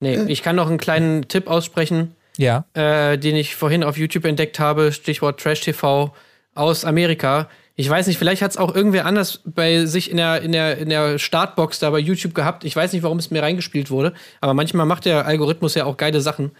Nee, 0.00 0.16
ich 0.22 0.42
kann 0.42 0.56
noch 0.56 0.68
einen 0.68 0.78
kleinen 0.78 1.28
Tipp 1.28 1.48
aussprechen, 1.48 2.16
Ja. 2.38 2.64
äh, 2.74 3.18
den 3.18 3.36
ich 3.36 3.54
vorhin 3.56 3.84
auf 3.84 3.96
YouTube 3.96 4.24
entdeckt 4.24 4.58
habe. 4.58 4.92
Stichwort 4.92 5.40
Trash 5.40 5.60
TV 5.60 6.14
aus 6.54 6.84
Amerika. 6.84 7.48
Ich 7.74 7.88
weiß 7.88 8.06
nicht, 8.06 8.18
vielleicht 8.18 8.42
hat 8.42 8.50
es 8.50 8.56
auch 8.58 8.74
irgendwer 8.74 9.06
anders 9.06 9.40
bei 9.44 9.86
sich 9.86 10.10
in 10.10 10.18
der, 10.18 10.42
in, 10.42 10.52
der, 10.52 10.76
in 10.78 10.90
der 10.90 11.18
Startbox 11.18 11.78
da 11.78 11.90
bei 11.90 11.98
YouTube 11.98 12.34
gehabt. 12.34 12.64
Ich 12.64 12.76
weiß 12.76 12.92
nicht, 12.92 13.02
warum 13.02 13.18
es 13.18 13.30
mir 13.30 13.42
reingespielt 13.42 13.90
wurde, 13.90 14.12
aber 14.40 14.52
manchmal 14.52 14.86
macht 14.86 15.06
der 15.06 15.26
Algorithmus 15.26 15.74
ja 15.74 15.86
auch 15.86 15.96
geile 15.96 16.20
Sachen. 16.20 16.52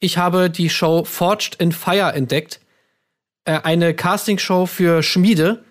Ich 0.00 0.18
habe 0.18 0.50
die 0.50 0.68
Show 0.68 1.04
Forged 1.04 1.56
in 1.56 1.72
Fire 1.72 2.12
entdeckt. 2.12 2.60
Äh, 3.44 3.60
eine 3.62 3.94
Castingshow 3.94 4.66
für 4.66 5.02
Schmiede, 5.02 5.64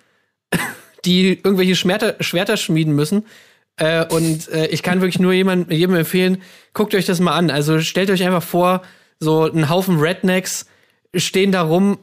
die 1.06 1.34
irgendwelche 1.34 1.76
Schwerter, 1.76 2.16
Schwerter 2.22 2.58
schmieden 2.58 2.95
müssen. 2.95 3.26
Äh, 3.78 4.06
und 4.06 4.47
äh, 4.47 4.68
ich 4.68 4.82
kann 4.82 5.01
wirklich 5.01 5.20
nur 5.20 5.34
jemand, 5.34 5.72
jedem 5.72 5.95
empfehlen, 5.95 6.41
guckt 6.74 6.95
euch 6.95 7.06
das 7.06 7.20
mal 7.20 7.36
an. 7.36 7.51
Also 7.51 7.82
stellt 7.82 8.10
euch 8.10 8.24
einfach 8.24 8.43
vor, 8.43 8.82
so 9.26 9.43
ein 9.43 9.69
Haufen 9.69 9.99
Rednecks 9.99 10.65
stehen 11.13 11.51
da 11.51 11.63
rum 11.63 11.97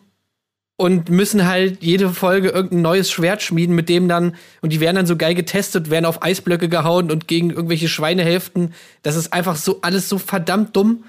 und 0.76 1.10
müssen 1.10 1.46
halt 1.46 1.82
jede 1.82 2.10
Folge 2.10 2.48
irgendein 2.48 2.82
neues 2.82 3.10
Schwert 3.10 3.40
schmieden, 3.40 3.74
mit 3.74 3.88
dem 3.88 4.08
dann, 4.08 4.34
und 4.62 4.72
die 4.72 4.80
werden 4.80 4.96
dann 4.96 5.06
so 5.06 5.16
geil 5.16 5.34
getestet, 5.34 5.90
werden 5.90 6.06
auf 6.06 6.22
Eisblöcke 6.22 6.68
gehauen 6.68 7.10
und 7.10 7.28
gegen 7.28 7.50
irgendwelche 7.50 7.88
Schweinehälften. 7.88 8.74
Das 9.02 9.16
ist 9.16 9.32
einfach 9.32 9.56
so 9.56 9.78
alles 9.82 10.08
so 10.08 10.18
verdammt 10.18 10.74
dumm 10.74 11.04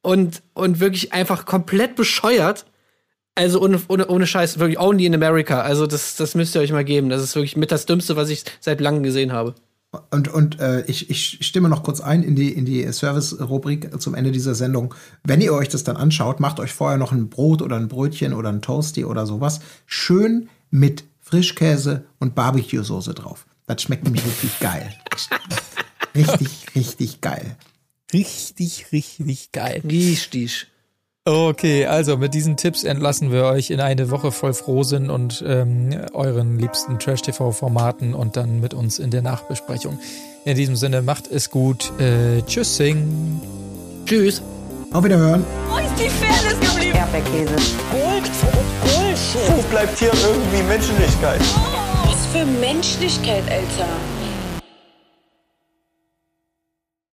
und, 0.00 0.42
und 0.54 0.80
wirklich 0.80 1.12
einfach 1.12 1.44
komplett 1.44 1.94
bescheuert. 1.94 2.64
Also 3.34 3.60
ohne, 3.60 3.80
ohne, 3.88 4.08
ohne 4.08 4.26
Scheiß, 4.26 4.58
wirklich 4.58 4.80
only 4.80 5.06
in 5.06 5.14
America. 5.14 5.60
Also 5.60 5.86
das, 5.86 6.16
das 6.16 6.34
müsst 6.34 6.54
ihr 6.56 6.60
euch 6.60 6.72
mal 6.72 6.84
geben. 6.84 7.08
Das 7.08 7.22
ist 7.22 7.36
wirklich 7.36 7.56
mit 7.56 7.70
das 7.70 7.86
Dümmste, 7.86 8.16
was 8.16 8.30
ich 8.30 8.44
seit 8.60 8.80
langem 8.80 9.02
gesehen 9.02 9.32
habe. 9.32 9.54
Und, 10.10 10.28
und 10.28 10.60
äh, 10.60 10.82
ich, 10.82 11.08
ich 11.08 11.38
stimme 11.46 11.70
noch 11.70 11.82
kurz 11.82 12.00
ein 12.00 12.22
in 12.22 12.36
die, 12.36 12.52
in 12.52 12.66
die 12.66 12.92
Service-Rubrik 12.92 14.00
zum 14.00 14.14
Ende 14.14 14.32
dieser 14.32 14.54
Sendung. 14.54 14.94
Wenn 15.24 15.40
ihr 15.40 15.54
euch 15.54 15.68
das 15.68 15.82
dann 15.82 15.96
anschaut, 15.96 16.40
macht 16.40 16.60
euch 16.60 16.72
vorher 16.72 16.98
noch 16.98 17.12
ein 17.12 17.30
Brot 17.30 17.62
oder 17.62 17.76
ein 17.76 17.88
Brötchen 17.88 18.34
oder 18.34 18.50
ein 18.50 18.60
Toasty 18.60 19.04
oder 19.06 19.24
sowas. 19.24 19.60
Schön 19.86 20.50
mit 20.70 21.04
Frischkäse 21.20 22.04
und 22.18 22.34
Barbecue-Soße 22.34 23.14
drauf. 23.14 23.46
Das 23.66 23.82
schmeckt 23.82 24.04
nämlich 24.04 24.24
richtig 24.24 24.60
geil. 24.60 24.94
Richtig, 26.14 26.74
richtig 26.74 27.20
geil. 27.20 27.56
Richtig, 28.12 28.86
richtig 28.90 29.52
geil. 29.52 29.82
Richtig. 29.84 30.66
Okay, 31.24 31.84
also 31.84 32.16
mit 32.16 32.32
diesen 32.32 32.56
Tipps 32.56 32.84
entlassen 32.84 33.30
wir 33.30 33.44
euch 33.44 33.70
in 33.70 33.80
eine 33.80 34.10
Woche 34.10 34.32
voll 34.32 34.54
Frohsinn 34.54 35.10
und 35.10 35.44
ähm, 35.46 35.90
euren 36.14 36.58
liebsten 36.58 36.98
Trash-TV-Formaten 36.98 38.14
und 38.14 38.36
dann 38.36 38.60
mit 38.60 38.72
uns 38.72 38.98
in 38.98 39.10
der 39.10 39.20
Nachbesprechung. 39.20 39.98
In 40.46 40.56
diesem 40.56 40.74
Sinne, 40.74 41.02
macht 41.02 41.26
es 41.30 41.50
gut. 41.50 41.92
Äh, 42.00 42.40
tschüssing. 42.46 43.42
Tschüss. 44.06 44.40
Auf 44.90 45.04
Wiederhören. 45.04 45.44
Wo 45.68 45.76
ist 45.76 46.02
die 46.02 46.08
Fairness 46.08 46.58
geblieben? 46.60 46.96
Erdbeerkäse. 46.96 47.54
Gold, 47.90 48.30
Bullshit. 48.80 49.56
Wo 49.56 49.62
bleibt 49.70 49.98
hier 49.98 50.12
irgendwie 50.14 50.62
Menschlichkeit? 50.62 51.40
Was 52.06 52.26
für 52.32 52.46
Menschlichkeit, 52.46 53.42
Alter. 53.50 53.88